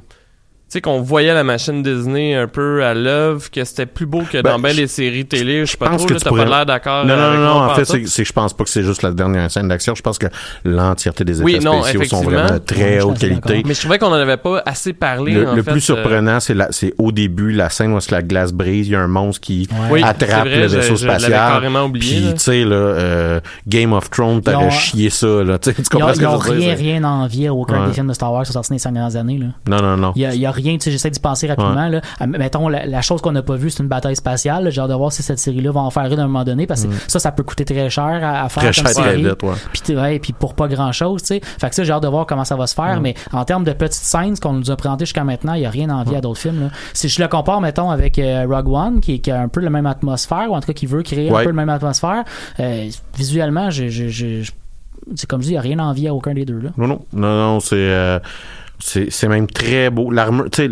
Sais, 0.73 0.81
qu'on 0.81 1.01
voyait 1.01 1.33
la 1.33 1.43
machine 1.43 1.83
Disney 1.83 2.33
un 2.35 2.47
peu 2.47 2.83
à 2.83 2.93
l'œuvre, 2.93 3.49
que 3.51 3.63
c'était 3.63 3.85
plus 3.85 4.05
beau 4.05 4.21
que 4.21 4.41
Ben, 4.41 4.51
dans 4.53 4.59
ben 4.59 4.71
je- 4.73 4.81
les 4.81 4.87
séries 4.87 5.25
télé. 5.25 5.65
Je 5.65 5.71
sais 5.71 5.77
pas 5.77 5.89
pense 5.89 5.97
trop, 5.99 6.07
que 6.07 6.13
là, 6.13 6.19
tu 6.19 6.23
t'as 6.23 6.29
pourrais- 6.29 6.45
pas 6.45 6.49
l'air 6.57 6.65
d'accord. 6.65 7.05
Non, 7.05 7.13
euh, 7.13 7.37
non, 7.37 7.43
non. 7.43 7.61
En 7.71 7.75
fait, 7.75 7.85
c'est, 7.85 8.23
je 8.25 8.33
pense 8.33 8.53
pas 8.53 8.63
que 8.63 8.69
c'est 8.69 8.83
juste 8.83 9.01
la 9.03 9.11
dernière 9.11 9.49
scène 9.51 9.67
d'action. 9.67 9.95
Je 9.95 10.01
pense 10.01 10.17
que 10.17 10.27
l'entièreté 10.63 11.23
des 11.25 11.33
effets 11.37 11.43
Oui, 11.43 11.59
non, 11.59 11.81
spéciaux 11.83 12.03
sont 12.05 12.23
vraiment 12.23 12.53
de 12.53 12.57
très 12.59 13.01
haute 13.01 13.19
qualité. 13.19 13.63
Mais 13.65 13.73
je 13.73 13.79
trouvais 13.79 13.97
qu'on 13.99 14.07
en 14.07 14.13
avait 14.13 14.37
pas 14.37 14.61
assez 14.65 14.93
parlé. 14.93 15.33
Le, 15.33 15.49
en 15.49 15.55
le 15.55 15.63
fait, 15.63 15.71
plus 15.71 15.89
euh, 15.89 15.95
surprenant, 15.95 16.39
c'est, 16.39 16.53
la, 16.53 16.67
c'est 16.71 16.93
au 16.97 17.11
début, 17.11 17.51
la 17.51 17.69
scène 17.69 17.93
où 17.93 17.99
la 18.09 18.21
glace 18.21 18.51
brise, 18.53 18.87
il 18.87 18.91
y 18.91 18.95
a 18.95 18.99
un 19.01 19.07
monstre 19.07 19.41
qui 19.41 19.67
Ouais. 19.89 20.01
Attrape 20.03 20.47
vrai, 20.47 20.59
le 20.61 20.67
vaisseau 20.67 20.95
je 20.95 21.03
spatial. 21.03 21.31
carrément 21.31 21.83
oublié, 21.85 22.21
Puis, 22.21 22.33
tu 22.33 22.39
sais, 22.39 22.63
là, 22.63 22.75
euh, 22.75 23.39
Game 23.67 23.93
of 23.93 24.09
Thrones, 24.09 24.41
Ils 24.45 24.55
ont- 24.55 24.69
chié 24.69 25.09
ça, 25.09 25.27
là. 25.43 25.57
Tu 25.59 25.73
tu 25.73 25.83
comprends 25.89 26.13
ce 26.13 26.19
que 26.19 26.23
ils 26.23 26.27
ont 26.27 26.39
je 26.41 26.47
veux 26.51 26.57
rien, 26.59 26.75
dire? 26.75 26.77
rien 26.77 27.03
envié 27.03 27.47
à 27.47 27.53
aucun 27.53 27.87
des 27.87 27.93
films 27.93 28.07
de 28.07 28.13
Star 28.13 28.31
Wars 28.33 28.43
qui 28.43 28.47
sont 28.47 28.53
sortis 28.53 28.69
dans 28.69 28.75
les 28.75 28.79
cinq 28.79 28.93
dernières 28.93 29.15
années. 29.15 29.37
Là. 29.37 29.47
Non, 29.67 29.81
non, 29.81 29.97
non. 29.97 30.13
Il 30.15 30.21
y 30.35 30.45
a 30.45 30.51
rien, 30.61 30.73
tu 30.77 30.85
sais, 30.85 30.91
j'essaie 30.91 31.09
d'y 31.09 31.19
penser 31.19 31.47
rapidement. 31.47 31.87
Là. 31.89 32.01
Mettons, 32.25 32.67
la, 32.69 32.85
la 32.85 33.01
chose 33.01 33.21
qu'on 33.21 33.31
n'a 33.31 33.41
pas 33.41 33.55
vue, 33.55 33.69
c'est 33.69 33.83
une 33.83 33.89
bataille 33.89 34.15
spatiale. 34.15 34.69
J'ai 34.71 34.81
hâte 34.81 34.89
de 34.89 34.95
voir 34.95 35.11
si 35.11 35.23
cette 35.23 35.39
série-là 35.39 35.71
va 35.71 35.81
en 35.81 35.89
faire 35.89 36.05
une 36.05 36.19
à 36.19 36.23
un 36.23 36.27
moment 36.27 36.43
donné, 36.43 36.67
parce 36.67 36.85
que 36.85 36.89
ça, 37.07 37.19
ça 37.19 37.31
peut 37.31 37.43
coûter 37.43 37.65
très 37.65 37.89
cher 37.89 38.03
à, 38.23 38.43
à 38.43 38.49
faire 38.49 38.63
Très 38.63 38.73
cher, 38.73 38.83
comme 38.85 38.93
très 38.93 39.03
série. 39.11 39.23
vite, 39.23 39.43
ouais. 39.43 39.53
Puis, 39.73 39.95
ouais, 39.95 40.19
puis 40.19 40.33
pour 40.33 40.53
pas 40.53 40.67
grand-chose, 40.67 41.21
tu 41.21 41.27
sais. 41.27 41.41
Fait 41.43 41.69
que 41.69 41.75
ça, 41.75 41.83
j'ai 41.83 41.91
hâte 41.91 42.03
de 42.03 42.07
voir 42.07 42.25
comment 42.25 42.45
ça 42.45 42.55
va 42.55 42.67
se 42.67 42.75
faire. 42.75 43.01
Mais 43.01 43.15
en 43.31 43.43
termes 43.45 43.63
de 43.63 43.73
petites 43.73 44.03
scènes, 44.03 44.35
ce 44.35 44.41
qu'on 44.41 44.53
nous 44.53 44.71
a 44.71 44.75
présenté 44.75 45.05
jusqu'à 45.05 45.23
maintenant, 45.23 45.53
il 45.53 45.61
y 45.61 45.65
a 45.65 45.69
rien 45.69 45.89
envie 45.89 46.15
à 46.15 46.21
d'autres 46.21 46.39
films. 46.39 46.61
Là. 46.61 46.67
Si 46.93 47.09
je 47.09 47.21
le 47.21 47.27
compare, 47.27 47.61
mettons, 47.61 47.89
avec 47.91 48.19
euh, 48.19 48.45
Rogue 48.49 48.69
One, 48.69 48.99
qui, 49.01 49.19
qui 49.21 49.31
a 49.31 49.41
un 49.41 49.47
peu 49.47 49.59
la 49.61 49.69
même 49.69 49.85
atmosphère, 49.85 50.47
ou 50.49 50.55
en 50.55 50.59
tout 50.59 50.67
cas 50.67 50.73
qui 50.73 50.85
veut 50.85 51.01
créer 51.03 51.29
un 51.29 51.37
peu 51.43 51.47
la 51.47 51.53
même 51.53 51.69
atmosphère, 51.69 52.23
euh, 52.59 52.87
visuellement, 53.17 53.69
c'est 53.71 55.25
comme 55.27 55.41
je 55.41 55.47
dis, 55.47 55.51
il 55.51 55.53
n'y 55.53 55.57
a 55.57 55.61
rien 55.61 55.79
envie 55.79 56.07
à 56.07 56.13
aucun 56.13 56.33
des 56.33 56.45
deux. 56.45 56.59
Là. 56.59 56.69
Non, 56.77 56.87
non, 56.87 57.01
non, 57.13 57.27
non, 57.53 57.59
c'est, 57.59 57.75
euh, 57.75 58.19
c'est, 58.81 59.09
c'est 59.11 59.27
même 59.27 59.47
très 59.47 59.89
beau. 59.89 60.11
L'armure, 60.11 60.49
tu 60.51 60.63
sais, 60.63 60.69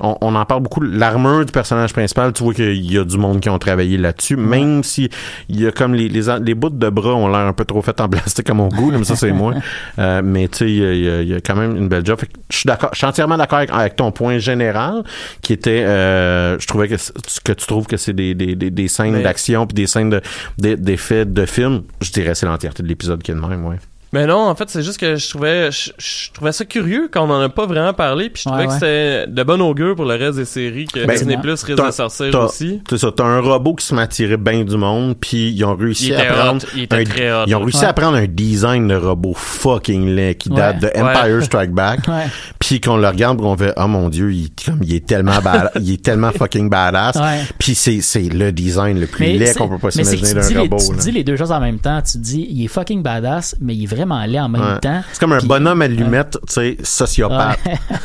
on, 0.00 0.16
on 0.22 0.34
en 0.34 0.44
parle 0.44 0.60
beaucoup. 0.60 0.80
L'armure 0.80 1.46
du 1.46 1.52
personnage 1.52 1.92
principal, 1.92 2.32
tu 2.32 2.42
vois 2.42 2.52
qu'il 2.52 2.92
y 2.92 2.98
a 2.98 3.04
du 3.04 3.16
monde 3.16 3.38
qui 3.38 3.48
ont 3.48 3.60
travaillé 3.60 3.96
là-dessus, 3.96 4.34
même 4.36 4.82
si 4.82 5.08
il 5.48 5.60
y 5.60 5.68
a 5.68 5.70
comme 5.70 5.94
les, 5.94 6.08
les, 6.08 6.22
les 6.42 6.54
bouts 6.54 6.70
de 6.70 6.88
bras 6.90 7.14
ont 7.14 7.28
l'air 7.28 7.46
un 7.46 7.52
peu 7.52 7.64
trop 7.64 7.80
faits 7.80 8.00
en 8.00 8.08
plastique 8.08 8.50
à 8.50 8.54
mon 8.54 8.66
goût, 8.66 8.90
mais 8.90 9.04
ça 9.04 9.14
c'est 9.14 9.30
moi. 9.30 9.54
Euh, 10.00 10.20
mais 10.24 10.48
tu 10.48 10.58
sais, 10.58 10.64
il 10.68 10.74
y 10.74 11.04
y 11.04 11.08
a- 11.08 11.22
il 11.22 11.28
y 11.28 11.34
a 11.34 11.40
quand 11.40 11.54
même 11.54 11.76
une 11.76 11.86
belle 11.88 12.04
job. 12.04 12.18
Fait 12.18 12.26
que 12.26 12.32
je 12.50 12.56
suis 12.56 12.66
d'accord, 12.66 12.90
je 12.92 12.98
suis 12.98 13.06
entièrement 13.06 13.36
d'accord 13.36 13.58
avec, 13.58 13.70
avec 13.70 13.94
ton 13.94 14.10
point 14.10 14.38
général, 14.38 15.04
qui 15.40 15.52
était, 15.52 15.84
euh, 15.84 16.58
je 16.58 16.66
trouvais 16.66 16.88
que, 16.88 16.96
que 17.44 17.52
tu 17.52 17.66
trouves 17.66 17.86
que 17.86 17.96
c'est 17.96 18.12
des, 18.12 18.34
des, 18.34 18.56
des, 18.56 18.72
des 18.72 18.88
scènes 18.88 19.22
d'action 19.22 19.64
puis 19.68 19.74
des 19.74 19.86
scènes 19.86 20.10
de, 20.10 20.20
des- 20.58 20.76
d'effets 20.76 21.24
de 21.24 21.46
film. 21.46 21.82
Je 22.00 22.10
dirais 22.10 22.34
c'est 22.34 22.46
l'entièreté 22.46 22.82
de 22.82 22.88
l'épisode 22.88 23.22
qui 23.22 23.30
est 23.30 23.34
de 23.34 23.40
même, 23.40 23.64
ouais. 23.64 23.76
Mais 24.14 24.26
non, 24.26 24.38
en 24.48 24.54
fait, 24.54 24.70
c'est 24.70 24.82
juste 24.82 24.98
que 24.98 25.16
je 25.16 25.28
trouvais, 25.28 25.70
je, 25.72 25.90
je 25.98 26.30
trouvais 26.32 26.52
ça 26.52 26.64
curieux 26.64 27.08
quand 27.12 27.28
on 27.28 27.30
en 27.32 27.40
a 27.40 27.48
pas 27.48 27.66
vraiment 27.66 27.92
parlé, 27.92 28.30
puis 28.30 28.42
je 28.44 28.48
trouvais 28.48 28.62
Ouais, 28.66 28.68
que 28.68 28.74
c'était 28.74 29.26
de 29.26 29.42
bon 29.42 29.60
augure 29.60 29.96
pour 29.96 30.04
le 30.04 30.14
reste 30.14 30.36
des 30.38 30.44
séries 30.44 30.86
que 30.86 31.04
Ben, 31.04 31.16
Disney 31.16 31.36
Plus 31.36 31.50
risque 31.64 31.74
de 31.84 31.90
sortir 31.90 32.40
aussi. 32.40 32.80
C'est 32.88 32.98
ça, 32.98 33.10
t'as 33.14 33.24
un 33.24 33.40
robot 33.40 33.74
qui 33.74 33.84
se 33.86 33.94
m'attirait 33.94 34.36
bien 34.36 34.62
du 34.64 34.76
monde, 34.76 35.16
puis 35.20 35.50
ils 35.50 35.64
ont 35.64 35.74
réussi 35.74 36.08
Il 36.08 36.14
à 36.14 36.24
prendre 36.32 36.64
il 36.76 36.86
un, 36.90 36.96
hot. 37.42 37.44
ils 37.48 37.54
ont 37.56 37.60
réussi 37.60 37.78
Ouais. 37.80 37.84
à 37.86 37.92
prendre 37.92 38.16
un 38.16 38.26
design 38.26 38.86
de 38.88 38.94
robot 38.94 39.34
fucking 39.34 40.14
laid 40.14 40.36
qui 40.36 40.48
date 40.50 40.80
de 40.80 40.86
Empire 40.96 41.42
Strike 41.44 41.72
Back, 41.72 42.06
Ouais. 42.06 42.26
puis 42.60 42.80
qu'on 42.80 42.96
le 42.96 43.08
regarde, 43.08 43.40
on 43.40 43.56
fait 43.56 43.72
oh 43.76 43.88
mon 43.88 44.08
dieu, 44.08 44.32
il, 44.32 44.50
comme, 44.64 44.78
il 44.82 44.94
est 44.94 45.06
tellement 45.06 45.32
il 45.80 45.92
est 45.92 46.02
tellement 46.04 46.30
fucking 46.30 46.70
badass, 46.70 47.16
Ouais. 47.16 47.40
puis 47.58 47.74
c'est 47.74 48.00
c'est 48.00 48.22
le 48.32 48.52
design 48.52 49.00
le 49.00 49.06
plus 49.08 49.24
laid 49.24 49.46
c'est- 49.46 49.58
qu'on 49.58 49.68
peut 49.68 49.78
pas 49.78 49.88
mais 49.96 50.04
s'imaginer 50.04 50.20
tu 50.20 50.26
dis 50.26 50.34
d'un 50.34 50.48
les- 50.50 50.68
robot. 50.68 50.76
Tu 50.86 50.92
là. 50.92 50.98
dis 51.02 51.10
les 51.10 51.24
deux 51.24 51.36
choses 51.36 51.50
en 51.52 51.60
même 51.60 51.78
temps. 51.80 52.00
Tu 52.02 52.18
dis, 52.18 52.46
il 52.50 52.64
est 52.64 52.68
fucking 52.68 53.02
badass, 53.02 53.56
mais 53.60 53.74
il 53.74 53.82
est 53.84 53.86
vraiment 53.86 54.03
laid 54.26 54.40
en 54.40 54.48
même 54.48 54.62
Ouais. 54.62 54.80
temps. 54.80 55.02
C'est 55.12 55.18
comme 55.20 55.32
un 55.32 55.38
Puis- 55.38 55.48
bonhomme 55.48 55.82
allumette, 55.82 56.38
tu 56.46 56.52
sais, 56.52 56.76
sociopathe. 56.82 57.58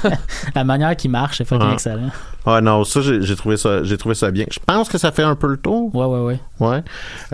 La 0.56 0.64
manière 0.64 0.96
qu'il 0.96 1.12
marche, 1.12 1.38
c'est 1.40 1.46
fucking 1.46 1.74
excellent. 1.74 2.10
Ah 2.52 2.62
non, 2.62 2.84
ça 2.84 3.02
j'ai 3.02 3.36
trouvé 3.36 3.58
ça 3.58 3.84
j'ai 3.84 3.98
trouvé 3.98 4.16
ça 4.16 4.32
bien. 4.32 4.46
Je 4.50 4.60
pense 4.66 4.90
que 4.90 4.98
ça 4.98 5.12
fait 5.12 5.24
un 5.24 5.36
peu 5.36 5.48
le 5.48 5.58
tour. 5.58 5.94
Ouais, 5.96 6.06
ouais, 6.06 6.20
ouais. 6.20 6.40
Ouais. 6.60 6.84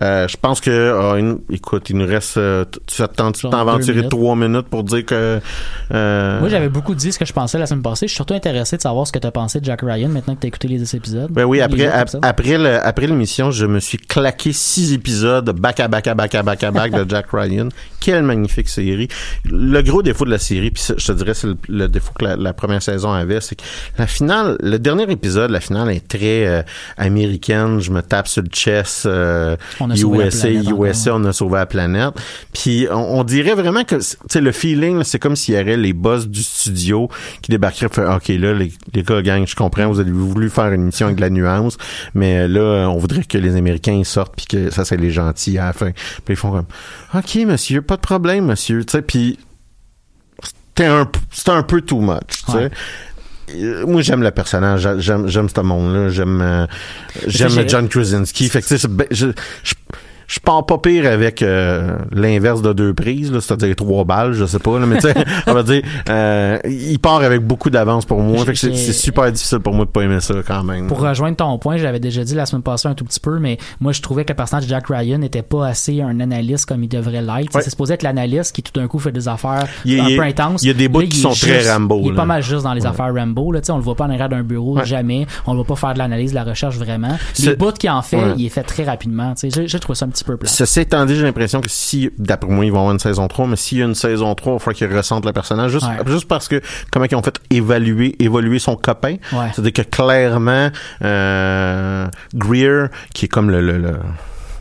Euh, 0.03 0.28
je 0.28 0.38
pense 0.38 0.61
que, 0.61 0.93
ah, 0.99 1.18
une- 1.18 1.39
écoute, 1.49 1.89
il 1.89 1.97
nous 1.97 2.05
reste, 2.05 2.38
euh, 2.38 2.63
tu 2.86 3.01
t'en 3.16 3.32
minutes. 3.95 4.09
trois 4.11 4.36
minutes 4.36 4.68
pour 4.68 4.84
dire 4.84 5.03
que, 5.05 5.39
euh, 5.91 6.39
Moi, 6.39 6.49
j'avais 6.49 6.70
beaucoup 6.70 6.93
dit 6.93 7.11
ce 7.11 7.18
que 7.20 7.26
je 7.26 7.34
pensais 7.34 7.57
la 7.57 7.66
semaine 7.66 7.82
passée. 7.82 8.05
Je 8.07 8.11
suis 8.11 8.16
surtout 8.18 8.34
intéressé 8.36 8.78
de 8.78 8.82
savoir 8.82 9.07
ce 9.07 9.11
que 9.11 9.20
tu 9.20 9.26
as 9.28 9.32
pensé 9.32 9.59
de 9.59 9.66
Jack 9.66 9.82
Ryan 9.82 10.09
maintenant 10.09 10.36
que 10.36 10.41
tu 10.41 10.45
as 10.45 10.49
écouté 10.49 10.68
les 10.68 10.78
deux 10.78 10.95
épisodes. 10.95 11.32
Ben 11.32 11.43
oui, 11.45 11.61
après, 11.61 11.88
ap- 11.88 12.09
après, 12.22 12.57
le- 12.57 12.86
après 12.86 13.07
l'émission, 13.07 13.49
je 13.51 13.66
me 13.66 13.80
suis 13.80 13.97
claqué 13.97 14.53
six 14.53 14.93
épisodes 14.93 15.49
back 15.59 15.80
à 15.80 15.88
back 15.88 16.07
à 16.07 16.13
back 16.13 16.36
à 16.36 16.43
back 16.43 16.63
à 16.63 16.72
back 16.72 16.91
de 16.91 17.05
Jack 17.09 17.28
Ryan. 17.32 17.70
Quelle 17.99 18.22
magnifique 18.24 18.70
série. 18.70 19.07
Le 19.45 19.82
gros 19.82 20.03
défaut 20.03 20.26
de 20.26 20.30
la 20.32 20.38
série, 20.38 20.70
puis 20.70 20.84
je 20.95 21.05
te 21.05 21.11
dirais, 21.13 21.34
c'est 21.34 21.47
le, 21.47 21.57
le 21.68 21.88
défaut 21.88 22.11
que 22.18 22.26
la, 22.26 22.36
la 22.36 22.53
première 22.53 22.84
saison 22.84 23.11
avait, 23.11 23.41
c'est 23.41 23.55
que 23.55 23.63
la 23.97 24.05
finale, 24.05 24.57
le 24.61 24.78
dernier 24.78 25.05
épisode, 25.10 25.51
la 25.51 25.60
finale 25.60 25.91
est 25.91 26.08
très 26.08 26.45
euh, 26.47 26.62
américaine. 26.97 27.80
Je 27.80 27.91
me 27.91 28.01
tape 28.01 28.28
sur 28.28 28.41
le 28.41 28.49
chest, 28.49 29.06
euh, 29.06 29.56
On 29.80 29.89
a 29.89 29.95
sauvé 29.95 30.18
la 30.20 30.26
USA, 30.28 30.47
planète 30.47 30.68
encore, 30.68 30.86
USA, 30.86 31.16
on 31.16 31.26
a 31.26 31.34
sauvé 31.34 31.56
la 31.58 31.66
planète. 31.66 32.14
Puis 32.53 32.88
on, 32.91 33.20
on 33.20 33.24
dirait 33.24 33.56
vraiment 33.56 33.84
que, 33.84 33.95
tu 33.95 34.18
sais, 34.30 34.41
le 34.41 34.51
feeling, 34.51 35.03
c'est 35.03 35.20
comme 35.20 35.36
s'il 35.36 35.53
y 35.53 35.58
avait 35.58 35.78
les 35.78 35.93
boss 35.93 36.28
du 36.28 36.43
studio 36.43 37.10
qui 37.41 37.51
débarqueraient, 37.51 37.89
fait, 37.89 38.06
ok, 38.06 38.28
là, 38.30 38.53
les, 38.53 38.72
les 38.93 39.03
gars, 39.03 39.22
gang, 39.22 39.45
je 39.45 39.56
comprends, 39.56 39.88
vous 39.88 39.99
avez 39.99 40.12
voulu 40.12 40.49
faire 40.49 40.72
une 40.72 40.84
émission 40.84 41.08
avec 41.08 41.18
de 41.18 41.22
la 41.22 41.30
nuance, 41.30 41.78
mais 42.14 42.47
là, 42.47 42.88
on 42.89 42.97
voudrait 42.97 43.24
que 43.24 43.38
les 43.38 43.56
Américains 43.56 43.93
ils 43.93 44.06
sortent 44.06 44.36
puis 44.36 44.45
que 44.45 44.70
ça, 44.70 44.86
c'est 44.86 44.97
les 44.97 45.12
gentils 45.12 45.58
à 45.58 45.66
la 45.66 45.74
fin. 45.74 45.91
Puis 45.91 46.34
ils 46.34 46.36
font 46.36 46.51
comme, 46.51 46.66
ok, 47.14 47.36
monsieur, 47.45 47.82
pas 47.82 47.95
de 47.95 48.01
problème, 48.01 48.45
monsieur, 48.45 48.84
tu 48.86 48.91
sais, 48.91 49.01
puis 49.01 49.39
c'était 50.76 50.89
un, 50.89 51.10
un 51.47 51.64
peu 51.64 51.82
too 51.82 52.01
much, 52.01 52.43
tu 52.45 52.51
sais. 52.51 52.58
Ouais. 52.58 52.72
Euh, 53.54 53.86
Moi, 53.86 54.02
j'aime 54.02 54.24
le 54.24 54.32
personnage, 54.32 54.82
j'a- 54.82 54.98
j'aime, 55.00 55.28
j'aime 55.28 55.48
ce 55.50 55.62
monde-là, 55.62 56.10
j'aime, 56.10 56.41
euh, 56.41 56.66
j'aime 57.28 57.50
j'ai- 57.50 57.68
John 57.68 57.88
Krasinski. 57.88 58.50
Fait 58.50 58.62
que, 58.62 58.88
ben- 58.88 59.08
je, 59.12 59.28
je, 59.64 59.74
je 60.28 60.40
pars 60.40 60.66
pas 60.66 60.78
pire 60.78 61.06
avec 61.12 61.42
euh, 61.42 61.98
l'inverse 62.12 62.62
de 62.62 62.74
deux 62.74 62.94
prises, 62.94 63.32
c'est-à-dire 63.40 63.76
trois 63.76 64.04
balles, 64.04 64.34
je 64.34 64.46
sais 64.46 64.60
pas, 64.60 64.80
là, 64.80 64.86
mais 64.86 64.96
tu 64.98 65.02
sais, 65.08 65.14
on 65.48 65.54
va 65.54 65.64
dire, 65.64 65.82
euh, 66.10 66.58
il 66.66 67.00
part 67.00 67.22
avec 67.22 67.42
beaucoup 67.42 67.70
d'avance 67.70 68.06
pour 68.06 68.20
moi. 68.22 68.44
Fait 68.46 68.56
c'est, 68.56 68.74
super 68.94 69.32
difficile 69.32 69.60
pour 69.60 69.74
moi 69.74 69.86
de 69.86 69.90
pas 69.92 70.02
aimer 70.02 70.20
ça 70.20 70.36
quand 70.46 70.64
même. 70.64 70.88
Pour 70.88 71.00
rejoindre 71.00 71.36
ton 71.38 71.58
point, 71.58 71.78
j'avais 71.78 72.00
déjà 72.00 72.24
dit 72.24 72.36
la 72.36 72.46
semaine 72.46 72.62
passée 72.64 72.88
un 72.88 72.94
tout 72.96 73.06
petit 73.06 73.20
peu, 73.20 73.40
mais 73.40 73.58
moi 73.80 73.92
je 73.92 74.02
trouvais 74.02 74.24
que 74.26 74.32
le 74.32 74.36
personnage 74.38 74.66
de 74.66 74.70
Jack 74.70 74.88
Ryan 74.88 75.18
n'était 75.20 75.42
pas 75.44 75.68
assez 75.68 76.02
un 76.02 76.20
analyste 76.20 76.66
comme 76.66 76.84
il 76.84 76.90
devrait 76.90 77.22
l'être. 77.22 77.54
Ouais. 77.56 77.62
C'est 77.62 77.70
supposé 77.70 77.94
être 77.94 78.04
l'analyste 78.04 78.56
qui 78.56 78.64
tout 78.64 78.72
d'un 78.80 78.88
coup 78.88 79.00
fait 79.00 79.12
des 79.12 79.28
affaires 79.28 79.68
Il 79.86 80.00
un 80.00 80.08
il 80.10 80.18
peu 80.18 80.24
intenses. 80.24 80.64
il 80.64 80.68
y 80.68 80.72
a 80.72 80.74
des 80.74 80.88
bouts 80.88 81.02
qui 81.04 81.18
sont 81.20 81.32
très 81.32 81.72
Rambo, 81.72 82.00
Il 82.02 82.08
est 82.08 82.10
là. 82.12 82.16
pas 82.16 82.26
mal 82.26 82.42
juste 82.44 82.64
dans 82.64 82.74
les 82.74 82.82
Ouais. 82.82 82.88
affaires 82.88 83.14
Rambo. 83.14 83.52
Là, 83.52 83.62
tu 83.62 83.68
sais, 83.68 83.72
on 83.72 83.78
le 83.78 83.84
voit 83.84 83.96
pas 83.96 84.06
en 84.06 84.10
arrière 84.10 84.30
d'un 84.30 84.44
bureau, 84.44 84.78
Ouais. 84.78 84.86
jamais. 84.86 85.26
On 85.46 85.52
le 85.54 85.58
voit 85.58 85.66
pas 85.68 85.76
faire 85.76 85.94
de 85.94 86.00
l'analyse, 86.00 86.32
de 86.32 86.36
la 86.36 86.44
recherche 86.44 86.78
vraiment. 86.78 87.18
Les 87.44 87.56
bouts 87.56 87.72
qu'il 87.72 87.90
en 87.90 88.02
fait, 88.02 88.18
il 88.38 88.46
est 88.46 88.50
fait 88.50 88.64
très 88.64 88.84
rapidement. 88.84 89.34
Tu 89.36 89.50
sais, 89.50 89.62
J'ai 89.62 89.68
j'ai 89.68 89.80
trouvé 89.80 89.96
ça 89.96 90.06
un 90.06 90.10
petit 90.16 90.24
peu 90.24 90.38
plat. 90.38 90.49
Ceci 90.49 90.80
étant 90.82 91.05
dit, 91.05 91.16
j'ai 91.16 91.24
l'impression 91.24 91.61
que 91.61 91.70
si, 91.70 92.09
d'après 92.18 92.49
moi, 92.49 92.66
ils 92.66 92.72
vont 92.72 92.80
avoir 92.80 92.93
une 92.93 92.99
saison 92.99 93.28
3, 93.28 93.47
mais 93.47 93.55
s'il 93.55 93.78
y 93.78 93.82
a 93.82 93.86
une 93.86 93.95
saison 93.95 94.34
3, 94.34 94.53
il 94.53 94.59
falloir 94.59 94.76
qu'ils 94.76 94.95
ressentent 94.97 95.26
le 95.26 95.34
personnage. 95.34 95.72
Juste, 95.72 95.86
Ouais. 95.86 96.11
juste 96.11 96.28
parce 96.28 96.47
que, 96.47 96.61
comment 96.91 97.05
ils 97.09 97.16
ont 97.16 97.22
fait 97.24 97.39
évaluer, 97.49 98.16
évoluer 98.20 98.59
son 98.59 98.76
copain. 98.76 99.18
Ouais. 99.34 99.51
C'est-à-dire 99.53 99.74
que 99.74 99.82
clairement, 99.84 100.70
euh, 101.03 102.07
Greer, 102.34 102.88
qui 103.13 103.26
est 103.26 103.30
comme 103.30 103.49
le, 103.51 103.61
le, 103.61 103.78
le, 103.78 103.91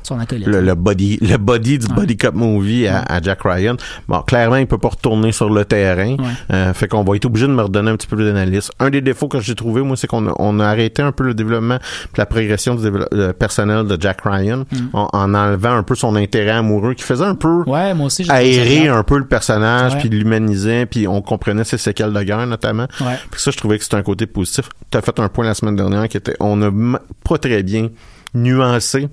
Son 0.05 0.18
acolyte. 0.20 0.46
le, 0.46 0.61
le 0.61 0.74
body 0.74 1.18
le 1.20 1.36
body 1.36 1.78
du 1.78 1.86
Ouais. 1.86 1.94
body 1.96 2.16
cop 2.16 2.34
movie 2.34 2.86
à, 2.86 3.00
à 3.02 3.20
Jack 3.20 3.40
Ryan. 3.44 3.76
Bon 4.09 4.20
clairement 4.22 4.57
il 4.57 4.66
peut 4.66 4.78
pas 4.78 4.88
retourner 4.88 5.32
sur 5.32 5.50
le 5.50 5.64
terrain. 5.64 6.16
Ouais. 6.16 6.24
Euh, 6.52 6.72
fait 6.74 6.88
qu'on 6.88 7.02
va 7.05 7.16
être 7.16 7.24
obligé 7.24 7.46
de 7.46 7.52
me 7.52 7.62
redonner 7.62 7.90
un 7.90 7.96
petit 7.96 8.07
peu 8.07 8.16
d'analyse. 8.22 8.70
Un 8.80 8.90
des 8.90 9.00
défauts 9.00 9.28
que 9.28 9.40
j'ai 9.40 9.55
trouvé 9.55 9.82
moi 9.82 9.96
c'est 9.96 10.07
qu'on 10.07 10.26
a, 10.28 10.34
on 10.38 10.61
a 10.61 10.66
arrêté 10.66 11.02
un 11.02 11.12
peu 11.12 11.24
le 11.24 11.34
développement 11.34 11.78
puis 11.78 12.18
la 12.18 12.26
progression 12.26 12.74
du 12.74 12.86
euh, 12.86 13.32
personnel 13.32 13.86
de 13.86 13.96
Jack 14.00 14.20
Ryan 14.24 14.64
en, 14.92 15.09
en 15.12 15.34
enlevant 15.34 15.72
un 15.76 15.82
peu 15.82 15.94
son 15.94 16.14
intérêt 16.16 16.50
amoureux 16.52 16.94
qui 16.94 17.02
faisait 17.02 17.24
un 17.24 17.34
peu 17.34 17.44
Mm. 17.64 17.68
Ouais, 17.70 17.94
moi 17.94 18.07
aussi, 18.07 18.26
aérer 18.30 18.88
un 18.88 19.02
peu 19.02 19.18
le 19.18 19.26
personnage 19.26 19.98
puis 19.98 20.09
l'humanisait 20.09 20.86
puis 20.86 21.07
on 21.07 21.22
comprenait 21.22 21.64
ses 21.64 21.78
séquelles 21.78 22.12
de 22.12 22.22
guerre 22.22 22.46
notamment. 22.46 22.86
Puis 23.30 23.40
ça 23.40 23.50
je 23.50 23.57
trouvais 23.57 23.78
que 23.78 23.84
c'était 23.84 23.96
un 23.96 24.02
côté 24.02 24.26
positif. 24.26 24.68
Tu 24.90 24.98
as 24.98 25.02
fait 25.02 25.18
un 25.20 25.28
point 25.28 25.44
la 25.44 25.55
semaine 25.55 25.76
dernière 25.76 26.09
qui 26.09 26.16
était 26.16 26.34
on 26.40 26.61
a 26.62 26.66
m- 26.66 26.98
pas 27.28 27.38
très 27.38 27.62
bien 27.62 27.88
nuancé 28.34 29.09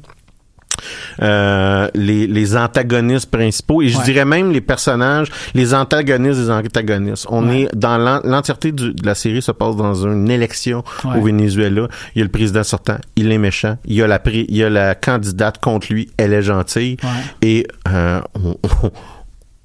euh, 1.22 1.88
les, 1.94 2.28
les 2.28 2.58
antagonistes 2.58 3.30
principaux 3.30 3.82
et 3.82 3.88
je 3.90 3.98
Ouais. 3.98 4.04
dirais 4.06 4.26
même 4.26 4.52
les 4.52 4.62
personnages, 4.62 5.28
les 5.54 5.74
antagonistes 5.74 6.40
des 6.40 6.50
antagonistes. 6.50 7.26
On 7.30 7.48
Ouais. 7.48 7.62
est 7.64 7.76
dans 7.76 7.98
l'en- 7.98 8.22
l'entièreté 8.24 8.72
de 8.72 8.94
la 9.04 9.16
série 9.16 9.42
se 9.42 9.52
passe 9.52 9.76
dans 9.76 9.94
une 10.06 10.30
élection 10.30 10.84
Ouais. 11.04 11.18
au 11.18 11.24
Venezuela. 11.24 11.88
Il 12.16 12.20
y 12.20 12.22
a 12.22 12.26
le 12.26 12.32
président 12.32 12.64
sortant, 12.64 12.98
il 13.16 13.32
est 13.32 13.38
méchant. 13.38 13.78
Il 13.86 13.96
y 13.96 14.02
a 14.02 14.08
la 14.08 14.20
il 14.26 14.56
y 14.56 14.64
a 14.64 14.70
la 14.70 14.96
candidate 14.96 15.60
contre 15.60 15.92
lui, 15.92 16.10
elle 16.18 16.34
est 16.34 16.42
gentille. 16.42 16.98
Et 17.42 17.68
euh, 17.90 18.22
on, 18.44 18.56
on- 18.84 18.92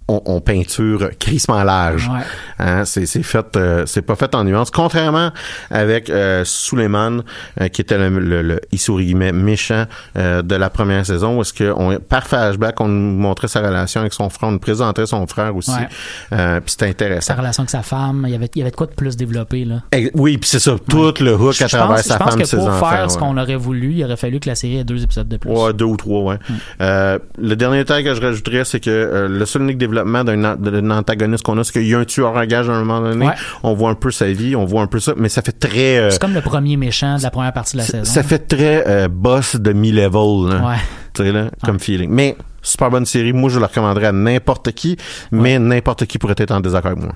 on, 0.09 0.23
on 0.27 0.41
peinture 0.41 1.11
crissement 1.19 1.63
large. 1.65 2.09
Ouais. 2.09 2.21
Hein, 2.59 2.85
c'est 2.85 3.07
fait 3.23 3.57
euh, 3.57 3.85
c'est 3.87 4.03
pas 4.03 4.15
fait 4.17 4.35
en 4.35 4.45
nuance 4.45 4.71
contrairement 4.71 5.31
avec 5.71 6.09
euh, 6.11 6.45
Suleiman 6.45 7.23
euh, 7.61 7.69
qui 7.69 7.81
était 7.81 7.99
le, 7.99 8.09
le, 8.19 8.43
le 8.43 8.61
guillemets, 8.71 9.33
méchant 9.33 9.85
euh, 10.17 10.43
de 10.43 10.55
la 10.55 10.71
première 10.71 11.05
saison 11.05 11.39
où 11.39 11.41
est-ce 11.43 11.53
que 11.53 11.73
on, 11.77 11.99
par 11.99 12.25
flashback 12.27 12.81
on 12.81 12.89
nous 12.89 13.17
montrait 13.19 13.49
sa 13.49 13.61
relation 13.61 14.01
avec 14.01 14.13
son 14.13 14.31
frère 14.31 14.49
on 14.49 14.53
nous 14.53 14.59
présentait 14.59 15.07
son 15.07 15.27
frère 15.27 15.55
aussi 15.57 15.71
Ouais. 15.73 15.89
euh, 16.33 16.61
puis 16.61 16.71
c'était 16.71 16.87
intéressant 16.89 17.35
Sa 17.35 17.41
relation 17.41 17.63
avec 17.63 17.71
sa 17.71 17.83
femme, 17.83 18.25
il 18.29 18.33
y 18.33 18.37
avait, 18.37 18.49
il 18.55 18.59
y 18.59 18.63
avait 18.63 18.71
de 18.71 18.77
quoi 18.77 18.87
de 18.87 18.93
plus 18.93 19.17
développé, 19.17 19.65
là. 19.65 19.83
Ex- 19.91 20.11
oui 20.15 20.39
puis 20.39 20.49
c'est 20.49 20.61
ça 20.61 20.77
tout 20.89 21.13
le 21.21 21.35
hook 21.35 21.55
Je 21.55 21.65
à 21.65 21.69
travers 21.69 21.97
pense, 21.97 22.05
sa 22.05 22.15
je 22.15 22.19
pense 22.19 22.31
femme 22.31 22.39
que 22.41 22.47
ses 22.47 22.57
pour 22.57 22.69
enfants 22.69 22.91
faire 22.91 23.11
ce 23.11 23.19
qu'on 23.19 23.37
aurait 23.37 23.57
voulu, 23.57 23.93
il 23.95 24.05
aurait 24.05 24.17
fallu 24.17 24.39
que 24.39 24.49
la 24.49 24.55
série 24.55 24.79
ait 24.79 24.85
deux 24.85 25.03
épisodes 25.03 25.27
de 25.29 25.37
plus. 25.37 25.51
Ouais, 25.51 25.73
deux 25.73 25.85
ou 25.85 25.97
trois, 25.97 26.23
ouais. 26.23 26.39
Euh, 26.81 27.19
le 27.39 27.57
dernier 27.57 27.79
détail 27.79 28.05
que 28.05 28.15
je 28.15 28.21
rajouterais, 28.21 28.65
c'est 28.65 28.81
que 28.81 28.89
euh, 28.91 29.29
le 29.29 29.45
seul 29.47 29.63
unique 29.63 29.79
développement 29.79 29.96
d'un 30.05 30.45
an- 30.45 30.57
d'un 30.57 30.91
antagoniste 30.91 31.45
qu'on 31.45 31.57
a, 31.59 31.65
c'est 31.65 31.73
qu'il 31.73 31.87
y 31.87 31.95
a 31.95 31.99
un 31.99 32.05
tueur 32.05 32.35
en 32.37 32.45
gage 32.45 32.69
à 32.69 32.73
un 32.73 32.85
moment 32.85 33.01
donné. 33.01 33.27
Ouais. 33.27 33.35
On 33.63 33.75
voit 33.75 33.91
un 33.91 33.95
peu 33.95 34.11
sa 34.11 34.27
vie, 34.33 34.55
on 34.57 34.65
voit 34.65 34.83
un 34.83 34.87
peu 34.87 35.01
ça, 35.01 35.13
mais 35.17 35.29
ça 35.29 35.43
fait 35.43 35.53
très... 35.59 35.99
euh, 35.99 36.11
C'est 36.11 36.21
comme 36.21 36.35
le 36.35 36.41
premier 36.41 36.77
méchant 36.77 37.17
de 37.19 37.23
la 37.23 37.31
première 37.31 37.53
partie 37.53 37.73
de 37.75 37.79
la 37.83 37.87
saison. 37.87 38.05
ça 38.05 38.23
fait 38.23 38.41
très 38.47 38.85
euh, 38.87 39.09
boss 39.09 39.57
de 39.57 39.73
mi-level, 39.73 40.49
là. 40.51 40.67
Ouais. 40.69 40.77
Tu 41.15 41.23
sais, 41.25 41.33
là, 41.33 41.51
comme 41.65 41.79
feeling. 41.81 42.11
Mais, 42.11 42.37
super 42.63 42.91
bonne 42.91 43.07
série. 43.07 43.33
Moi, 43.33 43.49
je 43.51 43.59
la 43.59 43.69
recommanderais 43.69 44.07
à 44.09 44.13
n'importe 44.13 44.73
qui, 44.73 44.97
mais 45.31 45.59
n'importe 45.59 46.05
qui 46.07 46.19
pourrait 46.19 46.35
être 46.37 46.51
en 46.53 46.61
désaccord 46.61 46.93
avec 46.93 47.03
moi. 47.05 47.13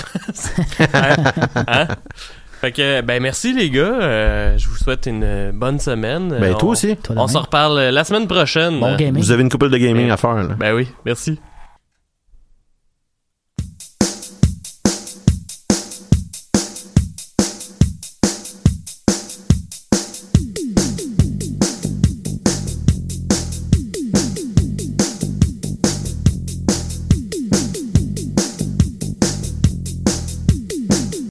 Hein? 1.66 1.86
Fait 2.60 2.72
que, 2.72 3.00
ben 3.00 3.22
merci 3.22 3.54
les 3.54 3.70
gars. 3.70 3.80
Euh, 4.02 4.58
je 4.58 4.68
vous 4.68 4.76
souhaite 4.76 5.06
une 5.06 5.50
bonne 5.54 5.78
semaine. 5.78 6.28
Ben, 6.38 6.54
On- 6.54 6.58
toi 6.58 6.70
aussi. 6.72 6.94
Toi 6.96 7.16
On 7.18 7.26
s'en 7.26 7.40
reparle 7.40 7.80
la 7.80 8.04
semaine 8.04 8.26
prochaine. 8.26 8.78
Bon 8.78 8.96
gaming. 8.96 9.22
Vous 9.22 9.30
avez 9.30 9.42
une 9.42 9.48
couple 9.48 9.70
de 9.70 9.78
gaming 9.78 10.10
à 10.10 10.18
faire, 10.18 10.34
là. 10.34 10.48
Ben 10.58 10.74
oui, 10.74 10.86
merci. 11.06 11.40